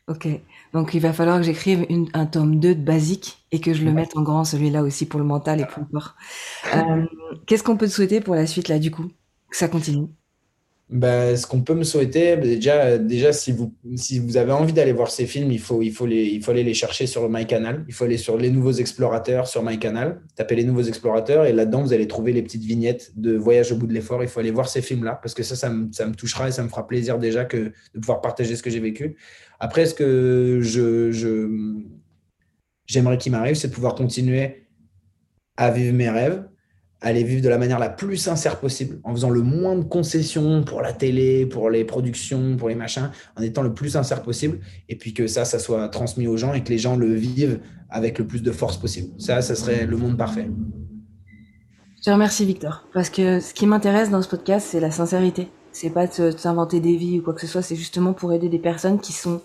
Ok. 0.08 0.28
Donc 0.74 0.94
il 0.94 1.00
va 1.00 1.14
falloir 1.14 1.38
que 1.38 1.44
j'écrive 1.44 1.86
un 2.14 2.26
tome 2.26 2.60
2 2.60 2.76
de 2.76 2.82
basique 2.82 3.46
et 3.52 3.62
que 3.62 3.74
je 3.74 3.86
le 3.86 3.94
mette 3.94 4.18
en 4.18 4.22
grand, 4.22 4.44
celui-là 4.44 4.84
aussi 4.84 5.06
pour 5.08 5.20
le 5.20 5.26
mental 5.26 5.62
et 5.62 5.66
pour 5.66 5.84
le 5.84 5.88
corps. 5.88 6.16
Euh, 6.76 7.06
qu'est-ce 7.46 7.64
qu'on 7.64 7.78
peut 7.78 7.88
te 7.88 7.92
souhaiter 7.92 8.20
pour 8.20 8.36
la 8.36 8.46
suite 8.46 8.68
là 8.68 8.80
du 8.80 8.92
coup? 8.92 9.08
Que 9.50 9.58
ça 9.58 9.70
continue 9.70 10.08
bah, 10.94 11.36
ce 11.36 11.48
qu'on 11.48 11.62
peut 11.62 11.74
me 11.74 11.84
souhaiter, 11.84 12.36
bah, 12.36 12.44
déjà, 12.44 13.00
déjà 13.00 13.34
si, 13.34 13.52
vous, 13.52 13.74
si 13.96 14.20
vous 14.20 14.38
avez 14.38 14.52
envie 14.52 14.74
d'aller 14.74 14.94
voir 14.94 15.10
ces 15.10 15.26
films, 15.26 15.52
il 15.52 15.60
faut, 15.60 15.82
il, 15.82 15.92
faut 15.92 16.06
les, 16.06 16.26
il 16.26 16.44
faut 16.44 16.52
aller 16.52 16.64
les 16.64 16.76
chercher 16.76 17.08
sur 17.08 17.28
MyCanal. 17.28 17.84
Il 17.88 17.96
faut 17.96 18.04
aller 18.04 18.20
sur 18.20 18.38
Les 18.38 18.52
Nouveaux 18.52 18.74
Explorateurs 18.74 19.48
sur 19.48 19.64
MyCanal. 19.64 20.22
Tapez 20.36 20.56
Les 20.56 20.64
Nouveaux 20.64 20.84
Explorateurs 20.84 21.46
et 21.46 21.52
là-dedans, 21.52 21.82
vous 21.82 21.94
allez 21.94 22.08
trouver 22.08 22.32
les 22.32 22.44
petites 22.44 22.64
vignettes 22.64 23.12
de 23.16 23.36
Voyage 23.36 23.72
au 23.72 23.76
bout 23.76 23.88
de 23.88 23.94
l'effort. 23.94 24.22
Il 24.22 24.30
faut 24.30 24.40
aller 24.40 24.52
voir 24.52 24.70
ces 24.70 24.84
films-là 24.84 25.18
parce 25.20 25.34
que 25.34 25.42
ça, 25.42 25.56
ça 25.56 25.72
me, 25.72 25.92
ça 25.92 26.06
me, 26.06 26.14
touchera 26.14 26.50
et 26.50 26.52
ça 26.52 26.62
me 26.62 26.70
fera 26.70 26.86
plaisir 26.86 27.18
déjà 27.18 27.44
que 27.44 27.58
de 27.96 28.00
pouvoir 28.00 28.22
partager 28.22 28.56
ce 28.56 28.62
que 28.62 28.70
j'ai 28.70 28.80
vécu. 28.80 29.18
Après, 29.60 29.88
ce 29.88 29.96
que 29.96 30.60
je, 30.62 31.10
j'aimerais 32.86 33.18
qu'il 33.18 33.32
m'arrive, 33.32 33.56
c'est 33.56 33.70
de 33.70 33.74
pouvoir 33.74 33.96
continuer 33.96 34.68
à 35.58 35.72
vivre 35.72 35.96
mes 35.96 36.12
rêves 36.12 36.44
aller 37.04 37.24
vivre 37.24 37.42
de 37.42 37.50
la 37.50 37.58
manière 37.58 37.80
la 37.80 37.90
plus 37.90 38.18
sincère 38.18 38.60
possible, 38.60 39.00
en 39.04 39.12
faisant 39.12 39.30
le 39.30 39.42
moins 39.42 39.76
de 39.76 39.84
concessions 39.84 40.64
pour 40.64 40.82
la 40.82 40.94
télé, 40.94 41.46
pour 41.46 41.70
les 41.70 41.84
productions, 41.84 42.56
pour 42.58 42.70
les 42.70 42.76
machins, 42.76 43.12
en 43.38 43.42
étant 43.42 43.62
le 43.62 43.74
plus 43.74 43.90
sincère 43.90 44.24
possible, 44.24 44.60
et 44.90 44.96
puis 44.96 45.14
que 45.14 45.28
ça, 45.28 45.46
ça 45.46 45.60
soit 45.60 45.90
transmis 45.90 46.28
aux 46.28 46.38
gens 46.38 46.54
et 46.54 46.64
que 46.64 46.70
les 46.70 46.78
gens 46.78 46.96
le 46.96 47.14
vivent 47.14 47.60
avec 47.90 48.18
le 48.18 48.26
plus 48.26 48.42
de 48.42 48.52
force 48.52 48.78
possible. 48.78 49.10
Ça, 49.20 49.42
ça 49.42 49.54
serait 49.56 49.86
le 49.86 49.98
monde 49.98 50.18
parfait. 50.18 50.50
Je 51.98 52.04
te 52.04 52.10
remercie, 52.10 52.46
Victor, 52.46 52.88
parce 52.94 53.10
que 53.10 53.40
ce 53.40 53.54
qui 53.54 53.66
m'intéresse 53.66 54.10
dans 54.10 54.22
ce 54.22 54.28
podcast, 54.28 54.68
c'est 54.70 54.80
la 54.80 54.92
sincérité. 54.92 55.50
C'est 55.72 55.90
pas 55.90 56.08
de 56.08 56.32
s'inventer 56.32 56.80
des 56.80 56.96
vies 56.96 57.20
ou 57.20 57.24
quoi 57.24 57.34
que 57.34 57.42
ce 57.42 57.48
soit, 57.48 57.62
c'est 57.62 57.76
justement 57.76 58.14
pour 58.14 58.32
aider 58.34 58.50
des 58.50 58.60
personnes 58.60 59.00
qui 59.00 59.14
sont, 59.14 59.42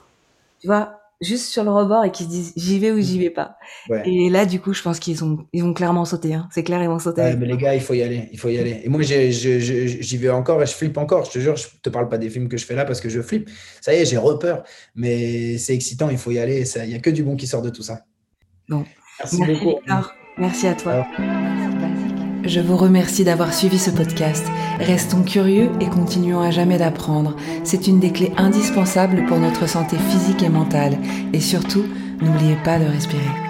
tu 0.61 0.66
vois, 0.66 1.00
juste 1.21 1.47
sur 1.47 1.64
le 1.64 1.71
rebord 1.71 2.05
et 2.05 2.12
qui 2.12 2.25
se 2.25 2.29
disent 2.29 2.53
j'y 2.57 2.79
vais 2.79 2.93
ou 2.93 3.01
j'y 3.01 3.19
vais 3.19 3.31
pas. 3.31 3.57
Et 4.05 4.31
là, 4.31 4.47
du 4.47 4.61
coup, 4.61 4.73
je 4.73 4.83
pense 4.83 4.99
qu'ils 4.99 5.25
ont, 5.25 5.47
ils 5.53 5.62
vont 5.62 5.75
clairement 5.75 6.05
sauter. 6.05 6.35
Hein. 6.35 6.49
C'est 6.53 6.62
clair, 6.62 6.83
ils 6.83 6.89
vont 6.89 6.99
sauter. 6.99 7.23
Ouais, 7.23 7.37
mais 7.37 7.47
les 7.47 7.57
gars, 7.57 7.75
il 7.75 7.81
faut 7.81 7.95
y 7.95 8.03
aller. 8.03 8.29
Il 8.33 8.39
faut 8.39 8.49
y 8.49 8.59
aller. 8.59 8.81
Et 8.85 8.89
moi, 8.89 9.03
j'y 9.03 10.16
vais 10.16 10.31
encore 10.31 10.62
et 10.62 10.66
je 10.66 10.73
flippe 10.73 10.97
encore. 10.97 11.25
Je 11.25 11.33
te 11.33 11.39
jure, 11.39 11.57
je 11.57 11.66
te 11.83 11.91
parle 11.91 12.09
pas 12.09 12.19
des 12.19 12.31
films 12.31 12.49
que 12.49 12.57
je 12.57 12.64
fais 12.64 12.75
là 12.75 12.85
parce 12.85 13.01
que 13.01 13.09
je 13.09 13.21
flippe. 13.21 13.51
Ça 13.81 13.95
y 13.95 13.99
est, 13.99 14.05
j'ai 14.05 14.16
repeur. 14.16 14.62
Mais 14.95 15.59
c'est 15.59 15.75
excitant, 15.75 16.09
il 16.11 16.19
faut 16.19 16.31
y 16.31 16.39
aller. 16.39 16.64
Il 16.77 16.89
n'y 16.89 16.95
a 16.95 17.01
que 17.01 17.11
du 17.11 17.23
bon 17.23 17.37
qui 17.37 17.47
sort 17.47 17.62
de 17.62 17.71
tout 17.71 17.83
ça. 17.83 18.05
Bon. 18.69 18.85
Merci, 19.19 19.39
beaucoup. 19.45 19.81
Merci 20.37 20.66
à 20.69 20.75
toi. 20.75 21.07
Je 22.45 22.61
vous 22.61 22.76
remercie 22.76 23.24
d'avoir 23.24 23.53
suivi 23.53 23.78
ce 23.78 23.91
podcast. 23.91 24.47
Restons 24.78 25.22
curieux 25.22 25.70
et 25.80 25.86
continuons 25.86 26.41
à 26.41 26.51
jamais 26.51 26.78
d'apprendre. 26.78 27.34
C'est 27.64 27.89
une 27.89 28.01
des 28.01 28.12
clés 28.12 28.32
indispensables 28.36 29.26
pour 29.26 29.39
notre 29.39 29.68
santé 29.68 29.97
physique 29.97 30.43
et 30.43 30.49
mentale. 30.49 30.99
Et 31.32 31.41
surtout, 31.41 31.84
n'oubliez 32.22 32.57
pas 32.64 32.78
de 32.78 32.84
respirer. 32.84 33.47